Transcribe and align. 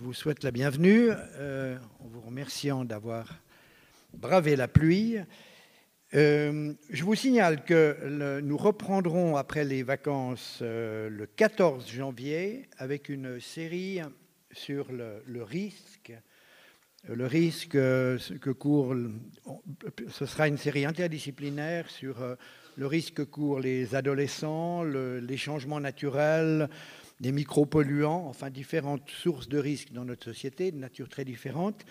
vous 0.00 0.14
souhaite 0.14 0.44
la 0.44 0.50
bienvenue 0.50 1.10
euh, 1.10 1.76
en 1.98 2.06
vous 2.08 2.22
remerciant 2.22 2.86
d'avoir 2.86 3.26
bravé 4.14 4.56
la 4.56 4.66
pluie. 4.66 5.18
Euh, 6.14 6.72
je 6.88 7.04
vous 7.04 7.14
signale 7.14 7.64
que 7.64 8.40
nous 8.40 8.56
reprendrons 8.56 9.36
après 9.36 9.62
les 9.62 9.82
vacances 9.82 10.60
euh, 10.62 11.10
le 11.10 11.26
14 11.26 11.86
janvier 11.90 12.66
avec 12.78 13.10
une 13.10 13.40
série 13.40 14.00
sur 14.52 14.86
le, 14.90 15.42
risque. 15.42 16.14
Le 17.06 17.26
risque 17.26 17.72
que 17.72 18.50
court, 18.52 18.94
ce 20.08 20.24
sera 20.24 20.48
une 20.48 20.58
série 20.58 20.86
interdisciplinaire 20.86 21.90
sur 21.90 22.16
le 22.76 22.86
risque 22.86 23.14
que 23.14 23.22
courent 23.22 23.60
les 23.60 23.94
adolescents, 23.94 24.82
les 24.82 25.36
changements 25.36 25.80
naturels, 25.80 26.70
des 27.20 27.32
micropolluants, 27.32 28.26
enfin 28.26 28.50
différentes 28.50 29.08
sources 29.10 29.48
de 29.48 29.58
risques 29.58 29.92
dans 29.92 30.04
notre 30.04 30.24
société, 30.24 30.72
de 30.72 30.78
nature 30.78 31.08
très 31.08 31.24
différente. 31.24 31.84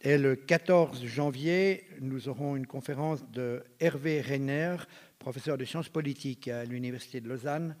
Et 0.00 0.18
le 0.18 0.36
14 0.36 1.04
janvier, 1.06 1.84
nous 2.00 2.28
aurons 2.28 2.56
une 2.56 2.66
conférence 2.66 3.24
de 3.30 3.62
Hervé 3.80 4.20
Reiner, 4.20 4.76
professeur 5.18 5.56
de 5.56 5.64
sciences 5.64 5.88
politiques 5.88 6.48
à 6.48 6.64
l'Université 6.64 7.20
de 7.20 7.28
Lausanne. 7.28 7.76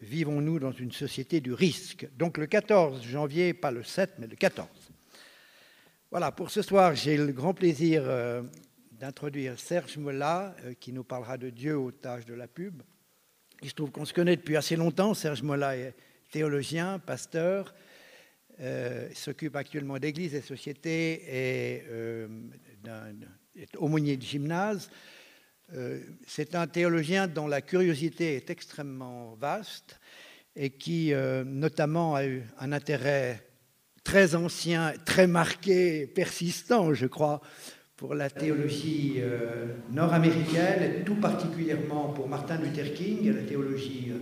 Vivons-nous 0.00 0.58
dans 0.58 0.72
une 0.72 0.92
société 0.92 1.40
du 1.40 1.52
risque 1.52 2.06
Donc 2.16 2.38
le 2.38 2.46
14 2.46 3.02
janvier, 3.02 3.54
pas 3.54 3.70
le 3.70 3.82
7, 3.82 4.14
mais 4.18 4.26
le 4.26 4.36
14. 4.36 4.68
Voilà, 6.10 6.32
pour 6.32 6.50
ce 6.50 6.62
soir, 6.62 6.94
j'ai 6.94 7.16
le 7.16 7.32
grand 7.32 7.52
plaisir 7.52 8.02
euh, 8.06 8.42
d'introduire 8.92 9.58
Serge 9.58 9.96
Mola, 9.96 10.54
euh, 10.64 10.74
qui 10.74 10.92
nous 10.92 11.04
parlera 11.04 11.36
de 11.36 11.50
Dieu 11.50 11.78
aux 11.78 11.92
tâches 11.92 12.26
de 12.26 12.34
la 12.34 12.46
pub. 12.46 12.82
Il 13.62 13.70
se 13.70 13.74
trouve 13.74 13.90
qu'on 13.90 14.04
se 14.04 14.14
connaît 14.14 14.36
depuis 14.36 14.56
assez 14.56 14.76
longtemps. 14.76 15.14
Serge 15.14 15.42
Mola 15.42 15.76
est 15.76 15.94
théologien, 16.30 16.98
pasteur, 16.98 17.74
euh, 18.58 19.08
s'occupe 19.12 19.54
actuellement 19.54 19.98
d'église 19.98 20.34
et 20.34 20.40
société 20.40 21.22
et 21.28 21.82
euh, 21.90 22.26
est 23.54 23.76
aumônier 23.76 24.16
de 24.16 24.22
gymnase. 24.22 24.88
Euh, 25.74 26.00
c'est 26.26 26.54
un 26.54 26.66
théologien 26.66 27.26
dont 27.26 27.48
la 27.48 27.60
curiosité 27.60 28.34
est 28.36 28.48
extrêmement 28.48 29.34
vaste 29.34 30.00
et 30.54 30.70
qui 30.70 31.12
notamment 31.44 32.14
a 32.14 32.24
eu 32.24 32.42
un 32.58 32.72
intérêt 32.72 33.42
très 34.02 34.34
ancien, 34.34 34.94
très 35.04 35.26
marqué, 35.26 36.06
persistant, 36.06 36.94
je 36.94 37.04
crois, 37.04 37.42
pour 37.94 38.14
la 38.14 38.30
théologie 38.30 39.20
nord-américaine 39.90 40.82
et 40.82 41.04
tout 41.04 41.16
particulièrement 41.16 42.14
pour 42.14 42.26
Martin 42.26 42.56
Luther 42.56 42.94
King, 42.94 43.34
la 43.34 43.42
théologie 43.42 44.12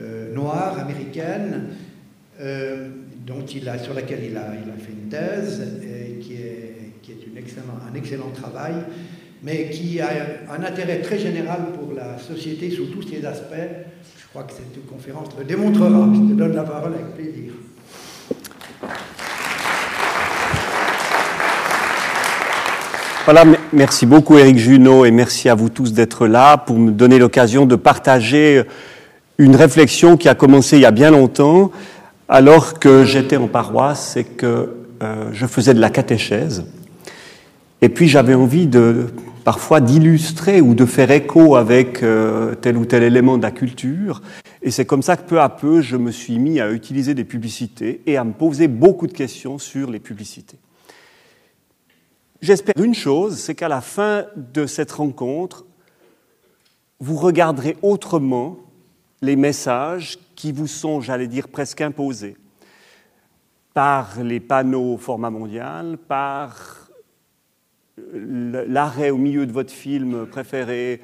euh, 0.00 0.34
noire 0.34 0.78
américaine, 0.78 1.68
euh, 2.40 2.88
dont 3.26 3.44
il 3.44 3.68
a, 3.68 3.78
sur 3.78 3.94
laquelle 3.94 4.24
il 4.24 4.36
a, 4.36 4.52
il 4.54 4.70
a 4.70 4.76
fait 4.78 4.92
une 4.92 5.08
thèse, 5.08 5.62
qui 6.20 6.34
est, 6.34 6.92
qui 7.02 7.12
est 7.12 7.26
une 7.26 7.36
excellent, 7.36 7.78
un 7.90 7.94
excellent 7.94 8.30
travail, 8.34 8.74
mais 9.42 9.70
qui 9.70 10.00
a 10.00 10.08
un 10.50 10.64
intérêt 10.64 11.00
très 11.00 11.18
général 11.18 11.72
pour 11.74 11.92
la 11.94 12.18
société 12.18 12.70
sous 12.70 12.86
tous 12.86 13.02
ses 13.02 13.24
aspects. 13.26 13.54
Je 14.18 14.28
crois 14.28 14.44
que 14.44 14.52
cette 14.52 14.86
conférence 14.86 15.28
le 15.38 15.44
démontrera. 15.44 16.08
Je 16.14 16.32
te 16.32 16.38
donne 16.38 16.54
la 16.54 16.62
parole 16.62 16.94
avec 16.94 17.14
plaisir. 17.14 17.52
Voilà, 23.24 23.44
merci 23.72 24.04
beaucoup 24.04 24.36
Eric 24.36 24.58
Junot 24.58 25.04
et 25.04 25.12
merci 25.12 25.48
à 25.48 25.54
vous 25.54 25.68
tous 25.68 25.92
d'être 25.92 26.26
là 26.26 26.56
pour 26.56 26.76
me 26.76 26.90
donner 26.90 27.20
l'occasion 27.20 27.66
de 27.66 27.76
partager 27.76 28.64
une 29.38 29.56
réflexion 29.56 30.16
qui 30.16 30.28
a 30.28 30.34
commencé 30.34 30.76
il 30.76 30.82
y 30.82 30.86
a 30.86 30.90
bien 30.90 31.10
longtemps, 31.10 31.70
alors 32.28 32.78
que 32.78 33.04
j'étais 33.04 33.36
en 33.36 33.48
paroisse 33.48 34.16
et 34.16 34.24
que 34.24 34.74
euh, 35.02 35.30
je 35.32 35.46
faisais 35.46 35.74
de 35.74 35.80
la 35.80 35.90
catéchèse. 35.90 36.64
Et 37.80 37.88
puis 37.88 38.08
j'avais 38.08 38.34
envie 38.34 38.66
de 38.66 39.06
parfois 39.44 39.80
d'illustrer 39.80 40.60
ou 40.60 40.74
de 40.74 40.86
faire 40.86 41.10
écho 41.10 41.56
avec 41.56 42.02
euh, 42.02 42.54
tel 42.54 42.76
ou 42.76 42.84
tel 42.84 43.02
élément 43.02 43.38
de 43.38 43.42
la 43.42 43.50
culture. 43.50 44.22
Et 44.62 44.70
c'est 44.70 44.84
comme 44.84 45.02
ça 45.02 45.16
que 45.16 45.28
peu 45.28 45.40
à 45.40 45.48
peu, 45.48 45.80
je 45.80 45.96
me 45.96 46.12
suis 46.12 46.38
mis 46.38 46.60
à 46.60 46.70
utiliser 46.70 47.14
des 47.14 47.24
publicités 47.24 48.02
et 48.06 48.16
à 48.16 48.24
me 48.24 48.32
poser 48.32 48.68
beaucoup 48.68 49.08
de 49.08 49.12
questions 49.12 49.58
sur 49.58 49.90
les 49.90 49.98
publicités. 49.98 50.58
J'espère 52.40 52.74
une 52.82 52.94
chose, 52.94 53.38
c'est 53.38 53.54
qu'à 53.54 53.68
la 53.68 53.80
fin 53.80 54.24
de 54.36 54.66
cette 54.66 54.92
rencontre, 54.92 55.64
vous 57.00 57.16
regarderez 57.16 57.76
autrement 57.82 58.56
les 59.22 59.36
messages 59.36 60.18
qui 60.34 60.52
vous 60.52 60.66
sont, 60.66 61.00
j'allais 61.00 61.28
dire, 61.28 61.48
presque 61.48 61.80
imposés 61.80 62.36
par 63.72 64.22
les 64.22 64.40
panneaux 64.40 64.98
format 64.98 65.30
mondial, 65.30 65.96
par 65.96 66.90
l'arrêt 68.12 69.10
au 69.10 69.16
milieu 69.16 69.46
de 69.46 69.52
votre 69.52 69.72
film 69.72 70.26
préféré 70.26 71.00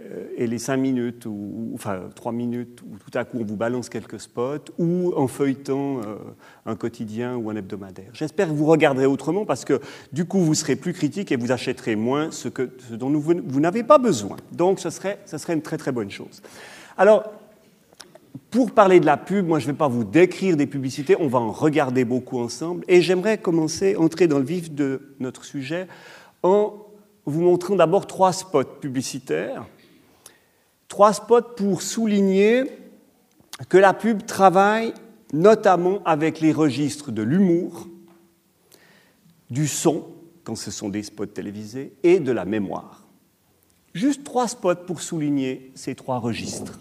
euh, 0.00 0.26
et 0.36 0.46
les 0.46 0.58
cinq 0.58 0.78
minutes, 0.78 1.26
ou, 1.26 1.70
enfin 1.74 2.00
trois 2.14 2.32
minutes, 2.32 2.82
où 2.82 2.96
tout 2.98 3.16
à 3.16 3.24
coup 3.24 3.38
on 3.40 3.44
vous 3.44 3.56
balance 3.56 3.88
quelques 3.88 4.18
spots, 4.18 4.72
ou 4.78 5.12
en 5.14 5.26
feuilletant 5.26 5.98
euh, 5.98 6.16
un 6.66 6.74
quotidien 6.76 7.36
ou 7.36 7.50
un 7.50 7.56
hebdomadaire. 7.56 8.10
J'espère 8.12 8.48
que 8.48 8.54
vous 8.54 8.66
regarderez 8.66 9.06
autrement 9.06 9.44
parce 9.44 9.64
que 9.64 9.80
du 10.12 10.24
coup 10.24 10.40
vous 10.40 10.54
serez 10.54 10.76
plus 10.76 10.94
critique 10.94 11.30
et 11.30 11.36
vous 11.36 11.52
achèterez 11.52 11.96
moins 11.96 12.30
ce, 12.30 12.48
que, 12.48 12.70
ce 12.88 12.94
dont 12.94 13.10
vous, 13.10 13.34
vous 13.44 13.60
n'avez 13.60 13.82
pas 13.82 13.98
besoin. 13.98 14.36
Donc 14.52 14.80
ce 14.80 14.90
serait, 14.90 15.18
ce 15.26 15.36
serait 15.36 15.52
une 15.52 15.62
très 15.62 15.76
très 15.76 15.92
bonne 15.92 16.10
chose. 16.10 16.42
Alors, 16.96 17.30
pour 18.50 18.72
parler 18.72 19.00
de 19.00 19.06
la 19.06 19.16
pub, 19.16 19.46
moi 19.46 19.58
je 19.58 19.66
ne 19.66 19.72
vais 19.72 19.78
pas 19.78 19.88
vous 19.88 20.04
décrire 20.04 20.56
des 20.56 20.66
publicités, 20.66 21.16
on 21.20 21.28
va 21.28 21.38
en 21.38 21.52
regarder 21.52 22.04
beaucoup 22.04 22.38
ensemble. 22.38 22.84
Et 22.88 23.00
j'aimerais 23.00 23.38
commencer, 23.38 23.96
entrer 23.96 24.26
dans 24.26 24.38
le 24.38 24.44
vif 24.44 24.72
de 24.72 25.14
notre 25.20 25.44
sujet 25.44 25.86
en 26.42 26.74
vous 27.26 27.42
montrant 27.42 27.76
d'abord 27.76 28.06
trois 28.06 28.32
spots 28.32 28.64
publicitaires. 28.80 29.66
Trois 30.88 31.12
spots 31.12 31.54
pour 31.56 31.82
souligner 31.82 32.64
que 33.68 33.78
la 33.78 33.94
pub 33.94 34.26
travaille 34.26 34.92
notamment 35.32 36.02
avec 36.04 36.40
les 36.40 36.52
registres 36.52 37.12
de 37.12 37.22
l'humour, 37.22 37.86
du 39.48 39.68
son, 39.68 40.06
quand 40.42 40.56
ce 40.56 40.70
sont 40.70 40.88
des 40.88 41.02
spots 41.02 41.26
télévisés, 41.26 41.92
et 42.02 42.18
de 42.18 42.32
la 42.32 42.44
mémoire. 42.44 43.06
Juste 43.94 44.24
trois 44.24 44.48
spots 44.48 44.86
pour 44.86 45.00
souligner 45.00 45.70
ces 45.74 45.94
trois 45.94 46.18
registres. 46.18 46.80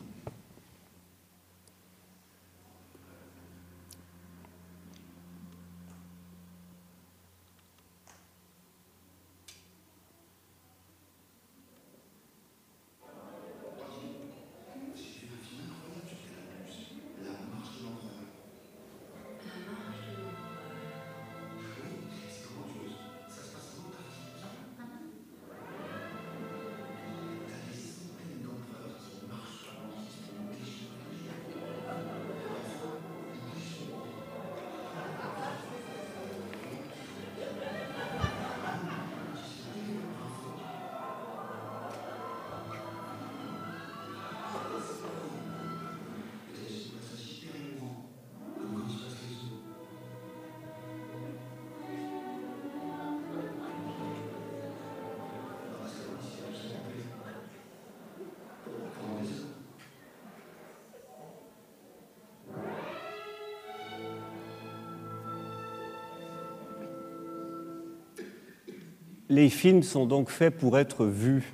Les 69.30 69.50
films 69.50 69.84
sont 69.84 70.06
donc 70.06 70.30
faits 70.30 70.58
pour 70.58 70.78
être 70.78 71.06
vus 71.06 71.54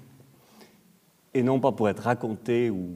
et 1.34 1.44
non 1.44 1.60
pas 1.60 1.74
pour 1.74 1.90
être 1.90 2.04
racontés 2.04 2.70
ou 2.70 2.96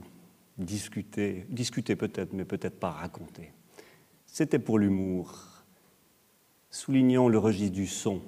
discutés. 0.57 1.45
Discutés 1.49 1.95
peut-être, 1.95 2.33
mais 2.33 2.45
peut-être 2.45 2.79
pas 2.79 2.91
racontés. 2.91 3.51
C'était 4.25 4.59
pour 4.59 4.79
l'humour. 4.79 5.43
Soulignons 6.69 7.27
le 7.27 7.37
registre 7.37 7.75
du 7.75 7.87
son. 7.87 8.21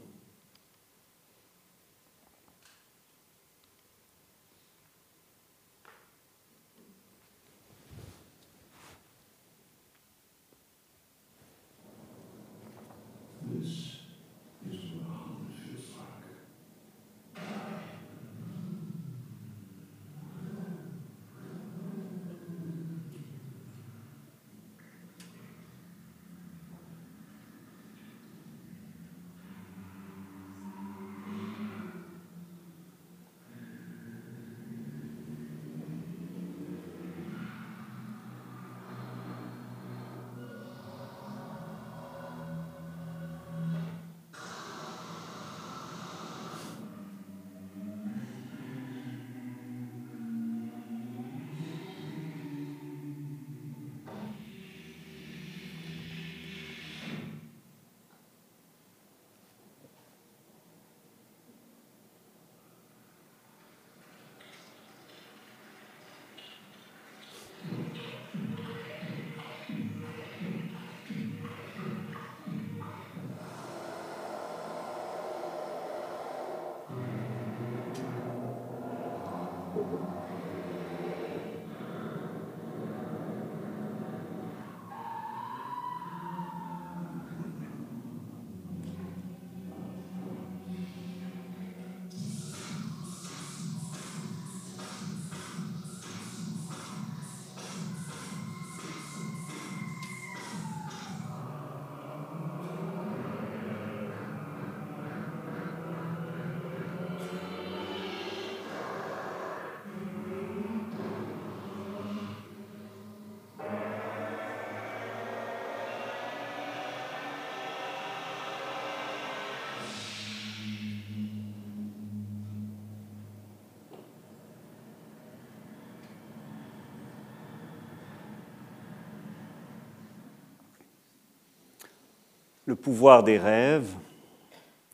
Le 132.71 132.75
pouvoir 132.77 133.21
des 133.21 133.38
rêves, 133.38 133.94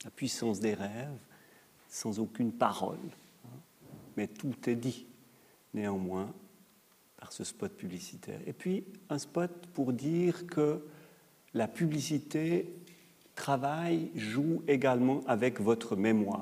la 0.03 0.09
puissance 0.09 0.59
des 0.59 0.73
rêves, 0.73 1.19
sans 1.87 2.17
aucune 2.17 2.51
parole. 2.51 2.97
Mais 4.17 4.25
tout 4.25 4.55
est 4.67 4.75
dit, 4.75 5.05
néanmoins, 5.75 6.33
par 7.17 7.31
ce 7.31 7.43
spot 7.43 7.71
publicitaire. 7.71 8.39
Et 8.47 8.53
puis, 8.53 8.83
un 9.11 9.19
spot 9.19 9.51
pour 9.75 9.93
dire 9.93 10.47
que 10.47 10.83
la 11.53 11.67
publicité 11.67 12.73
travaille, 13.35 14.09
joue 14.15 14.63
également 14.67 15.21
avec 15.27 15.61
votre 15.61 15.95
mémoire. 15.95 16.36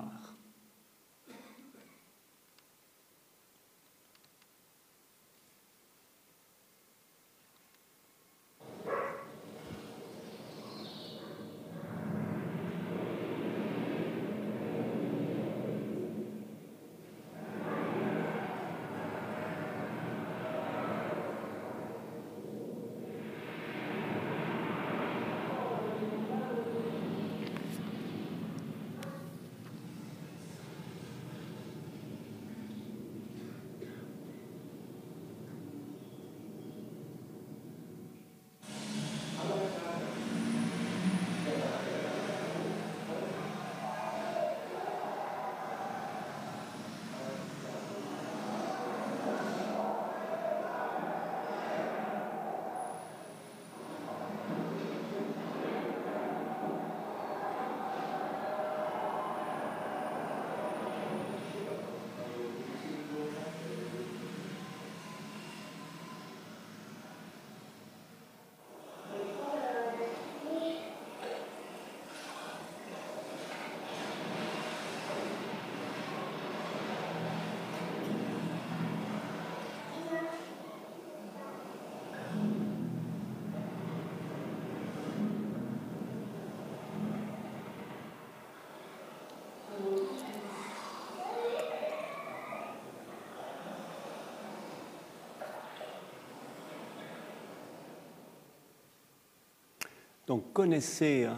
Donc 100.27 100.53
connaissez 100.53 101.25
hein, 101.25 101.37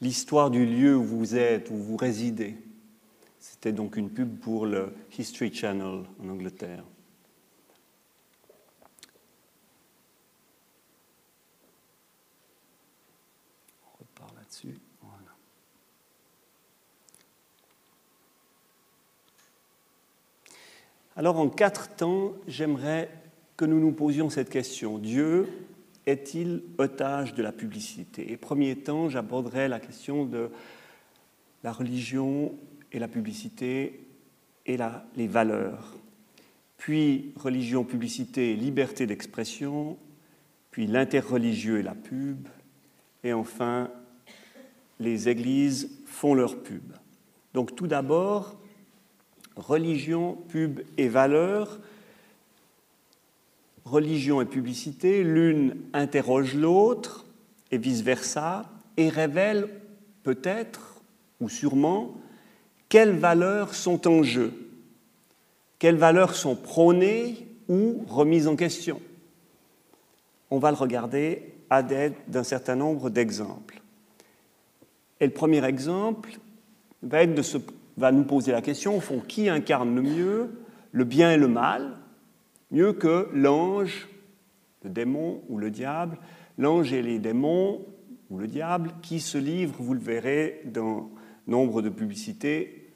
l'histoire 0.00 0.50
du 0.50 0.66
lieu 0.66 0.96
où 0.96 1.04
vous 1.04 1.36
êtes, 1.36 1.70
où 1.70 1.76
vous 1.76 1.96
résidez. 1.96 2.56
C'était 3.38 3.72
donc 3.72 3.96
une 3.96 4.10
pub 4.10 4.38
pour 4.38 4.66
le 4.66 4.92
History 5.18 5.52
Channel 5.52 6.04
en 6.22 6.28
Angleterre. 6.28 6.84
On 13.82 13.98
repart 13.98 14.34
là-dessus. 14.36 14.78
Voilà. 15.00 15.34
Alors 21.16 21.38
en 21.38 21.48
quatre 21.48 21.96
temps, 21.96 22.34
j'aimerais 22.46 23.10
que 23.56 23.64
nous 23.64 23.80
nous 23.80 23.92
posions 23.92 24.28
cette 24.28 24.50
question. 24.50 24.98
Dieu, 24.98 25.48
est-il 26.10 26.62
otage 26.78 27.34
de 27.34 27.42
la 27.42 27.52
publicité? 27.52 28.32
Et 28.32 28.36
premier 28.36 28.76
temps, 28.76 29.08
j'aborderai 29.08 29.68
la 29.68 29.80
question 29.80 30.24
de 30.24 30.50
la 31.62 31.72
religion 31.72 32.54
et 32.92 32.98
la 32.98 33.08
publicité 33.08 34.00
et 34.66 34.76
les 35.16 35.26
valeurs. 35.26 35.96
Puis 36.76 37.32
religion, 37.36 37.84
publicité, 37.84 38.54
liberté 38.54 39.06
d'expression, 39.06 39.98
puis 40.70 40.86
l'interreligieux 40.86 41.78
et 41.78 41.82
la 41.82 41.94
pub, 41.94 42.48
et 43.22 43.32
enfin 43.32 43.90
les 44.98 45.28
églises 45.28 45.90
font 46.06 46.34
leur 46.34 46.62
pub. 46.62 46.92
Donc 47.54 47.74
tout 47.74 47.86
d'abord, 47.86 48.60
religion, 49.56 50.36
pub 50.48 50.80
et 50.96 51.08
valeurs 51.08 51.80
religion 53.84 54.40
et 54.40 54.46
publicité, 54.46 55.22
l'une 55.22 55.76
interroge 55.92 56.54
l'autre 56.54 57.24
et 57.70 57.78
vice-versa, 57.78 58.64
et 58.96 59.08
révèle 59.08 59.68
peut-être 60.22 61.00
ou 61.40 61.48
sûrement 61.48 62.14
quelles 62.88 63.16
valeurs 63.16 63.74
sont 63.74 64.06
en 64.08 64.22
jeu, 64.22 64.52
quelles 65.78 65.96
valeurs 65.96 66.34
sont 66.34 66.56
prônées 66.56 67.46
ou 67.68 68.04
remises 68.08 68.48
en 68.48 68.56
question. 68.56 69.00
On 70.50 70.58
va 70.58 70.70
le 70.70 70.76
regarder 70.76 71.54
à 71.70 71.82
l'aide 71.82 72.14
d'un 72.26 72.42
certain 72.42 72.74
nombre 72.74 73.10
d'exemples. 73.10 73.80
Et 75.20 75.26
le 75.26 75.32
premier 75.32 75.64
exemple 75.64 76.38
va, 77.02 77.20
va 77.96 78.12
nous 78.12 78.24
poser 78.24 78.52
la 78.52 78.60
question, 78.60 78.96
au 78.96 79.00
fond, 79.00 79.20
qui 79.20 79.48
incarne 79.48 79.94
le 79.94 80.02
mieux 80.02 80.50
le 80.92 81.04
bien 81.04 81.30
et 81.30 81.36
le 81.36 81.46
mal 81.46 81.92
mieux 82.70 82.92
que 82.92 83.28
l'ange, 83.32 84.08
le 84.84 84.90
démon 84.90 85.42
ou 85.48 85.58
le 85.58 85.70
diable, 85.70 86.18
l'ange 86.58 86.92
et 86.92 87.02
les 87.02 87.18
démons 87.18 87.84
ou 88.30 88.38
le 88.38 88.46
diable 88.46 88.92
qui 89.02 89.20
se 89.20 89.38
livrent, 89.38 89.82
vous 89.82 89.94
le 89.94 90.00
verrez 90.00 90.62
dans 90.64 91.10
nombre 91.46 91.82
de 91.82 91.88
publicités, 91.88 92.92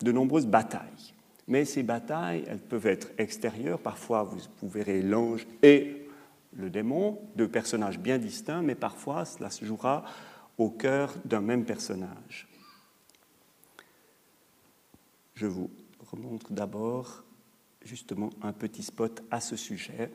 de 0.00 0.12
nombreuses 0.12 0.46
batailles. 0.46 1.14
Mais 1.48 1.64
ces 1.64 1.82
batailles, 1.82 2.44
elles 2.46 2.60
peuvent 2.60 2.86
être 2.86 3.08
extérieures. 3.18 3.80
Parfois, 3.80 4.22
vous, 4.22 4.68
verrez 4.68 5.02
l'ange 5.02 5.46
et 5.62 6.06
le 6.54 6.70
démon, 6.70 7.18
deux 7.36 7.48
personnages 7.48 7.98
bien 7.98 8.18
distincts, 8.18 8.62
mais 8.62 8.74
parfois, 8.74 9.24
cela 9.24 9.50
se 9.50 9.64
jouera 9.64 10.04
au 10.58 10.70
cœur 10.70 11.14
d'un 11.24 11.40
même 11.40 11.64
personnage. 11.64 12.48
Je 15.34 15.46
vous 15.46 15.70
remontre 16.10 16.52
d'abord 16.52 17.24
justement 17.88 18.28
un 18.42 18.52
petit 18.52 18.82
spot 18.82 19.22
à 19.30 19.40
ce 19.40 19.56
sujet. 19.56 20.10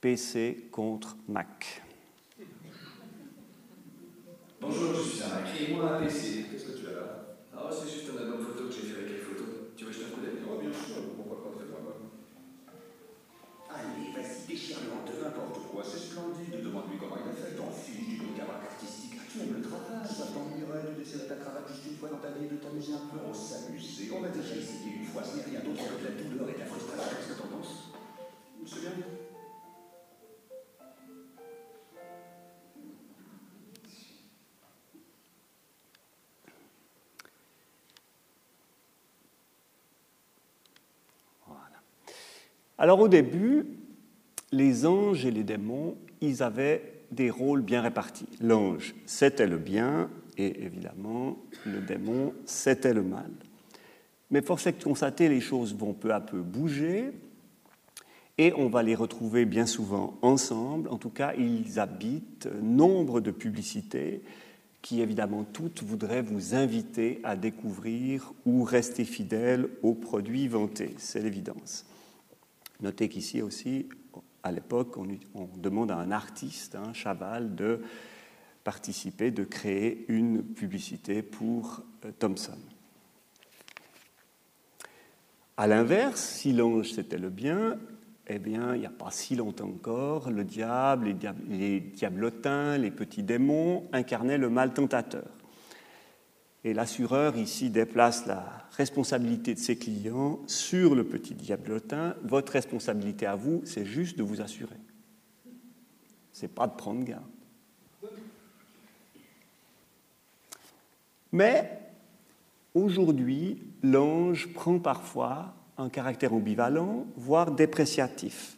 PC 0.00 0.68
contre 0.70 1.16
Mac. 1.26 1.82
Bonjour, 4.60 4.94
je 4.94 5.00
suis 5.00 5.22
un 5.22 5.28
Mac. 5.28 5.48
Et 5.58 5.72
moi, 5.72 5.96
un 5.96 6.02
PC. 6.02 6.46
Qu'est-ce 6.50 6.66
que 6.66 6.78
tu 6.78 6.86
as 6.88 6.92
là? 6.92 7.36
Ah, 7.56 7.70
c'est 7.70 7.90
juste 7.90 8.10
un 8.12 8.22
album 8.22 8.44
photo 8.44 8.68
que 8.68 8.74
j'ai 8.74 8.82
fait 8.82 8.98
avec 8.98 9.10
les 9.10 9.18
photos. 9.18 9.72
Tu 9.76 9.84
veux 9.84 9.92
jeter 9.92 10.04
un 10.06 10.10
coup 10.10 10.20
d'œil 10.20 10.44
Oh, 10.44 10.60
bien 10.60 10.72
sûr, 10.72 11.16
pourquoi 11.16 11.42
pas, 11.42 11.56
très. 11.56 11.64
Allez, 13.72 14.12
vas-y, 14.12 14.46
déchire-le 14.46 15.22
n'importe 15.24 15.66
quoi. 15.72 15.82
C'est 15.82 15.98
splendide. 15.98 16.62
Demande-lui 16.62 16.98
comment 16.98 17.16
il 17.16 17.30
a 17.30 17.32
fait. 17.32 17.56
T'en 17.56 17.70
fiche, 17.70 18.06
dis-lui 18.06 18.36
t'ennuierait 19.32 20.92
de 20.92 21.00
desserrer 21.00 21.26
ta 21.26 21.36
cravate 21.36 21.68
juste 21.68 21.86
une 21.90 21.96
fois 21.96 22.10
dans 22.10 22.18
ta 22.18 22.30
vie, 22.30 22.48
de 22.48 22.56
t'amuser 22.56 22.92
un 22.92 23.08
peu 23.08 23.18
On 23.24 23.32
s'amuser, 23.32 24.10
on 24.12 24.24
a 24.24 24.28
déjà 24.28 24.56
essayé 24.56 25.00
une 25.00 25.06
fois, 25.06 25.22
ce 25.24 25.36
n'est 25.36 25.44
rien 25.44 25.60
d'autre 25.60 25.82
que 25.98 26.04
la 26.04 26.10
douleur 26.10 26.48
et 26.50 26.58
la 26.58 26.66
frustration. 26.66 27.16
Qu'est-ce 27.16 27.34
que 27.34 27.40
t'en 27.40 27.48
penses? 27.48 27.92
C'est 28.66 28.80
bien. 28.80 28.90
Alors 42.78 42.98
au 42.98 43.06
début, 43.06 43.64
les 44.50 44.86
anges 44.86 45.24
et 45.24 45.30
les 45.30 45.44
démons, 45.44 45.96
ils 46.20 46.42
avaient 46.42 47.01
des 47.12 47.30
rôles 47.30 47.62
bien 47.62 47.82
répartis. 47.82 48.28
L'ange, 48.40 48.94
c'était 49.06 49.46
le 49.46 49.58
bien, 49.58 50.10
et 50.36 50.64
évidemment, 50.64 51.38
le 51.64 51.80
démon, 51.80 52.32
c'était 52.44 52.94
le 52.94 53.02
mal. 53.02 53.30
Mais 54.30 54.42
force 54.42 54.66
est 54.66 54.78
de 54.78 54.82
constater, 54.82 55.28
les 55.28 55.40
choses 55.40 55.74
vont 55.76 55.92
peu 55.92 56.12
à 56.12 56.20
peu 56.20 56.40
bouger, 56.40 57.12
et 58.38 58.52
on 58.54 58.68
va 58.68 58.82
les 58.82 58.94
retrouver 58.94 59.44
bien 59.44 59.66
souvent 59.66 60.18
ensemble. 60.22 60.88
En 60.88 60.96
tout 60.96 61.10
cas, 61.10 61.34
ils 61.34 61.78
habitent 61.78 62.48
nombre 62.62 63.20
de 63.20 63.30
publicités 63.30 64.22
qui, 64.80 65.00
évidemment, 65.00 65.44
toutes 65.44 65.82
voudraient 65.82 66.22
vous 66.22 66.54
inviter 66.54 67.20
à 67.22 67.36
découvrir 67.36 68.32
ou 68.46 68.64
rester 68.64 69.04
fidèle 69.04 69.68
aux 69.82 69.94
produits 69.94 70.48
vantés. 70.48 70.94
C'est 70.98 71.20
l'évidence. 71.20 71.86
Notez 72.80 73.08
qu'ici 73.08 73.42
aussi, 73.42 73.86
à 74.42 74.50
l'époque, 74.50 74.96
on, 74.96 75.48
demande 75.56 75.90
à 75.90 75.96
un 75.96 76.10
artiste, 76.10 76.74
un 76.74 76.92
Chaval, 76.92 77.54
de 77.54 77.80
participer, 78.64 79.30
de 79.30 79.44
créer 79.44 80.04
une 80.08 80.42
publicité 80.42 81.22
pour 81.22 81.82
euh, 82.04 82.12
Thomson. 82.18 82.58
À 85.56 85.66
l'inverse, 85.66 86.20
si 86.20 86.52
l'ange 86.52 86.92
c'était 86.92 87.18
le 87.18 87.30
bien, 87.30 87.78
eh 88.28 88.38
bien, 88.38 88.74
il 88.74 88.80
n'y 88.80 88.86
a 88.86 88.90
pas 88.90 89.10
si 89.10 89.36
longtemps 89.36 89.68
encore, 89.68 90.30
le 90.30 90.44
diable, 90.44 91.06
les, 91.06 91.16
les 91.48 91.80
diablotins, 91.80 92.78
les 92.78 92.90
petits 92.90 93.22
démons 93.22 93.88
incarnaient 93.92 94.38
le 94.38 94.48
mal 94.48 94.72
tentateur. 94.72 95.28
Et 96.64 96.74
l'assureur 96.74 97.36
ici 97.36 97.70
déplace 97.70 98.26
la 98.26 98.61
responsabilité 98.72 99.54
de 99.54 99.58
ses 99.58 99.76
clients 99.76 100.40
sur 100.46 100.94
le 100.94 101.04
petit 101.04 101.34
diablotin. 101.34 102.16
Votre 102.22 102.52
responsabilité 102.52 103.26
à 103.26 103.36
vous, 103.36 103.62
c'est 103.64 103.84
juste 103.84 104.18
de 104.18 104.22
vous 104.22 104.40
assurer. 104.40 104.76
Ce 106.32 106.42
n'est 106.42 106.48
pas 106.48 106.66
de 106.66 106.74
prendre 106.74 107.04
garde. 107.04 107.24
Mais 111.30 111.80
aujourd'hui, 112.74 113.58
l'ange 113.82 114.52
prend 114.52 114.78
parfois 114.78 115.54
un 115.78 115.88
caractère 115.88 116.34
ambivalent, 116.34 117.06
voire 117.16 117.52
dépréciatif. 117.52 118.56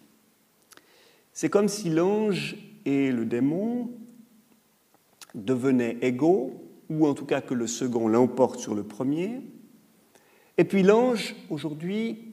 C'est 1.33 1.49
comme 1.49 1.69
si 1.69 1.91
l'ange 1.91 2.57
et 2.85 3.11
le 3.11 3.25
démon 3.25 3.91
devenaient 5.35 5.99
égaux 6.01 6.61
ou 6.91 7.07
en 7.07 7.15
tout 7.15 7.25
cas 7.25 7.41
que 7.41 7.55
le 7.55 7.67
second 7.67 8.09
l'emporte 8.09 8.61
sur 8.61 8.75
le 8.75 8.85
premier. 8.85 9.41
Et 10.57 10.65
puis 10.65 10.83
l'ange, 10.83 11.35
aujourd'hui, 11.51 12.33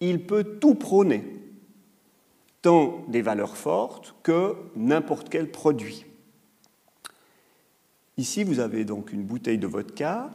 il 0.00 0.26
peut 0.26 0.58
tout 0.60 0.74
prôner, 0.74 1.24
tant 2.62 3.04
des 3.08 3.22
valeurs 3.22 3.56
fortes 3.56 4.14
que 4.22 4.54
n'importe 4.76 5.28
quel 5.28 5.50
produit. 5.50 6.04
Ici, 8.16 8.44
vous 8.44 8.60
avez 8.60 8.84
donc 8.84 9.12
une 9.12 9.24
bouteille 9.24 9.58
de 9.58 9.66
vodka 9.66 10.30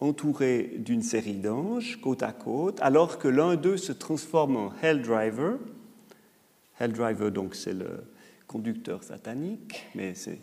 entourée 0.00 0.76
d'une 0.78 1.02
série 1.02 1.34
d'anges 1.34 2.00
côte 2.00 2.22
à 2.22 2.32
côte, 2.32 2.80
alors 2.80 3.18
que 3.18 3.28
l'un 3.28 3.56
d'eux 3.56 3.76
se 3.76 3.92
transforme 3.92 4.56
en 4.56 4.72
Hell 4.80 5.02
Driver. 5.02 5.58
Hell 6.78 6.92
Driver, 6.92 7.32
donc, 7.32 7.54
c'est 7.54 7.74
le 7.74 8.04
conducteur 8.46 9.02
satanique, 9.02 9.84
mais 9.94 10.14
c'est 10.14 10.38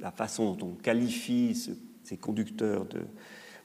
la 0.00 0.10
façon 0.10 0.54
dont 0.54 0.68
on 0.68 0.74
qualifie 0.74 1.54
ces 2.02 2.16
conducteurs 2.16 2.86
de 2.86 3.00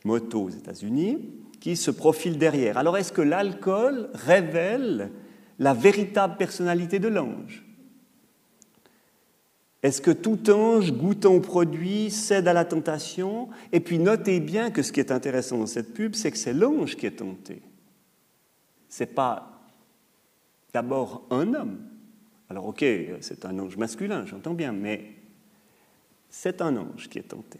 moto 0.04 0.44
aux 0.44 0.50
États-Unis, 0.50 1.18
qui 1.64 1.78
se 1.78 1.92
profilent 1.92 2.38
derrière. 2.38 2.78
Alors 2.78 2.98
est-ce 2.98 3.14
que 3.14 3.22
l'alcool 3.22 4.10
révèle 4.14 5.12
la 5.60 5.74
véritable 5.74 6.36
personnalité 6.36 7.00
de 7.00 7.08
l'ange? 7.08 7.64
Est-ce 9.82 10.02
que 10.02 10.12
tout 10.12 10.50
ange 10.50 10.92
goûtant 10.92 11.36
au 11.36 11.40
produit 11.40 12.12
cède 12.12 12.50
à 12.50 12.54
la 12.54 12.66
tentation? 12.66 13.48
Et 13.72 13.80
puis 13.80 13.98
notez 13.98 14.42
bien 14.42 14.72
que 14.72 14.82
ce 14.82 14.92
qui 14.92 15.00
est 15.00 15.10
intéressant 15.10 15.58
dans 15.58 15.66
cette 15.66 15.94
pub, 15.94 16.16
c'est 16.16 16.32
que 16.32 16.38
c'est 16.38 16.52
l'ange 16.52 16.98
qui 16.98 17.06
est 17.06 17.12
tenté. 17.12 17.62
Ce 18.90 19.04
n'est 19.04 19.10
pas 19.10 19.64
d'abord 20.74 21.26
un 21.30 21.54
homme. 21.54 21.80
Alors 22.50 22.66
ok, 22.66 22.84
c'est 23.22 23.46
un 23.46 23.58
ange 23.58 23.78
masculin, 23.78 24.26
j'entends 24.26 24.54
bien, 24.54 24.74
mais 24.74 25.14
c'est 26.30 26.62
un 26.62 26.76
ange 26.76 27.08
qui 27.08 27.20
est 27.20 27.30
tenté. 27.30 27.60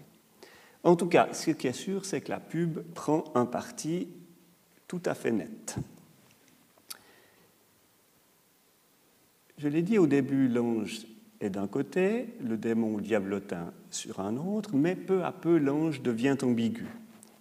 En 0.84 0.96
tout 0.96 1.08
cas, 1.08 1.34
ce 1.34 1.52
qui 1.52 1.68
est 1.68 1.74
sûr, 1.74 2.06
c'est 2.06 2.22
que 2.22 2.30
la 2.30 2.40
pub 2.40 2.82
prend 2.94 3.24
un 3.36 3.46
parti 3.46 4.10
tout 4.88 5.02
à 5.06 5.14
fait 5.14 5.32
net. 5.32 5.78
Je 9.58 9.68
l'ai 9.70 9.82
dit 9.82 9.98
au 9.98 10.08
début, 10.08 10.48
l'ange 10.50 11.06
est 11.40 11.50
d'un 11.50 11.68
côté, 11.68 12.36
le 12.42 12.58
démon 12.58 12.96
ou 12.96 13.02
diablotin 13.02 13.72
sur 13.92 14.20
un 14.20 14.36
autre, 14.36 14.76
mais 14.76 14.96
peu 14.96 15.24
à 15.24 15.32
peu 15.32 15.58
l'ange 15.58 16.02
devient 16.02 16.38
ambigu. 16.42 16.86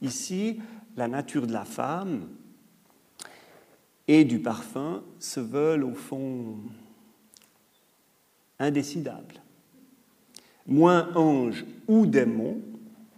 Ici, 0.02 0.60
la 0.96 1.08
nature 1.08 1.46
de 1.46 1.52
la 1.52 1.64
femme 1.64 2.28
et 4.06 4.24
du 4.24 4.38
parfum 4.38 5.02
se 5.18 5.40
veulent 5.40 5.84
au 5.84 5.94
fond 5.94 6.58
indécidables 8.58 9.42
moins 10.66 11.14
ange 11.16 11.64
ou 11.88 12.06
démon 12.06 12.60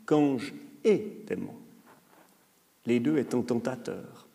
qu'ange 0.07 0.53
et 0.85 1.23
démon, 1.27 1.55
les 2.87 3.01
deux 3.01 3.19
étant 3.19 3.43
tentateurs. 3.43 4.27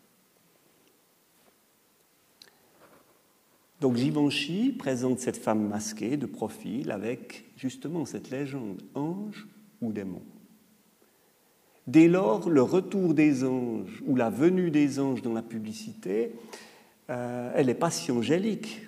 Donc 3.81 3.95
Givenchy 3.95 4.73
présente 4.77 5.19
cette 5.19 5.38
femme 5.38 5.67
masquée 5.67 6.17
de 6.17 6.25
profil 6.25 6.91
avec 6.91 7.45
justement 7.55 8.05
cette 8.05 8.29
légende 8.29 8.81
ange 8.93 9.47
ou 9.81 9.91
démon. 9.91 10.21
Dès 11.88 12.07
lors, 12.07 12.49
le 12.49 12.61
retour 12.61 13.13
des 13.13 13.43
anges 13.43 14.03
ou 14.05 14.15
la 14.15 14.29
venue 14.29 14.69
des 14.69 14.99
anges 14.99 15.21
dans 15.21 15.33
la 15.33 15.41
publicité, 15.41 16.33
euh, 17.09 17.51
elle 17.55 17.67
n'est 17.67 17.73
pas 17.73 17.89
si 17.89 18.11
angélique. 18.11 18.81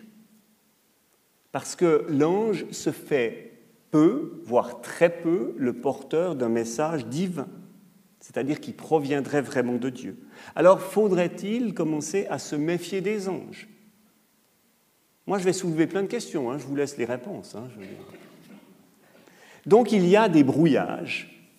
Parce 1.51 1.75
que 1.75 2.05
l'ange 2.09 2.69
se 2.71 2.91
fait 2.91 3.50
peu, 3.91 4.41
voire 4.45 4.81
très 4.81 5.09
peu, 5.09 5.53
le 5.57 5.73
porteur 5.73 6.35
d'un 6.35 6.49
message 6.49 7.05
divin, 7.05 7.47
c'est-à-dire 8.19 8.59
qui 8.59 8.71
proviendrait 8.71 9.41
vraiment 9.41 9.75
de 9.75 9.89
Dieu. 9.89 10.17
Alors 10.55 10.79
faudrait-il 10.79 11.73
commencer 11.73 12.25
à 12.29 12.39
se 12.39 12.55
méfier 12.55 13.01
des 13.01 13.29
anges? 13.29 13.67
Moi, 15.27 15.37
je 15.37 15.43
vais 15.43 15.53
soulever 15.53 15.87
plein 15.87 16.01
de 16.01 16.07
questions, 16.07 16.51
hein, 16.51 16.57
je 16.57 16.65
vous 16.65 16.75
laisse 16.75 16.97
les 16.97 17.05
réponses. 17.05 17.55
Hein, 17.55 17.67
Donc 19.65 19.91
il 19.91 20.07
y 20.07 20.15
a 20.15 20.29
des 20.29 20.43
brouillages 20.43 21.49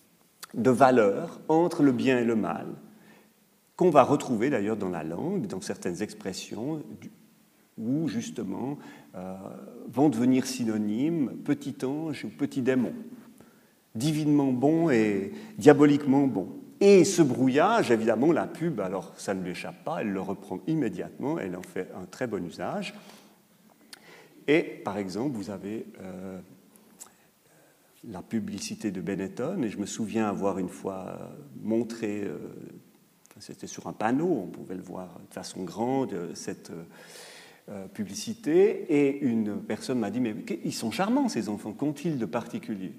de 0.54 0.70
valeurs 0.70 1.40
entre 1.48 1.82
le 1.82 1.92
bien 1.92 2.18
et 2.18 2.24
le 2.24 2.36
mal, 2.36 2.66
qu'on 3.76 3.90
va 3.90 4.02
retrouver 4.02 4.50
d'ailleurs 4.50 4.76
dans 4.76 4.90
la 4.90 5.04
langue, 5.04 5.46
dans 5.46 5.60
certaines 5.60 6.02
expressions, 6.02 6.82
où 7.78 8.08
justement 8.08 8.78
euh, 9.14 9.34
vont 9.88 10.08
devenir 10.08 10.46
synonymes 10.46 11.36
petit 11.44 11.84
ange 11.84 12.24
ou 12.24 12.28
petit 12.28 12.62
démon, 12.62 12.92
divinement 13.94 14.52
bon 14.52 14.90
et 14.90 15.32
diaboliquement 15.58 16.26
bon. 16.26 16.48
Et 16.80 17.04
ce 17.04 17.22
brouillage, 17.22 17.90
évidemment, 17.90 18.32
la 18.32 18.46
pub, 18.46 18.80
alors 18.80 19.12
ça 19.16 19.34
ne 19.34 19.42
lui 19.42 19.52
échappe 19.52 19.84
pas, 19.84 20.00
elle 20.00 20.10
le 20.10 20.20
reprend 20.20 20.58
immédiatement, 20.66 21.38
elle 21.38 21.56
en 21.56 21.62
fait 21.62 21.88
un 21.94 22.06
très 22.06 22.26
bon 22.26 22.44
usage. 22.44 22.94
Et 24.48 24.62
par 24.62 24.98
exemple, 24.98 25.36
vous 25.36 25.50
avez 25.50 25.86
euh, 26.00 26.40
la 28.08 28.20
publicité 28.20 28.90
de 28.90 29.00
Benetton, 29.00 29.62
et 29.62 29.68
je 29.68 29.78
me 29.78 29.86
souviens 29.86 30.28
avoir 30.28 30.58
une 30.58 30.68
fois 30.68 31.30
montré, 31.62 32.24
euh, 32.24 32.36
c'était 33.38 33.68
sur 33.68 33.86
un 33.86 33.92
panneau, 33.92 34.42
on 34.44 34.48
pouvait 34.48 34.74
le 34.74 34.82
voir 34.82 35.20
de 35.28 35.32
façon 35.32 35.62
grande, 35.62 36.30
cette 36.34 36.72
publicité 37.94 38.86
et 38.88 39.20
une 39.20 39.60
personne 39.62 39.98
m'a 39.98 40.10
dit 40.10 40.20
Mais 40.20 40.34
ils 40.64 40.74
sont 40.74 40.90
charmants 40.90 41.28
ces 41.28 41.48
enfants, 41.48 41.72
qu'ont-ils 41.72 42.18
de 42.18 42.26
particulier? 42.26 42.92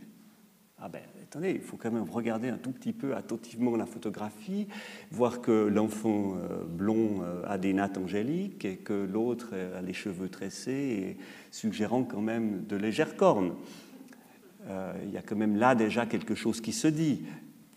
Ah 0.80 0.89
ben 0.89 1.01
attendez, 1.34 1.51
il 1.51 1.62
faut 1.62 1.77
quand 1.77 1.92
même 1.92 2.10
regarder 2.10 2.50
un 2.50 2.58
tout 2.58 2.72
petit 2.72 2.94
peu 2.94 3.15
attentivement 3.15 3.75
la 3.75 3.88
photographie, 3.88 4.68
voir 5.12 5.42
que 5.42 5.68
l'enfant 5.68 6.36
euh, 6.36 6.63
blond 6.63 7.22
euh, 7.24 7.42
a 7.48 7.58
des 7.58 7.74
nattes 7.74 7.98
angéliques 7.98 8.65
et 8.65 8.75
que 8.75 8.94
l'autre 8.94 9.56
a 9.75 9.82
les 9.82 9.94
cheveux 9.94 10.30
tressés 10.30 10.72
et 10.72 11.18
suggérant 11.50 12.03
quand 12.03 12.22
même 12.22 12.65
de 12.65 12.75
légères 12.75 13.15
cornes. 13.15 13.53
euh, 14.68 14.94
il 15.06 15.12
y 15.12 15.18
a 15.18 15.24
quand 15.24 15.36
même 15.36 15.56
là 15.56 15.74
déjà 15.74 16.06
quelque 16.06 16.36
chose 16.36 16.62
qui 16.62 16.72
se 16.72 16.88
dit. 16.88 17.24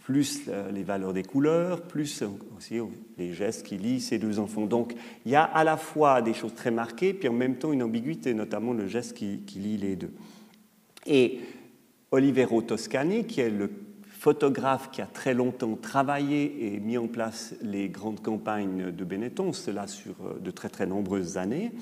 Plus 0.07 0.43
euh, 0.47 0.71
les 0.71 0.85
valeurs 0.85 1.13
des 1.13 1.25
couleurs, 1.25 1.83
plus 1.83 2.23
aussi 2.57 2.79
les 3.19 3.35
gestes 3.35 3.67
qui 3.67 3.77
lient 3.77 4.01
ces 4.01 4.19
deux 4.19 4.39
enfants. 4.39 4.67
Donc 4.67 4.95
il 5.25 5.33
y 5.33 5.35
a 5.35 5.43
à 5.43 5.65
la 5.65 5.77
fois 5.77 6.23
des 6.23 6.33
choses 6.33 6.55
très 6.55 6.71
marquées, 6.71 7.13
puis 7.13 7.29
en 7.29 7.33
même 7.33 7.57
temps 7.57 7.73
une 7.73 7.83
ambiguïté, 7.83 8.33
notamment 8.33 8.73
le 8.73 8.87
geste 8.87 9.17
qui, 9.17 9.41
qui 9.41 9.59
lie 9.59 9.77
les 9.77 9.97
deux. 9.97 10.13
Et 11.07 11.41
Olivero 12.13 12.63
Toscani, 12.63 13.25
qui 13.25 13.41
est 13.41 13.51
le 13.51 13.69
photographe 14.09 14.93
qui 14.93 15.03
a 15.03 15.07
très 15.07 15.35
longtemps 15.35 15.75
travaillé 15.75 16.73
et 16.73 16.79
mis 16.79 16.99
en 16.99 17.09
place 17.09 17.57
les 17.61 17.89
grandes 17.89 18.23
campagnes 18.23 18.93
de 18.93 19.05
Benetton, 19.05 19.53
cela 19.53 19.89
sur 19.89 20.15
euh, 20.25 20.39
de 20.39 20.53
très 20.53 20.69
très 20.69 20.87
nombreuses 20.87 21.37
années, 21.37 21.73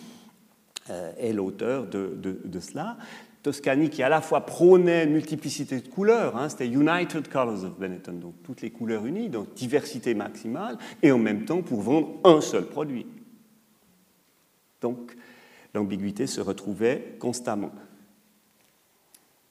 est 1.19 1.33
l'auteur 1.33 1.87
de, 1.87 2.61
cela. 2.61 2.99
Toscani 3.45 3.91
qui 3.91 4.03
à 4.03 4.09
la 4.09 4.23
fois 4.23 4.47
prônait 4.47 5.07
multiplicité 5.07 5.79
de 5.79 5.87
couleurs, 5.87 6.35
hein, 6.35 6.49
c'était 6.49 6.67
United 6.67 7.29
Colors 7.29 7.65
of 7.65 7.79
Benetton, 7.79 8.15
donc 8.15 8.35
toutes 8.43 8.63
les 8.63 8.71
couleurs 8.71 9.05
unies, 9.05 9.29
donc 9.29 9.53
diversité 9.53 10.15
maximale, 10.15 10.79
et 11.03 11.13
en 11.13 11.19
même 11.19 11.45
temps 11.45 11.61
pour 11.61 11.83
vendre 11.83 12.09
un 12.25 12.41
seul 12.41 12.65
produit. 12.65 13.07
Donc 14.81 15.15
l'ambiguïté 15.75 16.27
se 16.27 16.41
retrouvait 16.41 17.17
constamment. 17.21 17.73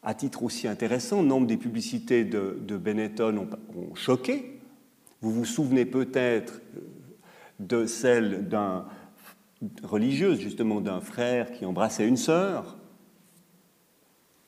À 0.02 0.16
titre 0.16 0.42
aussi 0.42 0.68
intéressant, 0.68 1.22
nombre 1.22 1.46
des 1.46 1.58
publicités 1.58 2.26
de, 2.26 2.78
Benetton 2.78 3.48
ont, 3.78 3.94
choqué. 3.94 4.60
Vous 5.22 5.32
vous 5.32 5.46
souvenez 5.46 5.86
peut-être 5.86 6.62
de 7.60 7.86
celle 7.86 8.50
d'un 8.50 8.86
religieuse, 9.84 10.40
justement 10.40 10.82
d'un 10.82 11.00
frère 11.00 11.52
qui 11.52 11.64
embrassait 11.64 12.08
une 12.08 12.18
sœur, 12.18 12.76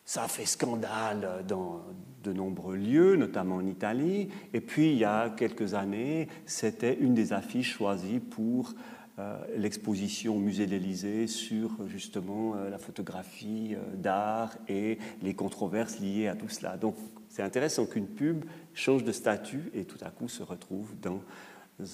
ça 0.06 0.28
fait 0.28 0.46
scandale 0.46 1.44
dans 1.48 1.82
de 2.24 2.34
nombreux 2.34 2.76
lieux, 2.76 3.16
notamment 3.16 3.56
en 3.56 3.66
Italie. 3.66 4.30
Et 4.54 4.62
puis, 4.62 4.92
il 4.92 4.98
y 4.98 5.06
a 5.06 5.30
quelques 5.30 5.74
années, 5.74 6.28
c'était 6.46 6.96
une 6.96 7.14
des 7.14 7.34
affiches 7.34 7.74
choisies 7.74 8.20
pour 8.20 8.74
euh, 9.18 9.38
l'exposition 9.56 10.36
au 10.36 10.40
musée 10.40 10.66
de 10.66 10.72
l'Élysée 10.72 11.28
sur 11.28 11.88
justement 11.88 12.56
euh, 12.56 12.70
la 12.70 12.78
photographie 12.78 13.76
euh, 13.76 13.96
d'art 13.96 14.58
et 14.68 14.98
les 15.22 15.34
controverses 15.34 16.00
liées 16.00 16.28
à 16.28 16.36
tout 16.36 16.50
cela. 16.50 16.76
Donc, 16.76 16.96
c'est 17.30 17.44
intéressant 17.44 17.86
qu'une 17.86 18.08
pub 18.08 18.44
change 18.74 19.04
de 19.04 19.12
statut 19.12 19.72
et 19.74 19.86
tout 19.86 20.00
à 20.02 20.10
coup 20.10 20.28
se 20.28 20.44
retrouve 20.44 20.94
dans 21.00 21.22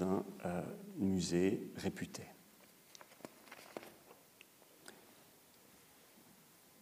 un 0.03 0.23
musée 0.99 1.71
réputé. 1.77 2.30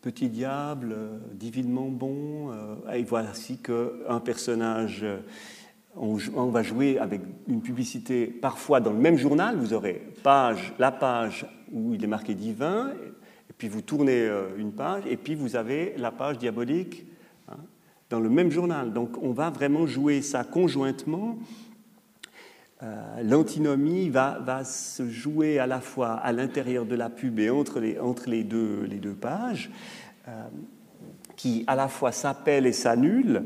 Petit 0.01 0.29
diable, 0.29 0.93
euh, 0.93 1.17
divinement 1.33 1.87
bon. 1.87 2.51
Euh, 2.51 2.93
et 2.93 3.03
voici 3.03 3.57
qu'un 3.57 4.19
personnage, 4.19 5.01
euh, 5.03 5.19
on, 5.95 6.47
va 6.47 6.63
jouer 6.63 6.97
avec 6.97 7.21
une 7.47 7.61
publicité 7.61 8.27
parfois 8.27 8.79
dans 8.79 8.93
le 8.93 8.99
même 8.99 9.17
journal. 9.17 9.57
Vous 9.57 9.73
aurez 9.73 10.07
la 10.77 10.91
page 10.91 11.45
où 11.71 11.93
il 11.93 12.03
est 12.03 12.07
marqué 12.07 12.33
divin, 12.33 12.91
et 13.49 13.53
puis 13.57 13.67
vous 13.67 13.81
tournez 13.81 14.29
une 14.57 14.71
page, 14.71 15.03
et 15.07 15.17
puis 15.17 15.35
vous 15.35 15.55
avez 15.55 15.93
la 15.97 16.11
page 16.11 16.37
diabolique 16.37 17.05
hein, 17.49 17.57
dans 18.09 18.19
le 18.19 18.29
même 18.29 18.49
journal. 18.49 18.93
Donc 18.93 19.17
on 19.21 19.31
va 19.31 19.49
vraiment 19.49 19.87
jouer 19.87 20.21
ça 20.21 20.43
conjointement. 20.43 21.37
L'antinomie 23.23 24.09
va, 24.09 24.63
se 24.63 25.09
jouer 25.09 25.59
à 25.59 25.67
la 25.67 25.81
fois 25.81 26.13
à 26.13 26.31
l'intérieur 26.31 26.85
de 26.85 26.95
la 26.95 27.09
pub 27.09 27.39
et 27.39 27.49
entre 27.49 27.79
les, 27.79 28.43
deux, 28.43 29.15
pages. 29.19 29.69
Euh, 30.27 30.31
qui 31.39 31.63
à 31.67 31.75
la 31.75 31.87
fois 31.87 32.11
s'appelle 32.11 32.65
et 32.65 32.73
s'annule, 32.73 33.45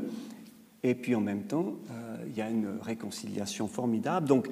et 0.82 0.96
puis 0.96 1.14
en 1.14 1.20
même 1.20 1.44
temps, 1.44 1.74
euh, 1.92 2.16
il 2.26 2.36
y 2.36 2.42
a 2.42 2.50
une 2.50 2.78
réconciliation 2.82 3.68
formidable. 3.68 4.26
Donc, 4.26 4.48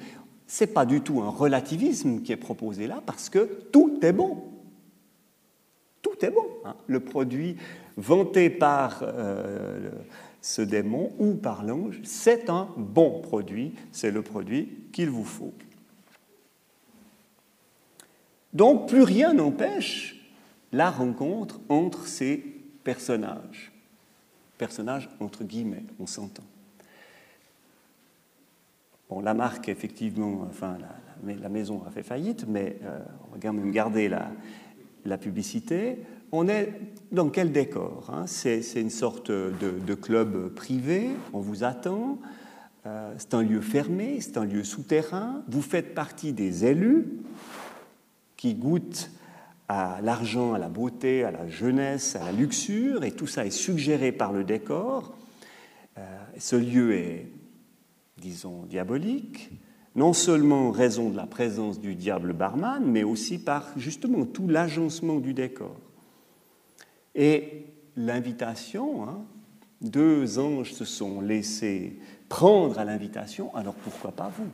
ce 0.47 0.63
n'est 0.63 0.71
pas 0.71 0.85
du 0.85 1.01
tout 1.01 1.21
un 1.21 1.29
relativisme 1.29 2.21
qui 2.21 2.31
est 2.31 2.37
proposé 2.37 2.87
là, 2.87 3.03
parce 3.05 3.27
que 3.27 3.39
tout 3.73 3.99
est 4.01 4.13
bon. 4.13 4.45
Tout 6.01 6.25
est 6.25 6.31
bon. 6.31 6.47
Hein. 6.63 6.75
Le 6.87 7.01
produit 7.01 7.57
vanté 7.97 8.49
par 8.49 9.01
euh, 9.03 9.89
ce 10.43 10.61
démon 10.61 11.13
ou 11.19 11.35
par 11.35 11.63
l'ange, 11.63 12.01
c'est 12.03 12.49
un 12.49 12.67
bon 12.75 13.21
produit, 13.21 13.73
c'est 13.93 14.11
le 14.11 14.21
produit 14.21 14.77
qu'il 14.91 15.09
vous 15.09 15.23
faut. 15.23 15.53
Donc, 18.51 18.89
plus 18.89 19.01
rien 19.01 19.33
n'empêche 19.33 20.19
la 20.73 20.91
rencontre 20.91 21.61
entre 21.69 22.07
ces 22.07 22.37
personnages. 22.83 23.71
Personnages 24.57 25.09
entre 25.21 25.45
guillemets, 25.45 25.85
on 25.97 26.05
s'entend. 26.05 26.43
Bon, 29.09 29.21
la 29.21 29.33
marque, 29.33 29.69
effectivement, 29.69 30.45
enfin, 30.49 30.77
la, 31.25 31.49
maison 31.49 31.83
a 31.87 31.89
fait 31.89 32.03
faillite, 32.03 32.45
mais 32.49 32.77
euh, 32.83 32.99
on 33.27 33.35
va 33.35 33.37
quand 33.41 33.53
même 33.53 33.71
garder 33.71 34.09
la, 34.09 35.17
publicité. 35.17 35.99
On 36.35 36.47
est 36.47 36.73
dans 37.11 37.29
quel 37.29 37.51
décor 37.51 38.09
hein? 38.11 38.25
C'est, 38.25 38.63
une 38.75 38.89
sorte 38.89 39.29
de, 39.29 39.93
club 39.93 40.51
privé, 40.55 41.11
on 41.31 41.41
vous 41.41 41.63
attend. 41.63 42.17
Euh, 42.87 43.13
c'est 43.19 43.35
un 43.35 43.43
lieu 43.43 43.61
fermé, 43.61 44.19
c'est 44.19 44.37
un 44.37 44.43
lieu 44.43 44.63
souterrain. 44.63 45.43
Vous 45.47 45.61
faites 45.61 45.93
partie 45.93 46.33
des 46.33 46.65
élus 46.65 47.05
qui 48.35 48.55
goûtent 48.55 49.11
à 49.69 49.99
l'argent, 50.01 50.53
à 50.53 50.57
la 50.57 50.69
beauté, 50.69 51.23
à 51.23 51.29
la 51.29 51.47
jeunesse, 51.47 52.15
à 52.15 52.25
la 52.25 52.31
luxure, 52.31 53.03
et 53.03 53.11
tout 53.11 53.27
ça 53.27 53.45
est 53.45 53.51
suggéré 53.51 54.11
par 54.11 54.33
le 54.33 54.43
décor. 54.43 55.15
Euh, 55.99 56.01
ce 56.39 56.55
lieu 56.55 56.95
est, 56.95 57.27
disons, 58.17 58.63
diabolique, 58.63 59.51
non 59.95 60.13
seulement 60.13 60.69
en 60.69 60.71
raison 60.71 61.11
de 61.11 61.15
la 61.15 61.27
présence 61.27 61.79
du 61.79 61.93
diable 61.93 62.33
barman, 62.33 62.83
mais 62.83 63.03
aussi 63.03 63.37
par 63.37 63.67
justement 63.77 64.25
tout 64.25 64.47
l'agencement 64.47 65.19
du 65.19 65.35
décor. 65.35 65.77
Et 67.15 67.65
l'invitation, 67.95 69.07
hein, 69.07 69.23
deux 69.81 70.39
anges 70.39 70.73
se 70.73 70.85
sont 70.85 71.21
laissés 71.21 71.99
prendre 72.29 72.79
à 72.79 72.85
l'invitation, 72.85 73.53
alors 73.55 73.75
pourquoi 73.75 74.11
pas 74.11 74.31
vous? 74.35 74.49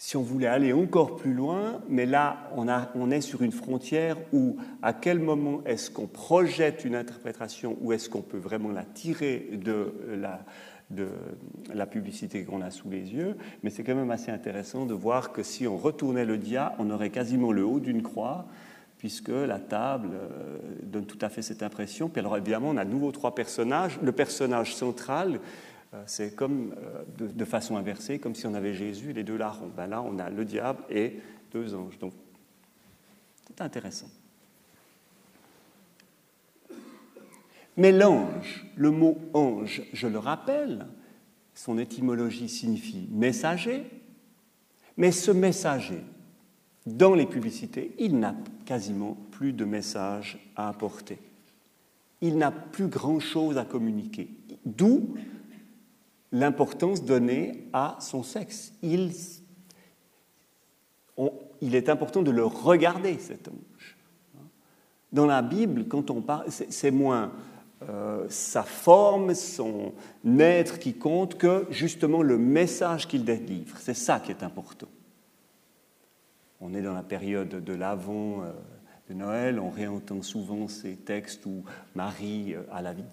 Si 0.00 0.16
on 0.16 0.22
voulait 0.22 0.46
aller 0.46 0.72
encore 0.72 1.16
plus 1.16 1.34
loin, 1.34 1.82
mais 1.88 2.06
là, 2.06 2.50
on, 2.54 3.10
est 3.10 3.20
sur 3.20 3.42
une 3.42 3.50
frontière 3.50 4.16
où 4.32 4.56
à 4.80 4.92
quel 4.92 5.18
moment 5.18 5.60
est-ce 5.66 5.90
qu'on 5.90 6.06
projette 6.06 6.84
une 6.84 6.94
interprétation 6.94 7.76
ou 7.80 7.92
est-ce 7.92 8.08
qu'on 8.08 8.22
peut 8.22 8.38
vraiment 8.38 8.70
la 8.70 8.84
tirer 8.84 9.50
de 9.52 9.92
la, 10.14 10.44
de 10.90 11.08
la 11.74 11.84
publicité 11.84 12.44
qu'on 12.44 12.62
a 12.62 12.70
sous 12.70 12.88
les 12.88 13.12
yeux, 13.12 13.36
mais 13.64 13.70
c'est 13.70 13.82
quand 13.82 13.96
même 13.96 14.12
assez 14.12 14.30
intéressant 14.30 14.86
de 14.86 14.94
voir 14.94 15.32
que 15.32 15.42
si 15.42 15.66
on 15.66 15.76
retournait 15.76 16.24
le 16.24 16.38
dia, 16.38 16.74
on 16.78 16.90
aurait 16.90 17.10
quasiment 17.10 17.50
le 17.50 17.64
haut 17.64 17.80
d'une 17.80 18.02
croix, 18.02 18.46
puisque 18.98 19.28
la 19.28 19.60
table 19.60 20.10
euh, 20.12 20.58
donne 20.82 21.06
tout 21.06 21.18
à 21.20 21.28
fait 21.28 21.42
cette 21.42 21.62
impression. 21.62 22.08
Puis 22.08 22.20
alors 22.20 22.36
évidemment, 22.36 22.70
on 22.70 22.76
a 22.76 22.84
de 22.84 22.90
nouveau 22.90 23.12
trois 23.12 23.34
personnages. 23.34 23.98
Le 24.02 24.12
personnage 24.12 24.74
central, 24.74 25.40
euh, 25.94 26.02
c'est 26.06 26.34
comme 26.34 26.74
euh, 26.78 27.04
de, 27.16 27.44
façon 27.44 27.76
inversée, 27.76 28.18
comme 28.18 28.34
si 28.34 28.46
on 28.46 28.54
avait 28.54 28.74
Jésus 28.74 29.10
et 29.10 29.14
les 29.14 29.24
deux 29.24 29.36
larrons. 29.36 29.70
Ben 29.74 29.86
là, 29.86 30.02
on 30.02 30.18
a 30.18 30.28
le 30.28 30.44
diable 30.44 30.82
et 30.90 31.20
deux 31.52 31.74
anges. 31.74 31.98
C'est 33.46 33.60
intéressant. 33.60 34.10
Mais 37.76 37.92
l'ange, 37.92 38.66
le 38.74 38.90
mot 38.90 39.16
ange, 39.32 39.82
je 39.92 40.08
le 40.08 40.18
rappelle, 40.18 40.86
son 41.54 41.78
étymologie 41.78 42.48
signifie 42.48 43.08
messager, 43.12 43.84
mais 44.96 45.12
ce 45.12 45.30
messager, 45.30 46.02
dans 46.96 47.14
les 47.14 47.26
publicités, 47.26 47.94
il 47.98 48.18
n'a 48.18 48.34
quasiment 48.64 49.16
plus 49.30 49.52
de 49.52 49.64
message 49.64 50.38
à 50.56 50.68
apporter. 50.68 51.18
Il 52.20 52.38
n'a 52.38 52.50
plus 52.50 52.88
grand-chose 52.88 53.58
à 53.58 53.64
communiquer. 53.64 54.28
D'où 54.64 55.14
l'importance 56.32 57.04
donnée 57.04 57.68
à 57.72 57.96
son 58.00 58.22
sexe. 58.22 58.72
Il, 58.82 59.12
est 61.74 61.88
important 61.88 62.22
de 62.22 62.30
le 62.30 62.44
regarder, 62.44 63.18
cet 63.18 63.48
ange. 63.48 63.96
Dans 65.12 65.26
la 65.26 65.42
Bible, 65.42 65.86
quand 65.88 66.10
on 66.10 66.20
parle, 66.20 66.46
c'est 66.50 66.90
moins 66.90 67.32
euh, 67.88 68.26
sa 68.28 68.62
forme, 68.62 69.34
son 69.34 69.92
être 70.38 70.78
qui 70.78 70.94
compte 70.94 71.36
que 71.38 71.66
justement 71.70 72.22
le 72.22 72.36
message 72.36 73.08
qu'il 73.08 73.24
délivre. 73.24 73.78
C'est 73.78 73.94
ça 73.94 74.20
qui 74.20 74.30
est 74.30 74.42
important. 74.42 74.88
On 76.60 76.74
est 76.74 76.82
dans 76.82 76.94
la 76.94 77.02
période 77.02 77.48
de 77.48 77.72
l'avant 77.72 78.42
euh, 78.42 78.52
de 79.08 79.14
Noël, 79.14 79.58
on 79.58 79.70
réentend 79.70 80.22
souvent 80.22 80.68
ces 80.68 80.96
textes 80.96 81.46
où 81.46 81.64
Marie 81.94 82.54
euh, 82.54 82.62
a 82.70 82.82
la 82.82 82.92
vie 82.92 83.04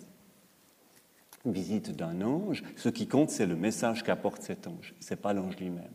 visite 1.45 1.95
d'un 1.95 2.21
ange, 2.21 2.63
ce 2.75 2.89
qui 2.89 3.07
compte, 3.07 3.29
c'est 3.29 3.45
le 3.45 3.55
message 3.55 4.03
qu'apporte 4.03 4.41
cet 4.41 4.67
ange, 4.67 4.95
ce 4.99 5.13
n'est 5.13 5.19
pas 5.19 5.33
l'ange 5.33 5.57
lui-même. 5.57 5.91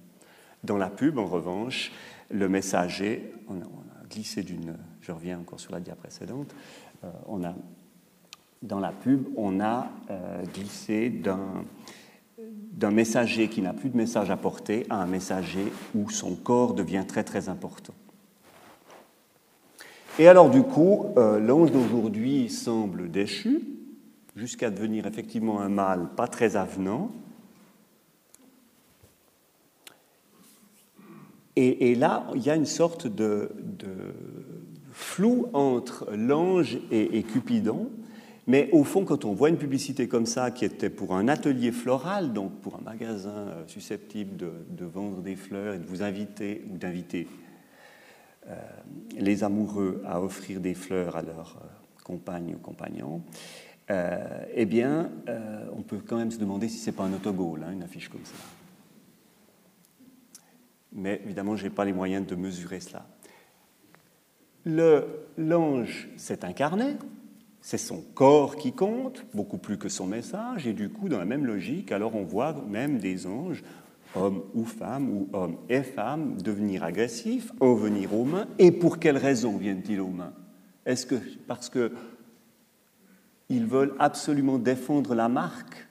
Dans 0.63 0.79
la 0.79 0.91
pub, 0.91 1.19
en 1.19 1.27
revanche, 1.27 1.91
le 2.31 2.49
messager, 2.49 3.33
on 3.49 3.61
a, 3.61 3.65
glissé 4.09 4.43
d'une, 4.43 4.77
je 5.01 5.13
reviens 5.13 5.39
encore 5.39 5.61
sur 5.61 5.73
la 5.73 5.81
dia 5.81 5.95
précédente, 5.95 6.55
euh, 7.05 7.11
on 7.27 7.45
a 7.45 7.55
dans 8.63 8.81
la 8.81 8.93
pub, 8.93 9.27
on 9.37 9.61
a 9.61 9.91
euh, 10.11 10.43
glissé 10.53 11.09
d'un 11.09 11.65
d'un 12.72 12.90
messager 12.90 13.48
qui 13.48 13.62
n'a 13.62 13.72
plus 13.72 13.90
de 13.90 13.96
message 13.96 14.31
à 14.31 14.37
porter 14.37 14.87
à 14.88 15.03
un 15.03 15.07
messager 15.07 15.72
où 15.94 16.11
son 16.11 16.35
corps 16.35 16.74
devient 16.74 17.05
très 17.07 17.24
très 17.24 17.48
important. 17.48 17.94
Et 20.18 20.29
alors 20.29 20.50
du 20.50 20.62
coup, 20.62 21.07
euh, 21.16 21.38
l'ange 21.38 21.72
d'aujourd'hui 21.72 22.48
semble 22.48 23.11
déchu, 23.11 23.62
jusqu'à 24.37 24.70
devenir 24.70 25.07
effectivement 25.07 25.61
un 25.61 25.68
mâle 25.68 26.09
pas 26.16 26.29
très 26.29 26.57
avenant. 26.57 27.11
Et, 31.57 31.94
là, 31.94 32.26
il 32.35 32.42
y 32.42 32.48
a 32.48 32.57
une 32.57 32.64
sorte 32.64 33.07
de, 33.07 33.50
flou 34.92 35.48
entre 35.53 36.09
l'ange 36.11 36.79
et 36.90 37.22
Cupidon, 37.22 37.90
mais 38.51 38.69
au 38.73 38.83
fond, 38.83 39.05
quand 39.05 39.25
on 39.25 39.33
voit 39.33 39.49
une 39.49 39.59
publicité 39.59 40.09
comme 40.09 40.27
ça, 40.27 40.51
qui 40.51 40.65
était 40.65 40.91
pour 40.91 41.15
un 41.15 41.29
atelier 41.29 41.71
floral, 41.71 42.33
donc 42.33 42.51
pour 42.63 42.75
un 42.75 42.81
magasin 42.81 43.31
euh, 43.31 43.63
susceptible 43.69 44.37
de, 44.37 44.85
vendre 44.85 45.23
des 45.23 45.37
fleurs 45.37 45.75
et 45.75 45.79
de 45.79 45.87
vous 45.87 46.03
inviter 46.03 46.65
ou 46.69 46.77
d'inviter 46.77 47.29
euh, 48.49 48.57
les 49.17 49.45
amoureux 49.45 50.03
à 50.05 50.21
offrir 50.21 50.59
des 50.61 50.75
fleurs 50.75 51.15
à 51.15 51.23
leurs 51.23 51.61
euh, 51.63 52.03
compagnes 52.03 52.57
ou 52.57 52.59
compagnons, 52.59 53.23
eh 54.55 54.67
bien, 54.67 55.11
on 55.77 55.83
peut 55.83 55.99
quand 55.99 56.17
même 56.17 56.31
se 56.31 56.39
demander 56.39 56.69
si 56.69 56.79
c'est 56.79 56.93
pas 56.93 57.03
un 57.03 57.13
autogol, 57.13 57.65
hein, 57.65 57.73
une 57.73 57.83
affiche 57.83 58.09
comme 58.09 58.25
ça. 58.25 58.37
Mais 60.93 61.21
évidemment, 61.25 61.57
je 61.57 61.65
n'ai 61.65 61.71
pas 61.71 61.85
les 61.85 61.93
moyens 61.93 62.25
de 62.25 62.37
mesurer 62.37 62.79
cela. 62.79 63.05
L'ange 65.37 66.09
s'est 66.17 66.45
incarné, 66.45 66.99
c'est 67.62 67.79
son 67.79 68.03
corps 68.14 68.57
qui 68.57 68.73
compte, 68.73 69.25
beaucoup 69.35 69.59
plus 69.59 69.79
que 69.79 69.88
son 69.88 70.07
message, 70.07 70.66
et 70.66 70.73
du 70.73 70.88
coup, 70.88 71.09
dans 71.09 71.18
la 71.18 71.25
même 71.25 71.46
logique, 71.46 71.92
alors 71.92 72.14
on 72.16 72.25
voit 72.25 72.55
même 72.68 72.99
des 72.99 73.27
anges, 73.27 73.62
hommes 74.14 74.42
ou 74.55 74.64
femmes, 74.64 75.11
ou 75.11 75.29
hommes 75.33 75.57
et 75.68 75.83
femmes, 75.83 76.40
devenir 76.40 76.83
agressifs, 76.83 77.53
en 77.61 77.75
venir 77.75 78.14
aux 78.14 78.25
mains. 78.25 78.46
Et 78.59 78.73
pour 78.73 78.99
quelles 78.99 79.18
raisons 79.18 79.57
viennent-ils 79.57 80.01
aux 80.01 80.09
mains? 80.09 80.33
Est-ce 80.87 81.07
que 81.07 81.16
parce 81.46 81.68
que 81.68 81.92
ils 83.49 83.66
veulent 83.66 83.94
absolument 83.99 84.59
défendre 84.59 85.14
la 85.14 85.29
marque? 85.29 85.87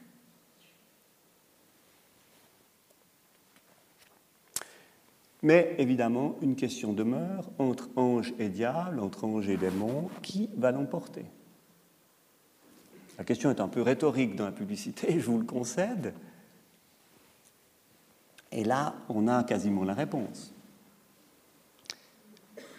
Mais 5.41 5.75
évidemment, 5.77 6.35
une 6.41 6.55
question 6.55 6.91
demeure 6.91 7.49
entre 7.59 7.89
ange 7.95 8.33
et 8.39 8.49
diable, 8.49 8.99
entre 8.99 9.23
ange 9.23 9.47
et 9.47 9.55
démon, 9.55 10.09
qui 10.21 10.49
va 10.57 10.71
l'emporter? 10.71 11.25
La 13.19 13.25
question 13.25 13.49
est 13.49 13.59
un 13.59 13.67
peu 13.67 13.81
rhétorique 13.81 14.35
dans 14.35 14.45
la 14.45 14.53
publicité, 14.53 15.15
je 15.19 15.25
vous 15.25 15.37
le 15.37 15.45
concède. 15.45 16.13
Et 18.51 18.63
là, 18.63 18.95
on 19.09 19.27
a 19.27 19.43
quasiment 19.43 19.83
la 19.83 19.93
réponse. 19.93 20.53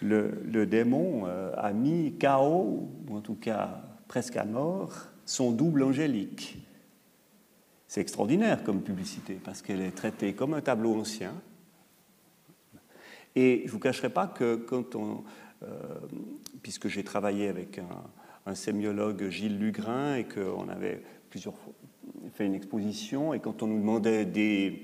Le, 0.01 0.65
démon 0.65 1.27
euh, 1.27 1.53
a 1.57 1.71
mis 1.73 2.17
KO, 2.19 2.89
ou 3.07 3.15
en 3.15 3.21
tout 3.21 3.35
cas 3.35 3.83
presque 4.07 4.35
à 4.35 4.43
mort, 4.43 4.91
son 5.25 5.51
double 5.51 5.83
angélique. 5.83 6.57
C'est 7.87 8.01
extraordinaire 8.01 8.63
comme 8.63 8.81
publicité 8.81 9.39
parce 9.41 9.61
qu'elle 9.61 9.81
est 9.81 9.95
traitée 9.95 10.33
comme 10.33 10.55
un 10.55 10.61
tableau 10.61 10.99
ancien. 10.99 11.33
Et 13.35 13.59
je 13.59 13.67
ne 13.67 13.71
vous 13.71 13.79
cacherai 13.79 14.09
pas 14.09 14.25
que 14.25 14.55
quand 14.55 14.95
on, 14.95 15.23
euh, 15.61 15.77
puisque 16.63 16.87
j'ai 16.87 17.03
travaillé 17.03 17.47
avec 17.47 17.77
un, 17.77 17.87
un 18.45 18.55
sémiologue 18.55 19.29
Gilles 19.29 19.59
Lugrin 19.59 20.15
et 20.15 20.23
qu'on 20.23 20.67
avait 20.69 21.01
plusieurs 21.29 21.57
fois 21.57 21.73
fait 22.33 22.45
une 22.45 22.55
exposition 22.55 23.33
et 23.33 23.39
quand 23.39 23.63
on 23.63 23.67
nous 23.67 23.79
demandait 23.79 24.25
des 24.25 24.83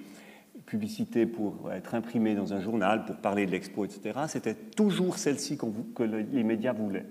publicités 0.66 1.26
pour 1.26 1.72
être 1.72 1.96
imprimées 1.96 2.36
dans 2.36 2.54
un 2.54 2.60
journal, 2.60 3.06
pour 3.06 3.16
parler 3.18 3.46
de 3.46 3.52
l'expo, 3.52 3.86
etc., 3.86 4.20
c'était 4.28 4.56
toujours 4.56 5.18
celle-ci 5.18 5.58
que 5.58 6.04
les 6.04 6.44
médias 6.44 6.74
voulaient. 6.74 7.06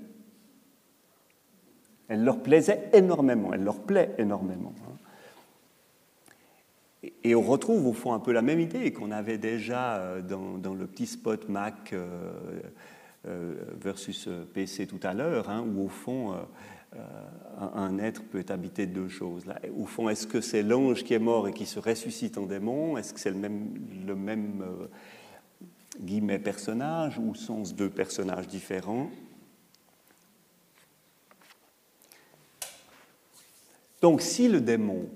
Elle 2.09 2.25
leur 2.25 2.43
plaisait 2.43 2.91
énormément, 2.93 3.53
elle 3.53 3.65
leur 3.65 3.81
plaît 3.81 4.15
énormément. 4.19 4.73
Hein. 4.87 4.93
Et 7.25 7.35
on 7.35 7.43
retrouve 7.43 7.87
au 7.87 7.93
fond 7.93 8.13
un 8.13 8.21
peu 8.21 8.33
la 8.33 8.43
même 8.43 8.61
idée 8.61 8.93
qu'on 8.93 9.11
avait 9.11 9.39
déjà 9.39 9.97
euh, 9.97 10.23
dans, 10.23 10.75
le 10.75 10.87
petit 10.87 11.07
spot 11.07 11.49
Mac 11.49 11.93
euh, 11.93 12.33
versus 13.81 14.29
euh, 14.29 14.45
PC 14.53 14.87
tout 14.87 15.01
à 15.03 15.15
l'heure, 15.15 15.51
hein, 15.51 15.67
où 15.67 15.85
au 15.85 15.89
fond, 15.89 16.35
euh, 16.35 16.99
un 17.59 17.99
être 17.99 18.23
peut 18.23 18.45
habiter 18.49 18.87
deux 18.87 19.09
choses. 19.09 19.47
Là. 19.47 19.61
Au 19.77 19.87
fond, 19.87 20.09
est-ce 20.09 20.27
que 20.27 20.41
c'est 20.41 20.63
l'ange 20.63 21.05
qui 21.05 21.15
est 21.15 21.19
mort 21.19 21.49
et 21.49 21.53
qui 21.53 21.67
se 21.67 21.79
ressuscite 21.79 22.39
en 22.39 22.47
démon? 22.47 22.97
Est-ce 22.97 23.13
que 23.13 23.21
c'est 23.21 23.31
le 23.31 23.37
même, 23.37 24.65
le 25.99 26.39
personnage 26.39 27.19
ou 27.19 27.35
sont-ce 27.35 27.75
deux 27.75 27.91
personnages 27.91 28.47
différents? 28.47 29.11
Donc, 34.01 34.21
si 34.21 34.49
le 34.49 34.61
démon, 34.61 35.09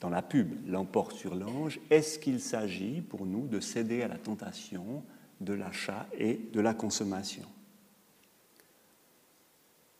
dans 0.00 0.08
la 0.10 0.22
pub, 0.22 0.54
l'emporte 0.66 1.14
sur 1.14 1.34
l'ange, 1.34 1.80
est-ce 1.90 2.18
qu'il 2.18 2.40
s'agit 2.40 3.02
pour 3.02 3.26
nous 3.26 3.46
de 3.46 3.60
céder 3.60 4.02
à 4.02 4.08
la 4.08 4.18
tentation 4.18 5.02
de 5.42 5.52
l'achat 5.52 6.06
et 6.18 6.40
de 6.52 6.60
la 6.60 6.74
consommation. 6.74 7.44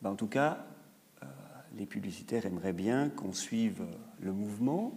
Ben, 0.01 0.11
en 0.11 0.15
tout 0.15 0.27
cas, 0.27 0.65
euh, 1.21 1.25
les 1.77 1.85
publicitaires 1.85 2.45
aimeraient 2.45 2.73
bien 2.73 3.09
qu'on 3.09 3.33
suive 3.33 3.83
le 4.19 4.33
mouvement. 4.33 4.93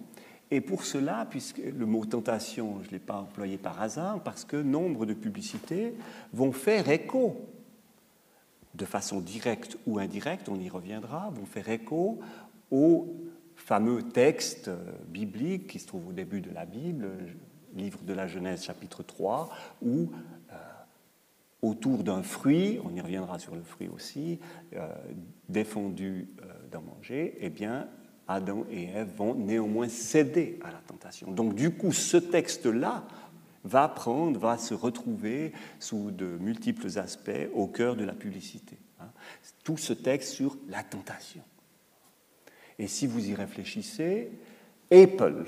Et 0.50 0.60
pour 0.60 0.84
cela, 0.84 1.26
puisque 1.28 1.58
le 1.58 1.86
mot 1.86 2.04
tentation, 2.06 2.80
je 2.82 2.86
ne 2.88 2.92
l'ai 2.92 2.98
pas 2.98 3.20
employé 3.20 3.58
par 3.58 3.80
hasard, 3.80 4.22
parce 4.22 4.44
que 4.44 4.56
nombre 4.56 5.06
de 5.06 5.14
publicités 5.14 5.94
vont 6.32 6.52
faire 6.52 6.88
écho, 6.88 7.36
de 8.74 8.84
façon 8.84 9.20
directe 9.20 9.78
ou 9.86 9.98
indirecte, 9.98 10.48
on 10.48 10.60
y 10.60 10.68
reviendra, 10.68 11.30
vont 11.30 11.46
faire 11.46 11.68
écho 11.68 12.20
au 12.70 13.16
fameux 13.56 14.02
texte 14.02 14.70
biblique 15.08 15.66
qui 15.66 15.78
se 15.78 15.86
trouve 15.86 16.08
au 16.08 16.12
début 16.12 16.40
de 16.40 16.50
la 16.50 16.66
Bible, 16.66 17.08
livre 17.76 18.00
de 18.02 18.12
la 18.12 18.26
Genèse 18.26 18.64
chapitre 18.64 19.02
3, 19.02 19.50
où 19.82 20.10
autour 21.62 22.04
d'un 22.04 22.22
fruit, 22.22 22.78
on 22.84 22.94
y 22.94 23.00
reviendra 23.00 23.38
sur 23.38 23.54
le 23.54 23.62
fruit 23.62 23.88
aussi, 23.88 24.38
euh, 24.74 24.88
défendu 25.48 26.28
euh, 26.42 26.52
d'en 26.70 26.82
manger, 26.82 27.36
eh 27.40 27.50
bien, 27.50 27.88
Adam 28.28 28.64
et 28.70 28.84
Ève 28.84 29.14
vont 29.16 29.34
néanmoins 29.34 29.88
céder 29.88 30.58
à 30.64 30.70
la 30.70 30.78
tentation. 30.78 31.30
Donc, 31.30 31.54
du 31.54 31.70
coup, 31.70 31.92
ce 31.92 32.16
texte-là 32.16 33.04
va 33.64 33.88
prendre, 33.88 34.38
va 34.38 34.58
se 34.58 34.74
retrouver 34.74 35.52
sous 35.78 36.10
de 36.10 36.26
multiples 36.26 36.98
aspects 36.98 37.48
au 37.54 37.66
cœur 37.66 37.96
de 37.96 38.04
la 38.04 38.14
publicité. 38.14 38.76
Hein. 39.00 39.10
Tout 39.64 39.76
ce 39.76 39.92
texte 39.92 40.32
sur 40.32 40.56
la 40.68 40.82
tentation. 40.82 41.42
Et 42.78 42.88
si 42.88 43.06
vous 43.06 43.28
y 43.28 43.34
réfléchissez, 43.34 44.30
Apple, 44.92 45.46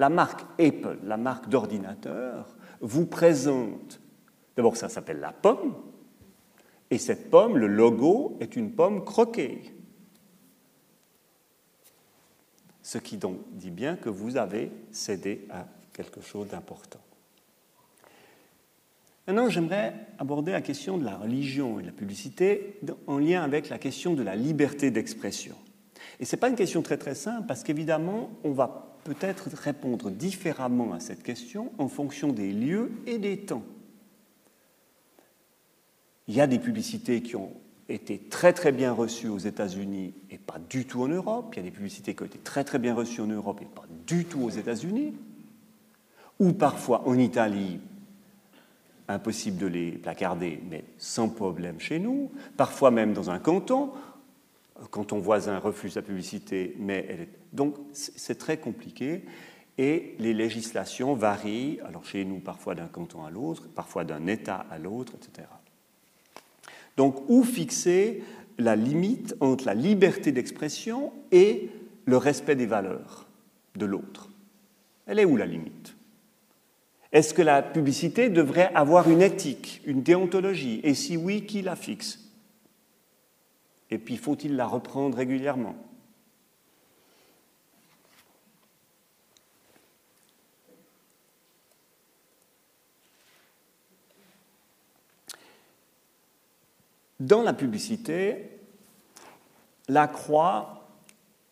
la 0.00 0.08
marque 0.08 0.40
Apple, 0.58 0.98
la 1.04 1.18
marque 1.18 1.50
d'ordinateur, 1.50 2.56
vous 2.80 3.04
présente 3.04 4.00
D'abord, 4.56 4.76
ça 4.76 4.88
s'appelle 4.88 5.20
la 5.20 5.32
pomme. 5.32 5.74
Et 6.90 6.96
cette 6.96 7.30
pomme, 7.30 7.56
le 7.56 7.66
logo, 7.66 8.36
est 8.40 8.56
une 8.56 8.72
pomme 8.72 9.04
croquée. 9.04 9.74
Ce 12.82 12.98
qui 12.98 13.18
donc 13.18 13.38
dit 13.52 13.70
bien 13.70 13.96
que 13.96 14.08
vous 14.08 14.38
avez 14.38 14.72
cédé 14.90 15.46
à 15.50 15.66
quelque 15.92 16.22
chose 16.22 16.48
d'important. 16.48 17.00
Maintenant, 19.26 19.50
j'aimerais 19.50 19.94
aborder 20.18 20.52
la 20.52 20.62
question 20.62 20.96
de 20.96 21.04
la 21.04 21.16
religion 21.16 21.78
et 21.78 21.82
de 21.82 21.88
la 21.88 21.92
publicité 21.92 22.80
en 23.06 23.18
lien 23.18 23.42
avec 23.42 23.68
la 23.68 23.78
question 23.78 24.14
de 24.14 24.22
la 24.22 24.34
liberté 24.34 24.90
d'expression. 24.90 25.54
Et 26.18 26.24
ce 26.24 26.34
n'est 26.34 26.40
pas 26.40 26.48
une 26.48 26.56
question 26.56 26.80
très 26.80 26.96
très 26.96 27.14
simple 27.14 27.46
parce 27.46 27.62
qu'évidemment, 27.62 28.30
on 28.44 28.52
va 28.52 28.89
peut-être 29.04 29.48
répondre 29.54 30.10
différemment 30.10 30.92
à 30.92 31.00
cette 31.00 31.22
question 31.22 31.72
en 31.78 31.88
fonction 31.88 32.32
des 32.32 32.52
lieux 32.52 32.90
et 33.06 33.18
des 33.18 33.38
temps. 33.38 33.64
Il 36.28 36.34
y 36.34 36.40
a 36.40 36.46
des 36.46 36.58
publicités 36.58 37.22
qui 37.22 37.36
ont 37.36 37.52
été 37.88 38.18
très 38.18 38.52
très 38.52 38.72
bien 38.72 38.92
reçues 38.92 39.28
aux 39.28 39.38
États-Unis 39.38 40.14
et 40.30 40.38
pas 40.38 40.58
du 40.68 40.84
tout 40.84 41.02
en 41.02 41.08
Europe. 41.08 41.52
Il 41.52 41.56
y 41.56 41.60
a 41.60 41.64
des 41.64 41.70
publicités 41.70 42.14
qui 42.14 42.22
ont 42.22 42.26
été 42.26 42.38
très 42.38 42.62
très 42.62 42.78
bien 42.78 42.94
reçues 42.94 43.20
en 43.20 43.26
Europe 43.26 43.60
et 43.62 43.66
pas 43.66 43.86
du 44.06 44.24
tout 44.24 44.42
aux 44.42 44.50
États-Unis. 44.50 45.14
Ou 46.38 46.52
parfois 46.52 47.06
en 47.06 47.18
Italie, 47.18 47.80
impossible 49.08 49.58
de 49.58 49.66
les 49.66 49.90
placarder, 49.92 50.62
mais 50.70 50.84
sans 50.98 51.28
problème 51.28 51.80
chez 51.80 51.98
nous. 51.98 52.30
Parfois 52.56 52.90
même 52.90 53.12
dans 53.12 53.30
un 53.30 53.38
canton, 53.38 53.90
quand 54.90 55.04
ton 55.04 55.18
voisin 55.18 55.58
refuse 55.58 55.96
la 55.96 56.02
publicité, 56.02 56.76
mais 56.78 57.06
elle 57.08 57.20
est... 57.20 57.39
Donc 57.52 57.76
c'est 57.92 58.38
très 58.38 58.58
compliqué 58.58 59.24
et 59.78 60.14
les 60.18 60.34
législations 60.34 61.14
varient, 61.14 61.80
alors 61.86 62.04
chez 62.04 62.24
nous 62.24 62.38
parfois 62.38 62.74
d'un 62.74 62.86
canton 62.86 63.24
à 63.24 63.30
l'autre, 63.30 63.68
parfois 63.68 64.04
d'un 64.04 64.26
État 64.26 64.66
à 64.70 64.78
l'autre, 64.78 65.14
etc. 65.14 65.48
Donc, 66.96 67.28
où 67.28 67.44
fixer 67.44 68.22
la 68.58 68.76
limite 68.76 69.34
entre 69.40 69.64
la 69.64 69.72
liberté 69.72 70.32
d'expression 70.32 71.14
et 71.32 71.70
le 72.04 72.16
respect 72.18 72.56
des 72.56 72.66
valeurs 72.66 73.26
de 73.76 73.86
l'autre? 73.86 74.28
Elle 75.06 75.18
est 75.18 75.24
où 75.24 75.38
la 75.38 75.46
limite? 75.46 75.96
Est-ce 77.12 77.32
que 77.32 77.40
la 77.40 77.62
publicité 77.62 78.28
devrait 78.28 78.70
avoir 78.74 79.10
une 79.10 79.22
éthique, 79.22 79.80
une 79.86 80.02
déontologie? 80.02 80.80
Et 80.84 80.94
si 80.94 81.16
oui, 81.16 81.46
qui 81.46 81.62
la 81.62 81.74
fixe? 81.74 82.20
Et 83.90 83.96
puis 83.96 84.18
faut-il 84.18 84.54
la 84.54 84.66
reprendre 84.66 85.16
régulièrement? 85.16 85.76
Dans 97.20 97.42
la 97.42 97.52
publicité, 97.52 98.48
la 99.88 100.08
croix 100.08 100.88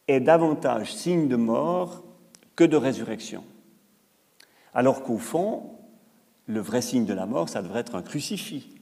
est 0.08 0.20
davantage 0.20 0.94
signe 0.94 1.28
de 1.28 1.36
mort 1.36 2.02
que 2.56 2.64
de 2.64 2.76
résurrection. 2.76 3.44
Alors 4.72 5.02
qu'au 5.02 5.18
fond, 5.18 5.70
le 6.46 6.60
vrai 6.60 6.80
signe 6.80 7.04
de 7.04 7.12
la 7.12 7.26
mort, 7.26 7.50
ça 7.50 7.60
devrait 7.60 7.80
être 7.80 7.94
un 7.94 8.02
crucifix. 8.02 8.74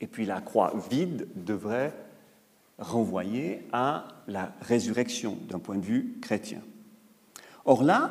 Et 0.00 0.08
puis 0.08 0.26
la 0.26 0.40
croix 0.40 0.72
vide 0.90 1.28
devrait 1.36 1.94
renvoyer 2.78 3.62
à 3.72 4.08
la 4.26 4.52
résurrection 4.62 5.38
d'un 5.48 5.60
point 5.60 5.76
de 5.76 5.84
vue 5.84 6.18
chrétien. 6.20 6.60
Or 7.64 7.84
là, 7.84 8.10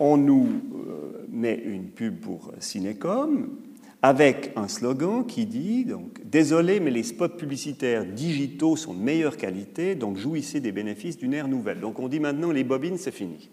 on 0.00 0.16
nous 0.16 0.48
euh, 0.74 1.26
met 1.28 1.54
une 1.54 1.90
pub 1.90 2.18
pour 2.20 2.52
Cinécom 2.60 3.50
avec 4.04 4.52
un 4.54 4.68
slogan 4.68 5.24
qui 5.26 5.46
dit 5.46 5.86
donc 5.86 6.20
Désolé, 6.26 6.78
mais 6.78 6.90
les 6.90 7.04
spots 7.04 7.30
publicitaires 7.30 8.04
digitaux 8.04 8.76
sont 8.76 8.92
de 8.92 8.98
meilleure 8.98 9.38
qualité, 9.38 9.94
donc 9.94 10.18
jouissez 10.18 10.60
des 10.60 10.72
bénéfices 10.72 11.16
d'une 11.16 11.32
ère 11.32 11.48
nouvelle. 11.48 11.80
Donc 11.80 11.98
on 11.98 12.08
dit 12.08 12.20
maintenant 12.20 12.50
les 12.50 12.64
bobines, 12.64 12.98
c'est 12.98 13.10
fini. 13.10 13.48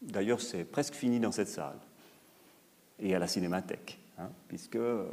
D'ailleurs, 0.00 0.40
c'est 0.40 0.64
presque 0.64 0.94
fini 0.94 1.20
dans 1.20 1.30
cette 1.30 1.48
salle 1.48 1.76
et 3.00 3.14
à 3.14 3.18
la 3.18 3.26
cinémathèque, 3.26 3.98
hein, 4.18 4.30
puisque 4.48 4.76
euh, 4.76 5.04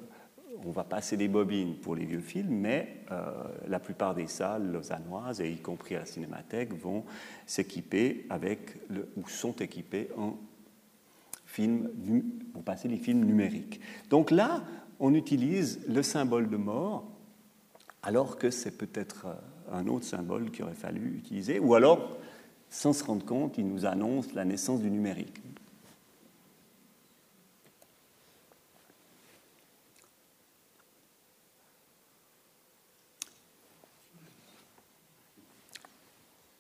on 0.66 0.72
va 0.72 0.86
passer 0.86 1.18
des 1.18 1.28
bobines 1.28 1.76
pour 1.76 1.94
les 1.94 2.06
vieux 2.06 2.22
films, 2.22 2.56
mais 2.56 3.04
euh, 3.12 3.30
la 3.68 3.80
plupart 3.80 4.16
des 4.16 4.28
salles 4.28 4.72
lausannoises, 4.72 5.42
et 5.42 5.52
y 5.52 5.58
compris 5.58 5.98
à 5.98 6.00
la 6.00 6.06
cinémathèque, 6.06 6.74
vont 6.74 7.04
s'équiper 7.46 8.26
avec 8.30 8.78
le, 8.90 9.10
ou 9.18 9.28
sont 9.28 9.58
équipées 9.58 10.08
en 10.18 10.38
films, 11.50 11.90
pour 12.54 12.64
passer 12.64 12.88
les 12.88 12.98
films 12.98 13.26
numériques. 13.26 13.82
Donc 14.10 14.30
là, 14.30 14.64
on 15.00 15.14
utilise 15.14 15.80
le 15.88 16.04
symbole 16.04 16.50
de 16.50 16.58
mort, 16.58 17.10
alors 18.04 18.38
que 18.38 18.52
c'est 18.52 18.78
peut-être 18.78 19.26
euh, 19.26 19.34
un 19.72 19.88
autre 19.88 20.06
symbole 20.06 20.52
qu'il 20.52 20.64
aurait 20.64 20.76
fallu 20.76 21.18
utiliser, 21.18 21.60
ou 21.60 21.74
alors, 21.74 22.18
sans 22.70 22.94
se 22.94 23.04
rendre 23.04 23.26
compte, 23.26 23.58
il 23.58 23.68
nous 23.68 23.86
annonce 23.86 24.34
la 24.34 24.46
naissance 24.46 24.82
du 24.82 24.92
numérique. 24.92 25.42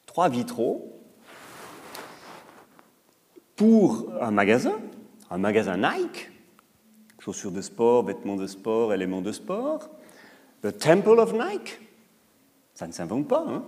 Trois 0.07 0.29
vitraux 0.29 0.98
pour 3.59 4.07
un 4.21 4.31
magasin, 4.31 4.79
un 5.29 5.37
magasin 5.37 5.75
Nike, 5.75 6.31
chaussures 7.19 7.51
de 7.51 7.59
sport, 7.59 8.05
vêtements 8.05 8.37
de 8.37 8.47
sport, 8.47 8.93
éléments 8.93 9.21
de 9.21 9.33
sport, 9.33 9.89
le 10.63 10.71
Temple 10.71 11.19
of 11.19 11.33
Nike, 11.33 11.77
ça 12.73 12.87
ne 12.87 12.93
s'invente 12.93 13.27
pas. 13.27 13.43
Hein. 13.45 13.65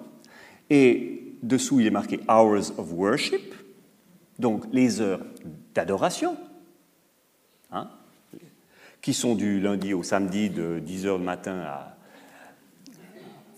Et 0.70 1.36
dessous, 1.44 1.82
il 1.82 1.88
est 1.88 1.92
marqué 1.92 2.22
Hours 2.30 2.72
of 2.78 2.94
Worship, 2.94 3.54
donc 4.40 4.64
les 4.72 5.02
heures 5.02 5.26
d'adoration, 5.74 6.38
hein, 7.74 7.90
qui 9.02 9.14
sont 9.14 9.36
du 9.36 9.60
lundi 9.60 9.94
au 9.94 10.04
samedi 10.04 10.50
de 10.50 10.80
10h 10.80 11.18
le 11.18 11.18
matin 11.18 11.64
à 11.66 11.91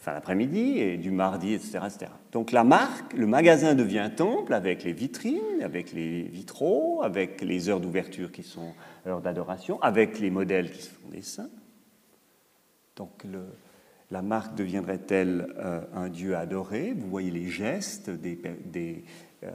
fin 0.03 0.13
l'après-midi 0.13 0.79
et 0.79 0.97
du 0.97 1.11
mardi, 1.11 1.53
etc., 1.53 1.79
etc. 1.85 2.11
Donc 2.33 2.51
la 2.51 2.65
marque, 2.65 3.13
le 3.13 3.25
magasin 3.25 3.73
devient 3.73 4.11
temple 4.13 4.53
avec 4.53 4.83
les 4.83 4.91
vitrines, 4.91 5.61
avec 5.61 5.93
les 5.93 6.23
vitraux, 6.23 7.01
avec 7.03 7.41
les 7.41 7.69
heures 7.69 7.79
d'ouverture 7.79 8.33
qui 8.33 8.43
sont 8.43 8.73
heures 9.07 9.21
d'adoration, 9.21 9.81
avec 9.81 10.19
les 10.19 10.29
modèles 10.29 10.71
qui 10.71 10.81
sont 10.81 11.09
des 11.09 11.21
saints. 11.21 11.49
Donc 12.97 13.25
la 14.11 14.21
marque 14.21 14.55
deviendrait-elle 14.55 15.55
euh, 15.57 15.81
un 15.93 16.09
Dieu 16.09 16.35
adoré? 16.35 16.93
Vous 16.93 17.07
voyez 17.07 17.31
les 17.31 17.47
gestes, 17.47 18.09
des, 18.09 19.05
euh, 19.43 19.51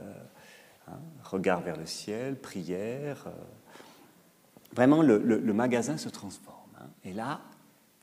hein, 0.87 0.99
regards 1.25 1.61
vers 1.61 1.77
le 1.77 1.85
ciel, 1.85 2.35
prières. 2.35 3.27
Euh. 3.27 3.31
vraiment, 4.73 5.03
le, 5.03 5.19
le, 5.19 5.53
magasin 5.53 5.97
se 5.97 6.09
transforme. 6.09 6.71
Hein. 6.79 6.87
Et 7.05 7.13
là, 7.13 7.41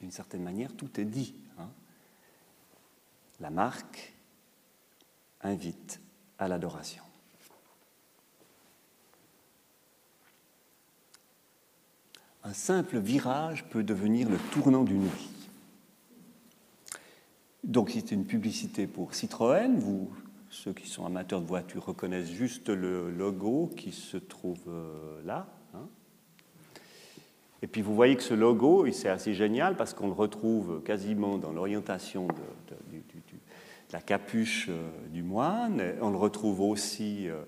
d'une 0.00 0.12
certaine 0.12 0.44
manière, 0.44 0.72
tout 0.74 1.00
est 1.00 1.04
dit 1.04 1.35
la 3.40 3.51
marque 3.51 4.14
invite 5.42 6.01
à 6.38 6.49
l'adoration. 6.49 7.03
Un 12.44 12.53
simple 12.53 12.99
virage 12.99 13.68
peut 13.68 13.83
devenir 13.83 14.29
le 14.29 14.38
tournant 14.53 14.85
d'une 14.85 15.07
vie. 15.07 15.31
Donc 17.64 17.90
c'est 17.90 18.12
une 18.12 18.25
publicité 18.25 18.87
pour 18.87 19.14
Citroën. 19.14 19.77
Vous, 19.77 20.09
ceux 20.51 20.72
qui 20.72 20.88
sont 20.88 21.05
amateurs 21.05 21.40
de 21.40 21.46
voitures 21.46 21.85
reconnaissent 21.85 22.31
juste 22.31 22.68
le 22.68 23.11
logo 23.11 23.70
qui 23.77 23.90
se 23.90 24.16
trouve 24.16 24.62
euh, 24.68 25.20
là. 25.25 25.49
Et 27.62 27.66
puis 27.66 27.83
vous 27.83 27.94
voyez 27.94 28.14
que 28.16 28.22
ce 28.22 28.35
logo, 28.35 28.87
c'est 28.92 29.09
assez 29.09 29.35
génial 29.35 29.77
parce 29.77 29.94
qu'on 29.94 30.07
le 30.07 30.12
retrouve 30.12 30.83
quasiment 30.85 31.38
dans 31.38 31.53
l'orientation 31.53 32.29
de, 32.29 32.86
la 33.92 34.01
capuche 34.01 34.66
euh, 34.68 34.88
du 35.12 35.22
moine. 35.22 35.83
On 36.01 36.11
le 36.11 36.16
retrouve 36.16 36.61
aussi, 36.61 37.29
euh, 37.29 37.42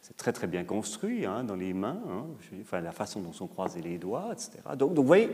c'est 0.00 0.16
très 0.16 0.32
très 0.32 0.46
bien 0.46 0.64
construit, 0.64 1.26
hein, 1.26 1.44
dans 1.44 1.54
les 1.54 1.72
mains, 1.72 2.00
hein, 2.08 2.26
enfin, 2.60 2.80
la 2.80 2.92
façon 2.92 3.20
dont 3.20 3.32
sont 3.32 3.46
croisés 3.46 3.82
les 3.82 3.98
doigts, 3.98 4.30
etc. 4.32 4.58
Donc, 4.76 4.94
vous 4.94 5.04
voyez, 5.04 5.30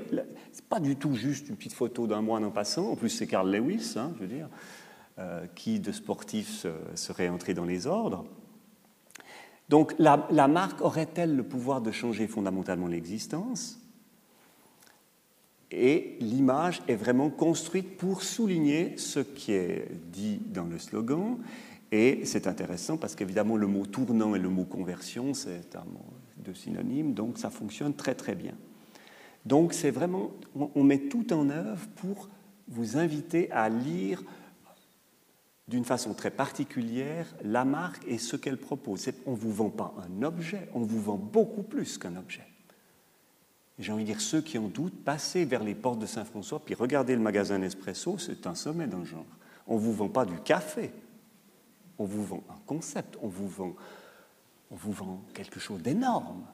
c'est 0.52 0.64
pas 0.66 0.80
du 0.80 0.96
tout 0.96 1.14
juste 1.14 1.48
une 1.48 1.56
petite 1.56 1.74
photo 1.74 2.06
d'un 2.06 2.22
moine 2.22 2.44
en 2.44 2.50
passant. 2.50 2.90
En 2.90 2.96
plus, 2.96 3.10
c'est 3.10 3.26
Carl 3.26 3.50
Lewis, 3.50 3.94
hein, 3.96 4.12
je 4.16 4.20
veux 4.20 4.28
dire, 4.28 4.48
euh, 5.18 5.46
qui 5.54 5.80
de 5.80 5.92
sportif 5.92 6.66
serait 6.94 7.28
entré 7.28 7.54
dans 7.54 7.64
les 7.64 7.86
ordres. 7.86 8.24
Donc 9.68 9.94
la 9.98 10.48
marque 10.48 10.80
aurait-elle 10.80 11.36
le 11.36 11.42
pouvoir 11.42 11.82
de 11.82 11.90
changer 11.90 12.26
fondamentalement 12.26 12.86
l'existence? 12.86 13.78
Et 15.70 16.16
l'image 16.20 16.82
est 16.88 16.96
vraiment 16.96 17.30
construite 17.30 17.96
pour 17.96 18.22
souligner 18.22 18.96
ce 18.96 19.20
qui 19.20 19.52
est 19.52 19.88
dit 20.12 20.40
dans 20.46 20.64
le 20.64 20.78
slogan. 20.78 21.38
Et 21.92 22.24
c'est 22.24 22.46
intéressant 22.46 22.96
parce 22.96 23.14
qu'évidemment, 23.14 23.56
le 23.56 23.66
mot 23.66 23.86
tournant 23.86 24.34
et 24.34 24.38
le 24.38 24.48
mot 24.48 24.64
conversion, 24.64 25.34
c'est 25.34 25.76
un 25.76 25.84
mot 25.84 26.04
de 26.36 26.52
synonyme, 26.52 27.14
donc 27.14 27.38
ça 27.38 27.50
fonctionne 27.50 27.94
très 27.94 28.14
très 28.14 28.34
bien. 28.34 28.54
Donc 29.44 29.72
c'est 29.72 29.90
vraiment, 29.90 30.30
on 30.74 30.82
met 30.82 30.98
tout 30.98 31.32
en 31.32 31.48
œuvre 31.50 31.86
pour 31.96 32.28
vous 32.68 32.96
inviter 32.96 33.50
à 33.50 33.68
lire 33.68 34.22
d'une 35.68 35.84
façon 35.84 36.14
très 36.14 36.30
particulière 36.30 37.26
la 37.42 37.64
marque 37.64 38.02
et 38.06 38.18
ce 38.18 38.36
qu'elle 38.36 38.58
propose. 38.58 39.10
On 39.26 39.32
ne 39.32 39.36
vous 39.36 39.52
vend 39.52 39.70
pas 39.70 39.94
un 39.98 40.22
objet, 40.22 40.68
on 40.74 40.80
vous 40.80 41.00
vend 41.00 41.16
beaucoup 41.16 41.62
plus 41.62 41.98
qu'un 41.98 42.16
objet 42.16 42.47
j'ai 43.78 43.92
envie 43.92 44.04
de 44.04 44.10
dire, 44.10 44.20
ceux 44.20 44.40
qui 44.40 44.58
en 44.58 44.68
doutent, 44.68 45.04
passez 45.04 45.44
vers 45.44 45.62
les 45.62 45.74
portes 45.74 46.00
de 46.00 46.06
Saint-François, 46.06 46.58
puis 46.58 46.74
regardez 46.74 47.14
le 47.14 47.22
magasin 47.22 47.58
Nespresso, 47.58 48.18
c'est 48.18 48.46
un 48.46 48.54
sommet 48.54 48.86
dans 48.86 48.98
le 48.98 49.04
genre. 49.04 49.24
On 49.66 49.76
ne 49.76 49.80
vous 49.80 49.92
vend 49.92 50.08
pas 50.08 50.24
du 50.24 50.38
café, 50.40 50.90
on 51.98 52.04
vous 52.04 52.24
vend 52.24 52.42
un 52.50 52.58
concept, 52.66 53.16
on 53.22 53.28
vous 53.28 53.48
vend, 53.48 53.74
on 54.70 54.74
vous 54.74 54.92
vend 54.92 55.22
quelque 55.32 55.60
chose 55.60 55.80
d'énorme. 55.80 56.44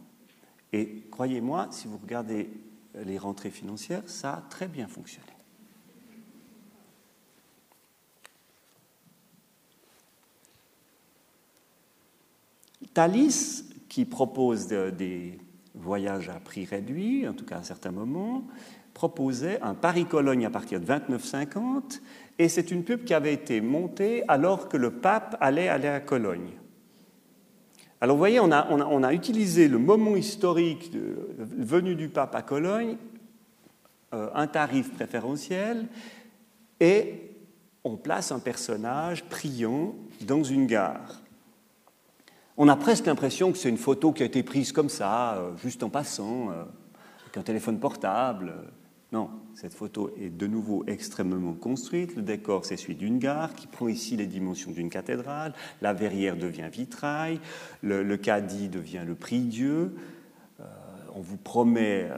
Et 0.72 1.04
croyez-moi, 1.10 1.68
si 1.70 1.88
vous 1.88 1.98
regardez 1.98 2.50
les 2.94 3.16
rentrées 3.16 3.50
financières, 3.50 4.02
ça 4.06 4.34
a 4.34 4.42
très 4.50 4.68
bien 4.68 4.87
fonctionné. 4.87 5.28
Thalys, 12.92 13.64
qui 13.88 14.04
propose 14.04 14.66
des 14.66 15.38
voyage 15.74 16.28
à 16.28 16.40
prix 16.40 16.64
réduit, 16.64 17.26
en 17.28 17.32
tout 17.32 17.44
cas 17.44 17.58
à 17.58 17.62
certains 17.62 17.90
moments, 17.90 18.44
proposait 18.94 19.60
un 19.60 19.74
Paris-Cologne 19.74 20.46
à 20.46 20.50
partir 20.50 20.80
de 20.80 20.87
29,50 20.87 22.00
et 22.38 22.48
c'est 22.48 22.70
une 22.70 22.84
pub 22.84 23.04
qui 23.04 23.14
avait 23.14 23.34
été 23.34 23.60
montée 23.60 24.22
alors 24.28 24.68
que 24.68 24.76
le 24.76 24.90
pape 24.90 25.37
allait 25.40 25.68
aller 25.68 25.88
à 25.88 26.00
Cologne. 26.00 26.50
Alors 28.00 28.16
vous 28.16 28.20
voyez, 28.20 28.38
on 28.38 28.52
a, 28.52 28.68
on 28.70 29.02
a, 29.02 29.14
utilisé 29.14 29.66
le 29.66 29.78
moment 29.78 30.14
historique 30.14 30.92
de, 30.92 31.16
venu 31.38 31.94
du 31.94 32.08
pape 32.08 32.34
à 32.34 32.42
Cologne, 32.42 32.96
euh, 34.12 34.28
un 34.34 34.46
tarif 34.46 34.92
préférentiel, 34.92 35.87
et 36.80 37.30
on 37.82 37.96
place 37.96 38.30
un 38.30 38.40
personnage 38.40 39.24
priant 39.24 39.94
dans 40.20 40.42
une 40.42 40.66
gare. 40.66 41.23
On 42.57 42.69
a 42.69 42.77
presque 42.77 43.07
l'impression 43.07 43.51
que 43.51 43.59
c'est 43.59 43.69
une 43.69 43.77
photo 43.77 44.12
qui 44.12 44.23
a 44.23 44.27
été 44.27 44.45
prise 44.45 44.71
comme 44.71 44.88
ça, 44.88 45.35
euh, 45.35 45.57
juste 45.57 45.83
en 45.83 45.90
passant, 45.90 46.51
euh, 46.51 46.62
avec 47.23 47.37
un 47.37 47.43
téléphone 47.43 47.81
portable. 47.81 48.55
Non, 49.11 49.29
cette 49.55 49.75
photo 49.75 50.12
est 50.21 50.31
de 50.31 50.47
nouveau 50.47 50.85
extrêmement 50.87 51.55
construite. 51.55 52.14
Le 52.14 52.23
décor, 52.23 52.64
c'est 52.64 52.77
d'une 52.95 53.19
gare 53.19 53.55
qui 53.55 53.67
prend 53.67 53.88
ici 53.88 54.17
les 54.17 54.27
dimensions 54.27 54.71
d'une 54.71 54.88
cathédrale. 54.88 55.53
La 55.83 55.93
verrière 55.93 56.37
devient 56.37 56.69
vitrail. 56.71 57.40
Le, 57.83 58.05
le 58.05 58.17
caddie 58.17 58.69
devient 58.69 59.03
le 59.05 59.17
prie-dieu. 59.17 59.97
Euh, 60.61 60.64
on 61.14 61.21
vous 61.21 61.37
promet 61.37 62.09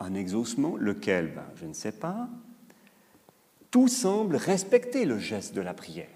un 0.00 0.14
exaucement, 0.14 0.76
lequel, 0.76 1.32
ben, 1.34 1.46
je 1.56 1.66
ne 1.66 1.72
sais 1.72 1.92
pas. 1.92 2.28
Tout 3.70 3.88
semble 3.88 4.34
respecter 4.34 5.04
le 5.04 5.18
geste 5.18 5.54
de 5.54 5.60
la 5.60 5.74
prière 5.74 6.15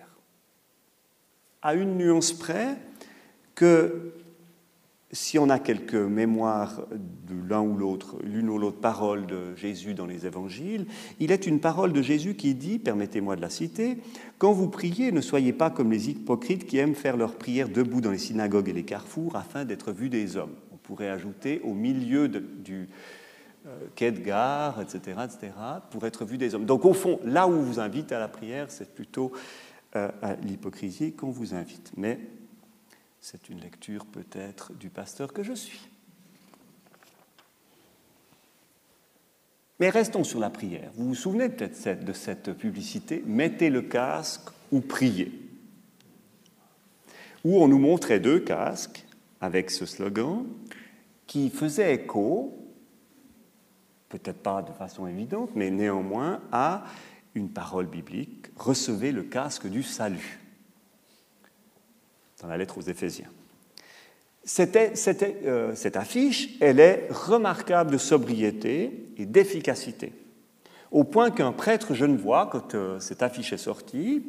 à 1.62 1.74
une 1.74 1.96
nuance 1.96 2.32
près 2.32 2.76
que 3.54 4.14
si 5.12 5.38
on 5.38 5.50
a 5.50 5.58
quelques 5.58 5.94
mémoires 5.94 6.86
de 6.92 7.48
l'un 7.48 7.62
ou 7.62 7.76
l'autre, 7.76 8.16
l'une 8.22 8.48
ou 8.48 8.58
l'autre 8.58 8.80
parole 8.80 9.26
de 9.26 9.56
Jésus 9.56 9.94
dans 9.94 10.06
les 10.06 10.24
évangiles, 10.24 10.86
il 11.18 11.32
est 11.32 11.46
une 11.46 11.58
parole 11.58 11.92
de 11.92 12.00
Jésus 12.00 12.34
qui 12.34 12.54
dit, 12.54 12.78
permettez-moi 12.78 13.34
de 13.34 13.40
la 13.40 13.50
citer, 13.50 13.98
Quand 14.38 14.52
vous 14.52 14.68
priez, 14.68 15.10
ne 15.10 15.20
soyez 15.20 15.52
pas 15.52 15.70
comme 15.70 15.90
les 15.90 16.10
hypocrites 16.10 16.66
qui 16.66 16.78
aiment 16.78 16.94
faire 16.94 17.16
leurs 17.16 17.34
prières 17.34 17.68
debout 17.68 18.00
dans 18.00 18.12
les 18.12 18.18
synagogues 18.18 18.68
et 18.68 18.72
les 18.72 18.84
carrefours 18.84 19.36
afin 19.36 19.64
d'être 19.64 19.92
vus 19.92 20.10
des 20.10 20.36
hommes. 20.36 20.54
On 20.72 20.76
pourrait 20.76 21.10
ajouter 21.10 21.60
au 21.64 21.74
milieu 21.74 22.28
du 22.28 22.88
euh, 23.66 23.78
quai 23.96 24.12
de 24.12 24.20
gare, 24.20 24.80
etc., 24.80 25.18
etc., 25.24 25.52
pour 25.90 26.06
être 26.06 26.24
vus 26.24 26.38
des 26.38 26.54
hommes. 26.54 26.66
Donc 26.66 26.84
au 26.84 26.94
fond, 26.94 27.18
là 27.24 27.48
où 27.48 27.60
vous 27.60 27.80
invite 27.80 28.12
à 28.12 28.20
la 28.20 28.28
prière, 28.28 28.70
c'est 28.70 28.94
plutôt 28.94 29.32
à 29.92 30.37
l'hypocrisie 30.42 31.12
qu'on 31.12 31.31
vous 31.31 31.55
invite. 31.55 31.92
Mais 31.96 32.18
c'est 33.20 33.48
une 33.48 33.61
lecture 33.61 34.07
peut-être 34.07 34.72
du 34.74 34.88
pasteur 34.88 35.33
que 35.33 35.42
je 35.42 35.53
suis. 35.53 35.81
Mais 39.81 39.88
restons 39.88 40.24
sur 40.24 40.40
la 40.40 40.50
prière. 40.50 40.90
Vous 40.94 41.09
vous 41.09 41.14
souvenez 41.14 41.48
peut-être 41.48 42.05
de 42.05 42.12
cette 42.12 42.53
publicité 42.53 43.22
Mettez 43.26 43.70
le 43.70 43.83
casque 43.83 44.50
ou 44.70 44.81
priez. 44.81 45.33
Où 47.44 47.62
on 47.62 47.68
nous 47.68 47.79
montrait 47.79 48.20
deux 48.20 48.40
casques 48.40 49.07
avec 49.40 49.70
ce 49.70 49.87
slogan 49.87 50.44
qui 51.26 51.48
faisait 51.48 51.94
écho, 51.94 52.59
peut-être 54.11 54.42
pas 54.42 54.61
de 54.61 54.72
façon 54.72 55.07
évidente, 55.07 55.50
mais 55.55 55.70
néanmoins 55.70 56.40
à 56.53 56.85
une 57.34 57.50
parole 57.50 57.86
biblique, 57.86 58.46
recevez 58.56 59.12
le 59.12 59.22
casque 59.22 59.66
du 59.66 59.82
salut, 59.82 60.40
dans 62.40 62.48
la 62.48 62.56
lettre 62.56 62.78
aux 62.78 62.82
Éphésiens. 62.82 63.30
Euh, 64.58 65.74
cette 65.74 65.96
affiche, 65.96 66.56
elle 66.60 66.80
est 66.80 67.08
remarquable 67.10 67.92
de 67.92 67.98
sobriété 67.98 69.12
et 69.16 69.26
d'efficacité, 69.26 70.12
au 70.90 71.04
point 71.04 71.30
qu'un 71.30 71.52
prêtre 71.52 71.94
genevois, 71.94 72.48
quand 72.50 72.74
euh, 72.74 72.98
cette 72.98 73.22
affiche 73.22 73.52
est 73.52 73.58
sortie, 73.58 74.24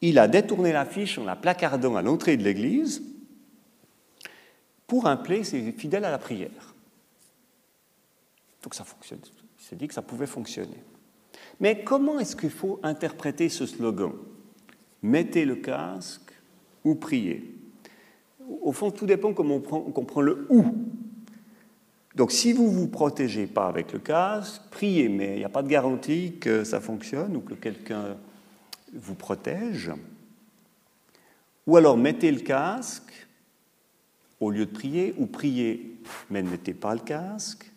il 0.00 0.18
a 0.18 0.28
détourné 0.28 0.72
l'affiche 0.72 1.18
en 1.18 1.24
la 1.24 1.36
placardant 1.36 1.96
à 1.96 2.02
l'entrée 2.02 2.36
de 2.36 2.44
l'église 2.44 3.02
pour 4.86 5.06
appeler 5.06 5.44
ses 5.44 5.72
fidèles 5.72 6.04
à 6.04 6.10
la 6.10 6.18
prière. 6.18 6.74
Donc 8.62 8.74
ça 8.74 8.84
fonctionne. 8.84 9.20
Il 9.58 9.64
s'est 9.64 9.76
dit 9.76 9.88
que 9.88 9.94
ça 9.94 10.02
pouvait 10.02 10.26
fonctionner. 10.26 10.82
Mais 11.60 11.84
comment 11.84 12.18
est-ce 12.18 12.34
qu'il 12.34 12.50
faut 12.50 12.80
interpréter 12.82 13.48
ce 13.48 13.66
slogan? 13.66 14.12
Mettez 15.02 15.44
le 15.44 15.56
casque 15.56 16.32
ou 16.84 16.94
priez. 16.94 17.54
Au 18.62 18.72
fond, 18.72 18.90
tout 18.90 19.06
dépend 19.06 19.32
comment 19.32 19.56
on, 19.56 19.60
prend, 19.60 19.80
comprend 19.82 20.22
le 20.22 20.46
ou. 20.48 20.64
Donc 22.16 22.32
si 22.32 22.52
vous 22.52 22.64
ne 22.64 22.74
vous 22.74 22.88
protégez 22.88 23.46
pas 23.46 23.68
avec 23.68 23.92
le 23.92 23.98
casque, 23.98 24.62
priez, 24.70 25.08
mais 25.08 25.34
il 25.34 25.38
n'y 25.38 25.44
a 25.44 25.50
pas 25.50 25.62
de 25.62 25.68
garantie 25.68 26.36
que 26.40 26.64
ça 26.64 26.80
fonctionne 26.80 27.36
ou 27.36 27.40
que 27.40 27.54
quelqu'un 27.54 28.16
vous 28.92 29.14
protège. 29.14 29.92
Ou 31.66 31.76
alors 31.76 31.96
mettez 31.96 32.32
le 32.32 32.40
casque 32.40 33.28
au 34.40 34.50
lieu 34.50 34.66
de 34.66 34.70
prier, 34.70 35.14
ou 35.18 35.26
priez, 35.26 36.00
mais 36.30 36.42
ne 36.42 36.48
mettez 36.48 36.72
pas 36.72 36.94
le 36.94 37.00
casque. 37.00 37.69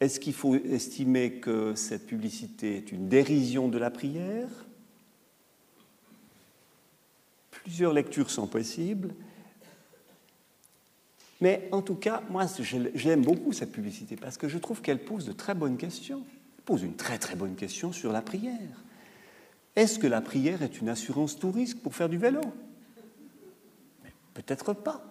Est-ce 0.00 0.20
qu'il 0.20 0.34
faut 0.34 0.54
estimer 0.54 1.34
que 1.34 1.74
cette 1.74 2.06
publicité 2.06 2.76
est 2.76 2.92
une 2.92 3.08
dérision 3.08 3.68
de 3.68 3.78
la 3.78 3.90
prière? 3.90 4.48
Plusieurs 7.50 7.92
lectures 7.92 8.30
sont 8.30 8.46
possibles. 8.46 9.14
Mais 11.40 11.68
en 11.72 11.82
tout 11.82 11.94
cas, 11.94 12.22
moi, 12.30 12.46
j'aime 12.94 13.22
beaucoup 13.22 13.52
cette 13.52 13.72
publicité 13.72 14.16
parce 14.16 14.36
que 14.36 14.48
je 14.48 14.58
trouve 14.58 14.82
qu'elle 14.82 15.02
pose 15.04 15.26
de 15.26 15.32
très 15.32 15.54
bonnes 15.54 15.76
questions. 15.76 16.24
Elle 16.58 16.64
pose 16.64 16.82
une 16.82 16.96
très 16.96 17.18
très 17.18 17.36
bonne 17.36 17.54
question 17.54 17.92
sur 17.92 18.12
la 18.12 18.22
prière. 18.22 18.84
Est-ce 19.76 19.98
que 19.98 20.06
la 20.06 20.20
prière 20.20 20.62
est 20.62 20.80
une 20.80 20.88
assurance 20.88 21.38
tout 21.38 21.50
risque 21.50 21.78
pour 21.78 21.94
faire 21.94 22.08
du 22.08 22.18
vélo? 22.18 22.40
Peut-être 24.34 24.72
pas. 24.72 25.04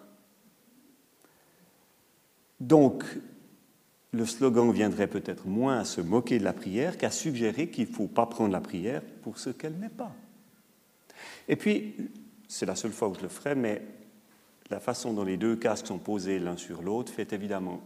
Donc, 2.60 3.04
le 4.14 4.26
slogan 4.26 4.72
viendrait 4.72 5.08
peut-être 5.08 5.48
moins 5.48 5.80
à 5.80 5.86
se 5.86 6.00
moquer 6.00 6.38
de 6.38 6.44
la 6.44 6.54
prière 6.54 6.98
qu'à 6.98 7.10
suggérer 7.10 7.70
qu'il 7.70 7.90
ne 7.90 7.94
faut 7.94 8.08
pas 8.08 8.28
prendre 8.28 8.52
la 8.52 8.62
prière 8.62 9.02
pour 9.24 9.40
ce 9.40 9.50
qu'elle 9.50 9.74
n'est 9.80 9.90
pas. 9.90 10.12
Et 11.48 11.56
puis, 11.56 11.96
c'est 12.48 12.68
la 12.68 12.76
seule 12.76 12.92
fois 12.92 13.10
où 13.10 13.16
je 13.16 13.22
le 13.22 13.28
ferai, 13.28 13.56
mais 13.56 13.82
la 14.70 14.80
façon 14.80 15.14
dont 15.14 15.24
les 15.24 15.38
deux 15.38 15.56
casques 15.56 15.88
sont 15.88 15.98
posés 15.98 16.40
l'un 16.40 16.58
sur 16.58 16.84
l'autre 16.84 17.12
fait 17.12 17.34
évidemment 17.34 17.82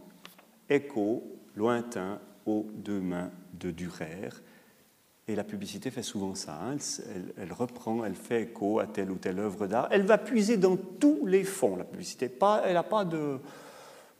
écho 0.68 1.24
lointain 1.56 2.20
aux 2.44 2.66
deux 2.74 3.00
mains 3.00 3.30
de 3.58 3.70
Durer. 3.70 4.28
Et 5.26 5.34
la 5.34 5.44
publicité 5.44 5.90
fait 5.90 6.02
souvent 6.02 6.34
ça. 6.34 6.58
Hein. 6.62 6.76
Elle, 7.38 7.52
reprend, 7.52 8.04
elle 8.04 8.14
fait 8.14 8.42
écho 8.42 8.80
à 8.80 8.86
telle 8.86 9.10
ou 9.10 9.16
telle 9.16 9.38
œuvre 9.38 9.66
d'art. 9.66 9.88
Elle 9.90 10.04
va 10.06 10.18
puiser 10.18 10.56
dans 10.56 10.76
tous 10.76 11.26
les 11.26 11.44
fonds, 11.44 11.76
la 11.76 11.84
publicité. 11.84 12.28
Pas, 12.28 12.62
elle 12.64 12.74
n'a 12.74 12.82
pas 12.82 13.04
de, 13.04 13.38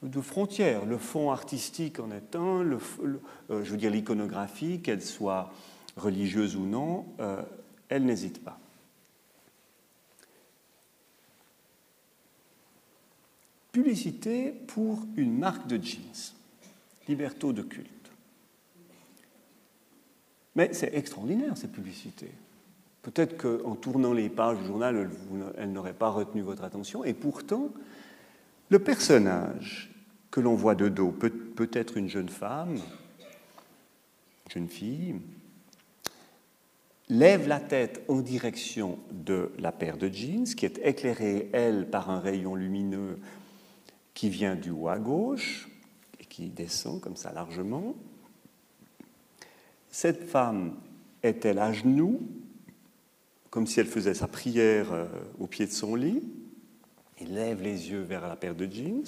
de 0.03 0.21
frontières. 0.21 0.85
Le 0.85 0.99
fond 0.99 1.31
artistique 1.31 1.99
en 2.01 2.11
est 2.11 2.37
un, 2.37 2.63
euh, 2.65 2.79
je 3.51 3.71
veux 3.71 3.77
dire 3.77 3.91
l'iconographie, 3.91 4.81
qu'elle 4.81 5.03
soit 5.03 5.53
religieuse 5.97 6.57
ou 6.57 6.65
non, 6.65 7.07
euh, 7.21 7.43
elle 7.89 8.05
n'hésite 8.05 8.43
pas. 8.43 8.59
Publicité 13.73 14.53
pour 14.67 15.03
une 15.17 15.39
marque 15.39 15.67
de 15.67 15.83
jeans, 15.83 16.35
Liberto 17.07 17.53
de 17.53 17.63
culte. 17.63 17.89
Mais 20.57 20.73
c'est 20.73 20.95
extraordinaire 20.95 21.57
cette 21.57 21.73
publicité. 21.73 22.31
Peut-être 23.03 23.37
qu'en 23.37 23.77
tournant 23.77 24.13
les 24.13 24.29
pages 24.29 24.59
du 24.59 24.67
journal, 24.67 25.09
elle 25.57 25.73
n'aurait 25.73 25.95
pas 25.95 26.11
retenu 26.11 26.43
votre 26.43 26.65
attention, 26.65 27.05
et 27.05 27.15
pourtant, 27.15 27.71
le 28.71 28.79
personnage 28.79 29.91
que 30.31 30.41
l'on 30.41 30.55
voit 30.55 30.75
de 30.75 30.89
dos 30.89 31.11
peut, 31.11 31.31
peut 31.31 31.71
être 31.73 31.97
une 31.97 32.09
jeune 32.09 32.29
femme, 32.29 32.75
une 32.77 34.53
jeune 34.53 34.69
fille, 34.69 35.15
lève 37.09 37.49
la 37.49 37.61
tête 37.61 38.05
en 38.09 38.21
direction 38.21 38.99
de 39.11 39.51
la 39.59 39.73
paire 39.73 39.97
de 39.97 40.09
jeans, 40.09 40.45
qui 40.45 40.67
est 40.67 40.79
éclairée, 40.85 41.49
elle, 41.53 41.89
par 41.89 42.11
un 42.11 42.21
rayon 42.21 42.55
lumineux 42.55 43.19
qui 44.15 44.29
vient 44.29 44.57
du 44.57 44.71
haut 44.71 44.89
à 44.89 44.99
gauche 44.99 45.69
et 46.21 46.25
qui 46.25 46.49
descend 46.49 47.01
comme 47.01 47.17
ça 47.17 47.33
largement. 47.33 47.95
Cette 49.91 50.25
femme 50.25 50.75
est-elle 51.23 51.59
à 51.59 51.73
genoux, 51.73 52.21
comme 53.51 53.67
si 53.67 53.81
elle 53.81 53.87
faisait 53.87 54.15
sa 54.15 54.29
prière 54.29 54.93
euh, 54.93 55.07
au 55.39 55.47
pied 55.47 55.67
de 55.67 55.71
son 55.71 55.95
lit? 55.95 56.23
Il 57.21 57.35
lève 57.35 57.63
les 57.63 57.91
yeux 57.91 58.01
vers 58.01 58.27
la 58.27 58.37
paire 58.37 58.55
de 58.55 58.67
jeans. 58.67 59.05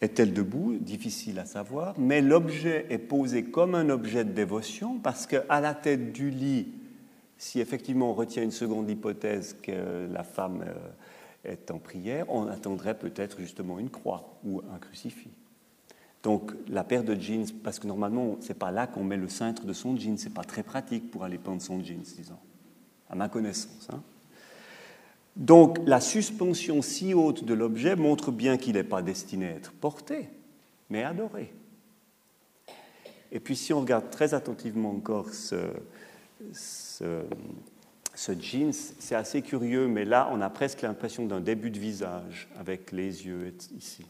Est-elle 0.00 0.32
debout? 0.32 0.76
Difficile 0.80 1.38
à 1.38 1.44
savoir, 1.44 1.94
mais 1.98 2.20
l'objet 2.20 2.86
est 2.90 2.98
posé 2.98 3.44
comme 3.44 3.74
un 3.74 3.88
objet 3.88 4.24
de 4.24 4.32
dévotion 4.32 4.98
parce 4.98 5.26
qu'à 5.26 5.60
la 5.60 5.74
tête 5.74 6.12
du 6.12 6.30
lit, 6.30 6.72
si 7.38 7.60
effectivement 7.60 8.10
on 8.10 8.14
retient 8.14 8.42
une 8.42 8.50
seconde 8.50 8.90
hypothèse 8.90 9.56
que 9.62 10.08
la 10.10 10.24
femme 10.24 10.64
euh, 10.66 11.52
est 11.52 11.70
en 11.70 11.78
prière, 11.78 12.26
on 12.28 12.48
attendrait 12.48 12.98
peut-être 12.98 13.40
justement 13.40 13.78
une 13.78 13.90
croix 13.90 14.38
ou 14.44 14.60
un 14.74 14.78
crucifix. 14.78 15.30
Donc 16.22 16.52
la 16.68 16.84
paire 16.84 17.04
de 17.04 17.14
jeans, 17.14 17.46
parce 17.62 17.78
que 17.78 17.86
normalement 17.86 18.36
c'est 18.40 18.58
pas 18.58 18.70
là 18.70 18.86
qu'on 18.88 19.04
met 19.04 19.16
le 19.16 19.28
cintre 19.28 19.66
de 19.66 19.72
son 19.72 19.96
jean, 19.96 20.16
c'est 20.18 20.34
pas 20.34 20.44
très 20.44 20.62
pratique 20.64 21.10
pour 21.10 21.24
aller 21.24 21.38
pendre 21.38 21.62
son 21.62 21.82
jeans, 21.82 22.02
disons, 22.02 22.38
à 23.08 23.14
ma 23.14 23.28
connaissance. 23.28 23.88
Hein. 23.92 24.02
Donc 25.36 25.78
la 25.86 26.00
suspension 26.00 26.82
si 26.82 27.14
haute 27.14 27.44
de 27.44 27.54
l'objet 27.54 27.96
montre 27.96 28.30
bien 28.30 28.58
qu'il 28.58 28.74
n'est 28.74 28.84
pas 28.84 29.02
destiné 29.02 29.48
à 29.48 29.52
être 29.52 29.72
porté, 29.72 30.28
mais 30.90 31.04
adoré. 31.04 31.52
Et 33.30 33.40
puis 33.40 33.56
si 33.56 33.72
on 33.72 33.80
regarde 33.80 34.10
très 34.10 34.34
attentivement 34.34 34.90
encore 34.90 35.30
ce, 35.30 35.56
ce, 36.52 37.24
jeans, 38.38 38.72
c'est 38.72 39.14
assez 39.14 39.40
curieux, 39.40 39.88
mais 39.88 40.04
là, 40.04 40.28
on 40.32 40.40
a 40.42 40.50
presque 40.50 40.82
l'impression 40.82 41.24
d'un 41.24 41.40
début 41.40 41.70
de 41.70 41.78
visage 41.78 42.48
avec 42.58 42.92
les 42.92 43.26
yeux 43.26 43.54
ici. 43.76 44.04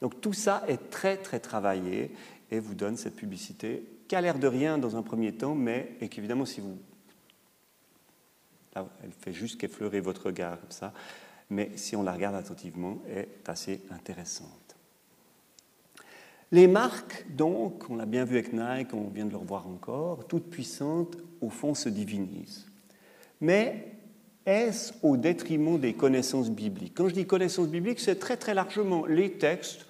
Donc 0.00 0.22
tout 0.22 0.32
ça 0.32 0.64
est 0.68 0.90
très 0.90 1.18
très 1.18 1.38
travaillé 1.38 2.12
et 2.50 2.60
vous 2.60 2.74
donne 2.74 2.96
cette 2.96 3.16
publicité 3.16 3.84
qui 4.08 4.16
a 4.16 4.20
l'air 4.20 4.38
de 4.38 4.46
rien 4.46 4.78
dans 4.78 4.96
un 4.96 5.02
premier 5.02 5.32
temps, 5.32 5.54
mais 5.54 5.96
et 6.00 6.08
qu'évidemment 6.08 6.44
si 6.46 6.60
vous 6.60 6.78
elle 8.74 9.12
fait 9.18 9.32
juste 9.32 9.60
qu'effleurer 9.60 10.00
votre 10.00 10.26
regard 10.26 10.60
comme 10.60 10.70
ça, 10.70 10.92
mais 11.50 11.70
si 11.76 11.96
on 11.96 12.02
la 12.02 12.12
regarde 12.12 12.34
attentivement, 12.34 12.98
est 13.08 13.48
assez 13.48 13.82
intéressante. 13.90 14.76
Les 16.52 16.68
marques, 16.68 17.26
donc, 17.30 17.90
on 17.90 17.96
l'a 17.96 18.06
bien 18.06 18.24
vu 18.24 18.38
avec 18.38 18.52
Nike, 18.52 18.94
on 18.94 19.08
vient 19.08 19.26
de 19.26 19.30
le 19.30 19.36
revoir 19.36 19.66
encore, 19.66 20.26
toutes 20.28 20.50
puissantes, 20.50 21.16
au 21.40 21.50
fond, 21.50 21.74
se 21.74 21.88
divinisent. 21.88 22.66
Mais 23.40 23.92
est-ce 24.46 24.92
au 25.02 25.16
détriment 25.16 25.78
des 25.80 25.94
connaissances 25.94 26.50
bibliques? 26.50 26.94
Quand 26.94 27.08
je 27.08 27.14
dis 27.14 27.26
connaissances 27.26 27.68
bibliques, 27.68 28.00
c'est 28.00 28.18
très 28.18 28.36
très 28.36 28.54
largement 28.54 29.06
les 29.06 29.32
textes, 29.32 29.86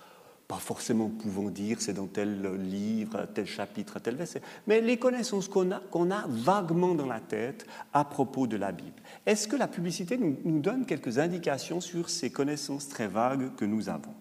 forcément 0.58 1.08
pouvant 1.08 1.50
dire 1.50 1.80
c'est 1.80 1.92
dans 1.92 2.06
tel 2.06 2.54
livre, 2.56 3.26
tel 3.34 3.46
chapitre, 3.46 3.98
tel 3.98 4.16
verset, 4.16 4.42
mais 4.66 4.80
les 4.80 4.96
connaissances 4.96 5.48
qu'on 5.48 5.70
a, 5.70 6.24
vaguement 6.28 6.94
dans 6.94 7.06
la 7.06 7.20
tête 7.20 7.66
à 7.92 8.04
propos 8.04 8.46
de 8.46 8.56
la 8.56 8.72
Bible. 8.72 9.00
Est-ce 9.26 9.48
que 9.48 9.56
la 9.56 9.68
publicité 9.68 10.16
nous, 10.16 10.36
nous 10.44 10.60
donne 10.60 10.86
quelques 10.86 11.18
indications 11.18 11.80
sur 11.80 12.10
ces 12.10 12.30
connaissances 12.30 12.88
très 12.88 13.08
vagues 13.08 13.54
que 13.56 13.64
nous 13.64 13.88
avons? 13.88 14.14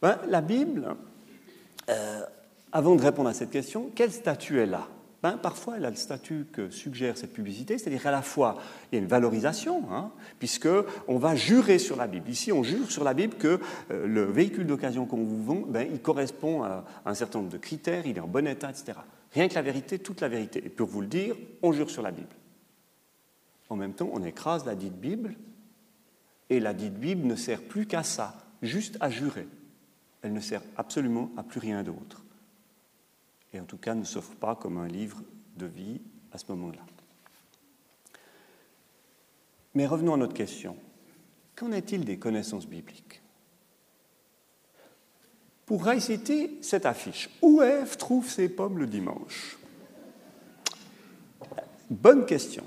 Ben, 0.00 0.18
La 0.28 0.40
Bible, 0.40 0.96
euh, 1.88 2.20
avant 2.72 2.96
de 2.96 3.02
répondre 3.02 3.28
à 3.28 3.34
cette 3.34 3.50
question, 3.50 3.90
quel 3.94 4.12
statut 4.12 4.60
elle 4.60 4.74
a? 4.74 4.88
Ben, 5.22 5.32
parfois 5.32 5.76
elle 5.76 5.84
a 5.84 5.90
le 5.90 5.96
statut 5.96 6.46
que 6.52 6.70
suggère 6.70 7.18
cette 7.18 7.32
publicité, 7.32 7.76
c'est-à-dire 7.76 8.06
à 8.06 8.12
la 8.12 8.22
fois 8.22 8.56
il 8.90 8.96
y 8.96 8.98
a 8.98 9.02
une 9.02 9.08
valorisation, 9.08 9.84
hein, 9.92 10.12
puisque 10.38 10.68
on 11.08 11.18
va 11.18 11.34
jurer 11.34 11.78
sur 11.78 11.96
la 11.96 12.06
Bible. 12.06 12.30
Ici, 12.30 12.52
on 12.52 12.62
jure 12.62 12.90
sur 12.90 13.02
la 13.02 13.14
Bible 13.14 13.34
que 13.34 13.60
euh, 13.90 14.06
le 14.06 14.24
véhicule 14.24 14.66
d'occasion 14.66 15.06
qu'on 15.06 15.24
vous 15.24 15.42
vend, 15.42 15.62
ben, 15.66 15.88
il 15.90 16.00
correspond 16.00 16.62
à 16.62 16.84
un 17.04 17.14
certain 17.14 17.40
nombre 17.40 17.50
de 17.50 17.58
critères, 17.58 18.06
il 18.06 18.16
est 18.16 18.20
en 18.20 18.28
bon 18.28 18.46
état, 18.46 18.70
etc. 18.70 18.98
Rien 19.32 19.48
que 19.48 19.54
la 19.54 19.62
vérité, 19.62 19.98
toute 19.98 20.20
la 20.20 20.28
vérité. 20.28 20.62
Et 20.64 20.68
pour 20.68 20.88
vous 20.88 21.00
le 21.00 21.08
dire, 21.08 21.34
on 21.62 21.72
jure 21.72 21.90
sur 21.90 22.02
la 22.02 22.12
Bible. 22.12 22.28
En 23.68 23.76
même 23.76 23.94
temps, 23.94 24.10
on 24.12 24.22
écrase 24.24 24.64
la 24.64 24.74
dite 24.74 24.98
Bible, 24.98 25.34
et 26.48 26.60
la 26.60 26.72
dite 26.72 26.94
Bible 26.94 27.26
ne 27.26 27.34
sert 27.34 27.60
plus 27.62 27.86
qu'à 27.86 28.02
ça, 28.02 28.34
juste 28.62 28.96
à 29.00 29.10
jurer. 29.10 29.46
Elle 30.22 30.32
ne 30.32 30.40
sert 30.40 30.62
absolument 30.76 31.30
à 31.36 31.42
plus 31.42 31.60
rien 31.60 31.82
d'autre 31.82 32.22
et 33.52 33.60
en 33.60 33.64
tout 33.64 33.78
cas 33.78 33.94
ne 33.94 34.04
s'offre 34.04 34.34
pas 34.36 34.54
comme 34.54 34.78
un 34.78 34.88
livre 34.88 35.22
de 35.56 35.66
vie 35.66 36.00
à 36.32 36.38
ce 36.38 36.44
moment-là. 36.50 36.82
Mais 39.74 39.86
revenons 39.86 40.14
à 40.14 40.16
notre 40.16 40.34
question. 40.34 40.76
Qu'en 41.54 41.72
est-il 41.72 42.04
des 42.04 42.18
connaissances 42.18 42.66
bibliques? 42.66 43.22
Pour 45.66 45.84
réciter 45.84 46.58
cette 46.62 46.86
affiche, 46.86 47.28
où 47.42 47.62
Ève 47.62 47.96
trouve 47.96 48.28
ses 48.28 48.48
pommes 48.48 48.78
le 48.78 48.86
dimanche? 48.86 49.58
Bonne 51.90 52.26
question. 52.26 52.64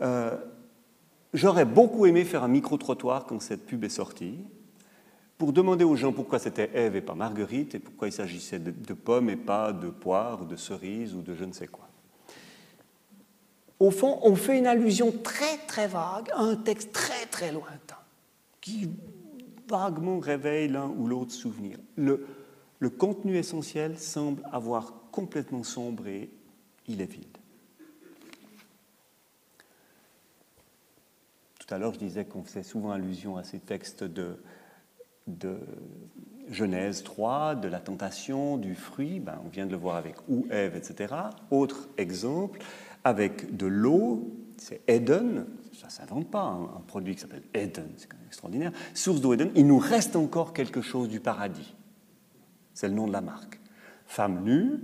Euh, 0.00 0.36
j'aurais 1.32 1.64
beaucoup 1.64 2.06
aimé 2.06 2.24
faire 2.24 2.42
un 2.42 2.48
micro-trottoir 2.48 3.26
quand 3.26 3.40
cette 3.40 3.64
pub 3.64 3.84
est 3.84 3.88
sortie, 3.88 4.38
pour 5.42 5.52
demander 5.52 5.82
aux 5.82 5.96
gens 5.96 6.12
pourquoi 6.12 6.38
c'était 6.38 6.70
Ève 6.72 6.94
et 6.94 7.00
pas 7.00 7.16
Marguerite, 7.16 7.74
et 7.74 7.80
pourquoi 7.80 8.06
il 8.06 8.12
s'agissait 8.12 8.60
de, 8.60 8.94
pommes 8.94 9.28
et 9.28 9.34
pas 9.34 9.72
de 9.72 9.88
poires, 9.88 10.44
de 10.44 10.54
cerises 10.54 11.16
ou 11.16 11.20
de 11.20 11.34
je 11.34 11.44
ne 11.44 11.52
sais 11.52 11.66
quoi. 11.66 11.88
Au 13.80 13.90
fond, 13.90 14.20
on 14.22 14.36
fait 14.36 14.56
une 14.56 14.68
allusion 14.68 15.10
très 15.10 15.58
très 15.66 15.88
vague 15.88 16.30
à 16.30 16.42
un 16.42 16.54
texte 16.54 16.92
très 16.92 17.26
très 17.26 17.50
lointain, 17.50 17.98
qui 18.60 18.88
vaguement 19.68 20.20
réveille 20.20 20.68
l'un 20.68 20.86
ou 20.86 21.08
l'autre 21.08 21.32
souvenir. 21.32 21.76
Le, 21.96 22.24
le 22.78 22.90
contenu 22.90 23.36
essentiel 23.36 23.98
semble 23.98 24.44
avoir 24.52 24.94
complètement 25.10 25.64
sombré, 25.64 26.30
il 26.86 27.00
est 27.00 27.10
vide. 27.10 27.36
Tout 31.58 31.74
à 31.74 31.78
l'heure, 31.78 31.94
je 31.94 31.98
disais 31.98 32.26
qu'on 32.26 32.44
faisait 32.44 32.62
souvent 32.62 32.92
allusion 32.92 33.36
à 33.36 33.42
ces 33.42 33.58
textes 33.58 34.04
de, 34.04 34.36
de 35.26 35.58
Genèse 36.50 37.02
3, 37.02 37.54
de 37.56 37.68
la 37.68 37.80
tentation, 37.80 38.56
du 38.56 38.74
fruit, 38.74 39.20
ben, 39.20 39.40
on 39.44 39.48
vient 39.48 39.66
de 39.66 39.70
le 39.70 39.76
voir 39.76 39.96
avec 39.96 40.16
ou 40.28 40.46
Ève, 40.50 40.76
etc. 40.76 41.14
Autre 41.50 41.88
exemple, 41.96 42.60
avec 43.04 43.56
de 43.56 43.66
l'eau, 43.66 44.30
c'est 44.56 44.82
Eden, 44.88 45.46
ça 45.72 45.86
ne 45.86 45.92
s'invente 45.92 46.30
pas, 46.30 46.42
un, 46.42 46.80
produit 46.86 47.14
qui 47.14 47.20
s'appelle 47.20 47.42
Eden, 47.54 47.88
c'est 47.96 48.08
quand 48.08 48.16
même 48.16 48.26
extraordinaire. 48.26 48.72
Source 48.94 49.20
d'eau 49.20 49.34
Eden, 49.34 49.50
il 49.54 49.66
nous 49.66 49.78
reste 49.78 50.16
encore 50.16 50.52
quelque 50.52 50.82
chose 50.82 51.08
du 51.08 51.20
paradis. 51.20 51.74
C'est 52.74 52.88
le 52.88 52.94
nom 52.94 53.06
de 53.06 53.12
la 53.12 53.20
marque. 53.20 53.60
Femme 54.06 54.44
nue, 54.44 54.80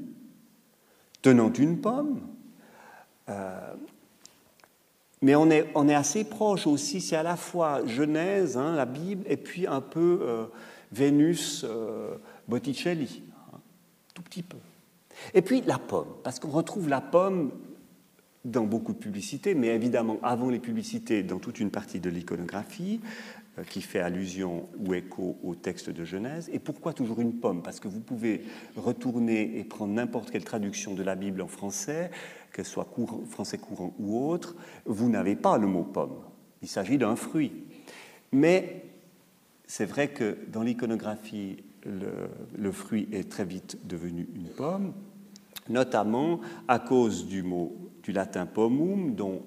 tenant 1.23 1.53
une 1.53 1.81
pomme, 1.81 2.21
euh, 3.29 3.75
mais 5.21 5.35
on 5.35 5.51
est, 5.51 5.95
assez 5.95 6.25
proche 6.25 6.67
aussi, 6.67 7.01
c'est 7.01 7.17
à 7.17 7.23
la 7.23 7.37
fois 7.37 7.85
Genèse, 7.87 8.57
hein, 8.57 8.75
la 8.75 8.87
Bible, 8.87 9.25
et 9.29 9.37
puis 9.37 9.67
un 9.67 9.81
peu 9.81 10.21
euh, 10.23 10.45
Vénus, 10.93 11.65
euh, 11.69 12.17
Botticelli, 12.47 13.23
hein, 13.53 13.59
tout 14.15 14.23
petit 14.23 14.43
peu. 14.43 14.59
Et 15.35 15.43
puis 15.43 15.63
la 15.63 15.79
pomme, 15.79 16.15
parce 16.23 16.39
qu'on 16.39 16.51
retrouve 16.51 16.89
la 16.89 17.01
pomme 17.01 17.51
dans 18.45 18.65
beaucoup 18.65 18.93
de 18.93 18.99
publicités, 18.99 19.55
mais 19.55 19.69
évidemment 19.69 20.19
avant 20.23 20.51
les 20.51 20.61
publicités, 20.61 21.25
dans 21.25 21.39
toute 21.39 21.59
une 21.59 21.71
partie 21.71 21.99
de 21.99 22.09
l'iconographie, 22.09 23.01
euh, 23.59 23.65
qui 23.65 23.83
fait 23.83 24.01
allusion 24.01 24.69
ou 24.79 24.95
écho 24.95 25.39
au 25.43 25.55
texte 25.55 25.91
de 25.91 26.05
Genèse. 26.05 26.49
Et 26.53 26.59
pourquoi 26.59 26.93
toujours 26.93 27.21
une 27.21 27.35
pomme? 27.35 27.63
Parce 27.63 27.81
que 27.81 27.89
vous 27.89 28.01
pouvez 28.01 28.43
retourner 28.77 29.59
et 29.59 29.65
prendre 29.65 29.93
n'importe 29.93 30.31
quelle 30.31 30.45
traduction 30.45 30.95
de 30.95 31.03
la 31.03 31.15
Bible 31.15 31.43
en 31.43 31.49
français, 31.49 32.11
qu'elle 32.53 32.65
soit 32.65 32.89
français 33.29 33.59
courant 33.59 33.95
ou 33.99 34.29
autre, 34.29 34.57
vous 34.85 35.09
n'avez 35.09 35.37
pas 35.37 35.59
le 35.59 35.67
mot 35.67 35.85
pomme. 35.85 36.19
Il 36.63 36.69
s'agit 36.69 36.99
d'un 36.99 37.17
fruit. 37.17 37.53
Mais 38.33 38.85
c'est 39.67 39.85
vrai 39.85 40.09
que 40.09 40.37
dans 40.49 40.63
l'iconographie, 40.63 41.59
le, 41.85 42.29
le, 42.57 42.73
fruit 42.73 43.09
est 43.13 43.31
très 43.31 43.45
vite 43.45 43.79
devenu 43.87 44.29
une 44.35 44.49
pomme, 44.49 44.93
notamment 45.69 46.41
à 46.67 46.79
cause 46.79 47.27
du 47.27 47.43
mot 47.43 47.77
du 48.03 48.13
latin 48.13 48.47
pomum, 48.47 49.15
dont 49.15 49.43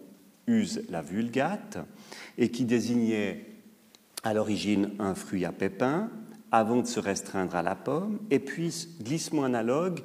use 0.47 0.83
la 0.89 1.01
vulgate, 1.01 1.77
et 2.37 2.49
qui 2.49 2.65
désignait 2.65 3.45
à 4.23 4.33
l'origine 4.33 4.91
un 4.99 5.15
fruit 5.15 5.45
à 5.45 5.51
pépins, 5.51 6.09
avant 6.51 6.81
de 6.81 6.87
se 6.87 6.99
restreindre 6.99 7.55
à 7.55 7.61
la 7.61 7.75
pomme, 7.75 8.19
et 8.29 8.39
puis 8.39 8.87
glissement 9.01 9.43
analogue 9.43 10.01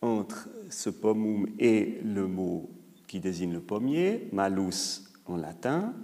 entre 0.00 0.48
ce 0.74 0.90
pomum 0.90 1.46
et 1.58 2.00
le 2.04 2.26
mot 2.26 2.70
qui 3.06 3.20
désigne 3.20 3.52
le 3.52 3.60
pommier, 3.60 4.28
malus 4.32 5.04
en 5.26 5.36
latin, 5.36 5.94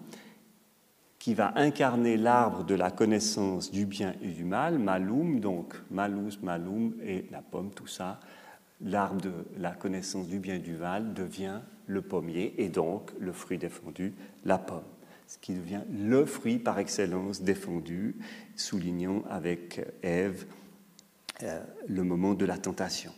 qui 1.18 1.34
va 1.34 1.52
incarner 1.56 2.16
l'arbre 2.16 2.64
de 2.64 2.74
la 2.74 2.90
connaissance 2.90 3.70
du 3.70 3.84
bien 3.84 4.14
et 4.22 4.28
du 4.28 4.44
mal, 4.44 4.78
malum, 4.78 5.40
donc 5.40 5.74
malus, 5.90 6.38
malum 6.42 6.94
et 7.02 7.26
la 7.30 7.42
pomme, 7.42 7.70
tout 7.70 7.86
ça, 7.86 8.20
l'arbre 8.80 9.20
de 9.20 9.32
la 9.58 9.72
connaissance 9.72 10.28
du 10.28 10.38
bien 10.38 10.54
et 10.54 10.60
du 10.60 10.74
mal 10.74 11.12
devient 11.12 11.60
le 11.86 12.00
pommier 12.00 12.54
et 12.58 12.68
donc 12.68 13.12
le 13.18 13.32
fruit 13.32 13.58
défendu, 13.58 14.14
la 14.44 14.58
pomme 14.58 14.84
ce 15.30 15.38
qui 15.38 15.54
devient 15.54 15.82
le 15.92 16.26
fruit 16.26 16.58
par 16.58 16.80
excellence 16.80 17.42
défendu, 17.42 18.16
soulignant 18.56 19.22
avec 19.30 19.80
Ève 20.02 20.44
euh, 21.44 21.62
le 21.86 22.02
moment 22.02 22.34
de 22.34 22.44
la 22.44 22.58
tentation. 22.58 23.12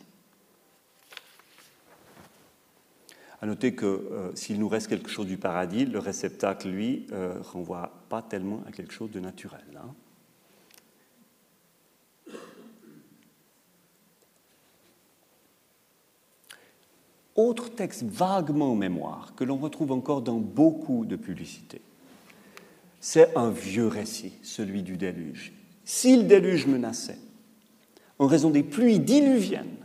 À 3.43 3.47
noter 3.47 3.75
que 3.75 3.85
euh, 3.85 4.35
s'il 4.35 4.59
nous 4.59 4.69
reste 4.69 4.87
quelque 4.87 5.11
chose 5.11 5.27
du 5.27 5.37
paradis, 5.37 5.85
le 5.85 5.99
réceptacle, 5.99 6.69
lui, 6.69 7.07
euh, 7.13 7.35
renvoie 7.43 7.93
pas 8.09 8.23
tellement 8.23 8.63
à 8.67 8.73
quelque 8.73 8.95
chose 8.95 9.11
de 9.11 9.21
naturel. 9.21 9.61
Hein. 9.77 9.91
Autre 17.35 17.69
texte 17.69 18.05
vaguement 18.05 18.73
en 18.73 18.77
mémoire 18.77 19.35
que 19.35 19.45
l'on 19.45 19.57
retrouve 19.57 19.93
encore 19.93 20.23
dans 20.23 20.39
beaucoup 20.39 21.05
de 21.05 21.17
publicités 21.17 21.83
c'est 23.03 23.37
un 23.37 23.51
vieux 23.51 23.89
récit, 23.89 24.33
celui 24.43 24.85
du 24.85 24.97
déluge. 24.97 25.53
Si 25.85 26.17
le 26.17 26.23
déluge 26.23 26.69
menaçait, 26.69 27.19
en 28.21 28.29
raison 28.29 28.49
des 28.49 28.63
pluies 28.63 29.01
diluviennes, 29.01 29.77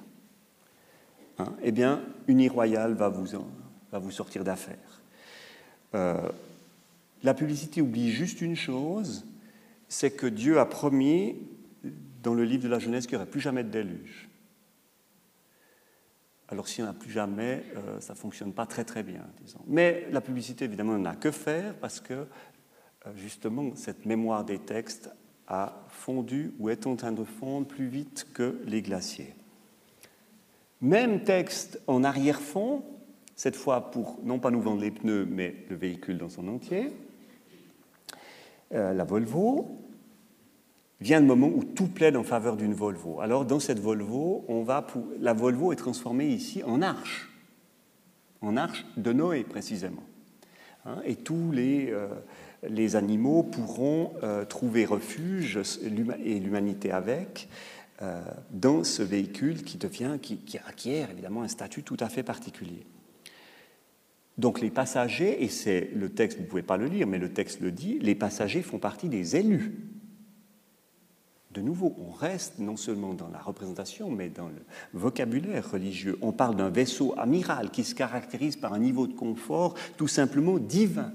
hein, 1.39 1.51
eh 1.63 1.71
bien, 1.71 2.03
royale 2.49 2.93
va 2.93 3.09
vous, 3.09 3.27
va 3.91 3.99
vous 3.99 4.11
sortir 4.11 4.43
d'affaire. 4.43 5.01
Euh, 5.95 6.29
la 7.23 7.33
publicité 7.33 7.81
oublie 7.81 8.11
juste 8.11 8.41
une 8.41 8.55
chose, 8.55 9.25
c'est 9.87 10.11
que 10.11 10.27
Dieu 10.27 10.59
a 10.59 10.65
promis 10.65 11.35
dans 12.21 12.33
le 12.33 12.43
livre 12.43 12.63
de 12.63 12.69
la 12.69 12.79
Genèse 12.79 13.07
qu'il 13.07 13.17
n'y 13.17 13.21
aurait 13.21 13.31
plus 13.31 13.39
jamais 13.39 13.63
de 13.63 13.69
déluge. 13.69 14.27
Alors 16.49 16.67
si 16.67 16.81
on 16.81 16.85
n'a 16.85 16.93
plus 16.93 17.11
jamais, 17.11 17.63
euh, 17.75 17.99
ça 17.99 18.13
ne 18.13 18.17
fonctionne 18.17 18.53
pas 18.53 18.65
très 18.65 18.85
très 18.85 19.03
bien, 19.03 19.25
disons. 19.41 19.59
Mais 19.67 20.07
la 20.11 20.21
publicité, 20.21 20.65
évidemment, 20.65 20.97
n'a 20.97 21.15
que 21.15 21.31
faire 21.31 21.75
parce 21.75 21.99
que, 21.99 22.13
euh, 22.13 22.25
justement, 23.15 23.75
cette 23.75 24.05
mémoire 24.05 24.45
des 24.45 24.59
textes 24.59 25.09
a 25.47 25.85
fondu 25.89 26.53
ou 26.59 26.69
est 26.69 26.87
en 26.87 26.95
train 26.95 27.11
de 27.11 27.23
fondre 27.23 27.67
plus 27.67 27.87
vite 27.87 28.27
que 28.33 28.61
les 28.65 28.81
glaciers. 28.81 29.33
Même 30.81 31.23
texte 31.23 31.81
en 31.87 32.03
arrière-fond, 32.03 32.83
cette 33.35 33.55
fois 33.55 33.91
pour 33.91 34.19
non 34.23 34.39
pas 34.39 34.51
nous 34.51 34.61
vendre 34.61 34.81
les 34.81 34.91
pneus, 34.91 35.25
mais 35.29 35.55
le 35.69 35.75
véhicule 35.75 36.17
dans 36.17 36.29
son 36.29 36.47
entier, 36.47 36.91
euh, 38.73 38.93
la 38.93 39.03
Volvo, 39.03 39.77
vient 40.99 41.19
le 41.19 41.25
moment 41.25 41.47
où 41.47 41.63
tout 41.63 41.87
plaide 41.87 42.15
en 42.15 42.23
faveur 42.23 42.57
d'une 42.57 42.73
Volvo. 42.73 43.21
Alors 43.21 43.45
dans 43.45 43.59
cette 43.59 43.79
Volvo, 43.79 44.45
on 44.47 44.63
va 44.63 44.85
la 45.19 45.33
Volvo 45.33 45.71
est 45.71 45.77
transformée 45.77 46.27
ici 46.27 46.63
en 46.63 46.81
arche, 46.81 47.29
en 48.41 48.57
arche 48.57 48.85
de 48.97 49.13
Noé 49.13 49.43
précisément. 49.43 50.03
Hein, 50.85 51.01
et 51.05 51.15
tous 51.15 51.51
les, 51.51 51.89
euh, 51.91 52.07
les 52.67 52.95
animaux 52.95 53.43
pourront 53.43 54.13
euh, 54.23 54.45
trouver 54.45 54.85
refuge, 54.85 55.59
et 56.23 56.39
l'humanité 56.39 56.91
avec, 56.91 57.49
dans 58.51 58.83
ce 58.83 59.01
véhicule 59.01 59.63
qui, 59.63 59.77
devient, 59.77 60.17
qui 60.21 60.57
acquiert 60.67 61.09
évidemment 61.09 61.41
un 61.41 61.47
statut 61.47 61.83
tout 61.83 61.97
à 61.99 62.09
fait 62.09 62.23
particulier. 62.23 62.85
Donc 64.37 64.61
les 64.61 64.69
passagers, 64.69 65.43
et 65.43 65.49
c'est 65.49 65.89
le 65.95 66.09
texte, 66.09 66.37
vous 66.37 66.43
ne 66.43 66.49
pouvez 66.49 66.61
pas 66.61 66.77
le 66.77 66.85
lire, 66.85 67.07
mais 67.07 67.17
le 67.17 67.33
texte 67.33 67.59
le 67.59 67.71
dit, 67.71 67.97
les 67.99 68.13
passagers 68.13 68.61
font 68.61 68.77
partie 68.77 69.09
des 69.09 69.35
élus 69.35 69.73
de 71.57 71.61
nouveau, 71.63 71.95
on 71.97 72.11
reste 72.11 72.59
non 72.59 72.77
seulement 72.77 73.15
dans 73.15 73.29
la 73.29 73.39
représentation, 73.39 74.11
mais 74.11 74.29
dans 74.29 74.47
le 74.47 74.61
vocabulaire 74.93 75.71
religieux. 75.71 76.15
On 76.21 76.31
parle 76.31 76.55
d'un 76.55 76.69
vaisseau 76.69 77.15
amiral 77.17 77.71
qui 77.71 77.83
se 77.83 77.95
caractérise 77.95 78.55
par 78.55 78.73
un 78.73 78.79
niveau 78.79 79.07
de 79.07 79.13
confort 79.13 79.73
tout 79.97 80.07
simplement 80.07 80.59
divin. 80.59 81.11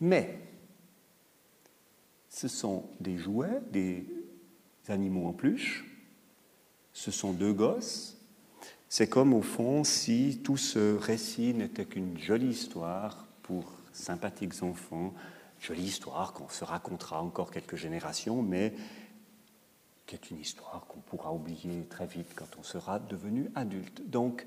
Mais 0.00 0.38
ce 2.34 2.48
sont 2.48 2.84
des 2.98 3.16
jouets, 3.16 3.62
des 3.70 4.04
animaux 4.88 5.28
en 5.28 5.32
peluche, 5.32 5.84
ce 6.92 7.12
sont 7.12 7.32
deux 7.32 7.52
gosses. 7.52 8.18
C'est 8.88 9.08
comme 9.08 9.32
au 9.32 9.42
fond 9.42 9.84
si 9.84 10.40
tout 10.42 10.56
ce 10.56 10.96
récit 10.96 11.54
n'était 11.54 11.84
qu'une 11.84 12.18
jolie 12.18 12.48
histoire 12.48 13.28
pour 13.42 13.72
sympathiques 13.92 14.62
enfants 14.62 15.14
jolie 15.60 15.84
histoire 15.84 16.32
qu'on 16.32 16.48
se 16.48 16.64
racontera 16.64 17.22
encore 17.22 17.50
quelques 17.50 17.76
générations, 17.76 18.42
mais 18.42 18.74
qui 20.04 20.16
est 20.16 20.30
une 20.30 20.40
histoire 20.40 20.84
qu'on 20.86 21.00
pourra 21.00 21.32
oublier 21.32 21.84
très 21.88 22.06
vite 22.06 22.34
quand 22.34 22.58
on 22.58 22.62
sera 22.62 22.98
devenu 22.98 23.50
adulte. 23.54 24.02
Donc, 24.10 24.44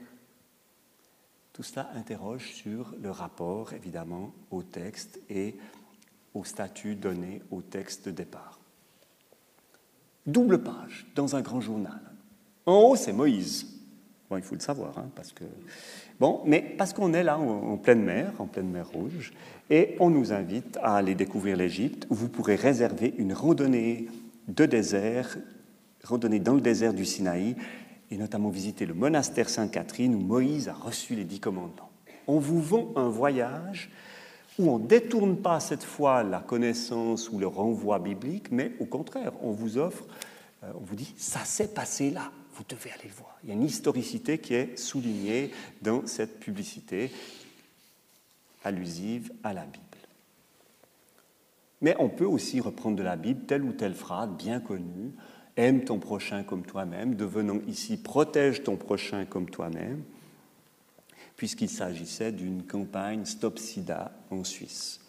tout 1.54 1.64
cela 1.64 1.90
interroge 1.96 2.52
sur 2.52 2.94
le 3.02 3.10
rapport, 3.10 3.74
évidemment, 3.74 4.34
au 4.52 4.62
texte 4.62 5.20
et 5.30 5.56
au 6.34 6.44
statut 6.44 6.96
donné 6.96 7.42
au 7.52 7.62
texte 7.62 8.06
de 8.06 8.12
départ. 8.12 8.60
Double 10.26 10.62
page 10.62 11.08
dans 11.16 11.36
un 11.36 11.42
grand 11.42 11.62
journal. 11.62 12.00
En 12.66 12.76
haut, 12.80 12.96
c'est 12.96 13.14
Moïse. 13.14 13.66
Bon, 14.30 14.38
il 14.38 14.44
faut 14.44 14.56
le 14.56 14.62
savoir, 14.62 14.98
hein, 14.98 15.10
parce 15.16 15.32
que 15.32 15.46
Bon, 16.20 16.42
mais 16.46 16.62
parce 16.62 16.94
qu'on 16.94 17.14
est 17.14 17.24
là 17.24 17.38
en, 17.38 17.78
pleine 17.78 18.02
mer, 18.02 18.34
en 18.40 18.48
pleine 18.48 18.70
mer 18.70 18.88
Rouge, 18.90 19.34
et 19.70 19.96
on 20.00 20.10
nous 20.10 20.34
invite 20.34 20.78
à 20.82 20.96
aller 20.96 21.14
découvrir 21.14 21.58
l'Égypte, 21.58 22.08
où 22.10 22.16
vous 22.16 22.28
pourrez 22.28 22.56
réserver 22.56 23.14
une 23.20 23.34
randonnée 23.34 24.08
de 24.48 24.66
désert, 24.66 25.38
randonnée 26.04 26.40
dans 26.40 26.56
le 26.56 26.62
désert 26.62 26.94
du 26.94 27.06
Sinaï, 27.06 27.56
et 28.10 28.18
notamment 28.18 28.50
visiter 28.50 28.86
le 28.86 28.96
monastère 28.96 29.50
Sainte-Catherine 29.50 30.16
où 30.16 30.20
Moïse 30.20 30.70
a 30.70 30.74
reçu 30.74 31.14
les 31.14 31.26
dix 31.26 31.40
commandements. 31.40 31.92
On 32.26 32.40
vous 32.40 32.62
vend 32.62 32.94
un 32.96 33.10
voyage 33.10 33.92
où 34.60 34.70
on 34.70 34.80
ne 34.80 34.88
détourne 34.88 35.38
pas 35.38 35.60
cette 35.60 35.84
fois 35.84 36.24
la 36.24 36.40
connaissance 36.40 37.30
ou 37.30 37.40
le 37.40 37.48
renvoi 37.48 38.00
biblique, 38.00 38.52
mais 38.52 38.72
au 38.80 38.86
contraire, 38.86 39.34
on 39.42 39.52
vous 39.52 39.78
offre, 39.78 40.06
euh, 40.64 40.72
on 40.76 40.84
vous 40.84 40.96
dit, 40.96 41.14
ça 41.18 41.46
s'est 41.46 41.74
passé 41.74 42.12
là 42.12 42.32
vous 42.58 42.64
devez 42.68 42.92
aller 42.92 43.04
le 43.04 43.14
voir. 43.14 43.38
Il 43.44 43.50
y 43.50 43.52
a 43.52 43.56
une 43.56 43.64
historicité 43.64 44.40
qui 44.40 44.56
est 44.56 44.78
soulignée 44.78 45.52
dans 45.82 46.08
cette 46.08 46.40
publicité 46.40 47.12
allusive 48.64 49.32
à 49.44 49.54
la 49.54 49.64
Bible. 49.64 49.84
Mais 51.82 51.96
on 52.00 52.10
peut 52.10 52.26
aussi 52.26 52.60
reprendre 52.60 52.98
de 52.98 53.04
la 53.04 53.16
Bible 53.16 53.46
telle 53.46 53.64
ou 53.64 53.74
telle 53.74 53.94
phrase 53.94 54.32
bien 54.32 54.60
connue. 54.60 55.14
Aime 55.56 55.84
ton 55.84 56.00
prochain 56.00 56.44
comme 56.44 56.66
toi-même, 56.66 57.16
devenant 57.16 57.60
ici 57.68 57.98
protège 57.98 58.64
ton 58.64 58.76
prochain 58.76 59.26
comme 59.26 59.50
toi-même, 59.50 60.02
puisqu'il 61.36 61.70
s'agissait 61.70 62.32
d'une 62.32 62.64
campagne 62.64 63.26
Stop 63.26 63.60
Sida 63.60 64.12
en 64.32 64.44
Suisse. 64.44 65.00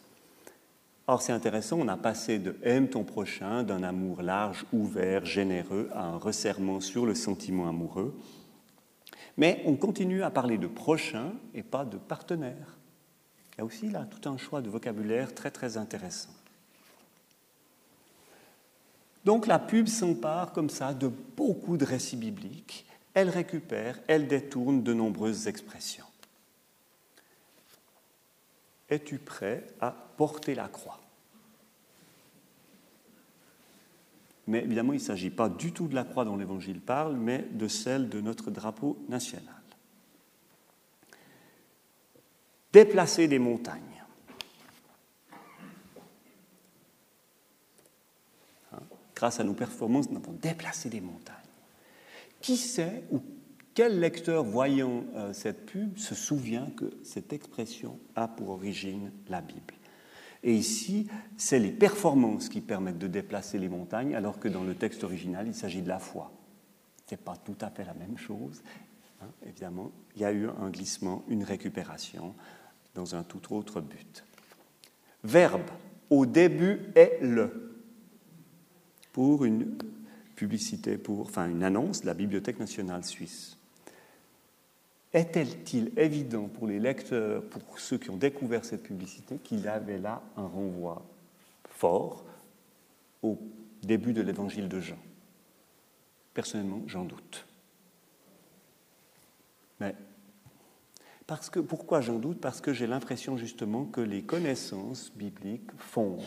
Or, 1.07 1.23
c'est 1.23 1.33
intéressant, 1.33 1.79
on 1.81 1.89
a 1.89 1.97
passé 1.97 2.39
de 2.39 2.57
aime 2.63 2.89
ton 2.89 3.03
prochain, 3.03 3.63
d'un 3.63 3.83
amour 3.83 4.21
large, 4.21 4.67
ouvert, 4.73 5.25
généreux, 5.25 5.89
à 5.95 6.05
un 6.05 6.19
resserrement 6.19 6.81
sur 6.81 7.07
le 7.07 7.15
sentiment 7.15 7.67
amoureux. 7.67 8.15
Mais 9.39 9.63
on 9.65 9.77
continue 9.77 10.23
à 10.23 10.31
parler 10.31 10.59
de 10.59 10.67
prochain 10.67 11.33
et 11.55 11.63
pas 11.63 11.85
de 11.85 11.97
partenaire. 11.97 12.77
Il 13.53 13.59
y 13.59 13.61
a 13.63 13.65
aussi 13.65 13.89
là 13.89 14.05
tout 14.05 14.29
un 14.29 14.37
choix 14.37 14.61
de 14.61 14.69
vocabulaire 14.69 15.35
très 15.35 15.51
très 15.51 15.79
intéressant. 15.79 16.31
Donc 19.25 19.47
la 19.47 19.59
pub 19.59 19.89
s'empare 19.89 20.53
comme 20.53 20.71
ça 20.71 20.93
de 20.93 21.09
beaucoup 21.37 21.77
de 21.77 21.85
récits 21.85 22.17
bibliques. 22.17 22.85
Elle 23.15 23.31
récupère, 23.31 23.99
elle 24.09 24.29
détourne 24.29 24.83
de 24.83 24.93
nombreuses 24.93 25.49
expressions. 25.49 26.08
Es-tu 28.89 29.19
prêt 29.19 29.67
à 29.81 29.91
porter 29.91 30.55
la 30.55 30.69
croix? 30.69 31.01
Mais 34.47 34.65
évidemment, 34.65 34.95
il 34.95 34.99
ne 34.99 35.03
s'agit 35.03 35.29
pas 35.29 35.51
du 35.51 35.73
tout 35.73 35.89
de 35.89 35.95
la 35.95 36.05
croix 36.05 36.25
dont 36.25 36.39
l'Évangile 36.39 36.81
parle, 36.81 37.17
mais 37.17 37.45
de 37.51 37.69
celle 37.69 38.09
de 38.09 38.23
notre 38.23 38.51
drapeau 38.51 38.99
national. 39.09 39.55
Déplacer 42.73 43.29
des 43.29 43.39
montagnes. 43.39 43.83
Hein? 48.73 48.79
Grâce 49.15 49.39
à 49.39 49.45
nos 49.45 49.53
performances, 49.53 50.09
nous 50.09 50.17
avons 50.17 50.33
déplacé 50.33 50.89
des 50.89 51.03
montagnes. 51.03 51.37
Qui 52.41 52.57
sait 52.57 53.05
ou 53.11 53.23
quel 53.79 54.01
lecteur 54.01 54.43
voyant 54.43 55.05
euh, 55.15 55.33
cette 55.33 55.67
pub 55.67 55.99
se 55.99 56.17
souvient 56.17 56.69
que 56.77 56.91
cette 57.05 57.33
expression 57.33 58.01
a 58.17 58.27
pour 58.27 58.51
origine 58.51 59.13
la 59.29 59.41
Bible? 59.41 59.75
Et 60.43 60.53
ici, 60.53 61.07
c'est 61.37 61.61
les 61.61 61.71
performances 61.71 62.49
qui 62.49 62.61
permettent 62.61 62.99
de 62.99 63.07
déplacer 63.07 63.57
les 63.57 63.69
montagnes, 63.69 64.17
alors 64.17 64.41
que 64.41 64.49
dans 64.49 64.65
le 64.65 64.75
texte 64.75 65.05
original, 65.05 65.47
il 65.47 65.55
s'agit 65.55 65.81
de 65.81 65.89
la 65.89 66.01
foi. 66.01 66.33
Ce 67.07 67.15
n'est 67.15 67.21
pas 67.21 67.37
tout 67.37 67.55
à 67.61 67.71
fait 67.71 67.85
la 67.85 67.95
même 67.95 68.19
chose. 68.19 68.65
Hein, 69.23 69.29
évidemment, 69.47 69.93
il 70.17 70.23
y 70.23 70.25
a 70.25 70.33
eu 70.33 70.49
un 70.49 70.71
glissement, 70.71 71.23
une 71.29 71.45
récupération 71.45 72.35
dans 72.97 73.15
un 73.15 73.23
tout 73.23 73.55
autre 73.55 73.81
but. 73.81 74.25
Verbe, 75.23 75.71
au 76.11 76.27
début 76.27 76.81
est 76.97 77.21
le. 77.23 77.77
Pour 79.13 79.45
une 79.45 79.77
publicité, 80.35 80.99
pour, 80.99 81.21
enfin 81.21 81.49
une 81.49 81.63
annonce 81.63 82.01
de 82.01 82.07
la 82.07 82.15
Bibliothèque 82.15 82.59
nationale 82.59 83.05
suisse. 83.05 83.58
Est-il 85.13 85.99
évident 85.99 86.49
pour 86.49 86.67
les 86.67 86.79
lecteurs, 86.79 87.43
pour 87.45 87.79
ceux 87.79 87.97
qui 87.97 88.11
ont 88.11 88.17
découvert 88.17 88.65
cette 88.65 88.83
publicité, 88.83 89.39
qu'il 89.39 89.67
avait 89.67 89.99
là 89.99 90.23
un 90.37 90.47
renvoi 90.47 91.03
fort 91.65 92.25
au 93.23 93.39
début 93.83 94.13
de 94.13 94.21
l'évangile 94.21 94.69
de 94.69 94.81
Jean? 94.81 94.99
Personnellement, 96.35 96.83
j'en 96.87 97.05
doute. 97.05 97.47
Mais 99.81 99.95
parce 101.27 101.51
que, 101.51 101.61
pourquoi 101.61 102.01
j'en 102.01 102.19
doute? 102.19 102.41
Parce 102.41 102.61
que 102.61 102.73
j'ai 102.73 102.87
l'impression 102.87 103.37
justement 103.37 103.85
que 103.85 104.01
les 104.01 104.23
connaissances 104.23 105.13
bibliques 105.15 105.71
fondent. 105.77 106.23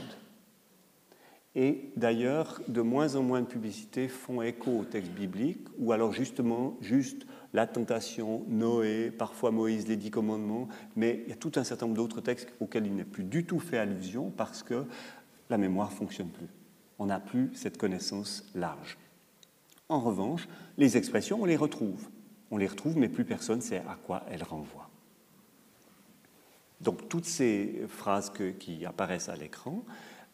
Et 1.55 1.91
d'ailleurs, 1.97 2.61
de 2.67 2.81
moins 2.81 3.15
en 3.15 3.23
moins 3.23 3.41
de 3.41 3.47
publicités 3.47 4.07
font 4.07 4.41
écho 4.41 4.71
au 4.71 4.85
texte 4.85 5.11
biblique, 5.11 5.67
ou 5.79 5.91
alors 5.91 6.13
justement, 6.13 6.77
juste 6.81 7.25
la 7.53 7.67
tentation, 7.67 8.43
Noé, 8.47 9.11
parfois 9.11 9.51
Moïse, 9.51 9.87
les 9.87 9.97
dix 9.97 10.11
commandements, 10.11 10.67
mais 10.95 11.23
il 11.25 11.29
y 11.29 11.33
a 11.33 11.35
tout 11.35 11.51
un 11.55 11.63
certain 11.63 11.85
nombre 11.85 11.97
d'autres 11.97 12.21
textes 12.21 12.53
auxquels 12.59 12.85
il 12.85 12.95
n'est 12.95 13.03
plus 13.03 13.23
du 13.23 13.45
tout 13.45 13.59
fait 13.59 13.77
allusion 13.77 14.29
parce 14.29 14.63
que 14.63 14.85
la 15.49 15.57
mémoire 15.57 15.91
ne 15.91 15.95
fonctionne 15.95 16.29
plus. 16.29 16.47
On 16.99 17.07
n'a 17.07 17.19
plus 17.19 17.51
cette 17.53 17.77
connaissance 17.77 18.45
large. 18.55 18.97
En 19.89 19.99
revanche, 19.99 20.47
les 20.77 20.95
expressions, 20.95 21.41
on 21.41 21.45
les 21.45 21.57
retrouve. 21.57 22.07
On 22.51 22.57
les 22.57 22.67
retrouve, 22.67 22.97
mais 22.97 23.09
plus 23.09 23.25
personne 23.25 23.57
ne 23.57 23.63
sait 23.63 23.79
à 23.79 23.97
quoi 24.05 24.23
elles 24.29 24.43
renvoient. 24.43 24.89
Donc 26.79 27.09
toutes 27.09 27.25
ces 27.25 27.83
phrases 27.87 28.31
qui 28.59 28.85
apparaissent 28.85 29.29
à 29.29 29.35
l'écran, 29.35 29.83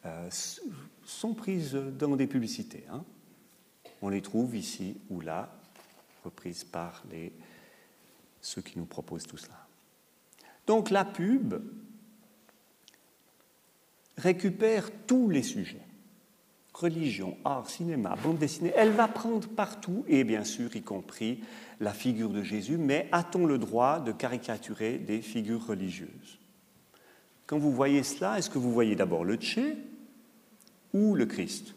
euh, 0.05 0.30
sont 1.03 1.34
prises 1.34 1.74
dans 1.74 2.15
des 2.15 2.28
publicités. 2.28 2.84
Hein. 2.91 3.03
On 4.01 4.09
les 4.09 4.22
trouve 4.22 4.55
ici 4.55 4.97
ou 5.09 5.22
là, 5.22 5.57
reprises 6.28 6.63
par 6.63 7.03
les, 7.09 7.34
ceux 8.41 8.61
qui 8.61 8.78
nous 8.78 8.86
proposent 8.86 9.28
tout 9.28 9.38
cela. 9.38 9.67
Donc 10.65 10.89
la 10.89 11.05
pub 11.05 11.55
récupère 14.17 14.89
tous 15.05 15.30
les 15.30 15.43
sujets. 15.43 15.86
Religion, 16.73 17.38
art, 17.43 17.69
cinéma, 17.69 18.15
bande 18.21 18.38
dessinée, 18.38 18.73
elle 18.75 18.91
va 18.91 19.07
prendre 19.07 19.47
partout, 19.47 20.05
et 20.07 20.23
bien 20.23 20.43
sûr 20.43 20.75
y 20.75 20.84
compris 20.84 21.41
la 21.80 21.91
figure 21.91 22.30
de 22.30 22.43
Jésus, 22.43 22.78
mais 22.78 23.07
a-t-on 23.11 23.47
le 23.47 23.57
droit 23.57 23.99
de 23.99 24.11
caricaturer 24.11 24.99
des 24.99 25.21
figures 25.21 25.65
religieuses? 25.65 26.39
Quand 27.47 27.57
vous 27.57 27.71
voyez 27.71 28.03
cela, 28.03 28.38
est-ce 28.38 28.49
que 28.49 28.59
vous 28.59 28.71
voyez 28.71 28.95
d'abord 28.95 29.23
le 29.23 29.38
Tché 29.38 29.78
ou 30.93 31.15
le 31.15 31.25
Christ? 31.25 31.73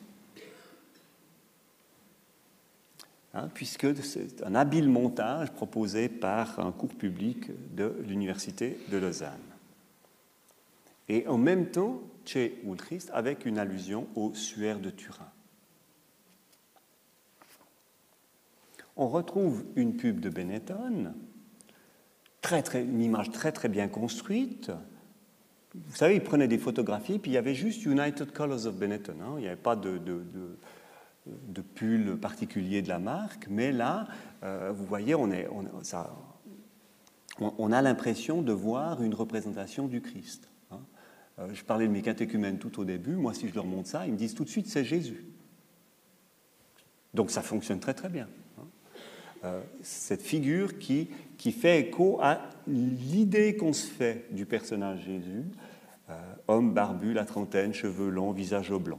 Hein, 3.34 3.48
Puisque 3.54 3.96
c'est 4.02 4.42
un 4.42 4.54
habile 4.54 4.88
montage 4.88 5.50
proposé 5.52 6.08
par 6.08 6.58
un 6.60 6.72
cours 6.72 6.94
public 6.94 7.50
de 7.74 7.94
l'Université 8.06 8.78
de 8.90 8.98
Lausanne. 8.98 9.38
Et 11.08 11.26
en 11.26 11.38
même 11.38 11.66
temps, 11.70 12.02
le 12.34 12.74
Christ 12.74 13.10
avec 13.12 13.46
une 13.46 13.58
allusion 13.58 14.06
au 14.14 14.34
suaire 14.34 14.78
de 14.78 14.90
Turin. 14.90 15.30
On 18.96 19.08
retrouve 19.08 19.64
une 19.76 19.96
pub 19.96 20.20
de 20.20 20.28
Benetton, 20.28 21.14
très, 22.42 22.62
une 22.82 23.00
image 23.00 23.30
très 23.30 23.50
très 23.50 23.68
bien 23.68 23.88
construite, 23.88 24.70
vous 25.74 25.94
savez, 25.94 26.16
il 26.16 26.22
prenait 26.22 26.48
des 26.48 26.58
photographies, 26.58 27.18
puis 27.18 27.30
il 27.30 27.34
y 27.34 27.38
avait 27.38 27.54
juste 27.54 27.84
United 27.84 28.32
Colors 28.32 28.66
of 28.66 28.74
Benetton. 28.74 29.14
Hein. 29.22 29.34
Il 29.36 29.42
n'y 29.42 29.46
avait 29.46 29.56
pas 29.56 29.76
de, 29.76 30.00
pull 31.74 32.18
particulier 32.18 32.82
de 32.82 32.88
la 32.88 32.98
marque, 32.98 33.46
mais 33.48 33.72
là, 33.72 34.06
euh, 34.42 34.72
vous 34.74 34.84
voyez, 34.84 35.14
on, 35.14 35.30
a 37.72 37.82
l'impression 37.82 38.42
de 38.42 38.52
voir 38.52 39.02
une 39.02 39.14
représentation 39.14 39.86
du 39.86 40.00
Christ. 40.00 40.48
Hein. 40.70 40.80
Euh, 41.38 41.48
je 41.52 41.64
parlais 41.64 41.86
de 41.86 41.92
mes 41.92 42.02
catéchumènes 42.02 42.58
tout 42.58 42.80
au 42.80 42.84
début. 42.84 43.14
Moi, 43.16 43.34
si 43.34 43.48
je 43.48 43.54
leur 43.54 43.66
montre 43.66 43.88
ça, 43.88 44.06
ils 44.06 44.12
me 44.12 44.18
disent 44.18 44.34
tout 44.34 44.44
de 44.44 44.48
suite 44.48 44.66
c'est 44.66 44.84
Jésus. 44.84 45.24
Donc 47.12 47.30
ça 47.30 47.42
fonctionne 47.42 47.80
très 47.80 47.94
très 47.94 48.08
bien. 48.08 48.28
Hein. 48.58 48.66
Euh, 49.44 49.60
cette 49.82 50.22
figure 50.22 50.78
qui, 50.78 51.10
qui 51.38 51.52
fait 51.52 51.80
écho 51.80 52.18
à 52.22 52.40
l'idée 52.66 53.56
qu'on 53.56 53.72
se 53.72 53.86
fait 53.86 54.26
du 54.30 54.46
personnage 54.46 55.04
Jésus, 55.04 55.44
homme 56.48 56.74
barbu, 56.74 57.12
la 57.12 57.24
trentaine, 57.24 57.72
cheveux 57.72 58.10
longs, 58.10 58.32
visage 58.32 58.72
blanc. 58.72 58.98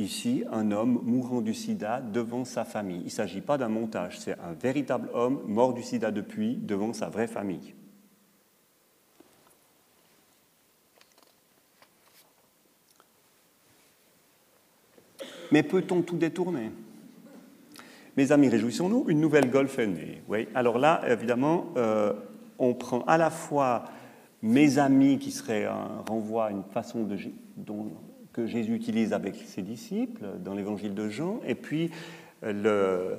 Ici, 0.00 0.44
un 0.50 0.70
homme 0.70 1.02
mourant 1.04 1.42
du 1.42 1.52
sida 1.52 2.00
devant 2.00 2.46
sa 2.46 2.64
famille. 2.64 3.00
Il 3.00 3.04
ne 3.04 3.10
s'agit 3.10 3.42
pas 3.42 3.58
d'un 3.58 3.68
montage, 3.68 4.18
c'est 4.18 4.32
un 4.32 4.54
véritable 4.54 5.10
homme 5.12 5.42
mort 5.46 5.74
du 5.74 5.82
sida 5.82 6.10
depuis 6.10 6.56
devant 6.56 6.94
sa 6.94 7.10
vraie 7.10 7.26
famille. 7.26 7.74
Mais 15.52 15.62
peut-on 15.62 16.00
tout 16.00 16.16
détourner? 16.16 16.70
Mes 18.16 18.32
amis, 18.32 18.48
réjouissons-nous, 18.48 19.04
une 19.08 19.20
nouvelle 19.20 19.50
Golf 19.50 19.78
est 19.78 19.86
née. 19.86 20.22
Oui. 20.28 20.48
Alors 20.54 20.78
là, 20.78 21.02
évidemment, 21.06 21.66
euh, 21.76 22.14
on 22.58 22.72
prend 22.72 23.02
à 23.02 23.18
la 23.18 23.28
fois 23.28 23.84
mes 24.40 24.78
amis, 24.78 25.18
qui 25.18 25.30
serait 25.30 25.66
un 25.66 26.02
renvoi 26.08 26.46
à 26.46 26.50
une 26.52 26.64
façon 26.64 27.04
de, 27.04 27.18
que 28.32 28.46
Jésus 28.46 28.74
utilise 28.74 29.12
avec 29.12 29.36
ses 29.36 29.62
disciples 29.62 30.24
dans 30.44 30.54
l'évangile 30.54 30.94
de 30.94 31.08
Jean, 31.08 31.40
et 31.46 31.54
puis 31.54 31.90
euh, 32.44 33.16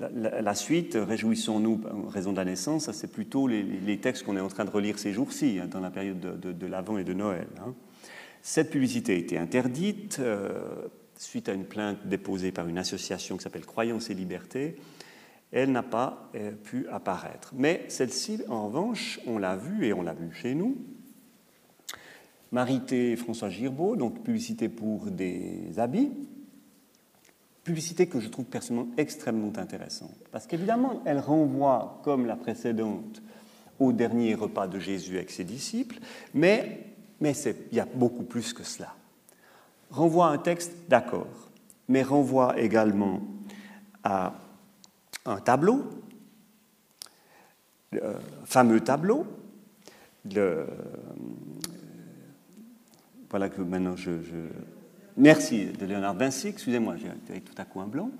la, 0.00 0.54
suite, 0.54 0.98
réjouissons-nous 1.00 1.80
raison 2.08 2.32
de 2.32 2.36
la 2.36 2.44
naissance, 2.44 2.90
c'est 2.92 3.10
plutôt 3.10 3.48
les, 3.48 3.98
textes 3.98 4.24
qu'on 4.24 4.36
est 4.36 4.40
en 4.40 4.48
train 4.48 4.64
de 4.64 4.70
relire 4.70 4.98
ces 4.98 5.12
jours-ci, 5.12 5.58
hein, 5.60 5.68
dans 5.70 5.80
la 5.80 5.90
période 5.90 6.20
de, 6.20 6.52
de, 6.52 6.66
l'Avent 6.66 6.98
et 6.98 7.04
de 7.04 7.12
Noël. 7.12 7.48
Hein. 7.60 7.74
Cette 8.42 8.70
publicité 8.70 9.12
a 9.14 9.16
été 9.16 9.38
interdite. 9.38 10.18
Euh, 10.20 10.88
suite 11.18 11.48
à 11.48 11.52
une 11.52 11.64
plainte 11.64 12.06
déposée 12.06 12.52
par 12.52 12.68
une 12.68 12.78
association 12.78 13.36
qui 13.36 13.42
s'appelle 13.42 13.66
Croyance 13.66 14.10
et 14.10 14.14
Liberté, 14.14 14.76
elle 15.52 15.72
n'a 15.72 15.82
pas 15.82 16.30
euh, 16.34 16.52
pu 16.52 16.86
apparaître. 16.88 17.52
Mais 17.56 17.84
celle-ci, 17.88 18.42
en 18.48 18.66
revanche, 18.66 19.20
on 19.26 19.38
l'a 19.38 19.56
vue 19.56 19.86
et 19.86 19.92
on 19.92 20.02
l'a 20.02 20.14
vue 20.14 20.32
chez 20.32 20.54
nous. 20.54 20.76
Marité 22.52 23.12
et 23.12 23.16
François 23.16 23.50
Girbeau, 23.50 23.96
donc 23.96 24.22
publicité 24.22 24.68
pour 24.68 25.06
des 25.06 25.78
habits, 25.78 26.12
publicité 27.64 28.06
que 28.06 28.20
je 28.20 28.28
trouve 28.28 28.44
personnellement 28.44 28.92
extrêmement 28.96 29.52
intéressante, 29.56 30.16
parce 30.30 30.46
qu'évidemment, 30.46 31.02
elle 31.04 31.18
renvoie, 31.18 32.00
comme 32.04 32.26
la 32.26 32.36
précédente, 32.36 33.22
au 33.78 33.92
dernier 33.92 34.34
repas 34.34 34.68
de 34.68 34.78
Jésus 34.78 35.16
avec 35.16 35.30
ses 35.30 35.44
disciples, 35.44 35.98
mais, 36.32 36.84
mais 37.20 37.32
il 37.72 37.76
y 37.76 37.80
a 37.80 37.84
beaucoup 37.84 38.22
plus 38.22 38.52
que 38.52 38.62
cela. 38.62 38.94
Renvoie 39.90 40.28
un 40.28 40.38
texte, 40.38 40.72
d'accord, 40.88 41.26
mais 41.88 42.02
renvoie 42.02 42.58
également 42.58 43.20
à 44.02 44.34
un 45.24 45.38
tableau, 45.38 45.84
le 47.92 48.16
fameux 48.44 48.80
tableau, 48.80 49.26
le, 50.32 50.66
voilà 53.36 53.50
que 53.50 53.60
maintenant 53.60 53.96
je, 53.96 54.12
Merci 55.18 55.66
de 55.66 55.84
Léonard 55.84 56.14
de 56.14 56.20
Vinci, 56.20 56.48
excusez-moi, 56.48 56.96
j'ai 56.96 57.40
tout 57.42 57.52
à 57.58 57.66
coup 57.66 57.80
un 57.82 57.86
blanc, 57.86 58.10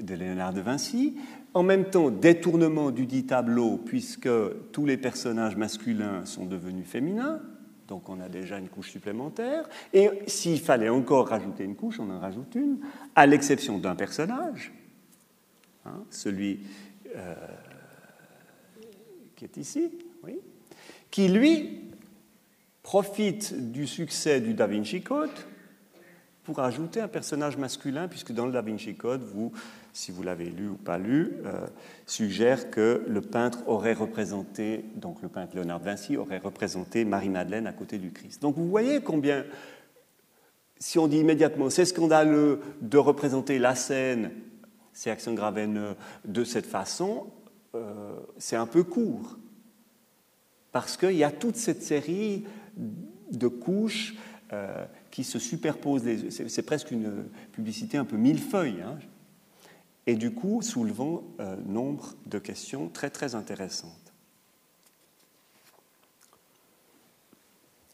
de 0.00 0.14
Léonard 0.14 0.54
de 0.54 0.62
Vinci. 0.62 1.18
En 1.52 1.62
même 1.62 1.90
temps, 1.90 2.10
détournement 2.10 2.90
du 2.90 3.04
dit 3.04 3.26
tableau, 3.26 3.76
puisque 3.76 4.30
tous 4.72 4.86
les 4.86 4.96
personnages 4.96 5.58
masculins 5.58 6.24
sont 6.24 6.46
devenus 6.46 6.88
féminins, 6.88 7.42
donc 7.86 8.08
on 8.08 8.18
a 8.18 8.30
déjà 8.30 8.58
une 8.58 8.70
couche 8.70 8.92
supplémentaire. 8.92 9.68
Et 9.92 10.08
s'il 10.26 10.58
fallait 10.58 10.88
encore 10.88 11.28
rajouter 11.28 11.64
une 11.64 11.76
couche, 11.76 12.00
on 12.00 12.08
en 12.08 12.18
rajoute 12.18 12.54
une, 12.54 12.78
à 13.14 13.26
l'exception 13.26 13.76
d'un 13.76 13.94
personnage, 13.94 14.72
hein, 15.84 16.02
celui 16.08 16.60
euh, 17.14 17.34
qui 19.34 19.44
est 19.44 19.58
ici, 19.58 19.90
oui, 20.24 20.38
qui 21.10 21.28
lui 21.28 21.85
profite 22.86 23.72
du 23.72 23.84
succès 23.84 24.40
du 24.40 24.54
Da 24.54 24.68
Vinci 24.68 25.02
Code 25.02 25.28
pour 26.44 26.60
ajouter 26.60 27.00
un 27.00 27.08
personnage 27.08 27.56
masculin, 27.56 28.06
puisque 28.06 28.30
dans 28.30 28.46
le 28.46 28.52
Da 28.52 28.62
Vinci 28.62 28.94
Code, 28.94 29.22
vous 29.24 29.50
si 29.92 30.12
vous 30.12 30.22
l'avez 30.22 30.44
lu 30.44 30.68
ou 30.68 30.76
pas 30.76 30.96
lu, 30.96 31.32
euh, 31.46 31.66
suggère 32.06 32.70
que 32.70 33.02
le 33.08 33.20
peintre 33.20 33.58
aurait 33.66 33.92
représenté, 33.92 34.84
donc 34.94 35.20
le 35.20 35.28
peintre 35.28 35.56
Léonard 35.56 35.80
Vinci 35.80 36.16
aurait 36.16 36.38
représenté 36.38 37.04
Marie-Madeleine 37.04 37.66
à 37.66 37.72
côté 37.72 37.98
du 37.98 38.12
Christ. 38.12 38.40
Donc 38.40 38.54
vous 38.54 38.68
voyez 38.68 39.00
combien, 39.00 39.44
si 40.78 41.00
on 41.00 41.08
dit 41.08 41.18
immédiatement 41.18 41.70
c'est 41.70 41.86
scandaleux 41.86 42.60
de 42.82 42.98
représenter 42.98 43.58
la 43.58 43.74
scène, 43.74 44.30
c'est 44.92 45.10
Action 45.10 45.34
Gravenne 45.34 45.96
de 46.24 46.44
cette 46.44 46.66
façon, 46.66 47.26
euh, 47.74 48.14
c'est 48.38 48.54
un 48.54 48.66
peu 48.66 48.84
court. 48.84 49.38
Parce 50.70 50.96
qu'il 50.96 51.16
y 51.16 51.24
a 51.24 51.32
toute 51.32 51.56
cette 51.56 51.82
série 51.82 52.44
de 52.76 53.48
couches 53.48 54.14
euh, 54.52 54.84
qui 55.10 55.24
se 55.24 55.38
superposent. 55.38 56.04
C'est 56.30 56.66
presque 56.66 56.90
une 56.90 57.24
publicité 57.52 57.96
un 57.96 58.04
peu 58.04 58.16
millefeuille. 58.16 58.82
Hein 58.82 58.98
et 60.06 60.14
du 60.14 60.32
coup 60.32 60.62
soulevant 60.62 61.24
euh, 61.40 61.56
nombre 61.66 62.14
de 62.26 62.38
questions 62.38 62.88
très 62.88 63.10
très 63.10 63.34
intéressantes. 63.34 63.92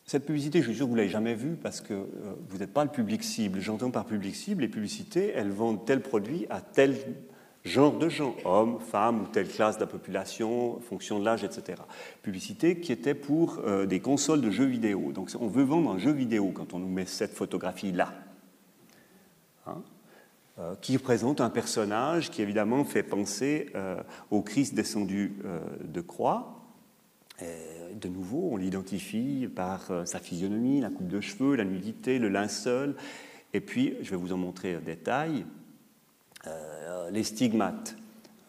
Cette 0.05 0.26
publicité, 0.26 0.61
je 0.61 0.66
suis 0.66 0.76
sûr 0.76 0.85
que 0.85 0.91
vous 0.91 0.97
ne 0.97 1.01
l'avez 1.01 1.11
jamais 1.11 1.35
vue 1.35 1.57
parce 1.57 1.80
que 1.80 1.95
euh, 1.95 2.07
vous 2.49 2.59
n'êtes 2.59 2.72
pas 2.72 2.85
le 2.85 2.91
public 2.91 3.24
cible. 3.24 3.61
J'entends 3.61 3.91
par 3.91 4.05
public 4.05 4.37
cible, 4.37 4.61
les 4.61 4.68
publicités, 4.68 5.33
elles 5.35 5.51
vendent 5.51 5.87
tel 5.87 6.03
produit 6.03 6.47
à 6.51 6.61
tel 6.61 6.95
genre 7.64 7.96
de 7.96 8.08
gens, 8.08 8.34
hommes, 8.44 8.80
femmes 8.80 9.22
ou 9.22 9.26
telle 9.26 9.48
classe 9.48 9.76
de 9.76 9.82
la 9.82 9.86
population, 9.86 10.80
fonction 10.80 11.18
de 11.20 11.24
l'âge, 11.24 11.44
etc. 11.44 11.80
Publicité 12.22 12.80
qui 12.80 12.92
était 12.92 13.14
pour 13.14 13.60
euh, 13.64 13.86
des 13.86 14.00
consoles 14.00 14.40
de 14.40 14.50
jeux 14.50 14.66
vidéo. 14.66 15.12
Donc 15.12 15.30
on 15.40 15.46
veut 15.46 15.62
vendre 15.62 15.90
un 15.90 15.98
jeu 15.98 16.12
vidéo 16.12 16.50
quand 16.52 16.74
on 16.74 16.78
nous 16.78 16.88
met 16.88 17.06
cette 17.06 17.34
photographie-là. 17.34 18.12
Hein? 19.66 19.82
Euh, 20.58 20.74
qui 20.80 20.96
représente 20.96 21.40
un 21.40 21.50
personnage 21.50 22.30
qui 22.30 22.42
évidemment 22.42 22.84
fait 22.84 23.02
penser 23.02 23.70
euh, 23.74 24.02
au 24.30 24.42
Christ 24.42 24.74
descendu 24.74 25.36
de 25.82 26.00
croix. 26.00 26.58
de 27.40 28.08
nouveau, 28.08 28.50
on 28.52 28.56
l'identifie 28.56 29.48
par 29.54 29.90
sa 30.04 30.18
physionomie, 30.18 30.80
la 30.80 30.90
coupe 30.90 31.08
de 31.08 31.20
cheveux, 31.20 31.56
la 31.56 31.64
nudité, 31.64 32.18
le 32.18 32.28
linceul, 32.28 32.94
et 33.54 33.60
puis, 33.60 33.94
je 34.00 34.10
vais 34.10 34.16
vous 34.16 34.32
en 34.32 34.38
montrer 34.38 34.74
un 34.74 34.80
détail, 34.80 35.44
les 37.11 37.24
stigmates. 37.24 37.97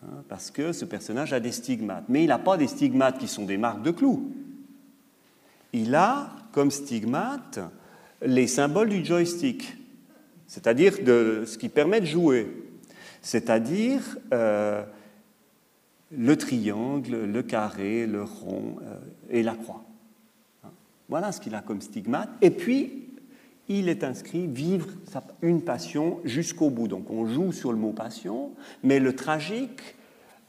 Hein, 0.04 0.24
parce 0.28 0.52
que 0.52 0.74
ce 0.74 0.86
personnage 0.86 1.34
a 1.34 1.40
des 1.40 1.52
stigmates. 1.52 2.06
Mais 2.10 2.24
il 2.24 2.28
n'a 2.28 2.40
pas 2.40 2.58
des 2.58 2.68
stigmates 2.68 3.18
qui 3.18 3.28
sont 3.28 3.46
des 3.46 3.58
marques 3.58 3.84
de 3.84 3.92
clous. 3.92 4.32
Il 5.72 5.96
a 5.96 6.30
comme 6.52 6.72
stigmate 6.72 7.60
les 8.22 8.48
symboles 8.48 8.90
du 8.90 9.04
joystick, 9.04 9.76
c'est-à-dire 10.48 11.04
de 11.04 11.44
ce 11.46 11.58
qui 11.58 11.70
permet 11.70 12.00
de 12.00 12.06
jouer, 12.06 12.48
c'est-à-dire 13.22 14.02
euh, 14.34 14.84
le 16.12 16.36
triangle, 16.38 17.26
le 17.26 17.44
carré, 17.44 18.06
le 18.06 18.24
rond 18.24 18.78
euh, 18.82 19.00
et 19.30 19.44
la 19.44 19.56
croix. 19.56 19.84
Voilà 21.10 21.32
ce 21.32 21.42
qu'il 21.42 21.56
a 21.56 21.62
comme 21.62 21.82
stigmate. 21.82 22.30
Et 22.42 22.50
puis, 22.50 23.03
il 23.70 23.90
est 23.90 24.04
inscrit 24.04 24.48
vivre 24.48 24.88
une 25.42 25.62
passion 25.62 26.20
jusqu'au 26.24 26.70
bout. 26.70 26.88
Donc 26.88 27.10
on 27.10 27.26
joue 27.26 27.52
sur 27.52 27.72
le 27.72 27.78
mot 27.78 27.92
passion, 27.92 28.52
mais 28.84 29.00
le 29.00 29.16
tragique 29.16 29.96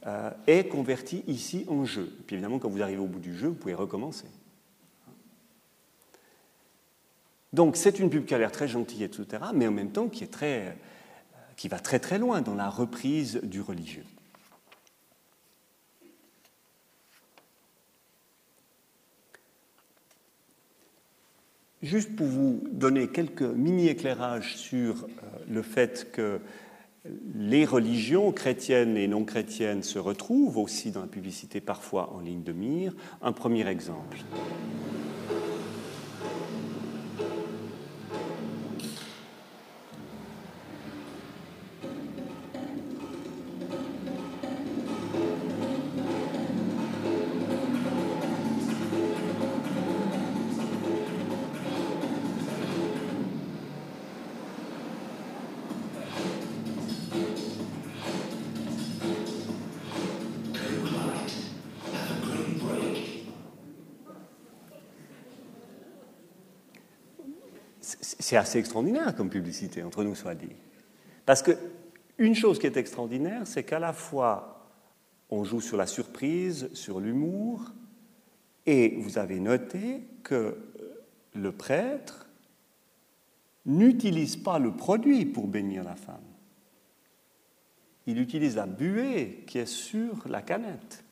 euh, 0.06 0.30
est 0.46 0.68
converti 0.68 1.22
ici 1.26 1.64
en 1.68 1.84
jeu. 1.84 2.14
Et 2.20 2.22
puis 2.22 2.36
évidemment, 2.36 2.58
quand 2.58 2.68
vous 2.68 2.82
arrivez 2.82 3.00
au 3.00 3.06
bout 3.06 3.20
du 3.20 3.36
jeu, 3.36 3.48
vous 3.48 3.54
pouvez 3.54 3.74
recommencer. 3.74 4.26
Donc 7.52 7.76
c'est 7.76 8.00
une 8.00 8.10
pub 8.10 8.24
qui 8.24 8.34
a 8.34 8.38
l'air 8.38 8.50
très 8.50 8.66
gentille, 8.66 9.04
etc., 9.04 9.26
mais 9.54 9.68
en 9.68 9.72
même 9.72 9.92
temps 9.92 10.08
qui, 10.08 10.28
euh, 10.42 10.70
qui 11.56 11.68
va 11.68 11.78
très 11.78 12.00
très 12.00 12.18
loin 12.18 12.40
dans 12.40 12.54
la 12.54 12.68
reprise 12.68 13.40
du 13.44 13.60
religieux. 13.60 14.04
Juste 21.84 22.16
pour 22.16 22.26
vous 22.26 22.64
donner 22.72 23.08
quelques 23.08 23.42
mini-éclairages 23.42 24.56
sur 24.56 25.04
euh, 25.04 25.38
le 25.46 25.60
fait 25.60 26.10
que 26.12 26.40
les 27.34 27.66
religions 27.66 28.32
chrétiennes 28.32 28.96
et 28.96 29.06
non 29.06 29.26
chrétiennes 29.26 29.82
se 29.82 29.98
retrouvent 29.98 30.56
aussi 30.56 30.92
dans 30.92 31.02
la 31.02 31.06
publicité 31.06 31.60
parfois 31.60 32.14
en 32.14 32.20
ligne 32.20 32.42
de 32.42 32.52
mire, 32.52 32.94
un 33.20 33.32
premier 33.32 33.68
exemple. 33.68 34.24
C'est 68.34 68.38
assez 68.38 68.58
extraordinaire 68.58 69.14
comme 69.14 69.30
publicité, 69.30 69.84
entre 69.84 70.02
nous 70.02 70.16
soit 70.16 70.34
dit. 70.34 70.56
Parce 71.24 71.40
que 71.40 71.52
une 72.18 72.34
chose 72.34 72.58
qui 72.58 72.66
est 72.66 72.76
extraordinaire, 72.76 73.42
c'est 73.46 73.62
qu'à 73.62 73.78
la 73.78 73.92
fois 73.92 74.72
on 75.30 75.44
joue 75.44 75.60
sur 75.60 75.76
la 75.76 75.86
surprise, 75.86 76.68
sur 76.72 76.98
l'humour, 76.98 77.70
et 78.66 78.96
vous 78.98 79.18
avez 79.18 79.38
noté 79.38 80.02
que 80.24 80.56
le 81.32 81.52
prêtre 81.52 82.26
n'utilise 83.66 84.34
pas 84.34 84.58
le 84.58 84.72
produit 84.72 85.26
pour 85.26 85.46
bénir 85.46 85.84
la 85.84 85.94
femme. 85.94 86.16
Il 88.08 88.20
utilise 88.20 88.56
la 88.56 88.66
buée 88.66 89.44
qui 89.46 89.58
est 89.58 89.66
sur 89.66 90.26
la 90.26 90.42
canette. 90.42 91.04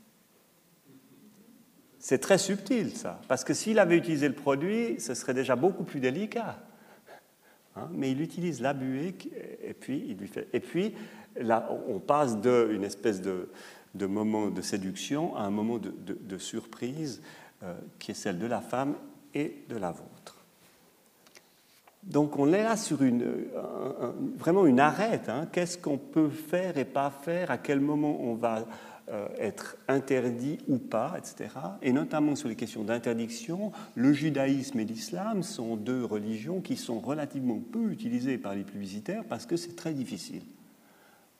C'est 2.01 2.19
très 2.19 2.39
subtil 2.39 2.97
ça, 2.97 3.21
parce 3.29 3.45
que 3.45 3.55
s'il 3.55 3.79
avait 3.79 3.97
utilisé 3.97 4.27
le 4.27 4.35
produit, 4.35 5.01
ce 5.01 5.15
serait 5.15 5.35
déjà 5.35 5.55
beaucoup 5.55 5.85
plus 5.85 6.01
délicat. 6.01 6.59
Hein, 7.77 7.89
mais 7.93 8.11
il 8.11 8.21
utilise 8.21 8.61
la 8.61 8.75
buée 8.75 9.15
et 9.65 9.75
puis 9.75 10.05
il 10.09 10.17
lui 10.17 10.29
fait. 10.29 10.49
Et 10.53 10.61
puis 10.61 10.95
là, 11.37 11.69
on 11.89 11.99
passe 11.99 12.39
d'une 12.39 12.85
espèce 12.85 13.23
de, 13.23 13.49
moment 14.07 14.49
de 14.49 14.61
séduction 14.61 15.37
à 15.37 15.43
un 15.43 15.51
moment 15.51 15.79
de, 15.79 16.39
surprise 16.39 17.23
euh, 17.63 17.75
qui 17.99 18.11
est 18.11 18.15
celle 18.15 18.39
de 18.39 18.47
la 18.47 18.61
femme 18.61 18.95
et 19.35 19.65
de 19.69 19.77
la 19.77 19.91
vôtre. 19.91 20.37
Donc 22.03 22.39
on 22.39 22.53
est 22.53 22.65
là 22.65 22.77
sur 22.77 23.03
une, 23.03 23.47
vraiment 24.37 24.67
une 24.67 24.81
arête. 24.81 25.29
Hein. 25.29 25.49
Qu'est-ce 25.53 25.79
qu'on 25.79 25.99
peut 25.99 26.31
faire 26.31 26.77
et 26.77 26.85
pas 26.85 27.11
faire? 27.11 27.51
À 27.51 27.59
quel 27.59 27.81
moment 27.81 28.19
on 28.21 28.35
va 28.35 28.67
être 29.39 29.77
interdit 29.89 30.59
ou 30.69 30.79
pas, 30.79 31.17
etc. 31.19 31.51
Et 31.83 31.93
notamment 31.93 32.35
sur 32.37 32.49
les 32.49 32.57
questions 32.57 32.85
d'interdiction, 32.85 33.73
le 33.95 34.13
judaïsme 34.13 34.81
et 34.81 34.85
l'islam 34.85 35.43
sont 35.43 35.77
deux 35.77 36.05
religions 36.05 36.61
qui 36.61 36.77
sont 36.77 36.99
relativement 36.99 37.61
peu 37.61 37.91
utilisées 37.91 38.39
par 38.39 38.55
les 38.55 38.65
publicitaires 38.65 39.25
parce 39.29 39.45
que 39.45 39.57
c'est 39.57 39.77
très 39.77 39.93
difficile. 39.93 40.43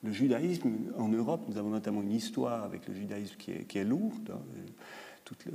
Le 0.03 0.11
judaïsme, 0.11 0.69
en 0.97 1.07
Europe, 1.07 1.45
nous 1.47 1.57
avons 1.57 1.69
notamment 1.69 2.01
une 2.01 2.11
histoire 2.11 2.63
avec 2.63 2.87
le 2.87 2.93
judaïsme 2.93 3.35
qui 3.37 3.51
est, 3.51 3.63
qui 3.63 3.77
est 3.77 3.85
lourde, 3.85 4.31
hein, 4.31 4.41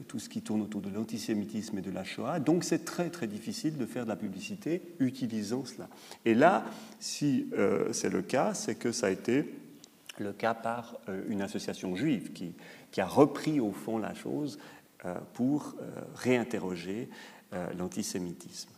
tout, 0.09 0.19
ce 0.19 0.29
qui 0.29 0.41
tourne 0.41 0.63
autour 0.63 0.81
de 0.81 0.89
l'antisémitisme 0.89 1.79
et 1.79 1.83
de 1.83 1.91
la 1.91 2.05
Shoah. 2.05 2.41
Donc 2.41 2.65
c'est 2.65 2.85
très 2.85 3.11
très 3.11 3.27
difficile 3.27 3.77
de 3.77 3.85
faire 3.85 4.05
de 4.05 4.09
la 4.09 4.17
publicité 4.17 4.83
utilisant 4.99 5.67
cela. 5.67 5.89
Et 6.25 6.35
là, 6.35 6.65
si 6.99 7.49
euh, 7.53 7.93
c'est 7.93 8.09
le 8.09 8.23
cas, 8.23 8.55
c'est 8.55 8.77
que 8.77 8.91
ça 8.91 9.09
a 9.09 9.11
été 9.11 9.45
le 10.21 10.33
cas 10.33 10.55
par 10.55 10.97
euh, 11.09 11.23
une 11.29 11.43
association 11.43 11.97
juive 11.97 12.33
qui, 12.33 12.55
a 13.01 13.07
repris 13.07 13.61
au 13.61 13.73
fond 13.73 13.99
la 13.99 14.15
chose 14.15 14.59
euh, 15.05 15.15
pour 15.35 15.75
euh, 15.81 15.91
réinterroger 16.15 17.09
l'antisémitisme. 17.79 18.69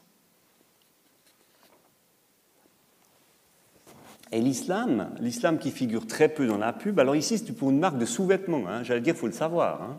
Et 4.31 4.41
l'islam, 4.41 5.13
l'islam 5.19 5.59
qui 5.59 5.73
figure 5.73 6.07
très 6.07 6.29
peu 6.29 6.47
dans 6.47 6.57
la 6.57 6.73
pub, 6.73 7.01
alors 7.01 7.17
ici 7.17 7.37
c'est 7.37 7.53
pour 7.53 7.71
une 7.71 7.81
marque 7.81 7.99
de 7.99 8.05
sous-vêtements, 8.05 8.69
hein, 8.69 8.85
j'allais 8.85 9.01
dire, 9.01 9.15
il 9.15 9.19
faut 9.19 9.27
le 9.27 9.33
savoir. 9.33 9.83
Hein. 9.83 9.99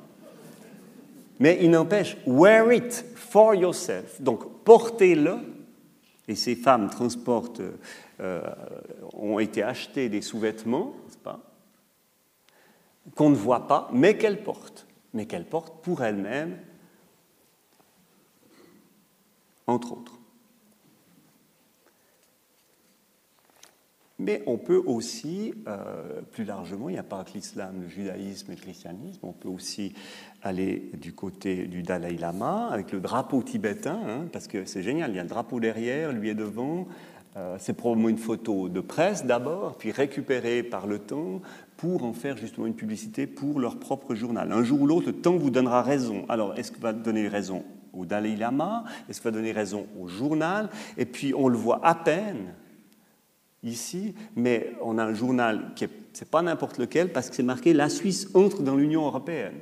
Mais 1.41 1.59
il 1.61 1.71
n'empêche, 1.71 2.15
wear 2.25 2.71
it 2.71 3.03
for 3.15 3.55
yourself. 3.55 4.21
Donc 4.21 4.63
portez-le, 4.63 5.35
et 6.29 6.35
ces 6.35 6.55
femmes 6.55 6.89
transportent, 6.89 7.61
ont 9.13 9.39
été 9.39 9.63
achetées 9.63 10.09
des 10.09 10.21
sous-vêtements 10.21 10.93
qu'on 13.15 13.29
ne 13.29 13.35
voit 13.35 13.67
pas, 13.67 13.89
mais 13.93 14.17
qu'elle 14.17 14.43
porte, 14.43 14.87
mais 15.13 15.25
qu'elle 15.25 15.45
porte 15.45 15.81
pour 15.83 16.03
elle-même, 16.03 16.57
entre 19.67 19.93
autres. 19.93 20.17
Mais 24.19 24.43
on 24.45 24.59
peut 24.59 24.81
aussi, 24.85 25.55
euh, 25.67 26.21
plus 26.21 26.43
largement, 26.43 26.89
il 26.89 26.93
n'y 26.93 26.99
a 26.99 27.03
pas 27.03 27.23
que 27.23 27.33
l'islam, 27.33 27.81
le 27.81 27.87
judaïsme 27.87 28.51
et 28.51 28.55
le 28.55 28.61
christianisme, 28.61 29.19
on 29.23 29.31
peut 29.31 29.49
aussi 29.49 29.95
aller 30.43 30.91
du 30.93 31.13
côté 31.13 31.65
du 31.65 31.81
Dalai 31.81 32.17
Lama 32.17 32.67
avec 32.67 32.91
le 32.91 32.99
drapeau 32.99 33.41
tibétain, 33.41 33.99
hein, 34.07 34.27
parce 34.31 34.47
que 34.47 34.65
c'est 34.65 34.83
génial, 34.83 35.09
il 35.09 35.15
y 35.15 35.19
a 35.19 35.23
le 35.23 35.29
drapeau 35.29 35.59
derrière, 35.59 36.11
lui 36.11 36.29
est 36.29 36.35
devant, 36.35 36.81
euh, 36.81 37.10
c'est 37.59 37.73
probablement 37.73 38.09
une 38.09 38.17
photo 38.17 38.67
de 38.67 38.81
presse 38.81 39.25
d'abord, 39.25 39.77
puis 39.77 39.91
récupérée 39.91 40.63
par 40.63 40.85
le 40.85 40.99
temps 40.99 41.41
pour 41.77 42.03
en 42.03 42.13
faire 42.13 42.37
justement 42.37 42.67
une 42.67 42.75
publicité 42.75 43.25
pour 43.25 43.59
leur 43.59 43.79
propre 43.79 44.15
journal. 44.15 44.51
Un 44.51 44.63
jour 44.63 44.81
ou 44.81 44.87
l'autre, 44.87 45.07
le 45.07 45.13
temps 45.13 45.37
vous 45.37 45.49
donnera 45.49 45.81
raison. 45.81 46.25
Alors, 46.29 46.57
est-ce 46.57 46.71
que 46.71 46.79
va 46.79 46.93
donner 46.93 47.27
raison 47.27 47.63
au 47.93 48.05
Dalai 48.05 48.35
Lama? 48.35 48.83
Est-ce 49.09 49.19
que 49.19 49.25
va 49.25 49.31
donner 49.31 49.51
raison 49.51 49.87
au 49.99 50.07
journal? 50.07 50.69
Et 50.97 51.05
puis, 51.05 51.33
on 51.33 51.47
le 51.47 51.57
voit 51.57 51.79
à 51.85 51.95
peine 51.95 52.53
ici, 53.63 54.13
mais 54.35 54.73
on 54.81 54.97
a 54.97 55.05
un 55.05 55.13
journal 55.13 55.71
qui 55.75 55.85
n'est 55.85 56.27
pas 56.29 56.41
n'importe 56.41 56.77
lequel 56.77 57.11
parce 57.13 57.29
que 57.29 57.35
c'est 57.35 57.43
marqué 57.43 57.73
La 57.73 57.89
Suisse 57.89 58.27
entre 58.33 58.61
dans 58.61 58.75
l'Union 58.75 59.05
européenne. 59.05 59.59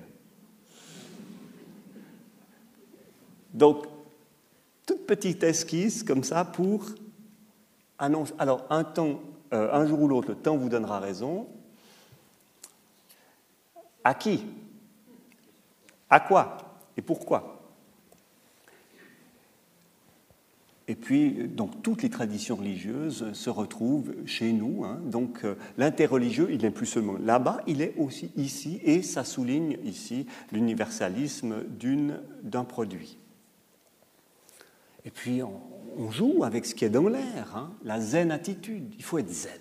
Donc, 3.53 3.86
toute 4.86 5.05
petite 5.05 5.43
esquisse 5.43 6.03
comme 6.03 6.24
ça 6.24 6.43
pour 6.43 6.86
Alors, 8.00 8.66
euh, 9.52 9.74
un 9.74 9.86
jour 9.86 10.02
ou 10.02 10.08
l'autre, 10.08 10.30
le 10.30 10.36
temps 10.36 10.56
vous 10.56 10.70
donnera 10.70 11.00
raison. 11.00 11.47
À 14.04 14.14
qui? 14.14 14.45
À 16.10 16.22
quoi? 16.22 16.58
Et 16.95 17.02
pourquoi? 17.02 17.58
Et 20.88 20.95
puis, 20.95 21.47
donc, 21.47 21.84
toutes 21.84 22.02
les 22.02 22.10
traditions 22.10 22.56
religieuses 22.56 23.32
se 23.34 23.50
retrouvent 23.50 24.16
chez 24.26 24.54
nous. 24.54 24.86
Hein. 24.86 25.00
Donc, 25.04 25.43
euh, 25.43 25.56
l'interreligieux, 25.78 26.47
il 26.52 26.62
n'est 26.62 26.72
plus 26.72 26.88
seulement 26.88 27.18
là-bas, 27.24 27.62
il 27.68 27.82
est 27.82 27.93
aussi 27.97 28.32
ici, 28.38 28.80
et 28.84 29.04
ça 29.04 29.24
souligne 29.24 29.78
ici 29.84 30.26
l'universalisme 30.52 31.64
d'un 32.41 32.64
produit. 32.64 33.20
Et 35.06 35.12
puis, 35.12 35.43
on, 35.43 35.62
joue 36.08 36.43
avec 36.43 36.66
ce 36.66 36.74
qui 36.74 36.86
est 36.86 36.89
dans 36.89 37.08
l'air, 37.08 37.56
hein. 37.56 37.72
la 37.84 38.00
zen 38.00 38.32
attitude. 38.32 38.93
Il 38.97 39.04
faut 39.04 39.18
être 39.18 39.30
zen. 39.30 39.52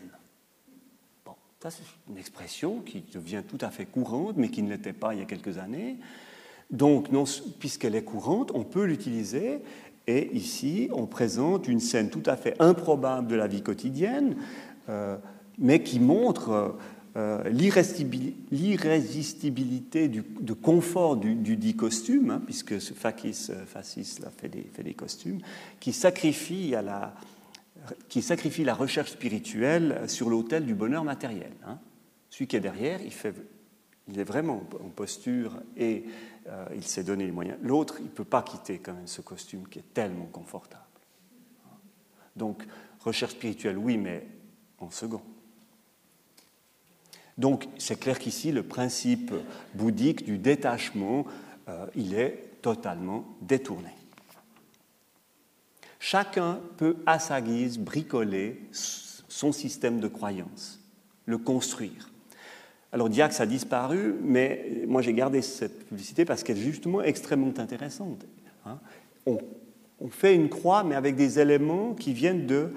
Ça, 1.61 1.70
c'est 1.70 1.82
une 2.09 2.18
expression 2.18 2.82
qui 2.86 3.03
devient 3.12 3.43
tout 3.47 3.59
à 3.61 3.70
fait 3.70 3.84
courante, 3.84 4.36
mais 4.36 4.49
qui 4.49 4.62
ne 4.62 4.70
l'était 4.70 4.93
pas 4.93 5.12
il 5.14 5.18
y 5.18 5.22
a 5.22 5.26
quelques 5.26 5.59
années. 5.59 5.97
Donc, 6.70 7.09
puisqu'elle 7.59 7.97
est 7.97 8.05
courante, 8.05 8.53
on 8.55 8.62
peut 8.62 8.84
l'utiliser 8.84 9.61
Et 10.07 10.30
ici, 10.36 10.89
on 10.93 11.07
présente 11.07 11.66
une 11.66 11.80
scène 11.80 12.11
tout 12.11 12.22
à 12.26 12.36
fait 12.36 12.55
improbable 12.61 13.26
de 13.26 13.34
la 13.34 13.49
vie 13.49 13.62
quotidienne, 13.62 14.36
euh, 14.89 15.16
mais 15.59 15.82
qui 15.82 15.99
montre 15.99 16.76
euh, 17.19 17.43
l'irrésistibilité 17.49 20.09
de 20.09 20.53
confort 20.53 21.16
du, 21.16 21.57
dit 21.57 21.75
costume, 21.75 22.31
hein, 22.31 22.41
puisque 22.45 22.79
Fakis, 22.79 23.49
euh, 23.51 23.66
Fascis 23.66 24.21
fait, 24.37 24.49
des, 24.49 24.62
fait 24.73 24.85
des 24.85 24.95
costumes, 24.95 25.41
qui 25.81 25.93
sacrifie, 25.93 26.77
à 26.77 26.83
la, 26.83 27.16
qui 28.09 28.23
sacrifie 28.23 28.62
la 28.62 28.75
recherche 28.75 29.11
spirituelle 29.11 30.03
sur 30.07 30.31
l'autel 30.31 30.64
du 30.64 30.77
bonheur 30.77 31.03
matériel. 31.03 31.51
Hein. 31.66 31.81
Celui 32.31 32.47
qui 32.47 32.55
est 32.55 32.61
derrière, 32.61 33.03
il, 33.03 33.11
fait, 33.11 33.35
il 34.07 34.21
est 34.21 34.25
vraiment 34.25 34.62
en 34.81 34.91
posture 34.91 35.61
et 35.77 36.05
euh, 36.47 36.66
il 36.77 36.85
s'est 36.85 37.03
donné 37.03 37.25
les 37.25 37.33
moyens. 37.33 37.59
L'autre, 37.62 37.97
il 37.99 38.05
ne 38.05 38.11
peut 38.11 38.23
pas 38.23 38.43
quitter 38.43 38.79
quand 38.79 38.95
même 38.95 39.09
ce 39.09 39.23
costume 39.23 39.66
qui 39.66 39.81
est 39.81 39.93
tellement 39.93 40.27
confortable. 40.27 40.85
Donc, 42.37 42.64
recherche 43.01 43.33
spirituelle, 43.33 43.77
oui, 43.77 43.99
mais 43.99 44.25
en 44.79 44.91
second. 44.91 45.23
Donc, 47.39 47.68
c'est 47.78 47.99
clair 47.99 48.18
qu'ici, 48.18 48.53
le 48.53 48.62
principe 48.62 49.32
bouddhique 49.74 50.24
du 50.24 50.39
détachement, 50.39 51.24
euh, 51.68 51.86
il 51.95 52.14
est 52.14 52.61
totalement 52.61 53.24
détourné. 53.41 53.91
Chacun 56.01 56.61
peut, 56.76 56.97
à 57.07 57.18
sa 57.18 57.41
guise, 57.41 57.78
bricoler 57.78 58.61
son 58.72 59.53
système 59.53 60.01
de 60.01 60.09
croyance, 60.09 60.80
le 61.26 61.39
construire. 61.39 62.11
Alors 62.93 63.09
Diax 63.09 63.41
a 63.41 63.47
disparu, 63.47 64.14
mais 64.22 64.84
moi 64.86 65.03
j'ai 65.03 65.12
gardé 65.12 65.43
cette 65.43 65.86
publicité 65.86 66.24
parce 66.24 66.43
qu'elle 66.43 66.57
est 66.57 66.62
justement 66.62 67.03
extrêmement 67.03 67.53
intéressante. 67.59 68.24
Hein. 68.64 68.78
On, 69.26 69.39
fait 70.11 70.34
une 70.34 70.49
croix, 70.49 70.84
mais 70.84 70.95
avec 70.95 71.16
des 71.16 71.41
éléments 71.41 71.93
qui 71.93 72.12
viennent 72.12 72.47
de, 72.47 72.72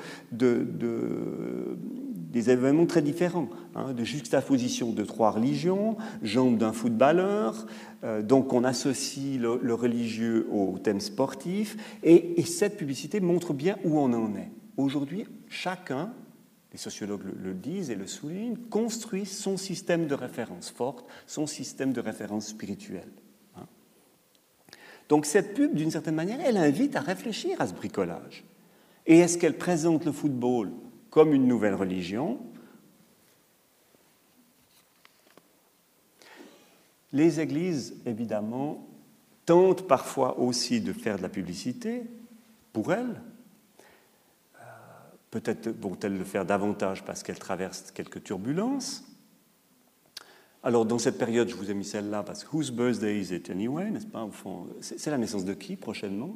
des 2.32 2.50
événements 2.50 2.86
très 2.86 3.02
différents, 3.02 3.50
hein, 3.76 3.94
de 3.94 4.04
juxtaposition 4.04 4.92
de 4.92 5.04
trois 5.04 5.32
religions, 5.32 5.98
jambes 6.24 6.58
d'un 6.58 6.74
footballeur, 6.74 7.68
euh, 8.04 8.22
donc 8.22 8.54
on 8.54 8.64
associe 8.64 9.40
le, 9.40 9.74
religieux 9.74 10.48
au 10.52 10.80
thème 10.80 11.02
sportif, 11.02 11.78
et 12.04 12.42
cette 12.44 12.78
publicité 12.78 13.20
montre 13.20 13.54
bien 13.54 13.78
où 13.84 14.00
on 14.00 14.12
en 14.14 14.36
est. 14.36 14.50
Aujourd'hui, 14.78 15.26
chacun 15.50 16.12
les 16.72 16.78
sociologues 16.78 17.24
le, 17.42 17.54
disent 17.54 17.90
et 17.90 17.96
le 17.96 18.08
soulignent, 18.08 18.58
construit 18.70 19.26
son 19.26 19.58
système 19.58 20.08
de 20.08 20.16
référence 20.16 20.70
forte, 20.70 21.06
son 21.28 21.46
système 21.46 21.92
de 21.92 22.00
référence 22.00 22.48
spirituelle. 22.48 23.12
Hein. 23.58 23.66
Donc 25.10 25.26
cette 25.26 25.54
pub, 25.54 25.76
d'une 25.76 25.92
certaine 25.92 26.16
manière, 26.16 26.40
elle 26.44 26.58
invite 26.58 26.96
à 26.96 27.02
réfléchir 27.02 27.60
à 27.60 27.68
ce 27.68 27.74
bricolage. 27.74 28.46
Et 29.06 29.20
est-ce 29.20 29.38
qu'elle 29.38 29.58
présente 29.58 30.06
le 30.06 30.12
football 30.12 30.72
comme 31.12 31.34
une 31.34 31.48
nouvelle 31.48 31.76
religion. 31.76 32.40
Les 37.14 37.40
églises, 37.40 38.02
évidemment, 38.08 38.88
tentent 39.46 39.88
parfois 39.88 40.40
aussi 40.40 40.82
de 40.82 40.94
faire 40.94 41.18
de 41.18 41.22
la 41.22 41.30
publicité 41.30 42.04
pour 42.74 42.92
elles, 42.92 43.22
Peut-être 45.32 45.70
vont-elles 45.70 46.18
le 46.18 46.26
faire 46.26 46.46
davantage 46.46 47.06
parce 47.06 47.24
qu'elles 47.24 47.40
traversent 47.40 47.92
quelques 47.92 48.22
turbulences. 48.22 49.06
Alors, 50.62 50.86
dans 50.86 51.00
cette 51.00 51.18
période, 51.18 51.48
je 51.48 51.56
vous 51.56 51.72
ai 51.72 51.74
mis 51.74 51.86
celle-là 51.86 52.22
parce 52.22 52.44
que 52.44 52.54
Whose 52.54 52.70
birthday 52.70 53.18
is 53.18 53.34
it 53.34 53.50
anyway, 53.50 53.90
n'est-ce 53.90 54.06
pas 54.06 54.30
c'est 54.82 55.10
la 55.10 55.18
naissance 55.18 55.46
de 55.46 55.54
qui 55.54 55.78
prochainement? 55.78 56.34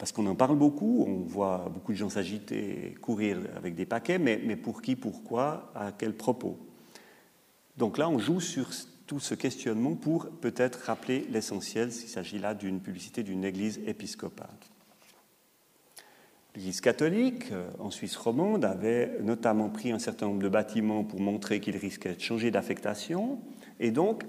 Parce 0.00 0.12
qu'on 0.12 0.26
en 0.28 0.34
parle 0.34 0.56
beaucoup, 0.56 1.04
on 1.06 1.18
voit 1.26 1.70
beaucoup 1.70 1.92
de 1.92 1.98
gens 1.98 2.08
s'agiter 2.08 2.94
courir 3.02 3.36
avec 3.54 3.74
des 3.74 3.84
paquets, 3.84 4.18
mais, 4.18 4.56
pour 4.56 4.80
qui, 4.80 4.96
pourquoi, 4.96 5.70
à 5.74 5.92
quel 5.92 6.14
propos? 6.14 6.58
Donc 7.76 7.98
là, 7.98 8.08
on 8.08 8.18
joue 8.18 8.40
sur 8.40 8.70
tout 9.06 9.20
ce 9.20 9.34
questionnement 9.34 9.96
pour 9.96 10.30
peut-être 10.30 10.86
rappeler 10.86 11.26
l'essentiel 11.30 11.92
s'il 11.92 12.08
s'agit 12.08 12.38
là 12.38 12.54
d'une 12.54 12.80
publicité 12.80 13.22
d'une 13.22 13.44
église 13.44 13.78
épiscopale. 13.86 14.48
L'Église 16.56 16.80
catholique, 16.80 17.52
euh, 17.52 17.68
en 17.78 17.90
Suisse 17.90 18.16
romande, 18.16 18.64
avait 18.64 19.18
notamment 19.20 19.68
pris 19.68 19.92
un 19.92 19.98
certain 19.98 20.26
nombre 20.26 20.42
de 20.42 20.48
bâtiments 20.48 21.04
pour 21.04 21.20
montrer 21.20 21.60
qu'ils 21.60 21.76
risquaient 21.76 22.14
de 22.14 22.20
changer 22.20 22.50
d'affectation. 22.50 23.38
Et 23.78 23.90
donc, 23.90 24.24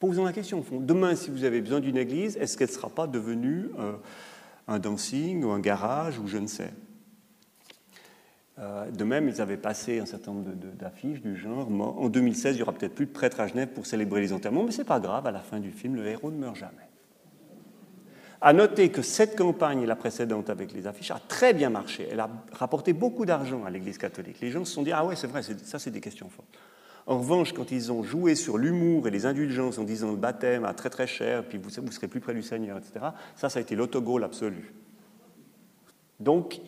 posons 0.00 0.24
la 0.24 0.32
question, 0.32 0.64
demain, 0.80 1.16
si 1.16 1.30
vous 1.30 1.44
avez 1.44 1.60
besoin 1.60 1.80
d'une 1.80 1.98
église, 1.98 2.38
est-ce 2.38 2.56
qu'elle 2.56 2.68
ne 2.68 2.72
sera 2.72 2.88
pas 2.88 3.06
devenue 3.06 3.66
euh, 3.78 3.92
un 4.68 4.78
dancing 4.78 5.44
ou 5.44 5.50
un 5.50 5.60
garage 5.60 6.18
ou 6.18 6.26
je 6.26 6.38
ne 6.38 6.46
sais 6.46 6.70
euh, 8.60 8.88
de 8.90 9.02
même, 9.02 9.28
ils 9.28 9.40
avaient 9.40 9.56
passé 9.56 9.98
un 9.98 10.06
certain 10.06 10.32
nombre 10.32 10.50
d'affiches 10.78 11.20
du 11.20 11.36
genre 11.36 11.68
en 11.68 12.08
2016, 12.08 12.54
il 12.54 12.58
n'y 12.58 12.62
aura 12.62 12.72
peut-être 12.72 12.94
plus 12.94 13.06
de 13.06 13.10
prêtres 13.10 13.40
à 13.40 13.48
Genève 13.48 13.68
pour 13.68 13.84
célébrer 13.84 14.20
les 14.20 14.32
enterrements, 14.32 14.62
mais 14.62 14.70
ce 14.70 14.78
n'est 14.78 14.84
pas 14.84 15.00
grave, 15.00 15.26
à 15.26 15.32
la 15.32 15.40
fin 15.40 15.58
du 15.58 15.72
film, 15.72 15.96
le 15.96 16.06
héros 16.06 16.30
ne 16.30 16.36
meurt 16.36 16.54
jamais. 16.54 16.88
À 18.40 18.52
noter 18.52 18.90
que 18.90 19.02
cette 19.02 19.36
campagne 19.36 19.84
la 19.86 19.96
précédente 19.96 20.50
avec 20.50 20.72
les 20.72 20.86
affiches 20.86 21.10
a 21.10 21.18
très 21.18 21.54
bien 21.54 21.70
marché. 21.70 22.06
Elle 22.12 22.20
a 22.20 22.28
rapporté 22.52 22.92
beaucoup 22.92 23.24
d'argent 23.24 23.64
à 23.64 23.70
l'Église 23.70 23.96
catholique. 23.96 24.38
Les 24.40 24.50
gens 24.50 24.64
se 24.66 24.72
sont 24.72 24.82
dit 24.82 24.92
Ah 24.92 25.04
ouais, 25.04 25.16
c'est 25.16 25.26
vrai, 25.26 25.42
ça 25.42 25.78
c'est 25.78 25.90
des 25.90 26.02
questions 26.02 26.28
fortes. 26.28 26.54
En 27.06 27.18
revanche, 27.18 27.52
quand 27.52 27.70
ils 27.70 27.92
ont 27.92 28.02
joué 28.02 28.34
sur 28.34 28.56
l'humour 28.56 29.06
et 29.06 29.10
les 29.10 29.26
indulgences 29.26 29.78
en 29.78 29.84
disant 29.84 30.10
le 30.10 30.16
baptême 30.16 30.64
a 30.64 30.72
très 30.72 30.90
très 30.90 31.06
cher, 31.06 31.44
puis 31.46 31.58
vous, 31.58 31.70
vous 31.82 31.92
serez 31.92 32.08
plus 32.08 32.20
près 32.20 32.34
du 32.34 32.42
Seigneur, 32.42 32.78
etc., 32.78 33.06
ça, 33.36 33.50
ça 33.50 33.58
a 33.58 33.62
été 33.62 33.76
l'autogol 33.76 34.24
absolu. 34.24 34.72
Donc, 36.18 36.60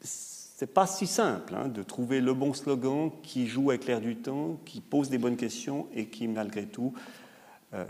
c'est 0.00 0.72
pas 0.72 0.86
si 0.86 1.06
simple 1.06 1.54
hein, 1.54 1.68
de 1.68 1.82
trouver 1.82 2.20
le 2.20 2.34
bon 2.34 2.52
slogan 2.52 3.10
qui 3.22 3.46
joue 3.46 3.70
avec 3.70 3.86
l'air 3.86 4.00
du 4.00 4.16
temps, 4.16 4.58
qui 4.64 4.80
pose 4.80 5.08
des 5.08 5.18
bonnes 5.18 5.36
questions 5.36 5.86
et 5.94 6.06
qui, 6.06 6.28
malgré 6.28 6.66
tout, 6.66 6.92
euh, 7.72 7.84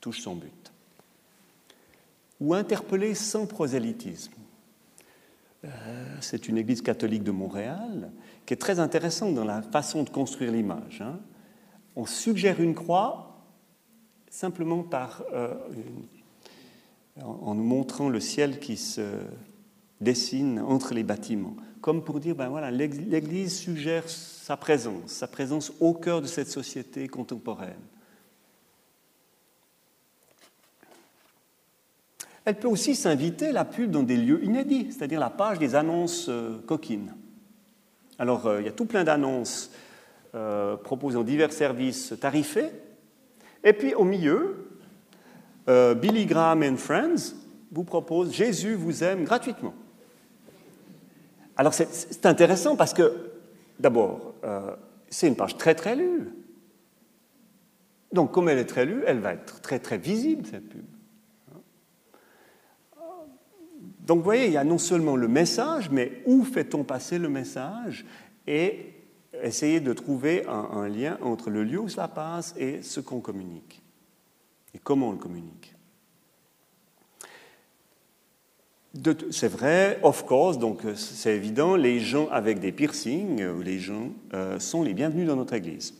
touche 0.00 0.20
son 0.20 0.34
but 0.34 0.60
ou 2.40 2.54
interpeller 2.54 3.14
sans 3.14 3.46
prosélytisme. 3.46 4.32
Euh, 5.64 5.68
c'est 6.20 6.48
une 6.48 6.56
église 6.56 6.80
catholique 6.80 7.22
de 7.22 7.30
Montréal 7.30 8.10
qui 8.46 8.54
est 8.54 8.58
très 8.58 8.80
intéressante 8.80 9.34
dans 9.34 9.44
la 9.44 9.62
façon 9.62 10.02
de 10.02 10.10
construire 10.10 10.52
l'image. 10.52 11.02
Hein. 11.02 11.20
On 11.96 12.06
suggère 12.06 12.60
une 12.60 12.74
croix 12.74 13.30
simplement 14.30 14.86
euh, 15.34 15.54
en 17.22 17.54
nous 17.54 17.64
montrant 17.64 18.08
le 18.08 18.20
ciel 18.20 18.58
qui 18.58 18.76
se 18.76 19.02
dessine 20.00 20.60
entre 20.60 20.94
les 20.94 21.02
bâtiments, 21.02 21.56
comme 21.82 22.02
pour 22.02 22.20
dire, 22.20 22.34
ben 22.34 22.48
voilà, 22.48 22.70
l'Église 22.70 23.58
suggère 23.58 24.08
sa 24.08 24.56
présence, 24.56 25.10
sa 25.10 25.26
présence 25.26 25.72
au 25.80 25.92
cœur 25.92 26.22
de 26.22 26.26
cette 26.26 26.48
société 26.48 27.06
contemporaine. 27.08 27.82
Elle 32.44 32.56
peut 32.56 32.68
aussi 32.68 32.94
s'inviter, 32.94 33.52
la 33.52 33.64
pub, 33.64 33.90
dans 33.90 34.02
des 34.02 34.16
lieux 34.16 34.42
inédits, 34.42 34.90
c'est-à-dire 34.90 35.20
la 35.20 35.30
page 35.30 35.58
des 35.58 35.74
annonces 35.74 36.26
euh, 36.28 36.58
coquines. 36.66 37.14
Alors, 38.18 38.46
euh, 38.46 38.60
il 38.60 38.66
y 38.66 38.68
a 38.68 38.72
tout 38.72 38.86
plein 38.86 39.04
d'annonces 39.04 39.70
euh, 40.34 40.76
proposant 40.76 41.22
divers 41.22 41.52
services 41.52 42.14
tarifés. 42.20 42.70
Et 43.62 43.72
puis, 43.72 43.94
au 43.94 44.04
milieu, 44.04 44.66
Billy 45.68 46.26
Graham 46.26 46.64
and 46.64 46.76
Friends 46.78 47.34
vous 47.70 47.84
propose 47.84 48.32
Jésus 48.32 48.74
vous 48.74 49.04
aime 49.04 49.22
gratuitement. 49.22 49.74
Alors, 51.56 51.74
c'est 51.74 52.26
intéressant 52.26 52.74
parce 52.74 52.92
que, 52.92 53.30
d'abord, 53.78 54.34
c'est 55.10 55.28
une 55.28 55.36
page 55.36 55.56
très, 55.58 55.76
très 55.76 55.94
lue. 55.94 56.32
Donc, 58.12 58.32
comme 58.32 58.48
elle 58.48 58.58
est 58.58 58.64
très 58.64 58.84
lue, 58.84 59.04
elle 59.06 59.20
va 59.20 59.34
être 59.34 59.60
très, 59.60 59.78
très 59.78 59.98
visible, 59.98 60.44
cette 60.50 60.68
pub. 60.68 60.86
Donc 64.10 64.18
vous 64.18 64.24
voyez, 64.24 64.46
il 64.46 64.52
y 64.52 64.56
a 64.56 64.64
non 64.64 64.78
seulement 64.78 65.14
le 65.14 65.28
message, 65.28 65.88
mais 65.88 66.20
où 66.26 66.42
fait-on 66.42 66.82
passer 66.82 67.16
le 67.16 67.28
message 67.28 68.04
et 68.44 68.92
essayer 69.40 69.78
de 69.78 69.92
trouver 69.92 70.44
un, 70.48 70.88
lien 70.88 71.16
entre 71.22 71.48
le 71.48 71.62
lieu 71.62 71.78
où 71.78 71.88
cela 71.88 72.08
passe 72.08 72.52
et 72.58 72.82
ce 72.82 72.98
qu'on 72.98 73.20
communique. 73.20 73.80
Et 74.74 74.80
comment 74.82 75.10
on 75.10 75.12
le 75.12 75.18
communique. 75.18 75.76
C'est 79.30 79.46
vrai, 79.46 80.00
of 80.02 80.26
course, 80.26 80.58
donc 80.58 80.80
c'est 80.96 81.36
évident, 81.36 81.76
les 81.76 82.00
gens 82.00 82.28
avec 82.30 82.58
des 82.58 82.72
piercings, 82.72 83.40
les 83.60 83.78
gens 83.78 84.10
euh, 84.34 84.58
sont 84.58 84.82
les 84.82 84.92
bienvenus 84.92 85.28
dans 85.28 85.36
notre 85.36 85.54
église. 85.54 85.94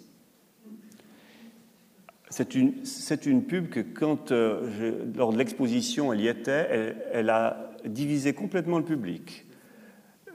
C'est 2.29 2.57
une, 2.57 2.75
une, 3.27 3.45
pub 3.45 3.69
que 3.69 3.79
quand, 3.79 4.33
euh, 4.33 5.05
lors 5.15 5.33
de 5.33 5.39
l'exposition, 5.39 6.13
elle 6.13 6.23
y 6.23 6.27
était, 6.27 6.97
elle 7.13 7.31
a 7.31 7.70
divisé 7.85 8.33
complètement 8.33 8.79
le 8.79 8.85
public. 8.85 9.47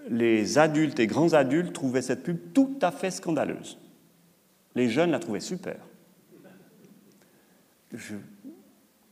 Les 0.09 0.57
adultes 0.57 0.99
et 0.99 1.07
grands 1.07 1.33
adultes 1.33 1.73
trouvaient 1.73 2.01
cette 2.01 2.23
pub 2.23 2.53
tout 2.53 2.77
à 2.81 2.91
fait 2.91 3.11
scandaleuse. 3.11 3.79
Les 4.75 4.89
jeunes 4.89 5.11
la 5.11 5.19
trouvaient 5.19 5.39
super. 5.39 5.77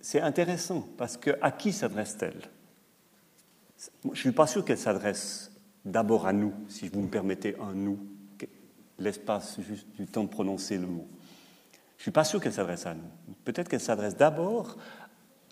c'est 0.02 0.22
intéressant 0.22 0.88
parce 0.98 1.18
que 1.18 1.32
à 1.42 1.52
qui 1.52 1.72
s'adresse-t-elle? 1.72 2.42
Je 4.04 4.10
ne 4.10 4.16
suis 4.16 4.32
pas 4.32 4.48
sûr 4.48 4.64
qu'elle 4.64 4.78
s'adresse 4.78 5.52
d'abord 5.86 6.28
à 6.28 6.34
nous, 6.34 6.54
si 6.68 6.90
vous 6.90 7.02
me 7.02 7.10
permettez 7.10 7.56
un 7.60 7.74
nous, 7.74 8.00
l'espace 9.00 9.60
juste 9.62 9.88
du 9.96 10.06
temps 10.06 10.24
de 10.24 10.30
prononcer 10.30 10.78
le 10.78 10.88
mot. 10.88 11.08
Je 11.98 12.02
ne 12.02 12.04
suis 12.04 12.12
pas 12.12 12.24
sûr 12.24 12.42
qu'elle 12.42 12.54
s'adresse 12.54 12.86
à 12.86 12.94
nous. 12.94 13.36
Peut-être 13.44 13.70
qu'elle 13.70 13.80
s'adresse 13.80 14.16
d'abord 14.16 14.78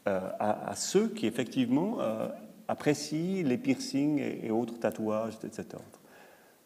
euh, 0.07 0.29
à, 0.39 0.75
ceux 0.75 1.09
qui 1.09 1.27
effectivement 1.27 2.01
euh, 2.01 2.27
apprécient 2.71 3.43
les 3.43 3.57
piercings 3.57 4.19
et, 4.19 4.49
autres 4.49 4.79
tatouages 4.79 5.37
de 5.39 5.49
cet 5.51 5.73
ordre. 5.73 5.99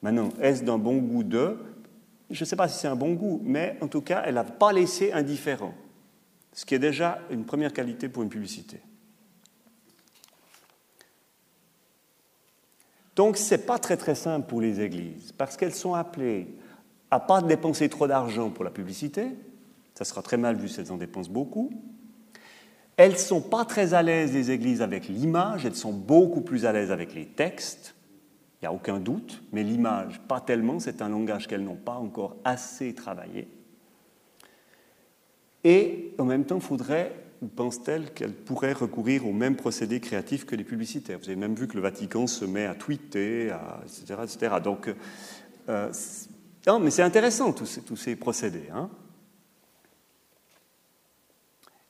Maintenant, 0.03 0.29
est-ce 0.39 0.63
d'un 0.63 0.77
bon 0.77 0.97
goût 0.97 1.23
de? 1.23 1.57
Je 2.29 2.43
ne 2.43 2.45
sais 2.45 2.55
pas 2.55 2.67
si 2.67 2.77
c'est 2.77 2.87
un 2.87 2.95
bon 2.95 3.13
goût, 3.13 3.41
mais 3.43 3.75
en 3.81 3.87
tout 3.87 4.01
cas, 4.01 4.21
elle 4.23 4.35
n'a 4.35 4.43
pas 4.43 4.71
laissé 4.71 5.11
indifférent, 5.11 5.73
ce 6.53 6.63
qui 6.63 6.75
est 6.75 6.79
déjà 6.79 7.19
une 7.31 7.43
première 7.43 7.73
qualité 7.73 8.07
pour 8.07 8.21
une 8.21 8.29
publicité. 8.29 8.81
Donc, 13.15 13.37
ce 13.37 13.55
n'est 13.55 13.61
pas 13.61 13.79
très 13.79 13.97
très 13.97 14.13
simple 14.13 14.47
pour 14.47 14.61
les 14.61 14.81
églises, 14.81 15.31
parce 15.31 15.57
qu'elles 15.57 15.73
sont 15.73 15.95
appelées 15.95 16.47
à 17.09 17.19
pas 17.19 17.41
dépenser 17.41 17.89
trop 17.89 18.07
d'argent 18.07 18.51
pour 18.51 18.63
la 18.63 18.71
publicité, 18.71 19.29
ça 19.95 20.05
sera 20.05 20.21
très 20.21 20.37
mal 20.37 20.55
vu 20.55 20.67
si 20.67 20.79
elles 20.79 20.91
en 20.91 20.97
dépensent 20.97 21.31
beaucoup. 21.31 21.71
Elles 22.97 23.13
ne 23.13 23.17
sont 23.17 23.41
pas 23.41 23.65
très 23.65 23.93
à 23.93 24.01
l'aise, 24.01 24.33
les 24.33 24.51
églises, 24.51 24.81
avec 24.81 25.07
l'image, 25.07 25.65
elles 25.65 25.75
sont 25.75 25.93
beaucoup 25.93 26.41
plus 26.41 26.65
à 26.65 26.71
l'aise 26.71 26.91
avec 26.91 27.13
les 27.13 27.25
textes, 27.25 27.95
il 28.61 28.65
n'y 28.65 28.67
a 28.67 28.73
aucun 28.73 28.99
doute, 28.99 29.43
mais 29.51 29.63
l'image, 29.63 30.21
pas 30.27 30.39
tellement, 30.39 30.79
c'est 30.79 31.01
un 31.01 31.09
langage 31.09 31.47
qu'elles 31.47 31.63
n'ont 31.63 31.75
pas 31.75 31.95
encore 31.95 32.37
assez 32.45 32.93
travaillé. 32.93 33.47
Et 35.63 36.13
en 36.17 36.25
même 36.25 36.45
temps, 36.45 36.55
il 36.55 36.61
faudrait 36.61 37.11
pense-t-elle 37.55 38.11
qu'elle 38.13 38.33
pourrait 38.33 38.73
recourir 38.73 39.27
au 39.27 39.33
même 39.33 39.55
procédé 39.55 39.99
créatif 39.99 40.45
que 40.45 40.55
les 40.55 40.63
publicitaires 40.63 41.19
Vous 41.19 41.25
avez 41.25 41.35
même 41.35 41.55
vu 41.55 41.67
que 41.67 41.75
le 41.75 41.81
Vatican 41.81 42.27
se 42.27 42.45
met 42.45 42.65
à 42.65 42.75
tweeter, 42.75 43.51
etc., 43.83 44.21
etc. 44.23 44.55
Donc, 44.63 44.93
euh, 45.69 45.91
non, 46.67 46.79
mais 46.79 46.91
c'est 46.91 47.03
intéressant 47.03 47.53
tous 47.53 47.65
ces, 47.65 47.81
tous 47.81 47.95
ces 47.95 48.15
procédés. 48.15 48.69
Hein. 48.73 48.89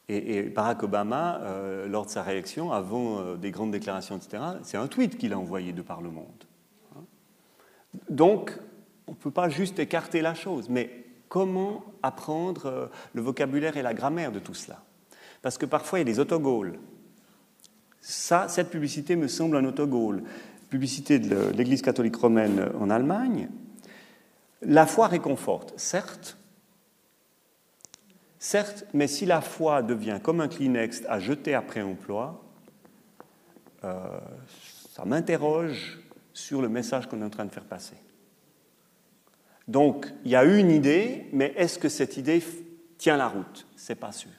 Et, 0.07 0.43
Barack 0.43 0.83
Obama, 0.83 1.39
euh, 1.41 1.87
lors 1.87 2.05
de 2.05 2.11
sa 2.11 2.21
réaction, 2.21 2.71
avant 2.71 3.19
euh, 3.19 3.35
des 3.37 3.51
grandes 3.51 3.71
déclarations, 3.71 4.17
etc., 4.17 4.43
c'est 4.63 4.77
un 4.77 4.87
tweet 4.87 5.17
qu'il 5.17 5.33
a 5.33 5.39
envoyé 5.39 5.73
de 5.73 5.81
par 5.81 6.01
le 6.01 6.11
monde. 6.11 6.43
Donc, 8.09 8.57
on 9.07 9.11
ne 9.11 9.17
peut 9.17 9.31
pas 9.31 9.49
juste 9.49 9.79
écarter 9.79 10.21
la 10.21 10.35
chose, 10.35 10.69
mais 10.69 11.05
comment 11.29 11.83
apprendre 12.03 12.89
le 13.13 13.21
vocabulaire 13.21 13.77
et 13.77 13.81
la 13.81 13.93
grammaire 13.93 14.31
de 14.31 14.39
tout 14.39 14.53
cela? 14.53 14.83
Parce 15.41 15.57
que 15.57 15.65
parfois 15.65 15.99
il 15.99 16.01
y 16.01 16.09
a 16.09 16.11
des 16.11 16.19
autogoles. 16.19 16.79
Ça, 18.01 18.47
cette 18.47 18.69
publicité 18.69 19.15
me 19.15 19.27
semble 19.27 19.57
un 19.57 19.65
autogol. 19.65 20.23
Publicité 20.69 21.19
de 21.19 21.51
l'Église 21.55 21.81
catholique 21.81 22.15
romaine 22.15 22.69
en 22.79 22.89
Allemagne. 22.89 23.49
La 24.61 24.85
foi 24.85 25.07
réconforte, 25.07 25.73
certes, 25.77 26.37
certes, 28.45 28.85
mais 28.93 29.07
si 29.07 29.25
la 29.25 29.41
foi 29.41 29.81
devient 29.81 30.19
comme 30.21 30.39
un 30.39 30.47
Kleenex 30.47 31.03
à 31.07 31.19
jeter 31.19 31.55
après 31.55 31.81
emploi, 31.81 32.43
euh, 33.83 34.19
ça 34.91 35.03
m'interroge 35.03 35.99
sur 36.31 36.61
le 36.61 36.69
message 36.69 37.07
qu'on 37.07 37.21
est 37.21 37.25
en 37.25 37.29
train 37.29 37.45
de 37.45 37.51
faire 37.51 37.65
passer. 37.65 37.95
Donc, 39.67 40.13
il 40.23 40.31
y 40.31 40.35
a 40.35 40.43
une 40.43 40.69
idée, 40.69 41.27
mais 41.33 41.53
est-ce 41.57 41.79
que 41.79 41.89
cette 41.89 42.17
idée 42.17 42.43
tient 42.99 43.17
la 43.17 43.27
route? 43.27 43.65
C'est 43.75 43.95
pas 43.95 44.11
sûr. 44.11 44.29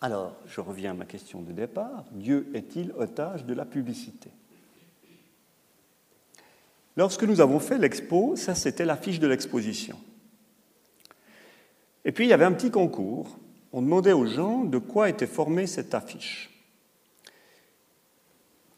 Alors, 0.00 0.34
je 0.46 0.60
reviens 0.60 0.92
à 0.92 0.94
ma 0.94 1.04
question 1.04 1.42
de 1.42 1.52
départ. 1.52 2.04
Dieu 2.12 2.50
est-il 2.54 2.92
otage 2.92 3.44
de 3.44 3.52
la 3.52 3.66
publicité? 3.66 4.30
Lorsque 6.96 7.24
nous 7.24 7.40
avons 7.40 7.60
fait 7.60 7.78
l'expo, 7.78 8.34
ça 8.34 8.54
c'était 8.54 8.86
l'affiche 8.86 9.20
de 9.20 9.26
l'exposition. 9.26 9.98
Et 12.04 12.12
puis 12.12 12.24
il 12.26 12.28
y 12.28 12.32
avait 12.32 12.44
un 12.44 12.52
petit 12.52 12.70
concours. 12.70 13.38
On 13.72 13.82
demandait 13.82 14.12
aux 14.12 14.26
gens 14.26 14.64
de 14.64 14.78
quoi 14.78 15.08
était 15.08 15.26
formée 15.26 15.66
cette 15.66 15.94
affiche, 15.94 16.50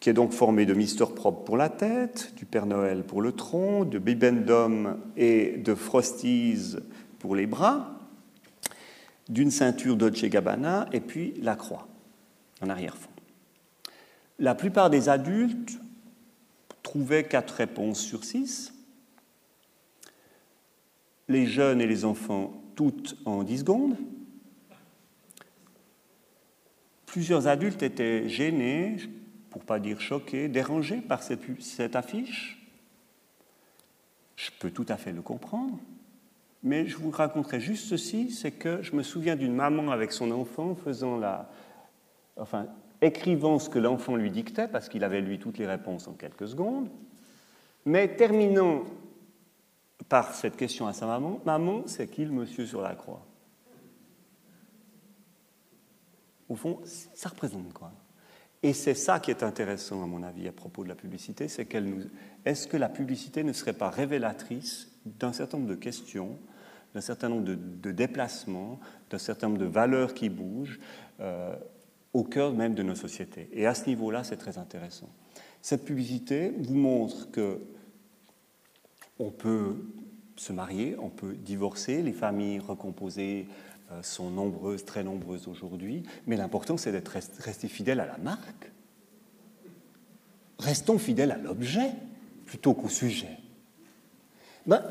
qui 0.00 0.10
est 0.10 0.14
donc 0.14 0.32
formée 0.32 0.66
de 0.66 0.74
Mister 0.74 1.04
Propre 1.14 1.44
pour 1.44 1.56
la 1.56 1.68
tête, 1.68 2.34
du 2.34 2.44
Père 2.44 2.66
Noël 2.66 3.04
pour 3.04 3.22
le 3.22 3.32
tronc, 3.32 3.84
de 3.84 3.98
Bibendum 3.98 4.98
et 5.16 5.58
de 5.58 5.74
Frosties 5.74 6.76
pour 7.18 7.36
les 7.36 7.46
bras 7.46 7.96
d'une 9.28 9.52
ceinture 9.52 9.96
Dolce 9.96 10.24
Gabbana 10.24 10.88
et 10.92 11.00
puis 11.00 11.34
la 11.40 11.54
croix 11.54 11.86
en 12.60 12.68
arrière-fond. 12.68 13.10
La 14.40 14.54
plupart 14.54 14.90
des 14.90 15.08
adultes 15.08 15.78
trouvaient 16.82 17.24
quatre 17.24 17.52
réponses 17.52 18.00
sur 18.00 18.24
six. 18.24 18.74
Les 21.28 21.46
jeunes 21.46 21.80
et 21.80 21.86
les 21.86 22.04
enfants, 22.04 22.52
toutes 22.80 23.14
en 23.26 23.42
dix 23.42 23.58
secondes. 23.58 23.94
Plusieurs 27.04 27.46
adultes 27.46 27.82
étaient 27.82 28.26
gênés, 28.26 28.96
pour 29.50 29.62
pas 29.66 29.78
dire 29.78 30.00
choqués, 30.00 30.48
dérangés 30.48 31.02
par 31.02 31.22
cette 31.22 31.94
affiche. 31.94 32.66
Je 34.34 34.48
peux 34.58 34.70
tout 34.70 34.86
à 34.88 34.96
fait 34.96 35.12
le 35.12 35.20
comprendre. 35.20 35.78
Mais 36.62 36.86
je 36.86 36.96
vous 36.96 37.10
raconterai 37.10 37.60
juste 37.60 37.84
ceci, 37.84 38.30
c'est 38.30 38.52
que 38.52 38.80
je 38.80 38.96
me 38.96 39.02
souviens 39.02 39.36
d'une 39.36 39.54
maman 39.54 39.90
avec 39.90 40.10
son 40.10 40.30
enfant 40.30 40.74
faisant 40.74 41.18
la, 41.18 41.50
enfin, 42.38 42.64
écrivant 43.02 43.58
ce 43.58 43.68
que 43.68 43.78
l'enfant 43.78 44.16
lui 44.16 44.30
dictait, 44.30 44.68
parce 44.68 44.88
qu'il 44.88 45.04
avait 45.04 45.20
lui 45.20 45.38
toutes 45.38 45.58
les 45.58 45.66
réponses 45.66 46.08
en 46.08 46.14
quelques 46.14 46.48
secondes, 46.48 46.88
mais 47.84 48.16
terminant 48.16 48.84
par 50.09 50.34
cette 50.34 50.57
question 50.57 50.86
à 50.86 50.92
sa 50.92 51.07
maman, 51.07 51.40
maman, 51.44 51.82
c'est 51.86 52.09
qui 52.09 52.24
le 52.24 52.32
monsieur 52.32 52.66
sur 52.66 52.82
la 52.82 52.94
croix? 52.94 53.24
Au 56.48 56.57
fond, 56.57 56.80
ça 56.84 57.28
représente 57.28 57.72
quoi? 57.72 57.92
Et 58.62 58.72
c'est 58.72 58.94
ça 58.94 59.20
qui 59.20 59.30
est 59.30 59.42
intéressant, 59.42 60.03
à 60.03 60.07
mon 60.07 60.22
avis, 60.22 60.46
à 60.48 60.53
propos 60.53 60.84
de 60.84 60.88
la 60.88 60.94
publicité, 60.94 61.48
c'est 61.48 61.64
qu'elle 61.64 61.84
nous... 61.84 62.03
Est-ce 62.44 62.66
que 62.66 62.76
la 62.76 62.88
publicité 62.88 63.42
ne 63.42 63.53
serait 63.53 63.72
pas 63.72 63.88
révélatrice 63.88 64.88
d'un 65.07 65.32
certain 65.32 65.59
nombre 65.59 65.70
de 65.70 65.76
questions 65.76 66.38
d'un 66.94 67.01
certain 67.01 67.28
nombre 67.28 67.44
de, 67.44 67.92
déplacements, 67.92 68.80
d'un 69.11 69.18
certain 69.18 69.48
nombre 69.48 69.61
de 69.61 69.66
valeurs 69.66 70.14
qui 70.14 70.28
bougent 70.28 70.80
euh, 71.20 71.55
au 72.12 72.24
cœur 72.24 72.53
même 72.53 72.74
de 72.74 72.82
nos 72.82 72.94
sociétés? 72.94 73.48
Et 73.53 73.66
à 73.66 73.74
ce 73.74 73.86
niveau-là, 73.86 74.24
c'est 74.24 74.36
très 74.36 74.59
intéressant. 74.59 75.09
Cette 75.62 75.84
publicité 75.84 76.53
vous 76.59 76.74
montre 76.74 77.30
que 77.30 77.61
on 79.20 79.30
peut 79.30 79.76
se 80.36 80.52
marier, 80.52 80.96
on 80.98 81.10
peut 81.10 81.34
divorcer, 81.34 82.02
les 82.02 82.12
familles 82.12 82.58
recomposées 82.58 83.46
euh, 83.92 84.02
sont 84.02 84.30
nombreuses, 84.30 84.84
très 84.84 85.04
nombreuses 85.04 85.46
aujourd'hui, 85.46 86.02
mais 86.26 86.36
l'important 86.36 86.78
c'est 86.78 86.90
d'être 86.90 87.16
resté 87.38 87.68
fidèle 87.68 88.00
à 88.00 88.06
la 88.06 88.16
marque. 88.18 88.72
Restons 90.58 90.98
fidèles 90.98 91.32
à 91.32 91.36
l'objet 91.36 91.92
plutôt 92.46 92.72
qu'au 92.72 92.88
sujet. 92.88 93.38
Ben, 94.66 94.82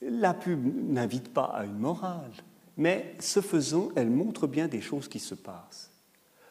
la 0.00 0.32
pub 0.32 0.90
n'invite 0.90 1.28
pas 1.28 1.44
à 1.44 1.64
une 1.64 1.78
morale, 1.78 2.32
mais 2.78 3.14
ce 3.20 3.40
faisant, 3.40 3.90
elle 3.94 4.10
montre 4.10 4.46
bien 4.46 4.68
des 4.68 4.80
choses 4.80 5.08
qui 5.08 5.18
se 5.18 5.34
passent. 5.34 5.90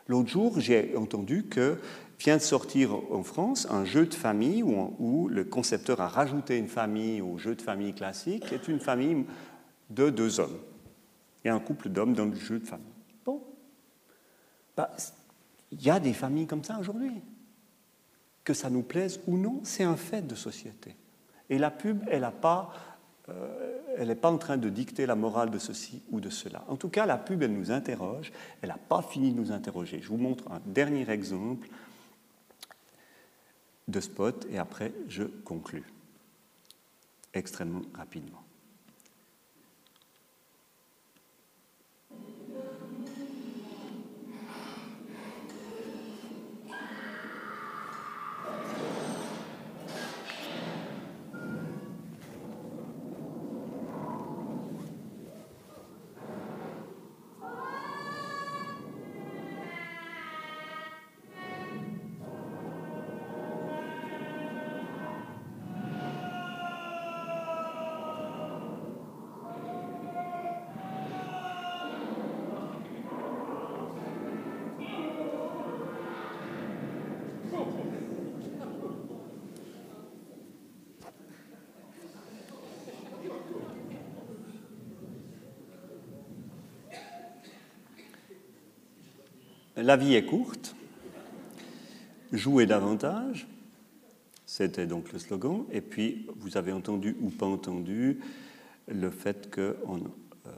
L'autre 0.07 0.29
jour, 0.29 0.59
j'ai 0.59 0.95
entendu 0.97 1.43
que 1.43 1.79
vient 2.19 2.37
de 2.37 2.41
sortir 2.41 2.93
en 3.11 3.23
France 3.23 3.67
un 3.69 3.85
jeu 3.85 4.05
de 4.05 4.13
famille 4.13 4.63
où, 4.63 5.27
le 5.27 5.43
concepteur 5.43 6.01
a 6.01 6.07
rajouté 6.07 6.57
une 6.57 6.67
famille 6.67 7.21
au 7.21 7.37
jeu 7.37 7.55
de 7.55 7.61
famille 7.61 7.93
classique, 7.93 8.45
qui 8.47 8.55
est 8.55 8.67
une 8.67 8.79
famille 8.79 9.25
de 9.89 10.09
deux 10.09 10.39
hommes. 10.39 10.57
et 11.45 11.49
un 11.49 11.59
couple 11.59 11.89
d'hommes 11.89 12.13
dans 12.13 12.25
le 12.25 12.35
jeu 12.35 12.59
de 12.59 12.65
famille. 12.65 12.87
Bon. 13.25 13.43
Bah, 14.77 14.91
il 15.71 15.83
y 15.83 15.89
a 15.89 15.99
des 15.99 16.13
familles 16.13 16.47
comme 16.47 16.63
ça 16.63 16.79
aujourd'hui. 16.79 17.21
Que 18.43 18.53
ça 18.53 18.69
nous 18.69 18.83
plaise 18.83 19.19
ou 19.27 19.37
non, 19.37 19.59
c'est 19.63 19.83
un 19.83 19.97
fait 19.97 20.25
de 20.25 20.35
société. 20.35 20.95
Et 21.49 21.57
la 21.57 21.71
pub, 21.71 22.01
elle 22.09 22.21
n'a 22.21 22.31
pas 22.31 22.71
euh, 23.29 23.79
elle 23.97 24.07
n'est 24.07 24.15
pas 24.15 24.31
en 24.31 24.37
train 24.37 24.57
de 24.57 24.69
dicter 24.69 25.05
la 25.05 25.15
morale 25.15 25.49
de 25.49 25.59
ceci 25.59 26.01
ou 26.11 26.19
de 26.19 26.29
cela. 26.29 26.63
En 26.67 26.75
tout 26.75 26.89
cas, 26.89 27.05
la 27.05 27.17
pub, 27.17 27.41
elle 27.43 27.53
nous 27.53 27.71
interroge, 27.71 28.31
elle 28.61 28.69
n'a 28.69 28.77
pas 28.77 29.01
fini 29.01 29.31
de 29.31 29.39
nous 29.39 29.51
interroger. 29.51 29.99
Je 30.01 30.09
vous 30.09 30.17
montre 30.17 30.51
un 30.51 30.61
dernier 30.65 31.09
exemple 31.09 31.67
de 33.87 33.99
spot 33.99 34.45
et 34.49 34.57
après 34.57 34.93
je 35.07 35.23
conclus 35.23 35.85
extrêmement 37.33 37.81
rapidement. 37.93 38.42
La 89.83 89.97
vie 89.97 90.15
est 90.15 90.23
courte, 90.23 90.77
jouez 92.31 92.65
davantage, 92.65 93.49
c'était 94.45 94.87
donc 94.87 95.11
le 95.11 95.19
slogan, 95.19 95.65
et 95.73 95.81
puis 95.81 96.25
vous 96.37 96.55
avez 96.55 96.71
entendu 96.71 97.17
ou 97.19 97.29
pas 97.29 97.47
entendu 97.47 98.21
le 98.87 99.09
fait 99.09 99.53
qu'on 99.53 99.61
euh, 99.67 100.51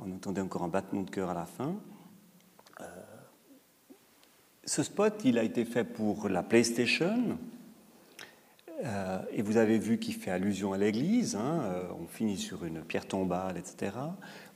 on 0.00 0.10
entendait 0.10 0.40
encore 0.40 0.64
un 0.64 0.68
battement 0.68 1.02
de 1.02 1.10
cœur 1.10 1.30
à 1.30 1.34
la 1.34 1.46
fin. 1.46 1.76
Euh, 2.80 2.84
ce 4.64 4.82
spot, 4.82 5.20
il 5.24 5.38
a 5.38 5.44
été 5.44 5.64
fait 5.64 5.84
pour 5.84 6.28
la 6.28 6.42
PlayStation, 6.42 7.38
euh, 8.82 9.22
et 9.30 9.42
vous 9.42 9.56
avez 9.56 9.78
vu 9.78 10.00
qu'il 10.00 10.14
fait 10.14 10.32
allusion 10.32 10.72
à 10.72 10.78
l'église, 10.78 11.36
hein, 11.36 11.62
on 11.96 12.08
finit 12.08 12.38
sur 12.38 12.64
une 12.64 12.80
pierre 12.82 13.06
tombale, 13.06 13.56
etc. 13.56 13.92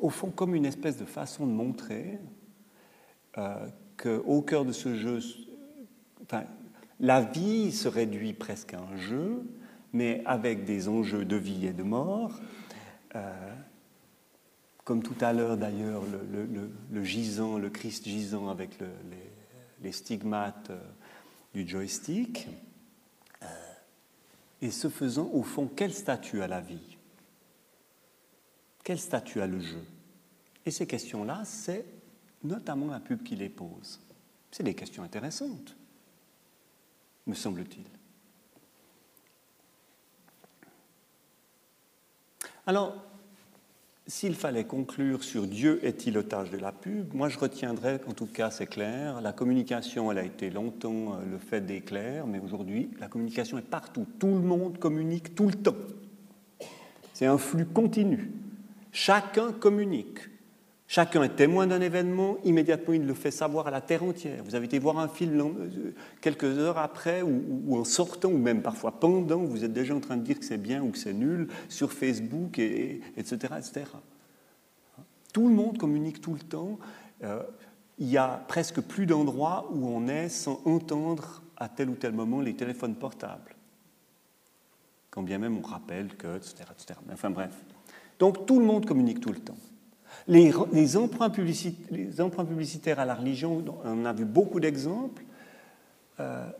Au 0.01 0.11
fond, 0.11 0.33
comme 0.33 0.57
une 0.57 0.67
espèce 0.67 0.97
de 0.97 1.05
façon 1.05 1.47
de 1.47 1.53
montrer 1.53 2.19
qu'au 3.97 4.43
cœur 4.43 4.65
de 4.65 4.73
ce 4.73 4.95
jeu, 4.95 5.21
la 7.01 7.21
vie 7.21 7.73
se 7.73 7.89
réduit 7.89 8.33
presque 8.33 8.75
à 8.75 8.81
un 8.81 8.97
jeu, 8.97 9.43
mais 9.93 10.23
avec 10.25 10.65
des 10.65 10.89
enjeux 10.89 11.25
de 11.25 11.37
vie 11.37 11.67
et 11.67 11.73
de 11.73 11.83
mort. 11.83 12.41
comme 14.85 15.03
tout 15.03 15.17
à 15.21 15.33
l'heure 15.33 15.57
d'ailleurs, 15.57 16.03
le, 16.91 17.05
gisant, 17.05 17.59
le 17.59 17.71
Christ 17.71 18.05
gisant 18.05 18.49
avec 18.49 18.79
les, 18.81 19.17
les, 19.83 19.93
stigmates 19.93 20.71
du 21.55 21.67
joystick. 21.67 22.49
Et 24.63 24.71
ce 24.71 24.89
faisant, 24.89 25.29
au 25.33 25.43
fond, 25.43 25.69
quel 25.75 25.93
statut 25.93 26.43
a 26.43 26.49
la 26.49 26.61
vie? 26.61 26.97
Quel 28.85 28.99
statut 28.99 29.41
a 29.41 29.47
le 29.47 29.61
jeu? 29.61 29.83
Et 30.65 30.71
ces 30.71 30.87
questions-là, 30.87 31.43
c'est 31.45 31.85
notamment 32.47 32.87
la 32.87 33.01
pub 33.01 33.23
qui 33.23 33.37
les 33.37 33.49
pose. 33.49 34.01
C'est 34.51 34.63
des 34.63 34.75
questions 34.75 35.03
intéressantes, 35.03 35.77
me 37.27 37.35
semble-t-il. 37.35 37.85
Alors, 42.67 42.95
s'il 44.09 44.35
fallait 44.35 44.65
conclure 44.65 45.25
sur 45.25 45.47
Dieu 45.47 45.81
est-il 45.85 46.17
otage 46.17 46.51
de 46.51 46.59
la 46.59 46.71
pub, 46.73 47.13
moi 47.13 47.29
je 47.29 47.39
retiendrais, 47.39 48.01
en 48.07 48.13
tout 48.13 48.27
cas 48.27 48.51
c'est 48.51 48.67
clair, 48.67 49.21
la 49.21 49.33
communication 49.33 50.13
elle 50.13 50.19
a 50.19 50.25
été 50.25 50.49
longtemps 50.49 51.15
euh, 51.15 51.25
le 51.29 51.39
fait 51.39 51.61
d'éclairs, 51.61 52.27
mais 52.27 52.39
aujourd'hui 52.39 52.91
la 53.01 53.09
communication 53.09 53.59
est 53.59 53.63
partout. 53.63 54.07
Tout 54.19 54.29
le 54.29 54.41
monde 54.41 54.79
communique 54.79 55.35
tout 55.35 55.47
le 55.47 55.55
temps. 55.55 55.77
C'est 57.13 57.27
un 57.27 57.39
flux 57.39 57.67
continu. 57.67 58.31
Chacun 58.93 59.53
communique. 59.53 60.21
Chacun 60.89 61.25
est 61.25 61.35
témoin 61.35 61.67
d'un 61.67 61.81
événement, 61.81 62.37
immédiatement 62.45 62.95
il 62.95 63.07
le 63.07 63.15
fait 63.15 63.33
savoir 63.33 63.67
à 63.67 63.71
la 63.73 63.81
terre 63.81 64.05
entière. 64.05 64.45
Vous 64.45 64.55
avez 64.55 64.67
été 64.67 64.79
voir 64.79 64.99
un 64.99 65.09
film 65.09 65.41
euh, 65.41 65.93
quelques 66.21 66.45
heures 66.45 66.79
après, 66.79 67.23
ou, 67.23 67.77
en 67.77 67.85
sortant, 67.85 68.29
ou 68.29 68.39
même 68.39 68.63
parfois 68.63 68.93
pendant, 68.93 69.39
vous 69.39 69.65
êtes 69.65 69.73
déjà 69.73 69.97
en 69.97 70.01
train 70.01 70.17
de 70.17 70.23
dire 70.23 70.39
que 70.39 70.45
c'est 70.45 70.59
bien 70.59 70.83
ou 70.83 70.91
que 70.91 70.99
c'est 70.99 71.13
nul 71.13 71.49
sur 71.69 71.93
Facebook, 71.93 72.61
et, 72.61 73.01
etc., 73.17 73.55
etc. 73.59 73.87
Tout 75.33 75.49
le 75.49 75.55
monde 75.55 75.77
communique 75.77 76.21
tout 76.21 76.35
le 76.35 76.41
temps. 76.41 76.79
Euh, 77.25 77.43
il 77.99 78.09
y 78.09 78.17
a 78.17 78.45
presque 78.47 78.81
plus 78.81 79.07
d'endroits 79.07 79.69
où 79.73 79.89
on 79.89 80.07
est 80.07 80.29
sans 80.29 80.63
entendre 80.67 81.43
à 81.57 81.69
tel 81.69 81.91
ou 81.91 81.95
tel 81.95 82.13
moment 82.13 82.41
les 82.41 82.55
téléphones 82.55 82.95
portables. 82.95 83.57
Quand 85.11 85.23
bien 85.23 85.39
même 85.39 85.59
on 85.59 85.63
rappelle 85.63 86.15
que, 86.17 86.37
etc., 86.37 86.55
etc. 86.71 87.01
Enfin 87.13 87.31
bref. 87.31 87.57
Donc 88.19 88.47
tout 88.47 88.61
le 88.61 88.67
monde 88.67 88.87
communique 88.87 89.21
tout 89.21 89.33
le 89.33 89.41
temps. 89.41 89.57
Les, 90.29 90.97
emprunts 90.97 91.31
publicitaires, 91.31 92.99
à 92.99 93.05
la 93.05 93.15
religion, 93.15 93.65
on 93.85 94.05
a 94.05 94.13
vu 94.13 94.25
beaucoup 94.25 94.59
d'exemples, 94.59 95.23
euh, 96.19 96.51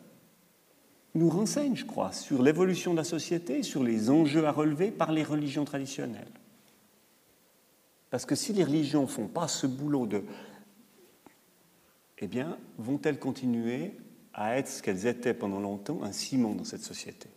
nous 1.17 1.29
renseignent, 1.29 1.75
je 1.75 1.85
crois, 1.85 2.13
sur 2.13 2.43
l'évolution 2.43 2.93
de 2.93 2.99
la 2.99 3.05
société, 3.05 3.63
sur 3.63 3.83
les 3.83 4.11
enjeux 4.11 4.47
à 4.47 4.53
relever 4.53 4.91
par 4.91 5.11
les 5.13 5.25
religions 5.25 5.65
traditionnelles. 5.65 6.31
Parce 8.11 8.25
que 8.25 8.35
si 8.35 8.53
les 8.53 8.65
religions 8.65 9.03
ne 9.03 9.07
font 9.07 9.27
pas 9.27 9.49
ce 9.49 9.67
boulot 9.67 10.07
de... 10.07 10.23
Eh 12.19 12.29
bien, 12.29 12.57
vont-elles 12.79 13.19
continuer 13.19 13.93
à 14.33 14.57
être 14.59 14.69
ce 14.69 14.83
qu'elles 14.83 15.07
étaient 15.07 15.35
pendant 15.35 15.61
longtemps, 15.61 16.03
un 16.03 16.13
ciment 16.13 16.55
dans 16.55 16.65
cette 16.65 16.83
société? 16.83 17.29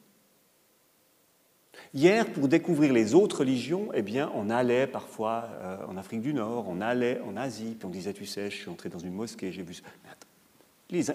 Hier, 1.93 2.31
pour 2.31 2.47
découvrir 2.47 2.93
les 2.93 3.15
autres 3.15 3.39
religions, 3.39 3.89
eh 3.95 4.03
bien, 4.03 4.31
on 4.35 4.49
allait 4.49 4.85
parfois 4.85 5.49
euh, 5.61 5.77
en 5.87 5.97
Afrique 5.97 6.21
du 6.21 6.33
Nord, 6.33 6.65
on 6.67 6.81
allait 6.81 7.19
en 7.21 7.35
Asie, 7.35 7.75
puis 7.77 7.87
on 7.87 7.89
disait, 7.89 8.13
tu 8.13 8.25
sais, 8.25 8.51
je 8.51 8.55
suis 8.55 8.69
entré 8.69 8.89
dans 8.89 8.99
une 8.99 9.13
mosquée, 9.13 9.51
j'ai 9.51 9.63
vu 9.63 9.73
ça. 9.73 9.83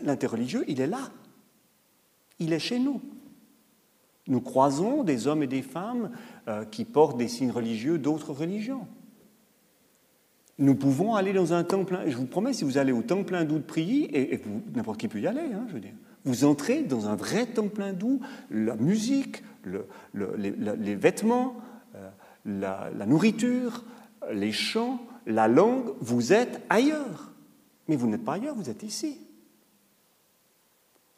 L'interreligieux, 0.03 0.65
il 0.67 0.81
est 0.81 0.87
là. 0.87 1.11
Il 2.41 2.53
est 2.53 2.59
chez 2.59 2.81
nous. 2.81 3.01
Nous 4.27 4.41
croisons 4.41 5.05
des 5.05 5.27
hommes 5.27 5.43
et 5.43 5.47
des 5.47 5.63
femmes 5.63 6.11
euh, 6.49 6.65
qui 6.65 6.85
portent 6.85 7.19
des 7.19 7.29
signes 7.29 7.51
religieux 7.51 7.99
d'autres 7.99 8.33
religions. 8.33 8.87
Nous 10.59 10.75
pouvons 10.75 11.15
aller 11.15 11.33
dans 11.33 11.53
un 11.53 11.65
temple, 11.65 12.01
je 12.07 12.17
vous 12.17 12.27
promets, 12.27 12.53
si 12.53 12.65
vous 12.65 12.79
allez 12.79 12.93
au 12.93 13.03
temple 13.03 13.35
hindou 13.35 13.59
de 13.59 13.81
et, 13.81 14.41
n'importe 14.75 15.01
qui 15.01 15.09
peut 15.09 15.21
y 15.21 15.27
aller, 15.27 15.53
hein, 15.53 15.65
je 15.69 15.75
veux 15.75 15.81
dire, 15.81 15.95
vous 16.25 16.45
entrez 16.45 16.83
dans 16.83 17.07
un 17.09 17.17
vrai 17.17 17.47
temple 17.47 17.83
hindou, 17.83 18.21
la 18.51 18.77
musique, 18.77 19.43
les, 20.15 20.95
vêtements, 20.95 21.57
euh, 21.95 22.11
la, 22.45 23.07
nourriture, 23.07 23.85
les 24.33 24.53
chants, 24.53 25.01
la 25.27 25.49
langue, 25.49 25.93
vous 26.01 26.33
êtes 26.33 26.63
ailleurs. 26.71 27.33
Mais 27.89 27.97
vous 27.97 28.07
n'êtes 28.07 28.25
pas 28.25 28.35
ailleurs, 28.35 28.55
vous 28.55 28.71
êtes 28.71 28.83
ici. 28.83 29.21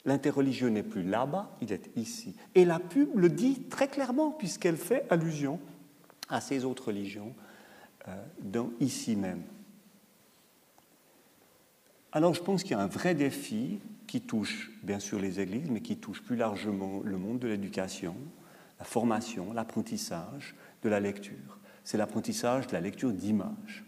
L'interreligieux 0.05 0.69
n'est 0.69 0.83
plus 0.83 1.03
là-bas, 1.03 1.57
il 1.61 1.73
est 1.73 1.91
ici. 1.97 2.37
Et 2.55 2.65
la 2.65 2.79
pub 2.79 3.17
le 3.17 3.29
dit 3.29 3.63
très 3.69 3.89
clairement, 3.89 4.31
puisqu'elle 4.31 4.77
fait 4.77 5.05
allusion 5.11 5.61
à 6.29 6.41
ces 6.41 6.65
autres 6.65 6.89
religions 6.89 7.35
euh, 8.09 8.25
dans 8.41 8.71
ici 8.81 9.17
même. 9.17 9.43
Alors 12.13 12.35
je 12.35 12.43
pense 12.43 12.63
qu'il 12.63 12.73
y 12.73 12.75
a 12.75 12.81
un 12.81 12.87
vrai 12.87 13.15
défi 13.15 13.81
qui 14.07 14.21
touche 14.21 14.71
bien 14.83 14.99
sûr 14.99 15.19
les 15.19 15.41
églises, 15.41 15.71
mais 15.71 15.81
qui 15.81 15.97
touche 15.97 16.23
plus 16.23 16.37
largement 16.37 17.01
le 17.05 17.19
monde 17.19 17.39
de 17.39 17.49
l'éducation, 17.49 18.17
la 18.79 18.85
formation, 18.85 19.53
l'apprentissage 19.53 20.55
de 20.83 20.89
la 20.89 21.01
lecture. 21.01 21.59
C'est 21.85 21.99
l'apprentissage 21.99 22.67
de 22.67 22.73
la 22.73 22.81
lecture 22.81 23.13
d'images. 23.13 23.85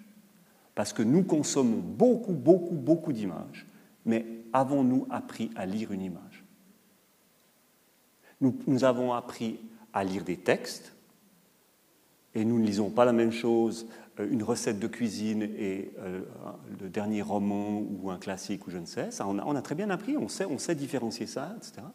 Parce 0.75 0.93
que 0.93 1.03
nous 1.03 1.25
consommons 1.25 1.79
beaucoup, 1.79 2.33
beaucoup, 2.33 2.75
beaucoup 2.75 3.13
d'images, 3.13 3.67
mais 4.07 4.25
avons-nous 4.53 5.07
appris 5.11 5.51
à 5.57 5.67
lire 5.67 5.93
une 5.93 6.03
image? 6.03 6.45
Nous, 8.41 8.85
avons 8.85 9.13
appris 9.13 9.59
à 9.93 10.05
lire 10.05 10.23
des 10.23 10.37
textes, 10.37 10.93
et 12.35 12.45
nous 12.45 12.59
ne 12.59 12.65
lisons 12.65 12.91
pas 12.91 13.05
la 13.05 13.13
même 13.13 13.33
chose 13.33 13.87
euh, 14.21 14.29
une 14.31 14.43
recette 14.43 14.79
de 14.79 14.87
cuisine 14.87 15.43
et 15.43 15.93
euh, 16.01 16.21
le 16.81 16.89
dernier 16.89 17.23
roman 17.23 17.81
ou 17.81 18.11
un 18.11 18.19
classique 18.19 18.67
ou 18.67 18.71
je 18.71 18.79
ne 18.79 18.87
sais. 18.87 19.09
On, 19.25 19.57
a, 19.57 19.63
très 19.63 19.75
bien 19.75 19.91
appris, 19.91 20.17
on 20.17 20.29
sait, 20.29 20.45
on 20.45 20.59
sait 20.59 20.75
différencier 20.75 21.27
ça, 21.27 21.55
etc. 21.57 21.87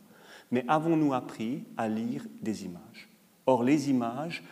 Mais 0.52 0.66
avons-nous 0.68 1.14
appris 1.14 1.64
à 1.78 1.88
lire 1.88 2.26
des 2.42 2.66
images? 2.66 3.10
Or, 3.46 3.64
les 3.64 3.90
images 3.90 4.44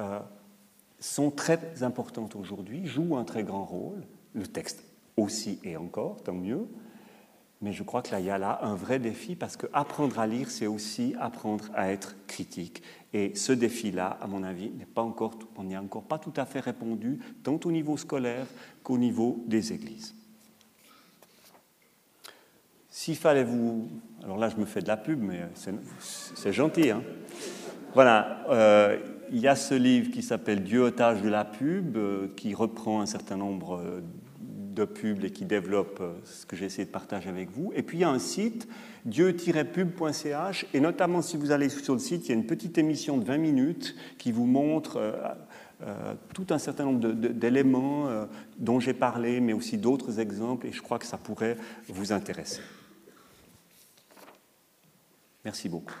euh, 0.00 0.20
sont 0.98 1.30
très 1.30 1.82
importantes 1.82 2.36
aujourd'hui, 2.36 2.86
jouent 2.86 3.16
un 3.16 3.24
très 3.24 3.44
grand 3.44 3.64
rôle, 3.64 4.02
le 4.34 4.46
texte 4.46 4.84
aussi 5.16 5.58
et 5.64 5.76
encore, 5.76 6.22
tant 6.22 6.34
mieux, 6.34 6.66
mais 7.62 7.72
je 7.72 7.82
crois 7.82 8.02
que 8.02 8.10
là, 8.12 8.20
il 8.20 8.26
y 8.26 8.30
a 8.30 8.38
là 8.38 8.58
un 8.62 8.74
vrai 8.74 8.98
défi 8.98 9.34
parce 9.34 9.56
que 9.56 9.66
apprendre 9.72 10.18
à 10.18 10.26
lire, 10.26 10.50
c'est 10.50 10.66
aussi 10.66 11.14
apprendre 11.18 11.64
à 11.74 11.90
être 11.90 12.14
critique. 12.26 12.82
Et 13.16 13.34
ce 13.34 13.52
défi-là, 13.52 14.18
à 14.20 14.26
mon 14.26 14.42
avis, 14.42 14.68
n'est 14.68 14.84
pas 14.84 15.00
encore, 15.00 15.38
on 15.56 15.64
n'y 15.64 15.74
a 15.74 15.80
encore 15.80 16.02
pas 16.02 16.18
tout 16.18 16.34
à 16.36 16.44
fait 16.44 16.60
répondu, 16.60 17.18
tant 17.42 17.58
au 17.64 17.72
niveau 17.72 17.96
scolaire 17.96 18.44
qu'au 18.82 18.98
niveau 18.98 19.42
des 19.46 19.72
églises. 19.72 20.14
S'il 22.90 23.16
fallait 23.16 23.44
vous... 23.44 23.88
Alors 24.22 24.36
là, 24.36 24.50
je 24.50 24.56
me 24.56 24.66
fais 24.66 24.82
de 24.82 24.88
la 24.88 24.98
pub, 24.98 25.18
mais 25.22 25.48
c'est 25.54 26.52
gentil. 26.52 26.90
Hein 26.90 27.02
voilà, 27.94 28.44
euh, 28.50 28.98
il 29.32 29.38
y 29.38 29.48
a 29.48 29.56
ce 29.56 29.72
livre 29.72 30.10
qui 30.10 30.22
s'appelle 30.22 30.62
Dieu 30.62 30.82
otage 30.82 31.22
de 31.22 31.30
la 31.30 31.46
pub, 31.46 31.96
euh, 31.96 32.28
qui 32.36 32.52
reprend 32.52 33.00
un 33.00 33.06
certain 33.06 33.38
nombre 33.38 33.78
euh, 33.78 34.02
de 34.76 34.84
pubs 34.84 35.24
et 35.24 35.30
qui 35.30 35.44
développe 35.44 35.98
euh, 36.00 36.12
ce 36.24 36.46
que 36.46 36.54
j'ai 36.54 36.66
essayé 36.66 36.84
de 36.84 36.90
partager 36.90 37.28
avec 37.28 37.50
vous. 37.50 37.72
Et 37.74 37.82
puis 37.82 37.98
il 37.98 38.00
y 38.02 38.04
a 38.04 38.10
un 38.10 38.18
site, 38.18 38.68
dieu-pub.ch, 39.06 40.66
et 40.72 40.80
notamment 40.80 41.22
si 41.22 41.36
vous 41.36 41.50
allez 41.50 41.68
sur 41.68 41.94
le 41.94 41.98
site, 41.98 42.26
il 42.26 42.28
y 42.28 42.32
a 42.32 42.34
une 42.34 42.46
petite 42.46 42.78
émission 42.78 43.16
de 43.16 43.24
20 43.24 43.38
minutes 43.38 43.96
qui 44.18 44.30
vous 44.30 44.46
montre 44.46 44.98
euh, 44.98 45.12
euh, 45.82 46.14
tout 46.34 46.46
un 46.50 46.58
certain 46.58 46.84
nombre 46.84 47.12
d'éléments 47.12 48.08
dont 48.58 48.80
j'ai 48.80 48.94
parlé, 48.94 49.40
mais 49.40 49.52
aussi 49.52 49.76
d'autres 49.76 50.20
exemples, 50.20 50.66
et 50.66 50.72
je 50.72 50.80
crois 50.80 50.98
que 50.98 51.06
ça 51.06 51.18
pourrait 51.18 51.56
vous 51.88 52.12
intéresser. 52.12 52.60
Merci 55.44 55.68
beaucoup. 55.68 55.94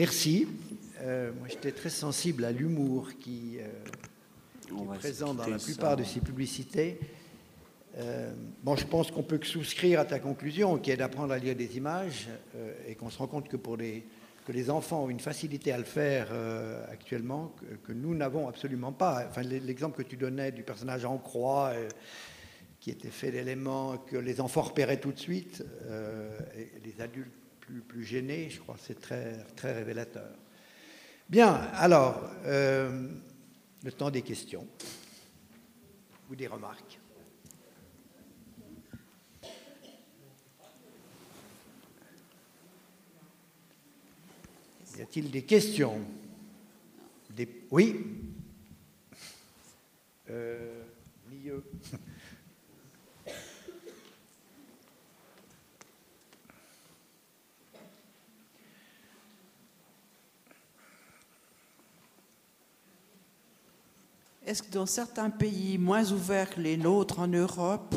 Merci. 0.00 0.48
Euh, 1.02 1.30
moi, 1.38 1.46
j'étais 1.48 1.72
très 1.72 1.90
sensible 1.90 2.46
à 2.46 2.52
l'humour 2.52 3.10
qui, 3.20 3.58
euh, 3.58 3.66
qui 4.66 4.72
est 4.72 4.98
présent 4.98 5.34
dans 5.34 5.46
la 5.46 5.58
ça. 5.58 5.64
plupart 5.66 5.96
de 5.96 6.04
ces 6.04 6.20
publicités. 6.20 6.98
Euh, 7.98 8.32
bon, 8.62 8.76
je 8.76 8.86
pense 8.86 9.10
qu'on 9.10 9.22
peut 9.22 9.36
que 9.36 9.46
souscrire 9.46 10.00
à 10.00 10.06
ta 10.06 10.18
conclusion, 10.18 10.78
qui 10.78 10.90
est 10.90 10.96
d'apprendre 10.96 11.34
à 11.34 11.38
lire 11.38 11.54
des 11.54 11.76
images, 11.76 12.28
et 12.88 12.94
qu'on 12.94 13.10
se 13.10 13.18
rend 13.18 13.26
compte 13.26 13.48
que 13.48 13.56
pour 13.58 13.76
les 13.76 14.04
que 14.46 14.52
les 14.52 14.70
enfants 14.70 15.04
ont 15.04 15.10
une 15.10 15.20
facilité 15.20 15.70
à 15.70 15.76
le 15.76 15.84
faire 15.84 16.28
euh, 16.32 16.82
actuellement 16.90 17.52
que, 17.60 17.74
que 17.86 17.92
nous 17.92 18.14
n'avons 18.14 18.48
absolument 18.48 18.90
pas. 18.90 19.26
Enfin, 19.28 19.42
l'exemple 19.42 20.02
que 20.02 20.08
tu 20.08 20.16
donnais 20.16 20.50
du 20.50 20.62
personnage 20.62 21.04
en 21.04 21.18
croix, 21.18 21.72
euh, 21.74 21.88
qui 22.80 22.90
était 22.90 23.10
fait 23.10 23.30
d'éléments 23.30 23.98
que 23.98 24.16
les 24.16 24.40
enfants 24.40 24.62
repéraient 24.62 24.98
tout 24.98 25.12
de 25.12 25.18
suite, 25.18 25.62
euh, 25.84 26.38
et 26.56 26.70
les 26.82 27.02
adultes 27.02 27.30
plus, 27.78 28.04
gênés, 28.04 28.50
je 28.50 28.60
crois 28.60 28.74
que 28.74 28.80
c'est 28.82 29.00
très, 29.00 29.44
très 29.56 29.72
révélateur. 29.72 30.30
Bien, 31.28 31.54
alors, 31.74 32.28
euh, 32.44 33.08
le 33.84 33.92
temps 33.92 34.10
des 34.10 34.22
questions 34.22 34.66
ou 36.28 36.34
des 36.34 36.46
remarques. 36.46 36.98
Y 44.98 45.02
a-t-il 45.02 45.30
des 45.30 45.44
questions? 45.44 46.00
Oui 47.70 47.96
Euh. 50.28 50.82
Est-ce 64.50 64.64
que 64.64 64.72
dans 64.72 64.84
certains 64.86 65.30
pays 65.30 65.78
moins 65.78 66.10
ouverts 66.10 66.50
que 66.50 66.60
les 66.60 66.76
nôtres 66.76 67.20
en 67.20 67.28
Europe, 67.28 67.94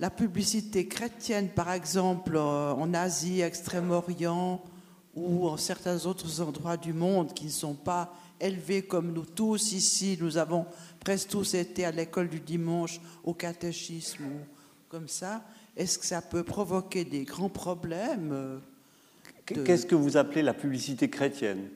la 0.00 0.10
publicité 0.10 0.88
chrétienne, 0.88 1.48
par 1.48 1.70
exemple 1.70 2.34
euh, 2.34 2.72
en 2.72 2.92
Asie, 2.92 3.40
Extrême-Orient 3.40 4.60
ou 5.14 5.46
en 5.46 5.56
certains 5.56 6.06
autres 6.06 6.40
endroits 6.40 6.76
du 6.76 6.92
monde 6.92 7.32
qui 7.34 7.44
ne 7.44 7.50
sont 7.50 7.74
pas 7.74 8.12
élevés 8.40 8.82
comme 8.82 9.12
nous 9.12 9.24
tous 9.24 9.70
ici, 9.70 10.18
nous 10.20 10.38
avons 10.38 10.66
presque 10.98 11.28
tous 11.28 11.54
été 11.54 11.84
à 11.84 11.92
l'école 11.92 12.28
du 12.28 12.40
dimanche, 12.40 13.00
au 13.22 13.32
catéchisme 13.32 14.24
ou 14.24 14.40
comme 14.88 15.06
ça, 15.06 15.44
est-ce 15.76 16.00
que 16.00 16.04
ça 16.06 16.20
peut 16.20 16.42
provoquer 16.42 17.04
des 17.04 17.22
grands 17.22 17.48
problèmes 17.48 18.30
euh, 18.32 18.58
de- 19.54 19.62
Qu'est-ce 19.62 19.86
que 19.86 19.94
vous 19.94 20.16
appelez 20.16 20.42
la 20.42 20.52
publicité 20.54 21.08
chrétienne? 21.08 21.68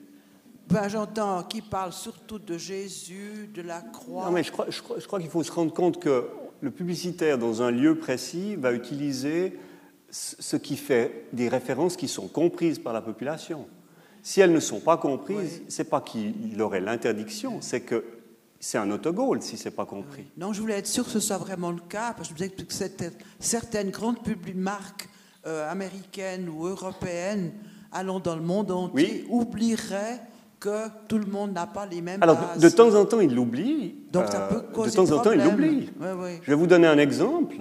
Ben, 0.69 0.87
J'entends 0.87 1.43
qui 1.43 1.61
parle 1.61 1.93
surtout 1.93 2.39
de 2.39 2.57
Jésus, 2.57 3.49
de 3.53 3.61
la 3.61 3.81
croix. 3.81 4.25
Non, 4.25 4.31
mais 4.31 4.43
je 4.43 4.51
crois, 4.51 4.65
je 4.69 4.81
crois- 4.81 4.99
je 4.99 5.05
crois 5.07 5.19
qu'il 5.19 5.29
faut 5.29 5.43
se 5.43 5.51
rendre 5.51 5.73
compte 5.73 5.99
que 5.99 6.27
le 6.61 6.71
publicitaire, 6.71 7.37
dans 7.37 7.61
un 7.61 7.71
lieu 7.71 7.97
précis, 7.97 8.55
va 8.55 8.71
utiliser 8.73 9.57
ce 10.09 10.55
qui 10.55 10.77
fait 10.77 11.25
des 11.33 11.49
références 11.49 11.97
qui 11.97 12.07
sont 12.07 12.27
comprises 12.27 12.79
par 12.79 12.93
la 12.93 13.01
population. 13.01 13.67
Si 14.23 14.39
elles 14.41 14.53
ne 14.53 14.59
sont 14.59 14.79
pas 14.79 14.97
comprises, 14.97 15.61
c'est 15.67 15.89
pas 15.89 16.01
qu'il 16.01 16.59
aurait 16.61 16.79
l'interdiction, 16.81 17.59
c'est 17.61 17.81
que 17.81 18.03
c'est 18.59 18.77
un 18.77 18.89
autogol 18.89 19.41
si 19.41 19.57
c'est 19.57 19.71
pas 19.71 19.85
compris. 19.85 20.25
Non, 20.37 20.53
je 20.53 20.61
voulais 20.61 20.75
être 20.79 20.87
sûr 20.87 21.03
que 21.03 21.11
ce 21.11 21.19
soit 21.19 21.37
vraiment 21.37 21.69
le 21.71 21.81
cas, 21.81 22.13
parce 22.13 22.29
que 22.29 22.35
je 22.39 22.43
me 22.43 22.49
disais 22.49 22.89
que 22.89 23.03
certaines 23.39 23.91
grandes 23.91 24.17
marques 24.55 25.09
euh, 25.45 25.69
américaines 25.69 26.49
ou 26.49 26.65
européennes 26.65 27.51
allant 27.91 28.19
dans 28.19 28.35
le 28.35 28.41
monde 28.41 28.71
entier 28.71 29.25
oublieraient 29.29 30.21
que 30.65 30.87
tout 31.07 31.17
le 31.19 31.25
monde 31.25 31.53
n'a 31.53 31.67
pas 31.67 31.85
les 31.85 32.01
mêmes 32.01 32.21
Alors, 32.23 32.37
bases. 32.37 32.59
de 32.61 32.69
temps 32.69 32.93
en 32.95 33.05
temps, 33.05 33.19
il 33.19 33.33
l'oublie. 33.35 33.95
Donc 34.11 34.27
ça 34.27 34.47
peut 34.49 34.57
Euh, 34.57 34.73
causer 34.73 34.91
De 34.91 34.95
temps 34.95 35.11
en 35.15 35.21
temps, 35.21 35.31
il 35.31 35.43
l'oublie. 35.43 35.89
Je 36.41 36.47
vais 36.51 36.55
vous 36.55 36.67
donner 36.67 36.87
un 36.87 36.97
exemple, 36.97 37.57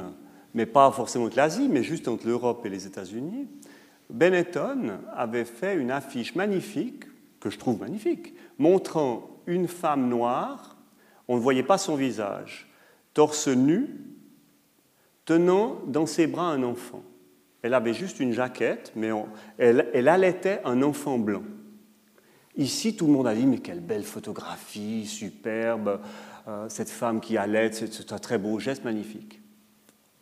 mais 0.54 0.66
pas 0.66 0.90
forcément 0.90 1.28
de 1.28 1.36
l'Asie, 1.36 1.68
mais 1.68 1.82
juste 1.82 2.08
entre 2.08 2.26
l'Europe 2.26 2.64
et 2.64 2.68
les 2.68 2.86
États-Unis. 2.86 3.48
Benetton 4.10 4.98
avait 5.14 5.44
fait 5.44 5.76
une 5.76 5.90
affiche 5.90 6.34
magnifique, 6.34 7.04
que 7.40 7.50
je 7.50 7.58
trouve 7.58 7.80
magnifique, 7.80 8.34
montrant 8.58 9.28
une 9.46 9.68
femme 9.68 10.08
noire, 10.08 10.76
on 11.28 11.36
ne 11.36 11.40
voyait 11.40 11.62
pas 11.62 11.78
son 11.78 11.96
visage, 11.96 12.70
torse 13.12 13.48
nu, 13.48 13.88
tenant 15.24 15.78
dans 15.86 16.06
ses 16.06 16.26
bras 16.26 16.48
un 16.50 16.62
enfant. 16.62 17.02
Elle 17.62 17.74
avait 17.74 17.94
juste 17.94 18.20
une 18.20 18.32
jaquette, 18.32 18.92
mais 18.94 19.10
on- 19.12 19.26
elle, 19.58 19.88
elle 19.94 20.08
allaitait 20.08 20.60
un 20.64 20.82
enfant 20.82 21.18
blanc. 21.18 21.42
Ici, 22.56 22.96
tout 22.96 23.06
le 23.06 23.12
monde 23.12 23.26
a 23.26 23.34
dit, 23.34 23.46
mais 23.46 23.58
quelle 23.58 23.80
belle 23.80 24.04
photographie, 24.04 25.06
superbe, 25.06 26.00
euh, 26.46 26.68
cette 26.68 26.90
femme 26.90 27.20
qui 27.20 27.36
allait, 27.36 27.72
c'est 27.72 28.12
un 28.12 28.18
très 28.18 28.38
beau 28.38 28.58
geste, 28.58 28.84
magnifique. 28.84 29.40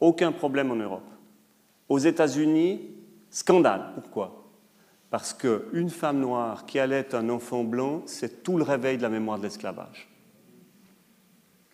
Aucun 0.01 0.33
problème 0.33 0.71
en 0.71 0.77
Europe. 0.77 1.09
Aux 1.89 1.99
États-Unis, 1.99 2.81
scandale. 3.31 3.93
Pourquoi? 3.95 4.51
Parce 5.11 5.35
qu'une 5.35 5.91
femme 5.91 6.21
noire 6.21 6.65
qui 6.65 6.79
allait 6.79 7.15
un 7.15 7.29
enfant 7.29 7.65
blanc, 7.65 8.03
c'est 8.07 8.43
tout 8.43 8.57
le 8.57 8.63
réveil 8.63 8.97
de 8.97 9.03
la 9.03 9.11
mémoire 9.11 9.39
de 9.39 9.43
l'esclavage. 9.43 10.09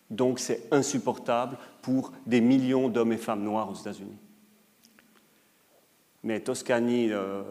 Donc 0.09 0.39
c'est 0.39 0.67
insupportable 0.71 1.57
pour 1.81 2.11
des 2.25 2.41
millions 2.41 2.89
d'hommes 2.89 3.13
et 3.13 3.17
femmes 3.17 3.43
noirs 3.43 3.69
aux 3.69 3.75
États-Unis. 3.75 4.17
Mais 6.23 6.39
Toscani, 6.41 7.11
euh, 7.11 7.43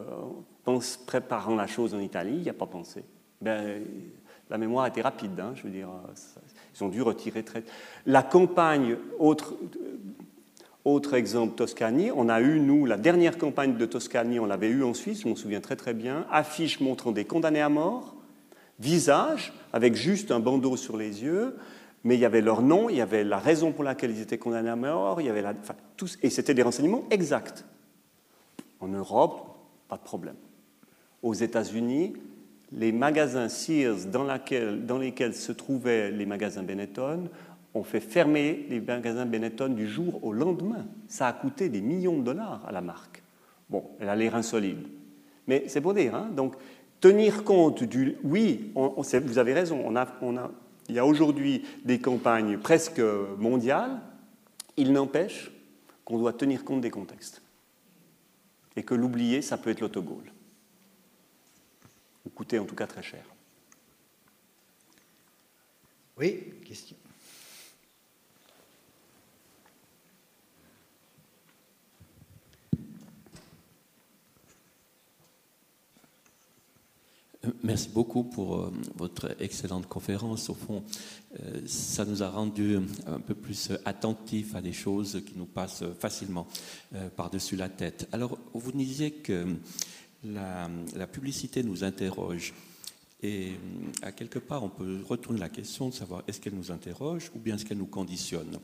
préparant 1.07 1.55
la 1.55 1.67
chose 1.67 1.93
en 1.93 1.99
Italie, 1.99 2.35
il 2.35 2.41
n'y 2.43 2.49
a 2.49 2.53
pas 2.53 2.67
pensé. 2.67 3.03
Ben, 3.41 3.81
la 4.49 4.57
mémoire 4.57 4.87
était 4.87 5.01
rapide, 5.01 5.39
hein, 5.39 5.53
je 5.55 5.63
veux 5.63 5.69
dire. 5.69 5.89
euh, 5.89 6.13
Ils 6.75 6.83
ont 6.83 6.89
dû 6.89 7.01
retirer 7.01 7.43
très. 7.43 7.63
La 8.05 8.23
campagne, 8.23 8.97
autre, 9.17 9.55
autre 10.85 11.13
exemple, 11.13 11.55
Toscani, 11.55 12.11
on 12.11 12.29
a 12.29 12.41
eu, 12.41 12.59
nous, 12.59 12.85
la 12.85 12.97
dernière 12.97 13.37
campagne 13.37 13.75
de 13.77 13.85
Toscani, 13.85 14.39
on 14.39 14.45
l'avait 14.45 14.69
eue 14.69 14.83
en 14.83 14.93
Suisse, 14.93 15.21
je 15.21 15.27
m'en 15.27 15.35
souviens 15.35 15.61
très 15.61 15.75
très 15.75 15.93
bien, 15.93 16.25
affiche 16.31 16.79
montrant 16.79 17.11
des 17.11 17.25
condamnés 17.25 17.61
à 17.61 17.69
mort, 17.69 18.15
visage, 18.79 19.53
avec 19.73 19.95
juste 19.95 20.31
un 20.31 20.39
bandeau 20.39 20.77
sur 20.77 20.95
les 20.97 21.23
yeux, 21.23 21.57
mais 22.03 22.15
il 22.15 22.21
y 22.21 22.25
avait 22.25 22.41
leur 22.41 22.61
nom, 22.61 22.89
il 22.89 22.95
y 22.95 23.01
avait 23.01 23.23
la 23.23 23.39
raison 23.39 23.71
pour 23.71 23.83
laquelle 23.83 24.11
ils 24.11 24.21
étaient 24.21 24.37
condamnés 24.37 24.69
à 24.69 24.75
mort, 24.75 25.21
il 25.21 25.27
y 25.27 25.29
avait 25.29 25.41
la, 25.41 25.53
et 26.23 26.29
c'était 26.29 26.53
des 26.53 26.63
renseignements 26.63 27.03
exacts. 27.11 27.65
En 28.79 28.87
Europe, 28.87 29.57
pas 29.87 29.97
de 29.97 30.03
problème. 30.03 30.35
Aux 31.21 31.33
États-Unis, 31.33 32.13
les 32.71 32.91
magasins 32.91 33.49
Sears 33.49 34.05
dans, 34.05 34.97
lesquels 34.97 35.35
se 35.35 35.51
trouvaient 35.51 36.11
les 36.11 36.25
magasins 36.25 36.63
Benetton 36.63 37.29
ont 37.73 37.83
fait 37.83 37.99
fermer 37.99 38.65
les 38.69 38.79
magasins 38.79 39.25
Benetton 39.25 39.69
du 39.69 39.87
jour 39.87 40.23
au 40.23 40.33
lendemain. 40.33 40.85
Ça 41.07 41.27
a 41.27 41.33
coûté 41.33 41.69
des 41.69 41.81
millions 41.81 42.17
de 42.17 42.23
dollars 42.23 42.63
à 42.67 42.71
la 42.71 42.81
marque. 42.81 43.23
Bon, 43.69 43.83
elle 43.99 44.09
a 44.09 44.15
l'air 44.15 44.35
insolide. 44.35 44.87
Mais 45.47 45.65
c'est 45.67 45.81
pour 45.81 45.93
dire, 45.93 46.15
hein, 46.15 46.29
donc 46.35 46.55
tenir 46.99 47.43
compte 47.43 47.83
du... 47.83 48.17
Oui, 48.23 48.71
vous 48.75 49.37
avez 49.37 49.53
raison, 49.53 49.83
on 49.85 49.95
a- 49.95 50.51
il 50.87 50.95
y 50.95 50.99
a 50.99 51.05
aujourd'hui 51.05 51.63
des 51.85 51.99
campagnes 51.99 52.57
presque 52.57 53.01
mondiales, 53.37 53.99
il 54.77 54.91
n'empêche 54.91 55.51
qu'on 56.05 56.17
doit 56.17 56.33
tenir 56.33 56.63
compte 56.63 56.81
des 56.81 56.89
contextes 56.89 57.41
et 58.75 58.83
que 58.83 58.93
l'oublier, 58.93 59.41
ça 59.41 59.57
peut 59.57 59.69
être 59.69 59.81
l'autogol. 59.81 60.31
Ou 62.25 62.29
coûter 62.29 62.59
en 62.59 62.65
tout 62.65 62.75
cas 62.75 62.87
très 62.87 63.03
cher. 63.03 63.25
Oui, 66.17 66.53
question. 66.65 66.97
Merci 77.63 77.87
beaucoup 77.89 78.25
pour 78.25 78.57
euh, 78.57 78.73
votre 78.95 79.33
excellente 79.41 79.87
conférence. 79.87 80.49
Au 80.49 80.53
fond, 80.55 80.83
euh, 81.39 81.61
ça 81.65 82.03
nous 82.03 82.21
a 82.21 82.29
rendu 82.29 82.77
un 83.07 83.19
peu 83.21 83.33
plus 83.33 83.71
attentifs 83.85 84.55
à 84.55 84.61
des 84.61 84.73
choses 84.73 85.21
qui 85.25 85.37
nous 85.37 85.45
passent 85.45 85.85
facilement 85.99 86.47
euh, 86.95 87.07
par-dessus 87.09 87.55
la 87.55 87.69
tête. 87.69 88.09
Alors, 88.11 88.37
vous 88.53 88.73
disiez 88.73 89.11
que 89.11 89.55
la, 90.25 90.67
publicité 91.09 91.63
nous 91.63 91.85
interroge. 91.85 92.53
Et 93.23 93.51
euh, 93.51 93.55
à 94.01 94.11
quelque 94.11 94.39
part, 94.39 94.65
on 94.65 94.69
peut 94.69 94.99
retourner 95.07 95.39
la 95.39 95.49
question 95.49 95.87
de 95.87 95.93
savoir 95.93 96.23
est-ce 96.27 96.41
qu'elle 96.41 96.55
nous 96.55 96.71
interroge 96.71 97.31
ou 97.35 97.39
bien 97.39 97.55
est-ce 97.55 97.63
qu'elle 97.63 97.77
nous 97.77 97.85
conditionne? 97.85 98.59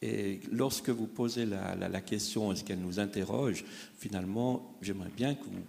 Et 0.00 0.40
lorsque 0.50 0.88
vous 0.88 1.06
posez 1.06 1.44
la, 1.44 1.74
la- 1.74 1.90
la 1.90 2.00
question 2.00 2.50
est-ce 2.50 2.64
qu'elle 2.64 2.80
nous 2.80 2.98
interroge, 2.98 3.62
finalement, 3.98 4.74
j'aimerais 4.80 5.12
bien 5.14 5.34
que 5.34 5.44
vous 5.44 5.60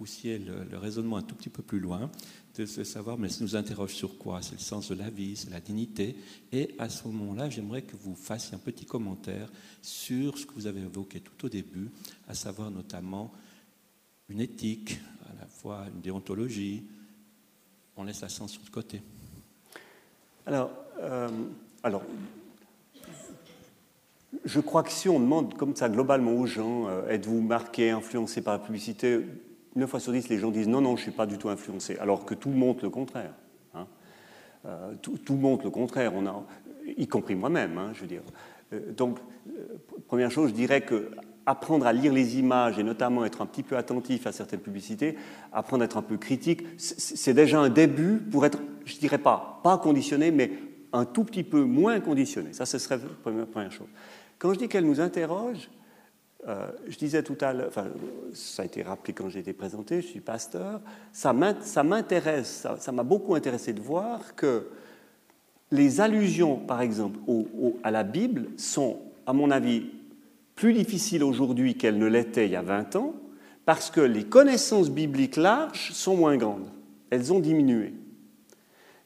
poussiez 0.00 0.38
le, 0.38 0.64
le 0.64 0.78
raisonnement 0.78 1.18
un 1.18 1.22
tout 1.22 1.34
petit 1.34 1.50
peu 1.50 1.62
plus 1.62 1.78
loin, 1.78 2.10
de 2.56 2.64
se 2.64 2.84
savoir, 2.84 3.18
mais 3.18 3.28
ça 3.28 3.44
nous 3.44 3.54
interroge 3.54 3.92
sur 3.92 4.16
quoi? 4.16 4.40
C'est 4.40 4.54
le 4.54 4.58
sens 4.60 4.88
de 4.88 4.94
la 4.94 5.10
vie, 5.10 5.36
c'est 5.36 5.50
la 5.50 5.60
dignité. 5.60 6.16
Et 6.52 6.74
à 6.78 6.88
ce 6.88 7.06
moment-là, 7.08 7.50
j'aimerais 7.50 7.82
que 7.82 7.96
vous 7.96 8.14
fassiez 8.14 8.54
un 8.54 8.58
petit 8.58 8.86
commentaire 8.86 9.52
sur 9.82 10.38
ce 10.38 10.46
que 10.46 10.54
vous 10.54 10.66
avez 10.66 10.80
évoqué 10.80 11.20
tout 11.20 11.44
au 11.44 11.50
début, 11.50 11.90
à 12.28 12.34
savoir 12.34 12.70
notamment 12.70 13.30
une 14.30 14.40
éthique, 14.40 14.98
la 15.38 15.46
fois 15.46 15.84
une 15.94 16.00
déontologie. 16.00 16.82
On 17.94 18.04
laisse 18.04 18.22
la 18.22 18.30
science 18.30 18.52
sur 18.52 18.62
le 18.64 18.70
côté. 18.70 19.02
Alors, 20.46 20.70
euh, 21.00 21.28
alors, 21.82 22.04
je 24.46 24.60
crois 24.60 24.82
que 24.82 24.92
si 24.92 25.10
on 25.10 25.20
demande 25.20 25.58
comme 25.58 25.76
ça 25.76 25.90
globalement 25.90 26.32
aux 26.32 26.46
gens, 26.46 26.88
euh, 26.88 27.06
êtes-vous 27.10 27.42
marqué, 27.42 27.90
influencé 27.90 28.40
par 28.40 28.54
la 28.54 28.64
publicité 28.64 29.20
9 29.76 29.88
fois 29.88 30.00
sur 30.00 30.12
10, 30.12 30.28
les 30.28 30.38
gens 30.38 30.50
disent 30.50 30.68
non, 30.68 30.80
non, 30.80 30.96
je 30.96 31.02
ne 31.02 31.10
suis 31.10 31.16
pas 31.16 31.26
du 31.26 31.38
tout 31.38 31.48
influencé, 31.48 31.96
alors 31.98 32.24
que 32.24 32.34
tout 32.34 32.50
montre 32.50 32.84
le 32.84 32.90
contraire. 32.90 33.32
Hein. 33.74 33.86
Euh, 34.66 34.94
tout, 35.00 35.18
tout, 35.18 35.34
montre 35.34 35.64
le 35.64 35.70
contraire, 35.70 36.12
on 36.14 36.26
a, 36.26 36.44
y 36.96 37.06
compris 37.06 37.34
moi-même, 37.34 37.78
hein, 37.78 37.90
je 37.94 38.00
veux 38.02 38.06
dire. 38.06 38.22
Euh, 38.72 38.92
donc, 38.92 39.18
première 40.06 40.30
chose, 40.30 40.50
je 40.50 40.54
dirais 40.54 40.80
que 40.80 41.10
apprendre 41.46 41.86
à 41.86 41.92
lire 41.92 42.12
les 42.12 42.38
images 42.38 42.78
et 42.78 42.82
notamment 42.82 43.24
être 43.24 43.42
un 43.42 43.46
petit 43.46 43.62
peu 43.62 43.76
attentif 43.76 44.26
à 44.26 44.32
certaines 44.32 44.60
publicités, 44.60 45.16
apprendre 45.52 45.82
à 45.82 45.86
être 45.86 45.96
un 45.96 46.02
peu 46.02 46.16
critique, 46.16 46.62
c'est 46.76 47.34
déjà 47.34 47.60
un 47.60 47.68
début 47.68 48.18
pour 48.18 48.44
être, 48.46 48.58
je 48.84 48.96
dirais 48.98 49.18
pas, 49.18 49.60
pas 49.64 49.78
conditionné, 49.78 50.30
mais 50.30 50.52
un 50.92 51.04
tout 51.04 51.24
petit 51.24 51.42
peu 51.42 51.62
moins 51.62 52.00
conditionné. 52.00 52.52
Ça, 52.52 52.66
ce 52.66 52.78
serait 52.78 52.98
la 52.98 53.04
première, 53.22 53.46
première 53.46 53.72
chose. 53.72 53.88
Quand 54.38 54.52
je 54.52 54.58
dis 54.58 54.68
qu'elle 54.68 54.86
nous 54.86 55.00
interroge, 55.00 55.70
euh, 56.48 56.68
je 56.88 56.96
disais 56.96 57.22
tout 57.22 57.36
à 57.40 57.52
l'heure, 57.52 57.68
enfin, 57.68 57.88
ça 58.32 58.62
a 58.62 58.66
été 58.66 58.82
rappelé 58.82 59.12
quand 59.12 59.28
j'ai 59.28 59.40
été 59.40 59.52
présenté, 59.52 60.00
je 60.00 60.06
suis 60.06 60.20
pasteur, 60.20 60.80
ça 61.12 61.32
m'intéresse, 61.32 62.66
ça 62.78 62.92
m'a 62.92 63.02
beaucoup 63.02 63.34
intéressé 63.34 63.72
de 63.72 63.80
voir 63.80 64.34
que 64.34 64.66
les 65.70 66.00
allusions, 66.00 66.56
par 66.56 66.80
exemple, 66.80 67.18
à 67.82 67.90
la 67.90 68.02
Bible 68.02 68.46
sont, 68.56 68.98
à 69.26 69.32
mon 69.32 69.50
avis, 69.50 69.86
plus 70.54 70.72
difficiles 70.72 71.22
aujourd'hui 71.22 71.76
qu'elles 71.76 71.98
ne 71.98 72.06
l'étaient 72.06 72.46
il 72.46 72.52
y 72.52 72.56
a 72.56 72.62
20 72.62 72.96
ans, 72.96 73.14
parce 73.64 73.90
que 73.90 74.00
les 74.00 74.24
connaissances 74.24 74.90
bibliques 74.90 75.36
larges 75.36 75.92
sont 75.92 76.16
moins 76.16 76.36
grandes. 76.36 76.68
Elles 77.10 77.32
ont 77.32 77.40
diminué. 77.40 77.94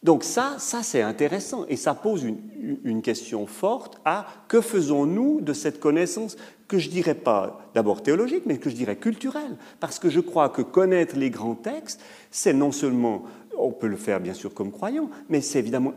Donc 0.05 0.23
ça, 0.23 0.57
ça 0.59 0.83
c'est 0.83 1.01
intéressant 1.01 1.65
et 1.67 1.77
ça 1.77 1.95
pose 1.95 2.25
une, 2.25 3.01
question 3.03 3.47
forte 3.47 3.99
à 4.05 4.27
que 4.49 4.61
faisons-nous 4.61 5.41
de 5.41 5.55
cette 5.55 5.81
connaissance 5.81 6.37
que 6.69 6.79
je 6.79 6.91
dirais 6.91 7.15
pas 7.15 7.71
d'abord 7.75 8.03
théologique, 8.03 8.45
mais 8.45 8.59
que 8.59 8.69
je 8.69 8.75
dirais 8.75 8.97
culturelle? 8.97 9.57
Parce 9.81 9.99
que 9.99 10.11
je 10.11 10.21
crois 10.21 10.51
que 10.51 10.61
connaître 10.61 11.17
les 11.17 11.31
grands 11.31 11.55
textes, 11.55 12.03
c'est 12.31 12.53
non 12.53 12.71
seulement, 12.71 13.25
on 13.59 13.73
peut 13.73 13.87
le 13.87 13.97
faire 13.97 14.21
bien 14.21 14.35
sûr 14.35 14.53
comme 14.53 14.73
croyant, 14.73 15.09
mais 15.31 15.41
c'est 15.41 15.59
évidemment 15.59 15.95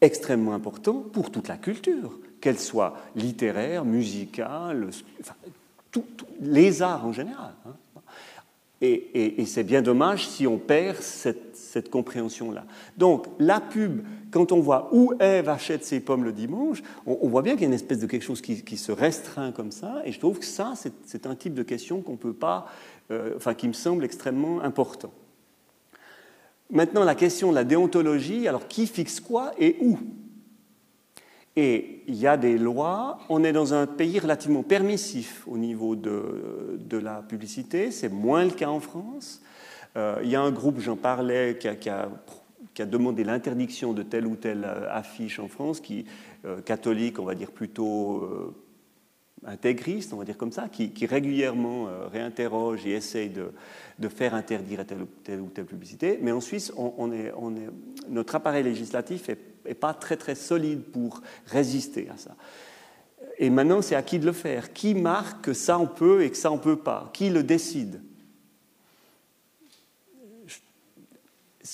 extrêmement 0.00 0.54
important 0.54 1.04
pour 1.12 1.30
toute 1.30 1.46
la 1.46 1.56
culture, 1.56 2.18
qu'elle 2.40 2.58
soit 2.58 2.96
littéraire, 3.14 3.84
musicale, 3.84 4.90
les 6.40 6.82
arts 6.82 7.06
en 7.06 7.12
général. 7.12 7.54
Hein. 7.66 7.74
Et, 8.80 9.40
et 9.40 9.46
c'est 9.46 9.64
bien 9.64 9.80
dommage 9.80 10.28
si 10.28 10.46
on 10.46 10.58
perd 10.58 11.00
cette 11.00 11.53
cette 11.74 11.90
compréhension-là. 11.90 12.66
Donc, 12.96 13.26
la 13.40 13.60
pub, 13.60 14.02
quand 14.30 14.52
on 14.52 14.60
voit 14.60 14.88
où 14.92 15.12
Ève 15.18 15.48
achète 15.48 15.84
ses 15.84 15.98
pommes 15.98 16.22
le 16.22 16.32
dimanche, 16.32 16.84
on, 17.04 17.28
voit 17.28 17.42
bien 17.42 17.54
qu'il 17.54 17.62
y 17.62 17.64
a 17.64 17.68
une 17.68 17.74
espèce 17.74 17.98
de 17.98 18.06
quelque 18.06 18.22
chose 18.22 18.40
qui, 18.40 18.76
se 18.76 18.92
restreint 18.92 19.50
comme 19.50 19.72
ça, 19.72 20.00
et 20.04 20.12
je 20.12 20.20
trouve 20.20 20.38
que 20.38 20.44
ça, 20.44 20.74
c'est 21.04 21.26
un 21.26 21.34
type 21.34 21.52
de 21.52 21.64
question 21.64 22.00
qu'on 22.00 22.16
peut 22.16 22.32
pas, 22.32 22.66
euh, 23.10 23.32
enfin, 23.36 23.54
qui 23.54 23.66
me 23.66 23.72
semble 23.72 24.04
extrêmement 24.04 24.60
important. 24.60 25.12
Maintenant, 26.70 27.02
la 27.02 27.16
question 27.16 27.50
de 27.50 27.56
la 27.56 27.64
déontologie, 27.64 28.46
alors 28.46 28.68
qui 28.68 28.86
fixe 28.86 29.18
quoi 29.18 29.52
et 29.58 29.76
où? 29.80 29.98
Et 31.56 32.02
il 32.06 32.14
y 32.14 32.28
a 32.28 32.36
des 32.36 32.56
lois, 32.56 33.18
on 33.28 33.42
est 33.42 33.52
dans 33.52 33.74
un 33.74 33.86
pays 33.88 34.20
relativement 34.20 34.62
permissif 34.62 35.42
au 35.48 35.58
niveau 35.58 35.96
de, 35.96 36.78
de 36.78 36.98
la 36.98 37.22
publicité, 37.22 37.90
c'est 37.90 38.08
moins 38.08 38.44
le 38.44 38.52
cas 38.52 38.68
en 38.68 38.80
France. 38.80 39.40
Euh, 39.96 40.16
il 40.22 40.28
y 40.28 40.36
a 40.36 40.42
un 40.42 40.50
groupe, 40.50 40.80
j'en 40.80 40.96
parlais, 40.96 41.58
qui 41.58 41.68
a, 41.68 42.86
demandé 42.86 43.22
l'interdiction 43.24 43.92
de 43.92 44.02
telle 44.02 44.26
ou 44.26 44.36
telle 44.36 44.64
euh, 44.64 44.90
affiche 44.90 45.38
en 45.38 45.48
France, 45.48 45.80
qui 45.80 46.06
euh, 46.44 46.60
catholique, 46.60 47.18
on 47.18 47.24
va 47.24 47.34
dire 47.34 47.52
plutôt 47.52 48.54
intégriste, 49.46 50.12
on 50.12 50.16
va 50.16 50.24
dire 50.24 50.38
comme 50.38 50.52
ça, 50.52 50.68
qui, 50.68 51.06
régulièrement 51.06 51.88
réinterroge 52.10 52.86
et 52.86 52.92
essaye 52.92 53.30
de, 53.30 54.08
faire 54.08 54.34
interdire 54.34 54.86
telle 54.86 55.02
ou 55.02 55.08
telle, 55.22 55.40
ou 55.40 55.48
telle 55.48 55.66
publicité. 55.66 56.18
Mais 56.22 56.32
en 56.32 56.40
Suisse, 56.40 56.72
notre 58.08 58.34
appareil 58.34 58.64
législatif 58.64 59.28
n'est 59.28 59.74
pas 59.74 59.92
très 59.94 60.16
très 60.16 60.34
solide 60.34 60.80
pour 60.80 61.20
résister 61.46 62.08
à 62.12 62.16
ça. 62.16 62.34
Et 63.38 63.50
maintenant, 63.50 63.82
c'est 63.82 63.96
à 63.96 64.02
qui 64.02 64.18
de 64.18 64.26
le 64.26 64.32
faire? 64.32 64.72
Qui 64.72 64.94
marque 64.94 65.44
que 65.44 65.52
ça 65.52 65.78
on 65.78 65.86
peut 65.86 66.22
et 66.22 66.30
que 66.30 66.36
ça 66.36 66.50
on 66.50 66.58
peut 66.58 66.76
pas? 66.76 67.10
Qui 67.12 67.30
le 67.30 67.42
décide? 67.42 68.00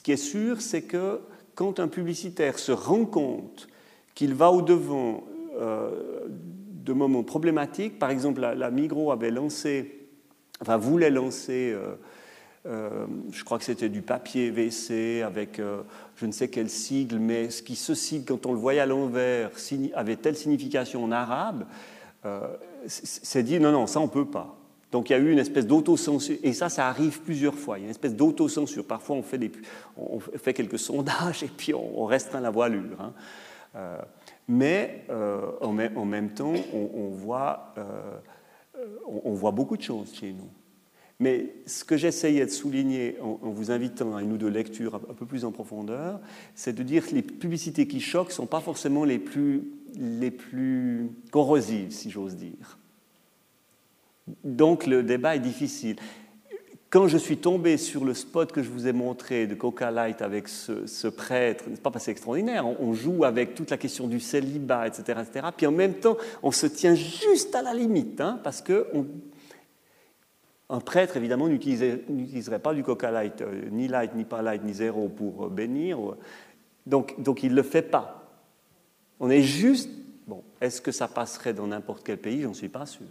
Ce 0.00 0.02
qui 0.02 0.12
est 0.12 0.16
sûr, 0.16 0.62
c'est 0.62 0.80
que 0.80 1.20
quand 1.54 1.78
un 1.78 1.86
publicitaire 1.86 2.58
se 2.58 2.72
rend 2.72 3.04
compte 3.04 3.68
qu'il 4.14 4.32
va 4.32 4.50
au-devant 4.50 5.24
euh, 5.58 6.26
de 6.26 6.94
moments 6.94 7.22
problématiques, 7.22 7.98
par 7.98 8.08
exemple, 8.08 8.40
la, 8.40 8.70
Migros 8.70 9.12
avait 9.12 9.30
lancé, 9.30 10.08
enfin 10.62 10.78
voulait 10.78 11.10
lancer, 11.10 11.74
euh, 11.74 11.96
euh, 12.64 13.04
je 13.30 13.44
crois 13.44 13.58
que 13.58 13.64
c'était 13.64 13.90
du 13.90 14.00
papier 14.00 14.50
WC 14.50 15.20
avec 15.20 15.60
je 16.16 16.24
ne 16.24 16.32
sais 16.32 16.48
quel 16.48 16.70
sigle, 16.70 17.18
mais 17.18 17.50
ce 17.50 17.62
qui 17.62 17.76
ce 17.76 17.94
sigle, 17.94 18.24
quand 18.24 18.46
on 18.46 18.54
le 18.54 18.58
voyait 18.58 18.80
à 18.80 18.86
l'envers, 18.86 19.50
avait 19.92 20.16
telle 20.16 20.34
signification 20.34 21.04
en 21.04 21.12
arabe, 21.12 21.66
c'est 22.86 23.42
dit 23.42 23.60
non, 23.60 23.70
non, 23.70 23.86
ça 23.86 24.00
on 24.00 24.08
peut 24.08 24.24
pas. 24.24 24.59
Donc 24.92 25.08
il 25.08 25.12
y 25.12 25.16
a 25.16 25.18
eu 25.18 25.30
une 25.30 25.38
espèce 25.38 25.66
d'autocensure, 25.66 26.36
et 26.42 26.52
ça, 26.52 26.68
ça 26.68 26.88
arrive 26.88 27.20
plusieurs 27.20 27.54
fois. 27.54 27.78
Il 27.78 27.82
y 27.82 27.84
a 27.84 27.86
une 27.86 27.90
espèce 27.90 28.14
d'autocensure. 28.14 28.84
Parfois, 28.84 29.16
on 29.16 29.22
fait, 29.22 29.38
des, 29.38 29.52
on 29.96 30.18
fait 30.20 30.52
quelques 30.52 30.78
sondages 30.90 31.42
et 31.42 31.48
puis 31.48 31.72
on, 31.74 32.04
restreint 32.06 32.40
la 32.40 32.50
voilure. 32.50 33.00
Hein. 33.00 33.12
Euh, 33.76 33.98
mais 34.48 35.04
euh, 35.10 35.52
en, 35.60 35.72
même 36.04 36.30
temps, 36.30 36.54
on, 36.72 37.08
voit, 37.08 37.72
euh, 37.78 38.18
on, 39.06 39.32
voit, 39.32 39.52
beaucoup 39.52 39.76
de 39.76 39.82
choses 39.82 40.12
chez 40.12 40.32
nous. 40.32 40.48
Mais 41.20 41.54
ce 41.66 41.84
que 41.84 41.96
j'essayais 41.96 42.46
de 42.46 42.50
souligner 42.50 43.16
en, 43.22 43.38
vous 43.42 43.70
invitant 43.70 44.16
à 44.16 44.22
une 44.22 44.32
ou 44.32 44.38
deux 44.38 44.48
lectures 44.48 44.96
un, 44.96 45.14
peu 45.14 45.24
plus 45.24 45.44
en 45.44 45.52
profondeur, 45.52 46.18
c'est 46.56 46.72
de 46.72 46.82
dire 46.82 47.06
que 47.06 47.14
les 47.14 47.22
publicités 47.22 47.86
qui 47.86 48.00
choquent 48.00 48.30
ne 48.30 48.32
sont 48.32 48.46
pas 48.46 48.60
forcément 48.60 49.04
les 49.04 49.20
plus, 49.20 49.62
les 49.94 50.32
plus 50.32 51.10
corrosives, 51.30 51.92
si 51.92 52.10
j'ose 52.10 52.34
dire. 52.34 52.79
Donc 54.44 54.86
le 54.86 55.02
débat 55.02 55.36
est 55.36 55.40
difficile. 55.40 55.96
Quand 56.90 57.06
je 57.06 57.18
suis 57.18 57.36
tombé 57.36 57.76
sur 57.76 58.04
le 58.04 58.14
spot 58.14 58.50
que 58.50 58.64
je 58.64 58.68
vous 58.68 58.88
ai 58.88 58.92
montré 58.92 59.46
de 59.46 59.54
Coca 59.54 59.92
Light 59.92 60.22
avec 60.22 60.48
ce, 60.48 61.06
prêtre, 61.06 61.70
n'est 61.70 61.76
pas 61.76 61.92
passé 61.92 62.10
extraordinaire 62.10 62.66
On, 62.66 62.92
joue 62.94 63.24
avec 63.24 63.54
toute 63.54 63.70
la 63.70 63.76
question 63.76 64.08
du 64.08 64.18
célibat, 64.18 64.88
etc., 64.88 65.20
etc. 65.22 65.46
Puis 65.56 65.66
en 65.68 65.72
même 65.72 65.94
temps, 65.94 66.16
on 66.42 66.50
se 66.50 66.66
tient 66.66 66.96
juste 66.96 67.54
à 67.54 67.62
la 67.62 67.74
limite, 67.74 68.20
hein, 68.20 68.40
parce 68.42 68.60
que 68.60 68.88
un 70.68 70.80
prêtre, 70.80 71.16
évidemment, 71.16 71.48
n'utiliserait 71.48 72.58
pas 72.58 72.74
du 72.74 72.82
Coca 72.82 73.12
Light, 73.12 73.40
euh, 73.40 73.68
ni 73.70 73.86
light, 73.86 74.14
ni 74.14 74.24
pas 74.24 74.42
light, 74.42 74.64
ni 74.64 74.72
zéro 74.72 75.08
pour 75.08 75.46
euh, 75.46 75.48
bénir. 75.48 75.98
Donc, 76.86 77.20
donc 77.20 77.44
il 77.44 77.50
ne 77.50 77.56
le 77.56 77.62
fait 77.62 77.82
pas. 77.82 78.28
On 79.20 79.30
est 79.30 79.42
juste. 79.42 79.90
Bon, 80.26 80.42
est-ce 80.60 80.80
que 80.80 80.92
ça 80.92 81.08
passerait 81.08 81.54
dans 81.54 81.66
n'importe 81.66 82.02
quel 82.04 82.18
pays? 82.18 82.42
J'en 82.42 82.54
suis 82.54 82.68
pas 82.68 82.86
sûr. 82.86 83.06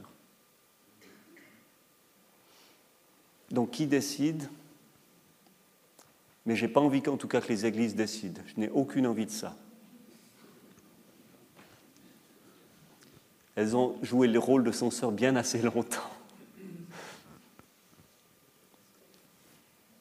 Donc 3.51 3.71
qui 3.71 3.87
décide? 3.87 4.47
Mais 6.45 6.55
je 6.55 6.65
n'ai 6.65 6.71
pas 6.71 6.81
envie 6.81 7.01
qu'en 7.01 7.17
tout 7.17 7.27
cas 7.27 7.41
que 7.41 7.49
les 7.49 7.65
églises 7.65 7.95
décident. 7.95 8.41
Je 8.47 8.59
n'ai 8.59 8.69
aucune 8.69 9.07
envie 9.07 9.25
de 9.25 9.31
ça. 9.31 9.55
Elles 13.55 13.75
ont 13.75 13.97
joué 14.01 14.27
le 14.27 14.39
rôle 14.39 14.63
de 14.63 14.71
censeur 14.71 15.11
bien 15.11 15.35
assez 15.35 15.61
longtemps. 15.61 16.09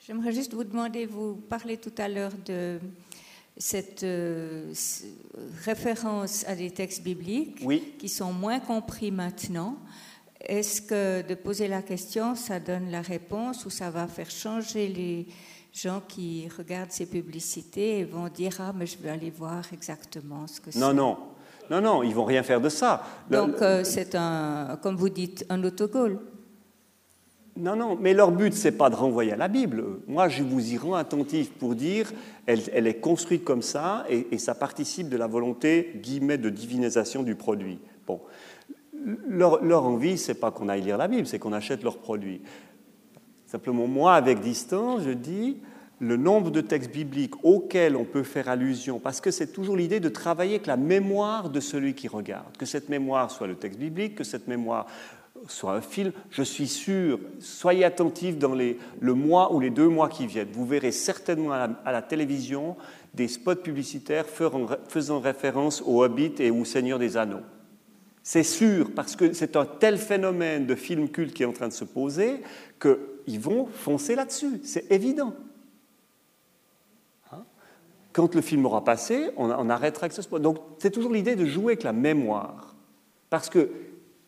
J'aimerais 0.06 0.32
juste 0.32 0.54
vous 0.54 0.64
demander, 0.64 1.04
vous 1.04 1.34
parlez 1.34 1.76
tout 1.76 1.92
à 1.98 2.08
l'heure 2.08 2.32
de 2.46 2.78
cette 3.58 4.04
euh, 4.04 4.72
référence 5.64 6.46
à 6.46 6.54
des 6.54 6.70
textes 6.70 7.02
bibliques 7.02 7.62
qui 7.98 8.08
sont 8.08 8.32
moins 8.32 8.60
compris 8.60 9.10
maintenant. 9.10 9.76
Est-ce 10.40 10.82
que 10.82 11.26
de 11.26 11.34
poser 11.34 11.68
la 11.68 11.82
question, 11.82 12.34
ça 12.34 12.60
donne 12.60 12.90
la 12.90 13.02
réponse 13.02 13.66
ou 13.66 13.70
ça 13.70 13.90
va 13.90 14.06
faire 14.06 14.30
changer 14.30 14.86
les 14.88 15.26
gens 15.72 16.00
qui 16.06 16.48
regardent 16.56 16.92
ces 16.92 17.06
publicités 17.06 17.98
et 17.98 18.04
vont 18.04 18.28
dire 18.28 18.56
Ah, 18.60 18.72
mais 18.74 18.86
je 18.86 18.98
veux 18.98 19.10
aller 19.10 19.30
voir 19.30 19.64
exactement 19.72 20.46
ce 20.46 20.60
que 20.60 20.70
c'est? 20.70 20.78
Non, 20.78 20.92
non. 20.92 21.16
Non, 21.70 21.80
non, 21.80 22.02
ils 22.02 22.14
vont 22.14 22.24
rien 22.24 22.42
faire 22.42 22.60
de 22.60 22.68
ça. 22.68 23.02
Donc, 23.30 23.60
euh, 23.60 23.84
c'est 23.84 24.14
un, 24.14 24.78
comme 24.80 24.96
vous 24.96 25.10
dites, 25.10 25.44
un 25.50 25.62
autogol. 25.64 26.18
Non, 27.56 27.74
non, 27.74 27.98
mais 28.00 28.14
leur 28.14 28.30
but, 28.30 28.54
c'est 28.54 28.72
pas 28.72 28.88
de 28.88 28.94
renvoyer 28.94 29.32
à 29.32 29.36
la 29.36 29.48
Bible. 29.48 29.84
Moi, 30.06 30.28
je 30.28 30.44
vous 30.44 30.72
y 30.72 30.78
rends 30.78 30.94
attentif 30.94 31.50
pour 31.50 31.74
dire, 31.74 32.10
elle, 32.46 32.62
elle 32.72 32.86
est 32.86 33.00
construite 33.00 33.44
comme 33.44 33.62
ça 33.62 34.06
et, 34.08 34.28
et, 34.30 34.38
ça 34.38 34.54
participe 34.54 35.08
de 35.08 35.16
la 35.16 35.26
volonté, 35.26 35.92
guillemets, 35.96 36.38
de 36.38 36.50
divinisation 36.50 37.24
du 37.24 37.34
produit. 37.34 37.80
Bon, 38.06 38.20
leur, 39.28 39.84
envie, 39.84 40.18
c'est 40.18 40.34
pas 40.34 40.50
qu'on 40.50 40.68
aille 40.68 40.82
lire 40.82 40.98
la 40.98 41.08
Bible, 41.08 41.26
c'est 41.26 41.38
qu'on 41.38 41.52
achète 41.52 41.82
leurs 41.82 41.98
produits. 41.98 42.40
Simplement, 43.46 43.86
moi, 43.86 44.14
avec 44.14 44.40
distance, 44.40 45.02
je 45.02 45.10
dis 45.10 45.58
le 46.00 46.16
nombre 46.16 46.50
de 46.50 46.60
textes 46.60 46.92
bibliques 46.92 47.34
auxquels 47.44 47.96
on 47.96 48.04
peut 48.04 48.22
faire 48.22 48.48
allusion, 48.48 49.00
parce 49.00 49.20
que 49.20 49.30
c'est 49.30 49.48
toujours 49.48 49.76
l'idée 49.76 50.00
de 50.00 50.08
travailler 50.08 50.56
avec 50.56 50.66
la 50.66 50.76
mémoire 50.76 51.50
de 51.50 51.60
celui 51.60 51.94
qui 51.94 52.08
regarde, 52.08 52.56
que 52.56 52.66
cette 52.66 52.88
mémoire 52.88 53.30
soit 53.30 53.46
le 53.46 53.56
texte 53.56 53.80
biblique, 53.80 54.14
que 54.14 54.24
cette 54.24 54.46
mémoire 54.46 54.86
soit 55.46 55.72
un 55.72 55.80
film, 55.80 56.12
je 56.30 56.42
suis 56.42 56.66
sûr, 56.66 57.20
soyez 57.40 57.84
attentifs 57.84 58.38
dans 58.38 58.54
les, 58.54 58.78
le 59.00 59.14
mois 59.14 59.52
ou 59.52 59.60
les 59.60 59.70
deux 59.70 59.88
mois 59.88 60.08
qui 60.08 60.26
viennent. 60.26 60.48
Vous 60.52 60.66
verrez 60.66 60.92
certainement 60.92 61.52
à 61.52 61.92
la, 61.92 62.02
télévision 62.02 62.76
des 63.14 63.28
spots 63.28 63.56
publicitaires 63.56 64.26
faisant, 64.26 65.20
référence 65.20 65.82
au 65.86 66.02
Hobbit 66.02 66.34
et 66.38 66.50
au 66.50 66.64
Seigneur 66.64 66.98
des 66.98 67.16
Anneaux. 67.16 67.42
C'est 68.28 68.42
sûr, 68.42 68.90
parce 68.94 69.16
que 69.16 69.32
c'est 69.32 69.56
un 69.56 69.64
tel 69.64 69.96
phénomène 69.96 70.66
de 70.66 70.74
film 70.74 71.08
culte 71.08 71.32
qui 71.32 71.44
est 71.44 71.46
en 71.46 71.52
train 71.54 71.68
de 71.68 71.72
se 71.72 71.84
poser 71.84 72.42
qu'ils 72.78 73.40
vont 73.40 73.64
foncer 73.64 74.14
là-dessus, 74.14 74.60
c'est 74.64 74.92
évident. 74.92 75.34
Hein? 77.32 77.42
Quand 78.12 78.34
le 78.34 78.42
film 78.42 78.66
aura 78.66 78.84
passé, 78.84 79.30
on, 79.38 79.70
arrêtera 79.70 80.04
avec 80.04 80.12
ce 80.12 80.20
spot. 80.20 80.42
Donc 80.42 80.58
c'est 80.78 80.90
toujours 80.90 81.14
l'idée 81.14 81.36
de 81.36 81.46
jouer 81.46 81.72
avec 81.72 81.84
la 81.84 81.94
mémoire. 81.94 82.76
Parce 83.30 83.48
que 83.48 83.70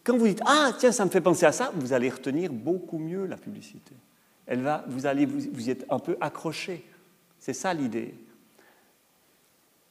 quand 0.02 0.16
vous 0.16 0.28
dites 0.28 0.40
Ah, 0.46 0.70
tiens, 0.78 0.92
ça 0.92 1.04
me 1.04 1.10
fait 1.10 1.20
penser 1.20 1.44
à 1.44 1.52
ça, 1.52 1.70
vous 1.74 1.92
allez 1.92 2.08
retenir 2.08 2.50
beaucoup 2.50 2.96
mieux 2.96 3.26
la 3.26 3.36
publicité. 3.36 3.92
Elle 4.46 4.62
va, 4.62 4.82
vous 4.88 5.04
allez 5.04 5.26
vous, 5.26 5.40
vous 5.52 5.68
y 5.68 5.72
êtes 5.72 5.84
un 5.90 5.98
peu 5.98 6.16
accroché. 6.22 6.86
C'est 7.38 7.52
ça 7.52 7.74
l'idée. 7.74 8.14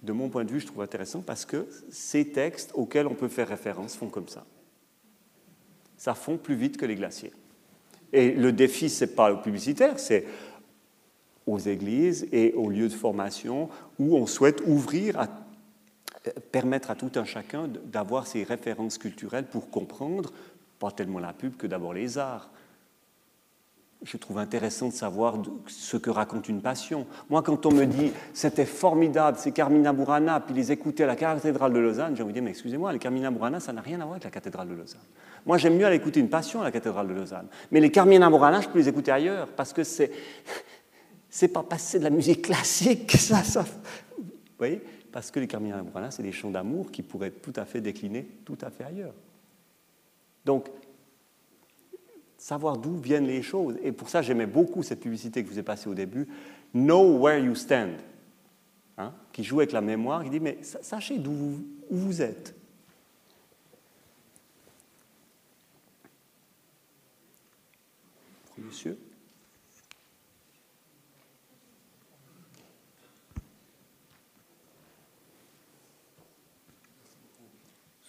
De 0.02 0.14
mon 0.14 0.30
point 0.30 0.46
de 0.46 0.52
vue, 0.52 0.60
je 0.60 0.68
trouve 0.68 0.82
intéressant 0.82 1.22
parce 1.22 1.46
que 1.46 1.68
ces 1.90 2.30
textes 2.30 2.72
auxquels 2.74 3.08
on 3.08 3.16
peut 3.16 3.28
faire 3.28 3.50
référence 3.50 3.96
font 3.96 4.10
comme 4.10 4.30
ça. 4.30 4.46
Ça 5.98 6.14
fond 6.14 6.38
plus 6.38 6.56
vite 6.56 6.78
que 6.78 6.86
les 6.86 6.96
glaciers. 6.96 7.34
Et 8.14 8.32
le 8.32 8.52
défi, 8.52 8.90
ce 8.90 9.04
n'est 9.04 9.12
pas 9.12 9.34
au 9.34 9.38
publicitaire, 9.38 10.00
c'est 10.00 10.26
aux 11.46 11.60
églises 11.60 12.28
et 12.32 12.54
aux 12.54 12.70
lieux 12.70 12.88
de 12.88 12.94
formation 12.94 13.70
où 13.98 14.16
on 14.16 14.26
souhaite 14.26 14.62
ouvrir 14.66 15.20
à 15.20 15.28
permettre 16.52 16.92
à 16.92 16.96
tout 16.96 17.12
un 17.16 17.26
chacun 17.26 17.68
d'avoir 17.86 18.28
ses 18.28 18.44
références 18.44 18.98
culturelles 18.98 19.48
pour 19.48 19.70
comprendre, 19.70 20.32
pas 20.80 20.92
tellement 20.92 21.20
la 21.20 21.34
pub 21.34 21.58
que 21.58 21.68
d'abord 21.68 21.94
les 21.94 22.18
arts. 22.18 22.50
Je 24.02 24.16
trouve 24.16 24.38
intéressant 24.38 24.88
de 24.88 24.94
savoir 24.94 25.36
ce 25.68 25.98
que 25.98 26.10
raconte 26.10 26.48
une 26.48 26.62
passion. 26.62 27.06
Moi, 27.30 27.42
quand 27.44 27.66
on 27.66 27.72
me 27.72 27.86
dit 27.86 28.14
c'était 28.34 28.66
formidable, 28.66 29.38
c'est 29.40 29.52
Carmina 29.52 29.92
Burana, 29.92 30.40
puis 30.40 30.56
les 30.56 30.72
écouter 30.72 31.04
à 31.04 31.08
la 31.08 31.18
cathédrale 31.18 31.74
de 31.74 31.80
Lausanne, 31.80 32.16
j'ai 32.16 32.24
envie 32.24 32.32
de 32.32 32.36
dire 32.36 32.44
mais 32.44 32.52
excusez-moi, 32.52 32.94
les 32.94 33.00
Carmina 33.00 33.30
Burana, 33.30 33.60
ça 33.60 33.74
n'a 33.74 33.82
rien 33.82 34.00
à 34.00 34.04
voir 34.04 34.14
avec 34.14 34.24
la 34.24 34.32
cathédrale 34.32 34.70
de 34.70 34.74
Lausanne. 34.74 35.02
Moi, 35.46 35.58
j'aime 35.58 35.76
mieux 35.76 35.86
aller 35.86 35.98
écouter 35.98 36.22
une 36.22 36.30
passion 36.30 36.62
à 36.62 36.64
la 36.64 36.72
cathédrale 36.72 37.10
de 37.10 37.14
Lausanne. 37.14 37.48
Mais 37.72 37.82
les 37.82 37.92
Carmina 37.92 38.30
Burana, 38.30 38.62
je 38.62 38.70
peux 38.70 38.80
les 38.80 38.88
écouter 38.88 39.12
ailleurs 39.12 39.50
parce 39.50 39.74
que 39.74 39.84
c'est 39.84 40.12
c'est 41.30 41.50
pas 41.50 41.64
passer 41.64 42.00
de 42.00 42.06
la 42.06 42.10
musique 42.10 42.44
classique, 42.44 43.12
ça, 43.18 43.44
ça. 43.44 43.64
Vous 44.18 44.26
voyez? 44.58 44.82
Parce 45.12 45.30
que 45.30 45.40
les 45.40 45.48
Carmina 45.48 45.82
Burana, 45.84 46.12
c'est 46.12 46.24
des 46.24 46.32
chants 46.32 46.52
d'amour 46.52 46.92
qui 46.92 47.04
pourraient 47.04 47.32
tout 47.32 47.54
à 47.56 47.66
fait 47.66 47.82
déclinés 47.82 48.28
tout 48.46 48.58
à 48.62 48.70
fait 48.70 48.86
ailleurs. 48.86 49.14
Donc, 50.46 50.70
savoir 52.40 52.78
d'où 52.78 52.98
viennent 52.98 53.28
les 53.28 53.44
choses. 53.44 53.76
Et 53.84 53.92
pour 53.92 54.10
ça, 54.10 54.22
j'aimais 54.22 54.48
beaucoup 54.48 54.82
cette 54.82 55.02
publicité 55.02 55.44
que 55.44 55.50
je 55.50 55.54
vous 55.54 55.60
ai 55.60 55.64
passée 55.64 55.90
au 55.90 55.94
début, 55.94 56.28
Know 56.74 57.18
where 57.18 57.38
you 57.38 57.56
stand, 57.56 57.98
hein, 58.98 59.14
qui 59.32 59.44
joue 59.44 59.60
avec 59.60 59.72
la 59.72 59.82
mémoire, 59.82 60.24
qui 60.24 60.30
dit, 60.30 60.40
mais 60.40 60.60
sachez 60.62 61.18
d'où 61.18 61.32
vous, 61.32 61.66
où 61.90 61.98
vous 61.98 62.22
êtes. 62.22 62.56
Monsieur 68.58 68.98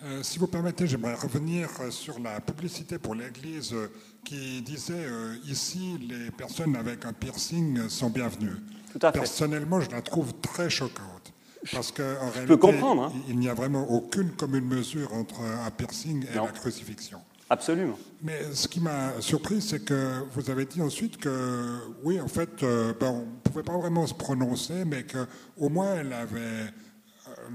Euh, 0.03 0.23
si 0.23 0.39
vous 0.39 0.47
permettez, 0.47 0.87
j'aimerais 0.87 1.15
revenir 1.15 1.69
euh, 1.81 1.91
sur 1.91 2.19
la 2.21 2.41
publicité 2.41 2.99
pour 2.99 3.15
l'Église 3.15 3.75
euh, 3.75 3.93
qui 4.25 4.63
disait 4.63 5.07
ici 5.47 5.99
les 6.09 6.31
personnes 6.31 6.77
avec 6.77 7.05
un 7.05 7.13
piercing 7.13 7.89
sont 7.89 8.11
bienvenues. 8.11 8.57
Personnellement, 8.99 9.81
je 9.81 9.91
la 9.91 10.03
trouve 10.03 10.33
très 10.41 10.71
choquante. 10.71 11.33
Parce 11.73 11.93
qu'en 11.93 12.31
réalité, 12.31 12.69
hein. 12.83 13.13
il 13.29 13.39
n'y 13.39 13.49
a 13.49 13.55
vraiment 13.55 13.89
aucune 13.91 14.31
commune 14.31 14.65
mesure 14.65 15.13
entre 15.13 15.41
un 15.43 15.71
piercing 15.71 16.25
et 16.33 16.37
la 16.37 16.49
crucifixion. 16.49 17.21
Absolument. 17.51 17.99
Mais 18.23 18.45
ce 18.55 18.69
qui 18.69 18.81
m'a 18.81 19.21
surpris, 19.21 19.61
c'est 19.61 19.85
que 19.85 20.23
vous 20.33 20.51
avez 20.51 20.65
dit 20.65 20.81
ensuite 20.81 21.17
que, 21.17 21.81
oui, 22.05 22.21
en 22.21 22.29
fait, 22.29 22.61
ben, 22.61 23.09
on 23.09 23.27
ne 23.27 23.41
pouvait 23.43 23.65
pas 23.65 23.77
vraiment 23.77 24.07
se 24.07 24.15
prononcer, 24.15 24.85
mais 24.87 25.05
qu'au 25.05 25.69
moins 25.69 25.97
elle 25.97 26.13
avait 26.13 26.73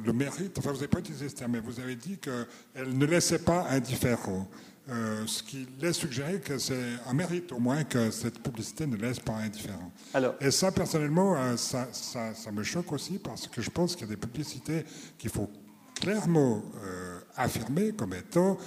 le 0.03 0.13
mérite, 0.13 0.57
enfin 0.57 0.69
vous 0.69 0.75
n'avez 0.75 0.87
pas 0.87 0.99
utilisé 0.99 1.29
ce 1.29 1.35
terme, 1.35 1.53
mais 1.53 1.59
vous 1.59 1.79
avez 1.79 1.95
dit 1.95 2.17
qu'elle 2.17 2.97
ne 2.97 3.05
laissait 3.05 3.39
pas 3.39 3.67
indifférent. 3.69 4.47
Euh, 4.87 5.25
ce 5.25 5.41
qui 5.41 5.67
laisse 5.81 5.97
suggérer 5.97 6.39
que 6.39 6.59
c'est 6.59 6.93
un 7.07 7.13
mérite 7.13 7.51
au 7.51 7.57
moins 7.57 7.83
que 7.83 8.11
cette 8.11 8.37
publicité 8.37 8.85
ne 8.85 8.95
laisse 8.95 9.19
pas 9.19 9.33
indifférent. 9.33 9.91
Alors, 10.13 10.35
Et 10.39 10.51
ça, 10.51 10.71
personnellement, 10.71 11.35
euh, 11.35 11.57
ça, 11.57 11.87
ça, 11.91 12.51
me 12.51 12.61
choque 12.61 12.91
aussi 12.91 13.17
parce 13.17 13.47
que 13.47 13.63
je 13.63 13.71
pense 13.71 13.95
qu'il 13.95 14.05
y 14.05 14.11
a 14.11 14.13
des 14.13 14.19
publicités 14.21 14.85
qu'il 15.17 15.31
faut 15.31 15.49
clairement 15.95 16.61
euh, 16.83 17.19
affirmer 17.35 17.93
comme 17.93 18.13
étant 18.13 18.57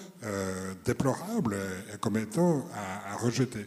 déplorables 0.84 1.56
et 1.94 1.98
comme 1.98 2.16
étant 2.16 2.66
à, 2.74 3.12
à 3.12 3.16
rejeter. 3.16 3.66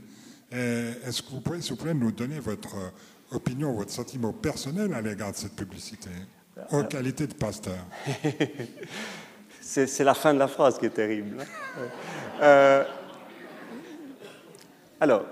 Est-ce 0.52 1.22
que 1.22 1.30
vous 1.30 1.40
pouvez, 1.40 1.62
s'il 1.62 1.76
vous 1.76 1.84
plaît, 1.84 1.94
nous 1.94 2.12
donner 2.12 2.40
votre 2.40 2.76
opinion, 3.32 3.72
votre 3.74 3.92
sentiment 3.92 4.34
personnel 4.34 4.94
à 4.94 5.02
l'égard 5.02 5.32
de 5.32 5.38
cette 5.38 5.56
publicité 5.56 6.10
en 6.72 6.84
qualité 6.84 7.28
de 7.28 7.34
pasteur? 7.34 7.86
c'est 9.72 10.04
la 10.04 10.14
fin 10.14 10.34
de 10.34 10.40
la 10.40 10.48
phrase 10.48 10.78
qui 10.78 10.86
est 10.86 10.90
terrible. 10.90 11.38
Hein. 11.40 11.84
Euh, 12.42 12.84
alors, 15.00 15.26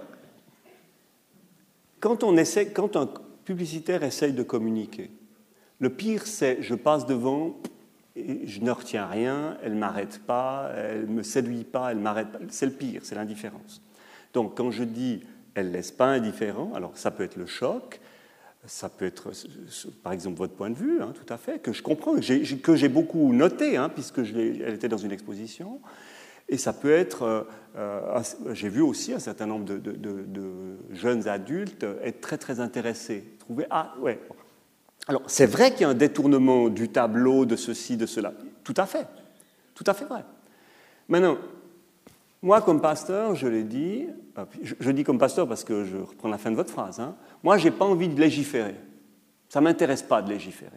quand, 2.00 2.24
on 2.24 2.38
essaie, 2.38 2.72
quand 2.72 2.96
un 2.96 3.10
publicitaire 3.44 4.04
essaye 4.04 4.34
de 4.34 4.44
communiquer, 4.44 5.12
le 5.80 5.90
pire 5.90 6.26
c'est 6.26 6.62
je 6.62 6.76
passe 6.76 7.06
devant, 7.06 7.58
et 8.16 8.48
je 8.48 8.62
ne 8.62 8.72
retiens 8.72 9.08
rien, 9.08 9.58
elle 9.64 9.74
ne 9.74 9.80
m'arrête 9.80 10.22
pas, 10.26 10.72
elle 10.76 11.02
ne 11.02 11.14
me 11.14 11.24
séduit 11.24 11.64
pas, 11.64 11.92
elle 11.92 12.00
m'arrête 12.00 12.32
pas. 12.32 12.40
C'est 12.50 12.66
le 12.66 12.72
pire, 12.72 13.02
c'est 13.04 13.16
l'indifférence. 13.16 13.82
Donc 14.34 14.56
quand 14.56 14.72
je 14.72 14.84
dis 14.84 15.22
elle 15.56 15.68
ne 15.68 15.74
laisse 15.74 15.92
pas 15.92 16.08
indifférent, 16.08 16.72
alors 16.76 16.92
ça 16.96 17.12
peut 17.12 17.24
être 17.24 17.36
le 17.36 17.46
choc, 17.46 18.00
ça 18.66 18.90
peut 18.90 19.06
être, 19.06 19.32
par 20.04 20.14
exemple, 20.14 20.38
votre 20.38 20.54
point 20.54 20.70
de 20.70 20.76
vue, 20.76 21.02
hein, 21.02 21.14
tout 21.14 21.34
à 21.34 21.38
fait, 21.38 21.60
que 21.60 21.72
je 21.72 21.82
comprends, 21.82 22.16
que 22.16 22.76
j'ai 22.76 22.90
beaucoup 22.90 23.34
noté, 23.34 23.78
hein, 23.78 23.90
puisque 23.90 24.24
je 24.24 24.36
elle 24.38 24.74
était 24.74 24.90
dans 24.90 24.98
une 24.98 25.12
exposition. 25.12 25.80
Et 26.50 26.58
ça 26.58 26.74
peut 26.74 26.92
être, 26.92 27.24
euh, 27.24 27.44
euh, 27.78 28.22
j'ai 28.54 28.70
vu 28.70 28.82
aussi 28.82 29.14
un 29.14 29.20
certain 29.20 29.46
nombre 29.46 29.66
de, 29.66 30.78
jeunes 30.92 31.28
adultes 31.28 31.86
être 32.04 32.22
très 32.22 32.38
très 32.38 32.60
intéressés, 32.60 33.24
trouver 33.40 33.66
ah 33.70 33.94
ouais. 34.00 34.20
Alors 35.08 35.22
c'est 35.28 35.46
vrai 35.46 35.72
qu'il 35.72 35.82
y 35.82 35.84
a 35.86 35.90
un 35.90 35.94
détournement 35.94 36.70
du 36.70 36.90
tableau 36.90 37.46
de 37.46 37.56
ceci, 37.56 37.98
de 37.98 38.06
cela, 38.06 38.34
tout 38.64 38.74
à 38.78 38.86
fait, 38.86 39.08
tout 39.76 39.84
à 39.86 39.94
fait 39.94 40.06
vrai. 40.06 40.26
Maintenant, 41.08 41.38
moi, 42.42 42.62
comme 42.62 42.80
pasteur, 42.80 43.36
je 43.36 43.48
l'ai 43.48 43.64
dit, 43.64 44.08
euh, 44.38 44.46
je, 44.62 44.92
dis 44.92 45.04
comme 45.04 45.18
pasteur 45.18 45.48
parce 45.48 45.64
que 45.64 45.84
je 45.84 45.98
reprends 45.98 46.30
la 46.30 46.38
fin 46.38 46.52
de 46.52 46.56
votre 46.56 46.72
phrase, 46.72 47.00
hein, 47.00 47.16
moi, 47.44 47.58
je 47.58 47.66
n'ai 47.66 47.72
pas 47.72 47.86
envie 47.86 48.10
de 48.10 48.20
légiférer. 48.20 48.76
Ça 49.48 49.60
ne 49.60 49.66
m'intéresse 49.66 50.04
pas 50.04 50.22
de 50.22 50.30
légiférer. 50.30 50.72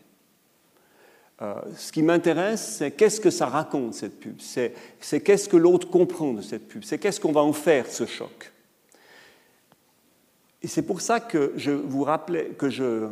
Euh, 1.43 1.55
ce 1.77 1.91
qui 1.93 2.03
m'intéresse, 2.03 2.77
c'est 2.79 2.93
qu'est-ce 2.93 3.21
que 3.21 3.31
ça 3.31 3.47
raconte, 3.47 3.95
cette 3.95 4.21
pub? 4.21 4.41
C'est 4.41 5.21
qu'est-ce 5.21 5.49
que 5.49 5.57
l'autre 5.57 5.91
comprend 5.91 6.33
de 6.33 6.43
cette 6.43 6.69
pub? 6.69 6.85
C'est 6.85 6.99
qu'est-ce 6.99 7.21
qu'on 7.21 7.33
va 7.33 7.43
en 7.43 7.53
faire, 7.53 7.87
ce 7.87 8.07
choc? 8.07 8.53
Et 10.63 10.69
c'est 10.69 10.83
pour 10.83 11.01
ça 11.01 11.19
que 11.19 11.53
je 11.57 11.73
vous 11.73 12.07
euh, 12.07 13.09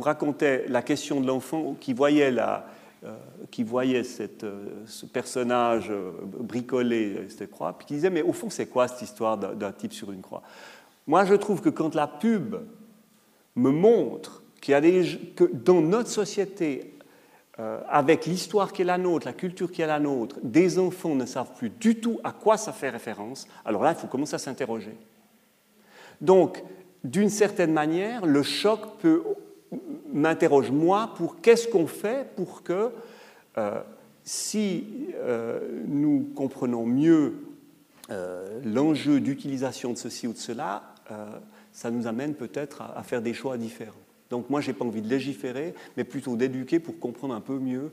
racontais 0.00 0.66
la 0.68 0.82
question 0.82 1.20
de 1.22 1.26
l'enfant 1.26 1.74
qui 1.80 1.94
voyait 1.94 2.30
euh, 2.36 4.02
cette, 4.04 4.44
ce 4.86 5.06
personnage 5.06 5.90
euh, 5.90 6.10
bricoler 6.22 7.28
cette 7.30 7.50
croix, 7.50 7.72
puis 7.72 7.86
qui 7.86 7.94
disait, 7.94 8.10
mais 8.10 8.20
au 8.20 8.34
fond, 8.34 8.50
c'est 8.50 8.66
quoi 8.66 8.88
cette 8.88 9.02
histoire 9.02 9.38
d'un 9.38 9.72
type 9.72 9.94
sur 9.94 10.12
une 10.12 10.20
croix? 10.20 10.42
Moi, 11.08 11.24
je 11.24 11.34
trouve 11.34 11.60
que 11.60 11.68
quand 11.68 11.96
la 11.96 12.06
pub 12.06 12.54
me 13.56 13.70
montre 13.70 14.44
qu'il 14.60 14.72
y 14.72 14.74
a 14.74 14.80
des, 14.80 15.18
que 15.34 15.44
dans 15.44 15.80
notre 15.80 16.10
société, 16.10 16.94
avec 17.88 18.26
l'histoire 18.26 18.72
qui 18.72 18.82
est 18.82 18.84
la 18.84 18.98
nôtre, 18.98 19.26
la 19.26 19.32
culture 19.32 19.72
qui 19.72 19.82
est 19.82 19.86
la 19.88 19.98
nôtre, 19.98 20.36
des 20.44 20.78
enfants 20.78 21.16
ne 21.16 21.26
savent 21.26 21.56
plus 21.56 21.70
du 21.70 21.96
tout 21.96 22.20
à 22.22 22.30
quoi 22.30 22.56
ça 22.56 22.72
fait 22.72 22.88
référence, 22.88 23.48
alors 23.64 23.82
là, 23.82 23.90
il 23.90 24.00
faut 24.00 24.06
commencer 24.06 24.36
à 24.36 24.38
s'interroger. 24.38 24.96
Donc, 26.20 26.62
d'une 27.04 27.30
certaine 27.30 27.72
manière, 27.72 28.26
le 28.26 28.42
choc 28.42 28.98
peut 29.00 29.22
m'interroge 30.12 30.70
moi 30.70 31.12
pour 31.16 31.40
qu'est-ce 31.40 31.68
qu'on 31.68 31.86
fait 31.86 32.34
pour 32.36 32.62
que 32.62 32.90
euh, 33.56 33.80
si 34.24 34.84
euh, 35.16 35.82
nous 35.86 36.30
comprenons 36.34 36.86
mieux 36.86 37.34
euh, 38.10 38.60
l'enjeu 38.64 39.20
d'utilisation 39.20 39.92
de 39.92 39.98
ceci 39.98 40.26
ou 40.26 40.32
de 40.32 40.38
cela, 40.38 40.94
ça 41.72 41.90
nous 41.90 42.06
amène 42.06 42.34
peut-être 42.34 42.82
à, 42.82 43.02
faire 43.02 43.22
des 43.22 43.34
choix 43.34 43.56
différents. 43.56 43.94
Donc 44.30 44.50
moi, 44.50 44.60
je 44.60 44.68
n'ai 44.68 44.74
pas 44.74 44.84
envie 44.84 45.02
de 45.02 45.08
légiférer, 45.08 45.74
mais 45.96 46.04
plutôt 46.04 46.36
d'éduquer 46.36 46.80
pour 46.80 46.98
comprendre 46.98 47.34
un 47.34 47.40
peu 47.40 47.58
mieux 47.58 47.92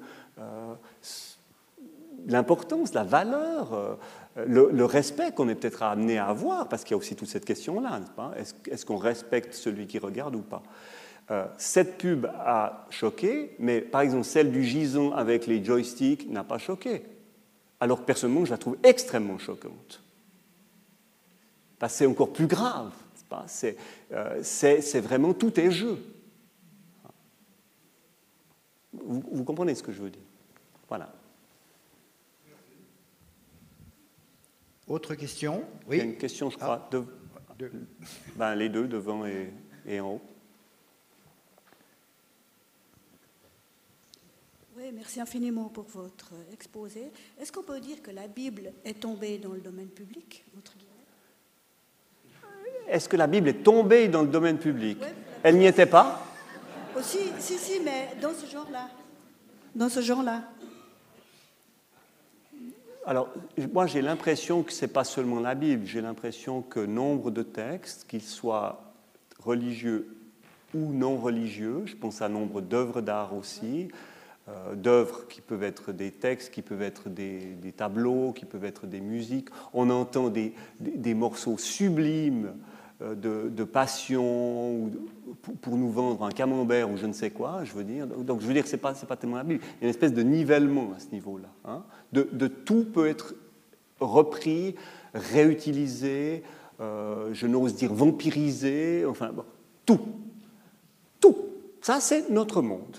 l'importance, 2.28 2.94
la 2.94 3.04
valeur, 3.04 3.98
le, 4.36 4.86
respect 4.86 5.32
qu'on 5.32 5.48
est 5.50 5.56
peut-être 5.56 5.84
amené 5.84 6.18
à 6.18 6.28
avoir, 6.28 6.68
parce 6.68 6.84
qu'il 6.84 6.92
y 6.92 6.94
a 6.96 6.98
aussi 6.98 7.16
toute 7.16 7.30
cette 7.30 7.46
question-là, 7.46 8.02
Est-ce 8.36 8.86
qu'on 8.86 8.98
respecte 8.98 9.54
celui 9.54 9.88
qui 9.88 10.00
regarde 10.00 10.36
ou 10.36 10.42
pas? 10.42 10.64
Euh, 11.32 11.46
cette 11.58 11.98
pub 11.98 12.28
a 12.28 12.86
choqué, 12.92 13.56
mais 13.58 13.82
par 13.82 14.02
exemple 14.02 14.26
celle 14.26 14.52
du 14.52 14.64
gison 14.64 15.12
avec 15.14 15.48
les 15.48 15.64
joysticks 15.64 16.30
n'a 16.30 16.44
pas 16.44 16.60
choqué. 16.60 17.04
Alors 17.80 18.02
que 18.02 18.06
personnellement, 18.06 18.46
je 18.46 18.52
la 18.52 18.58
trouve 18.58 18.78
extrêmement 18.84 19.40
choquante. 19.40 20.04
Parce 21.80 21.94
que 21.94 21.98
c'est 22.00 22.06
encore 22.06 22.32
plus 22.32 22.48
grave. 22.48 22.92
Euh, 24.11 24.39
c'est 24.43 25.02
vraiment 25.02 25.34
tout 25.34 25.60
est 25.60 25.72
jeu. 25.72 25.97
Vous, 28.93 29.43
comprenez 29.43 29.76
ce 29.76 29.84
que 29.84 29.91
je 29.91 30.02
veux 30.02 30.10
dire? 30.10 30.22
Voilà. 30.88 31.14
Autre 34.88 35.15
question? 35.15 35.64
Oui. 35.88 35.97
Il 35.97 35.99
y 35.99 36.02
a 36.02 36.06
une 36.06 36.18
question, 36.18 36.49
je 36.49 36.57
crois. 36.57 36.89
Ah. 36.91 36.99
Ben, 38.35 38.56
les 38.56 38.69
deux, 38.69 38.88
devant 38.88 39.26
et 39.26 39.99
en 39.99 40.14
haut. 40.14 40.22
merci 44.91 45.19
infiniment 45.19 45.69
pour 45.69 45.85
votre 45.85 46.34
exposé. 46.53 47.11
Est-ce 47.39 47.52
qu'on 47.52 47.64
peut 47.64 47.80
dire 47.80 48.02
que 48.02 48.11
la 48.11 48.27
Bible 48.27 48.73
est 48.84 48.99
tombée 48.99 49.38
dans 49.38 49.52
le 49.52 49.61
domaine 49.61 49.89
public 49.89 50.43
Est-ce 52.88 53.10
que 53.10 53.18
la 53.18 53.28
Bible 53.28 53.49
est 53.49 53.64
tombée 53.64 54.07
dans 54.07 54.22
le 54.22 54.28
domaine 54.28 54.57
public 54.57 54.99
Elle 55.44 55.57
n'y 55.57 55.66
était 55.66 55.86
pas 55.86 56.26
Aussi, 56.98 57.20
si, 57.40 57.57
si, 57.57 57.80
mais 57.84 58.10
dans 58.22 58.34
ce 58.34 58.45
genre-là. 58.52 58.90
Dans 59.76 59.90
ce 59.90 60.02
genre-là. 60.02 60.41
Alors, 63.06 63.30
moi, 63.72 63.86
j'ai 63.86 64.02
l'impression 64.02 64.64
que 64.64 64.74
ce 64.74 64.86
n'est 64.86 64.91
pas 64.91 65.03
seulement 65.03 65.40
la 65.40 65.53
Bible. 65.53 65.86
J'ai 65.86 66.02
l'impression 66.02 66.62
que 66.62 66.80
nombre 66.80 67.30
de 67.30 67.44
textes, 67.44 68.06
qu'ils 68.07 68.24
soient 68.24 68.94
religieux 69.44 70.16
ou 70.74 70.91
non 70.91 71.18
religieux, 71.18 71.84
je 71.86 71.95
pense 71.95 72.22
à 72.22 72.30
nombre 72.30 72.62
d'œuvres 72.62 73.02
d'art 73.02 73.36
aussi, 73.36 73.90
euh, 74.48 74.76
d'œuvres 74.76 75.28
qui 75.28 75.41
peuvent 75.41 75.64
être 75.64 75.91
des 75.91 76.12
textes, 76.12 76.53
qui 76.53 76.62
peuvent 76.62 76.82
être 76.82 77.10
des, 77.10 77.74
tableaux, 77.76 78.32
qui 78.32 78.45
peuvent 78.45 78.66
être 78.66 78.86
des 78.86 79.02
musiques. 79.02 79.49
On 79.74 79.90
entend 79.90 80.30
des, 80.30 80.53
morceaux 81.14 81.57
sublimes 81.57 82.53
euh, 83.02 83.16
de, 83.16 83.64
passion 83.64 84.92
pour, 85.62 85.76
nous 85.76 85.92
vendre 85.92 86.24
un 86.24 86.32
camembert 86.32 86.90
ou 86.90 86.98
je 86.98 87.06
ne 87.06 87.14
sais 87.14 87.30
quoi, 87.30 87.64
je 87.64 87.74
veux 87.74 87.84
dire. 87.84 88.08
Donc 88.08 88.42
je 88.42 88.48
veux 88.48 88.54
dire 88.54 88.64
que 88.64 88.70
ce 88.70 88.76
n'est 88.76 88.82
pas, 88.82 88.94
pas 88.94 89.16
tellement 89.18 89.38
la 89.38 89.44
Bible. 89.44 89.64
Il 89.64 89.82
y 89.82 89.84
a 89.84 89.84
une 89.84 89.90
espèce 89.90 90.14
de 90.14 90.22
nivellement 90.22 90.94
à 90.96 91.00
ce 91.00 91.08
niveau-là. 91.12 91.50
Hein. 91.66 91.84
De, 92.14 92.48
tout 92.48 92.86
peut 92.86 93.08
être 93.08 93.36
repris, 94.00 94.76
réutilisé, 95.14 96.44
euh, 96.80 97.34
je 97.34 97.48
n'ose 97.48 97.76
dire 97.76 97.94
vampirisé, 97.94 99.06
enfin 99.06 99.32
tout. 99.86 100.00
Tout. 101.20 101.36
Ça, 101.82 102.00
c'est 102.00 102.30
notre 102.30 102.62
monde. 102.62 102.98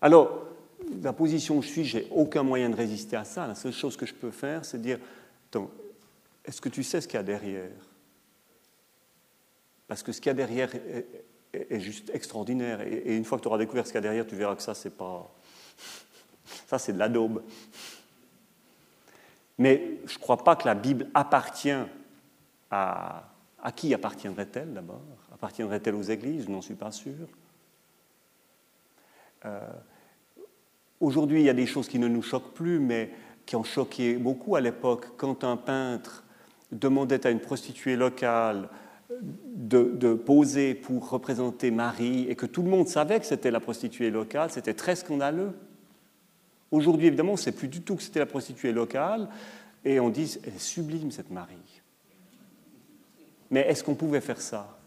Alors, 0.00 0.44
la 1.02 1.12
position 1.12 1.58
où 1.58 1.62
je 1.62 1.68
suis, 1.68 1.84
j'ai 1.84 2.06
aucun 2.10 2.42
moyen 2.42 2.70
de 2.70 2.76
résister 2.76 3.16
à 3.16 3.24
ça. 3.24 3.46
La 3.46 3.54
seule 3.54 3.72
chose 3.72 3.96
que 3.96 4.06
je 4.06 4.14
peux 4.14 4.30
faire, 4.30 4.64
c'est 4.64 4.80
dire 4.80 4.98
est-ce 6.44 6.60
que 6.60 6.68
tu 6.68 6.82
sais 6.82 7.00
ce 7.00 7.08
qu'il 7.08 7.16
y 7.16 7.20
a 7.20 7.22
derrière? 7.22 7.70
Parce 9.88 10.02
que 10.02 10.12
ce 10.12 10.20
qu'il 10.20 10.28
y 10.28 10.30
a 10.30 10.34
derrière 10.34 10.70
est, 11.52 11.80
juste 11.80 12.10
extraordinaire. 12.14 12.80
Et, 12.82 13.16
une 13.16 13.24
fois 13.24 13.38
que 13.38 13.42
tu 13.42 13.48
auras 13.48 13.58
découvert 13.58 13.86
ce 13.86 13.92
qu'il 13.92 13.96
y 13.96 13.98
a 13.98 14.02
derrière, 14.02 14.26
tu 14.26 14.36
verras 14.36 14.56
que 14.56 14.62
ça, 14.62 14.74
c'est 14.74 14.96
pas. 14.96 15.30
Ça, 16.66 16.78
c'est 16.78 16.92
de 16.92 16.98
la 16.98 17.08
daube. 17.08 17.42
Mais 19.56 19.98
je 20.04 20.14
ne 20.14 20.20
crois 20.20 20.44
pas 20.44 20.56
que 20.56 20.66
la 20.66 20.74
Bible 20.74 21.08
appartient 21.14 21.76
à. 22.70 23.30
À 23.62 23.72
qui 23.72 23.94
appartiendrait-elle 23.94 24.74
d'abord? 24.74 25.00
Appartiendrait-elle 25.32 25.94
aux 25.94 26.02
églises? 26.02 26.44
Je 26.44 26.50
n'en 26.50 26.60
suis 26.60 26.74
pas 26.74 26.92
sûr. 26.92 27.26
Euh, 29.46 29.60
Aujourd'hui, 31.04 31.40
il 31.40 31.44
y 31.44 31.50
a 31.50 31.54
des 31.54 31.66
choses 31.66 31.86
qui 31.86 31.98
ne 31.98 32.08
nous 32.08 32.22
choquent 32.22 32.54
plus, 32.54 32.78
mais 32.78 33.10
qui 33.44 33.56
ont 33.56 33.64
choqué 33.64 34.14
beaucoup 34.14 34.56
à 34.56 34.60
l'époque. 34.62 35.08
Quand 35.18 35.44
un 35.44 35.58
peintre 35.58 36.24
demandait 36.72 37.26
à 37.26 37.30
une 37.30 37.40
prostituée 37.40 37.94
locale 37.94 38.68
de, 39.22 40.14
poser 40.14 40.74
pour 40.74 41.08
représenter 41.08 41.70
Marie 41.70 42.26
et 42.28 42.34
que 42.34 42.46
tout 42.46 42.62
le 42.62 42.70
monde 42.70 42.88
savait 42.88 43.20
que 43.20 43.26
c'était 43.26 43.50
la 43.50 43.60
prostituée 43.60 44.10
locale, 44.10 44.50
c'était 44.50 44.74
très 44.74 44.96
scandaleux. 44.96 45.52
Aujourd'hui, 46.70 47.06
évidemment, 47.06 47.30
on 47.30 47.36
ne 47.36 47.40
sait 47.40 47.52
plus 47.52 47.68
du 47.68 47.82
tout 47.82 47.96
que 47.96 48.02
c'était 48.02 48.18
la 48.18 48.26
prostituée 48.26 48.72
locale 48.72 49.28
et 49.84 50.00
on 50.00 50.10
dit 50.10 50.38
elle 50.42 50.54
est 50.54 50.58
sublime 50.58 51.10
cette 51.10 51.30
Marie. 51.30 51.82
Mais 53.50 53.60
est-ce 53.60 53.84
qu'on 53.84 53.94
pouvait 53.94 54.20
faire 54.20 54.40
ça? 54.40 54.78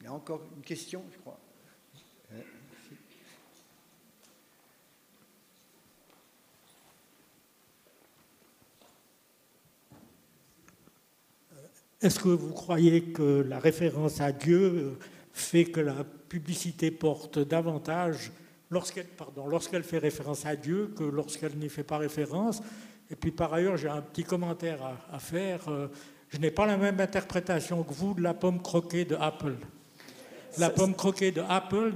Il 0.00 0.04
y 0.04 0.06
a 0.06 0.12
encore 0.12 0.42
une 0.56 0.62
question, 0.62 1.02
je 1.12 1.18
crois. 1.18 1.38
Est-ce 12.04 12.20
que 12.20 12.28
vous 12.28 12.52
croyez 12.52 13.00
que 13.00 13.46
la 13.48 13.58
référence 13.58 14.20
à 14.20 14.30
Dieu 14.30 14.60
euh, 14.60 14.90
fait 15.32 15.64
que 15.64 15.80
la 15.80 16.04
publicité 16.28 16.90
porte 16.90 17.38
davantage 17.38 18.30
lorsqu'elle 18.70 19.06
lorsqu'elle 19.48 19.84
fait 19.84 19.96
référence 19.96 20.44
à 20.44 20.54
Dieu 20.54 20.92
que 20.94 21.02
lorsqu'elle 21.02 21.56
n'y 21.56 21.70
fait 21.70 21.82
pas 21.82 21.96
référence? 21.96 22.60
Et 23.10 23.16
puis 23.16 23.30
par 23.30 23.54
ailleurs, 23.54 23.78
j'ai 23.78 23.88
un 23.88 24.02
petit 24.02 24.22
commentaire 24.22 24.80
à, 25.10 25.18
faire. 25.18 25.66
Euh, 25.70 25.86
je 26.28 26.36
n'ai 26.36 26.50
pas 26.50 26.66
la 26.66 26.76
même 26.76 27.00
interprétation 27.00 27.82
que 27.82 27.94
vous 27.94 28.12
de 28.12 28.20
la 28.20 28.34
pomme 28.34 28.60
croquée 28.60 29.06
de 29.06 29.16
Apple. 29.16 29.56
La 30.58 30.68
pomme 30.68 30.94
croquée 30.94 31.32
de 31.32 31.42
Apple, 31.48 31.94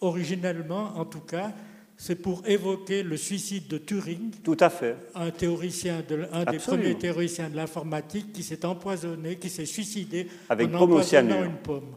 originellement 0.00 0.92
en 0.96 1.06
tout 1.06 1.22
cas, 1.22 1.52
c'est 1.96 2.16
pour 2.16 2.42
évoquer 2.46 3.02
le 3.02 3.16
suicide 3.16 3.68
de 3.68 3.78
Turing. 3.78 4.30
Tout 4.42 4.56
à 4.60 4.70
fait. 4.70 4.96
Un 5.14 5.30
théoricien, 5.30 6.02
de, 6.06 6.26
un 6.32 6.44
des 6.44 6.58
premiers 6.58 6.96
théoriciens 6.96 7.48
de 7.48 7.56
l'informatique 7.56 8.32
qui 8.32 8.42
s'est 8.42 8.64
empoisonné, 8.64 9.36
qui 9.36 9.48
s'est 9.48 9.64
suicidé 9.64 10.28
Avec 10.48 10.74
en 10.74 10.80
empoisonnant 10.80 11.44
une 11.44 11.56
pomme 11.56 11.94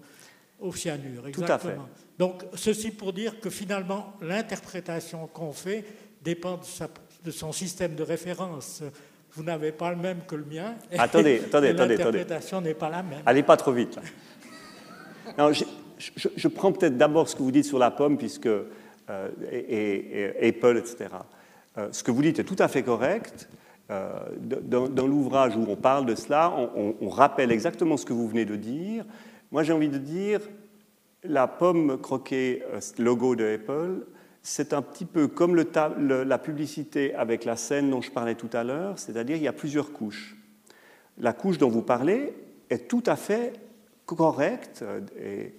au 0.60 0.72
cyanure. 0.74 1.28
Exactement. 1.28 1.48
Tout 1.48 1.52
à 1.52 1.58
fait. 1.60 1.78
Donc, 2.20 2.44
ceci 2.56 2.92
pour 2.92 3.14
dire 3.14 3.40
que 3.40 3.50
finalement, 3.50 4.14
l'interprétation 4.22 5.28
qu'on 5.28 5.52
fait 5.52 5.86
dépend 6.24 6.60
de, 7.24 7.32
son 7.32 7.52
système 7.52 7.96
de 7.96 8.04
référence. 8.04 8.84
Vous 9.34 9.44
n'avez 9.44 9.72
pas 9.72 9.92
le 9.92 9.98
même 9.98 10.20
que 10.28 10.36
le 10.36 10.46
mien. 10.46 10.76
Attendez, 10.98 11.42
attendez, 11.46 11.70
attendez. 11.70 11.98
L'interprétation 11.98 12.62
n'est 12.62 12.74
pas 12.74 12.90
la 12.90 13.04
même. 13.04 13.22
Allez 13.26 13.44
pas 13.44 13.58
trop 13.58 13.72
vite. 13.72 14.00
Non, 15.38 15.52
je, 15.52 15.64
je 16.36 16.48
prends 16.48 16.72
peut-être 16.72 16.98
d'abord 16.98 17.28
ce 17.30 17.36
que 17.36 17.44
vous 17.44 17.52
dites 17.52 17.66
sur 17.66 17.78
la 17.78 17.92
pomme, 17.92 18.18
puisque 18.18 18.50
euh, 19.10 19.30
et, 19.52 20.50
Apple, 20.50 20.78
etc. 20.78 21.10
Euh, 21.78 21.88
ce 21.92 22.04
que 22.04 22.12
vous 22.12 22.22
dites 22.22 22.40
est 22.40 22.44
tout 22.44 22.56
à 22.60 22.68
fait 22.68 22.84
correct. 22.84 23.48
Euh, 23.90 24.10
dans, 24.42 25.08
l'ouvrage 25.08 25.56
où 25.56 25.66
on 25.70 25.78
parle 25.78 26.06
de 26.06 26.16
cela, 26.16 26.54
on, 26.76 27.10
rappelle 27.10 27.52
exactement 27.52 27.96
ce 27.96 28.06
que 28.06 28.12
vous 28.12 28.28
venez 28.28 28.44
de 28.44 28.58
dire. 28.58 29.06
Moi, 29.52 29.64
j'ai 29.64 29.72
envie 29.72 29.88
de 29.88 29.98
dire, 29.98 30.42
la 31.24 31.48
pomme 31.48 31.98
croquée, 31.98 32.64
logo 32.98 33.38
de 33.38 33.56
Apple, 33.56 34.06
c'est 34.42 34.74
un 34.74 34.82
petit 34.82 35.06
peu 35.06 35.28
comme 35.28 35.56
la 35.56 36.38
publicité 36.38 37.16
avec 37.16 37.46
la 37.46 37.56
scène 37.56 37.90
dont 37.90 38.02
je 38.02 38.12
parlais 38.12 38.36
tout 38.36 38.50
à 38.52 38.66
l'heure, 38.66 39.00
c'est-à-dire 39.00 39.38
il 39.38 39.44
y 39.44 39.48
a 39.48 39.54
plusieurs 39.54 39.94
couches. 39.94 40.36
La 41.18 41.32
couche 41.32 41.58
dont 41.58 41.70
vous 41.70 41.82
parlez 41.82 42.34
est 42.70 42.90
tout 42.90 43.04
à 43.06 43.16
fait 43.16 43.54
correcte 44.06 44.84
et, 45.20 45.54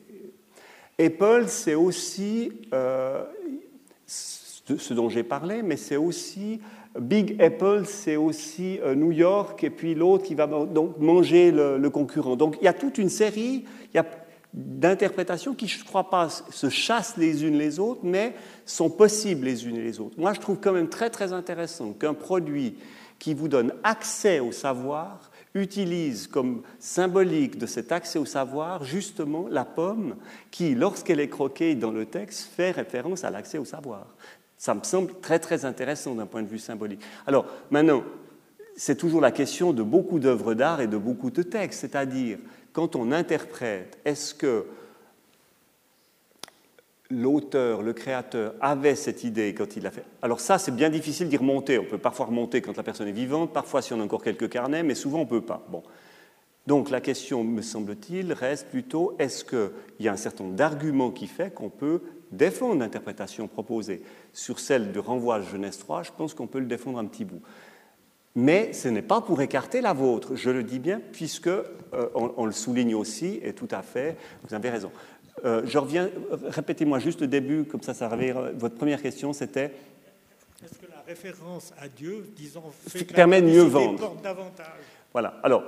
Apple, 1.01 1.45
c'est 1.47 1.75
aussi 1.75 2.53
euh, 2.73 3.23
ce 4.07 4.95
dont 4.95 5.09
j'ai 5.09 5.23
parlé, 5.23 5.63
mais 5.63 5.77
c'est 5.77 5.97
aussi 5.97 6.61
Big 6.99 7.41
Apple, 7.41 7.85
c'est 7.87 8.17
aussi 8.17 8.81
euh, 8.81 8.95
New 8.95 9.13
York, 9.13 9.63
et 9.63 9.71
puis 9.71 9.95
l'autre 9.95 10.25
qui 10.25 10.35
va 10.35 10.47
donc 10.47 10.99
manger 10.99 11.51
le, 11.53 11.89
concurrent. 11.91 12.37
Donc 12.37 12.57
il 12.61 12.65
y 12.65 12.69
a 12.69 12.73
toute 12.73 12.99
une 12.99 13.09
série 13.09 13.65
d'interprétations 14.53 15.55
qui, 15.55 15.69
je 15.69 15.81
ne 15.81 15.85
crois 15.85 16.11
pas, 16.11 16.29
se 16.29 16.69
chassent 16.69 17.17
les 17.17 17.45
unes 17.45 17.59
les 17.59 17.79
autres, 17.79 18.01
mais 18.03 18.35
sont 18.65 18.91
possibles 18.91 19.45
les 19.45 19.67
unes 19.67 19.79
les 19.79 20.01
autres. 20.01 20.19
Moi, 20.19 20.33
je 20.33 20.41
trouve 20.41 20.59
quand 20.61 20.73
même 20.73 20.89
très 20.89 21.11
très 21.11 21.33
intéressant 21.33 21.93
qu'un 21.93 22.15
produit 22.15 22.77
qui 23.19 23.35
vous 23.35 23.49
donne 23.49 23.73
accès 23.85 24.41
au 24.41 24.53
savoir 24.53 25.28
utilise 25.55 26.27
comme 26.27 26.63
symbolique 26.79 27.59
de 27.59 27.67
cet 27.67 27.93
accès 27.93 28.19
au 28.19 28.25
savoir 28.25 28.85
justement 28.85 29.47
la 29.51 29.65
pomme 29.65 30.17
qui, 30.51 30.75
lorsqu'elle 30.75 31.21
est 31.21 31.29
croquée 31.29 31.75
dans 31.75 31.91
le 31.91 32.07
texte, 32.07 32.51
fait 32.55 32.71
référence 32.71 33.25
à 33.25 33.31
l'accès 33.31 33.59
au 33.59 33.65
savoir. 33.65 34.07
Ça 34.57 34.75
me 34.75 34.83
semble 34.83 35.13
très 35.21 35.39
très 35.39 35.65
intéressant 35.65 36.15
d'un 36.15 36.27
point 36.27 36.43
de 36.43 36.49
vue 36.49 36.59
symbolique. 36.59 37.01
Alors 37.27 37.47
maintenant, 37.71 38.03
c'est 38.77 38.97
toujours 38.97 39.21
la 39.21 39.33
question 39.33 39.73
de 39.73 39.83
beaucoup 39.83 40.19
d'œuvres 40.19 40.55
d'art 40.55 40.81
et 40.81 40.87
de 40.87 40.97
beaucoup 40.97 41.31
de 41.31 41.43
textes, 41.43 41.81
c'est-à-dire 41.81 42.39
quand 42.73 42.95
on 42.95 43.11
interprète, 43.13 43.99
est-ce 44.05 44.35
que 44.35 44.67
l'auteur, 47.11 47.83
le 47.83 47.93
créateur 47.93 48.55
avait 48.61 48.95
cette 48.95 49.25
idée 49.25 49.55
quand 49.55 49.77
il 49.77 49.83
l'a 49.83 49.91
fait 49.91 50.05
Alors 50.23 50.41
ça, 50.41 50.59
c'est 50.59 50.75
bien 50.75 50.91
difficile 50.91 51.29
d'y 51.29 51.37
remonter. 51.37 51.79
On 51.79 51.85
peut 51.85 51.99
parfois 51.99 52.27
remonter 52.27 52.61
quand 52.61 52.77
la 52.77 52.83
personne 52.83 53.09
est 53.09 53.13
vivante, 53.13 53.53
parfois 53.53 53.83
si 53.83 53.93
on 53.93 54.01
a 54.01 54.05
encore 54.05 54.23
quelques 54.23 54.49
carnets, 54.49 54.83
mais 54.83 54.95
souvent 54.95 55.19
on 55.19 55.25
ne 55.25 55.29
peut 55.29 55.41
pas. 55.41 55.65
Bon. 55.71 55.83
Donc 56.67 56.91
la 56.91 57.01
question, 57.01 57.45
me 57.45 57.63
semble-t-il, 57.63 58.35
reste 58.35 58.69
plutôt 58.69 59.17
est-ce 59.19 59.43
qu'il 59.43 59.71
y 60.01 60.09
a 60.09 60.13
un 60.13 60.19
certain 60.19 60.45
nombre 60.45 60.57
d'arguments 60.57 61.11
qui 61.11 61.27
fait 61.27 61.53
qu'on 61.53 61.71
peut 61.71 62.03
défendre 62.31 62.81
l'interprétation 62.81 63.49
proposée? 63.49 64.03
Sur 64.35 64.61
celle 64.61 64.93
de 64.93 64.99
renvoi 64.99 65.37
à 65.37 65.41
Genèse 65.41 65.79
3, 65.79 66.03
je 66.03 66.11
pense 66.15 66.35
qu'on 66.35 66.47
peut 66.47 66.59
le 66.59 66.67
défendre 66.67 66.99
un 66.99 67.07
petit 67.07 67.25
bout. 67.25 67.41
Mais 68.35 68.73
ce 68.73 68.89
n'est 68.89 69.03
pas 69.03 69.21
pour 69.21 69.41
écarter 69.41 69.81
la 69.81 69.93
vôtre, 69.95 70.37
je 70.37 70.51
le 70.51 70.63
dis 70.63 70.79
bien, 70.79 71.01
puisque 71.13 71.49
euh, 71.49 71.65
on, 72.15 72.45
le 72.45 72.53
souligne 72.53 72.95
aussi, 72.95 73.41
et 73.43 73.53
tout 73.53 73.67
à 73.71 73.83
fait, 73.83 74.17
vous 74.45 74.55
avez 74.55 74.71
raison. 74.71 74.93
Euh, 75.45 75.63
je 75.65 75.79
reviens, 75.79 76.11
répétez-moi 76.49 76.99
juste 76.99 77.21
le 77.21 77.27
début, 77.27 77.65
comme 77.65 77.83
ça, 77.83 77.95
ça 77.95 78.09
revient. 78.09 78.35
Votre 78.55 78.77
première 78.77 79.03
question, 79.03 79.33
c'était 79.33 79.73
Est-ce 80.65 80.79
que 80.79 80.91
la 80.91 81.03
référence 81.07 81.73
à 81.81 81.89
Dieu, 81.89 82.27
disons, 82.37 82.63
fait 82.89 83.05
permet 83.05 83.43
de 83.43 83.47
mieux 83.47 83.63
vendre 83.63 84.17
davantage 84.23 84.67
Voilà. 85.13 85.39
Alors, 85.43 85.65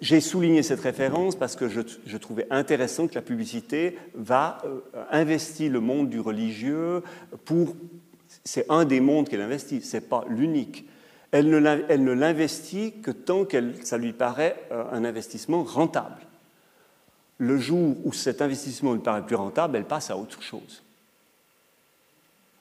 j'ai 0.00 0.20
souligné 0.20 0.62
cette 0.62 0.80
référence 0.80 1.34
parce 1.34 1.56
que 1.56 1.68
je, 1.68 2.16
trouvais 2.16 2.46
intéressant 2.50 3.08
que 3.08 3.16
la 3.16 3.22
publicité 3.22 3.98
va 4.14 4.58
euh, 4.64 4.80
investir 5.10 5.72
le 5.72 5.80
monde 5.80 6.08
du 6.08 6.20
religieux 6.20 7.02
pour. 7.44 7.74
C'est 8.44 8.66
un 8.68 8.84
des 8.84 9.00
mondes 9.00 9.28
qu'elle 9.28 9.40
investit, 9.40 9.80
ce 9.80 9.96
n'est 9.96 10.02
pas 10.02 10.24
l'unique. 10.28 10.86
Elle 11.30 11.50
ne 11.50 12.12
l'investit 12.12 12.94
que 13.02 13.10
tant 13.10 13.44
que 13.44 13.58
ça 13.82 13.98
lui 13.98 14.12
paraît 14.12 14.56
euh, 14.70 14.84
un 14.92 15.04
investissement 15.04 15.62
rentable. 15.62 16.27
Le 17.38 17.56
jour 17.56 17.96
où 18.04 18.12
cet 18.12 18.42
investissement 18.42 18.94
lui 18.94 19.00
paraît 19.00 19.24
plus 19.24 19.36
rentable, 19.36 19.76
elle 19.76 19.84
passe 19.84 20.10
à 20.10 20.16
autre 20.16 20.42
chose. 20.42 20.82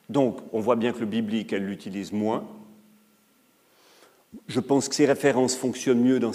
Donc, 0.09 0.39
on 0.53 0.61
voit 0.61 0.75
bien 0.75 0.93
que 0.93 0.99
le 0.99 1.05
biblique, 1.05 1.51
elle 1.51 1.65
l'utilise 1.65 2.13
moins. 2.13 2.47
Je 4.47 4.59
pense 4.59 4.87
que 4.87 4.95
ces 4.95 5.05
références 5.05 5.55
fonctionnent 5.55 6.01
mieux 6.01 6.19
dans 6.19 6.33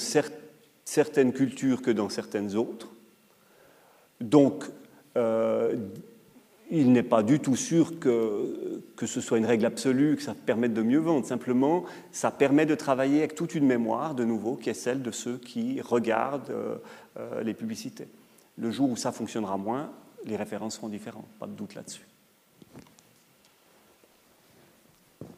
certaines 0.84 1.32
cultures 1.32 1.82
que 1.82 1.90
dans 1.90 2.08
certaines 2.08 2.56
autres. 2.56 2.90
Donc, 4.20 4.64
euh, 5.16 5.76
il 6.70 6.92
n'est 6.92 7.02
pas 7.02 7.22
du 7.22 7.38
tout 7.38 7.56
sûr 7.56 7.98
que, 8.00 8.82
que, 8.96 9.06
ce 9.06 9.20
soit 9.20 9.38
une 9.38 9.46
règle 9.46 9.66
absolue, 9.66 10.16
que 10.16 10.22
ça 10.22 10.34
permette 10.34 10.72
de 10.74 10.82
mieux 10.82 10.98
vendre. 10.98 11.26
Simplement, 11.26 11.84
ça 12.12 12.30
permet 12.30 12.66
de 12.66 12.74
travailler 12.74 13.18
avec 13.18 13.34
toute 13.34 13.54
une 13.54 13.66
mémoire, 13.66 14.14
de 14.14 14.24
nouveau, 14.24 14.56
qui 14.56 14.70
est 14.70 14.74
celle 14.74 15.02
de 15.02 15.10
ceux 15.10 15.36
qui 15.36 15.80
regardent 15.80 16.50
euh, 16.50 16.76
euh, 17.18 17.42
les 17.42 17.54
publicités. 17.54 18.08
Le 18.62 18.70
jour 18.70 18.88
où 18.88 18.94
ça 18.94 19.10
fonctionnera 19.10 19.56
moins, 19.56 19.90
les 20.24 20.36
références 20.36 20.76
seront 20.76 20.88
différentes, 20.88 21.26
pas 21.40 21.48
de 21.48 21.52
doute 21.52 21.74
là-dessus. 21.74 22.06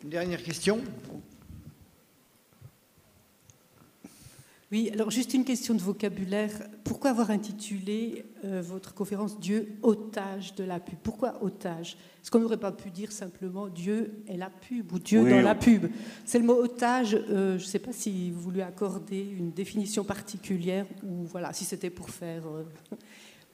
Une 0.03 0.11
dernière 0.11 0.43
question 0.43 0.83
Oui, 4.75 4.91
alors 4.93 5.09
juste 5.09 5.35
une 5.35 5.45
question 5.45 5.73
de 5.73 5.81
vocabulaire. 5.81 6.51
Pourquoi 6.83 7.11
avoir 7.11 7.31
intitulé 7.31 8.25
euh, 8.45 8.61
votre 8.61 8.93
conférence 8.93 9.39
Dieu 9.39 9.69
otage 9.83 10.57
de 10.57 10.65
la 10.65 10.81
pub? 10.81 10.99
Pourquoi 11.01 11.45
otage? 11.45 11.97
Est-ce 12.21 12.29
qu'on 12.29 12.41
n'aurait 12.41 12.57
pas 12.57 12.73
pu 12.73 12.91
dire 12.91 13.13
simplement 13.13 13.69
Dieu 13.69 14.25
est 14.27 14.37
la 14.37 14.51
pub 14.51 14.93
ou 14.93 14.99
Dieu 14.99 15.31
dans 15.31 15.43
la 15.43 15.55
pub? 15.55 15.87
C'est 16.25 16.41
le 16.41 16.45
mot 16.45 16.61
otage. 16.61 17.15
Euh, 17.15 17.57
je 17.57 17.63
ne 17.63 17.69
sais 17.69 17.79
pas 17.79 17.93
si 17.93 18.33
vous 18.33 18.51
lui 18.51 18.63
accordez 18.63 19.21
une 19.21 19.53
définition 19.53 20.03
particulière 20.03 20.87
ou 21.05 21.23
voilà, 21.23 21.53
si 21.53 21.65
c'était 21.65 21.89
pour 21.89 22.11
faire. 22.11 22.43
Euh, 22.49 22.65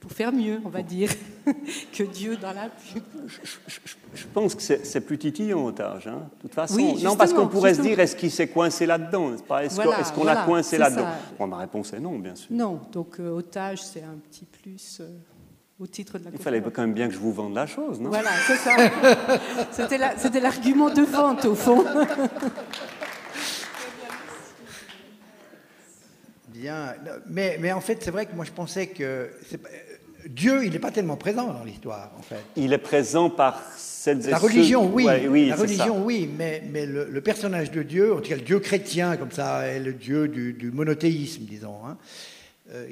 pour 0.00 0.12
faire 0.12 0.32
mieux, 0.32 0.60
on 0.64 0.70
va 0.70 0.82
dire, 0.82 1.10
que 1.92 2.02
Dieu 2.04 2.36
dans 2.38 2.52
la 2.52 2.70
pub. 2.70 3.02
Je, 4.14 4.26
pense 4.32 4.54
que 4.54 4.62
c'est 4.62 5.00
plus 5.02 5.18
titillant 5.18 5.66
otage, 5.66 6.06
hein, 6.06 6.28
de 6.36 6.42
toute 6.42 6.54
façon. 6.54 6.96
non, 7.02 7.16
parce 7.16 7.34
qu'on 7.34 7.48
pourrait 7.48 7.74
se 7.74 7.82
dire, 7.82 8.00
est-ce 8.00 8.16
qu'il 8.16 8.30
s'est 8.30 8.48
coincé 8.48 8.86
là-dedans 8.86 9.34
Est-ce 9.34 10.12
qu'on 10.12 10.24
l'a 10.24 10.36
coincé 10.44 10.78
là-dedans? 10.78 11.06
bon, 11.38 11.46
Ma 11.46 11.58
réponse 11.58 11.92
est 11.92 12.00
non, 12.00 12.18
bien 12.18 12.34
sûr. 12.34 12.48
Non, 12.50 12.80
donc 12.90 13.20
euh, 13.20 13.30
otage, 13.30 13.82
c'est 13.82 14.02
un 14.02 14.16
petit 14.30 14.46
plus 14.46 14.98
euh, 15.00 15.08
au 15.78 15.86
titre 15.86 16.18
de 16.18 16.24
la 16.24 16.30
Il 16.32 16.38
fallait 16.38 16.62
quand 16.62 16.80
même 16.82 16.94
bien 16.94 17.06
que 17.06 17.14
je 17.14 17.18
vous 17.18 17.32
vende 17.32 17.54
la 17.54 17.66
chose, 17.66 18.00
non? 18.00 18.08
Voilà, 18.08 18.30
c'est 18.46 18.56
ça. 18.56 18.76
C'était 20.16 20.40
l'argument 20.40 20.88
de 20.88 21.02
vente, 21.02 21.44
au 21.44 21.54
fond. 21.54 21.84
Bien, 26.60 26.94
mais, 27.26 27.56
mais 27.58 27.72
en 27.72 27.80
fait, 27.80 28.02
c'est 28.02 28.10
vrai 28.10 28.26
que 28.26 28.34
moi 28.34 28.44
je 28.44 28.52
pensais 28.52 28.88
que 28.88 29.30
Dieu, 30.28 30.64
il 30.64 30.72
n'est 30.72 30.78
pas 30.78 30.90
tellement 30.90 31.16
présent 31.16 31.52
dans 31.52 31.64
l'histoire, 31.64 32.10
en 32.18 32.22
fait. 32.22 32.40
Il 32.56 32.72
est 32.72 32.78
présent 32.78 33.30
par 33.30 33.62
celles 33.76 34.26
et 34.26 34.30
La 34.30 34.38
religion, 34.38 34.90
oui. 34.92 35.06
oui 35.28 35.48
la 35.48 35.56
religion, 35.56 36.04
oui, 36.04 36.28
mais, 36.38 36.62
mais 36.70 36.86
le, 36.86 37.20
personnage 37.20 37.70
de 37.70 37.82
Dieu, 37.82 38.14
en 38.14 38.20
tout 38.20 38.28
cas 38.28 38.36
le 38.36 38.42
Dieu 38.42 38.58
chrétien, 38.58 39.16
comme 39.16 39.30
ça, 39.30 39.66
est 39.66 39.80
le 39.80 39.92
Dieu 39.92 40.28
du, 40.28 40.70
monothéisme, 40.72 41.44
disons. 41.44 41.76
Hein, 41.86 41.96
euh, 42.72 42.86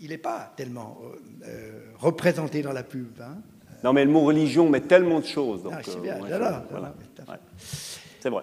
il 0.00 0.08
n'est 0.08 0.18
pas 0.18 0.52
tellement 0.56 0.98
euh, 1.02 1.46
euh, 1.46 1.80
représenté 1.98 2.62
dans 2.62 2.72
la 2.72 2.82
pub. 2.82 3.20
Hein. 3.20 3.36
Non, 3.84 3.92
mais 3.92 4.04
le 4.04 4.10
mot 4.10 4.22
religion 4.22 4.68
met 4.68 4.80
tellement 4.80 5.20
de 5.20 5.26
choses. 5.26 5.62
Ah, 5.70 5.78
c'est 5.84 6.00
bien, 6.00 6.18
C'est 8.20 8.28
vrai. 8.28 8.42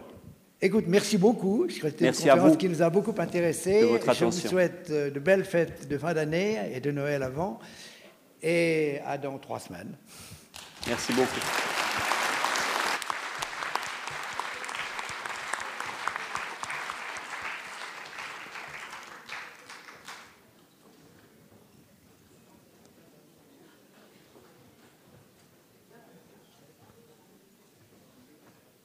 Écoute, 0.62 0.86
merci 0.88 1.18
beaucoup. 1.18 1.68
C'était 1.70 2.08
une 2.08 2.14
conférence 2.14 2.58
qui 2.58 2.68
nous 2.68 2.82
a 2.82 2.90
beaucoup 2.90 3.14
intéressés. 3.18 3.88
Je 4.14 4.26
vous 4.26 4.32
souhaite 4.32 4.92
de 4.92 5.20
belles 5.20 5.46
fêtes 5.46 5.88
de 5.88 5.98
fin 5.98 6.14
d'année 6.14 6.58
et 6.74 6.80
de 6.82 6.92
Noël 6.92 7.24
avant 7.24 7.60
et 8.42 9.00
à 9.06 9.18
dans 9.18 9.38
trois 9.38 9.60
semaines. 9.60 9.96
Merci 10.88 11.14
beaucoup. 11.14 11.69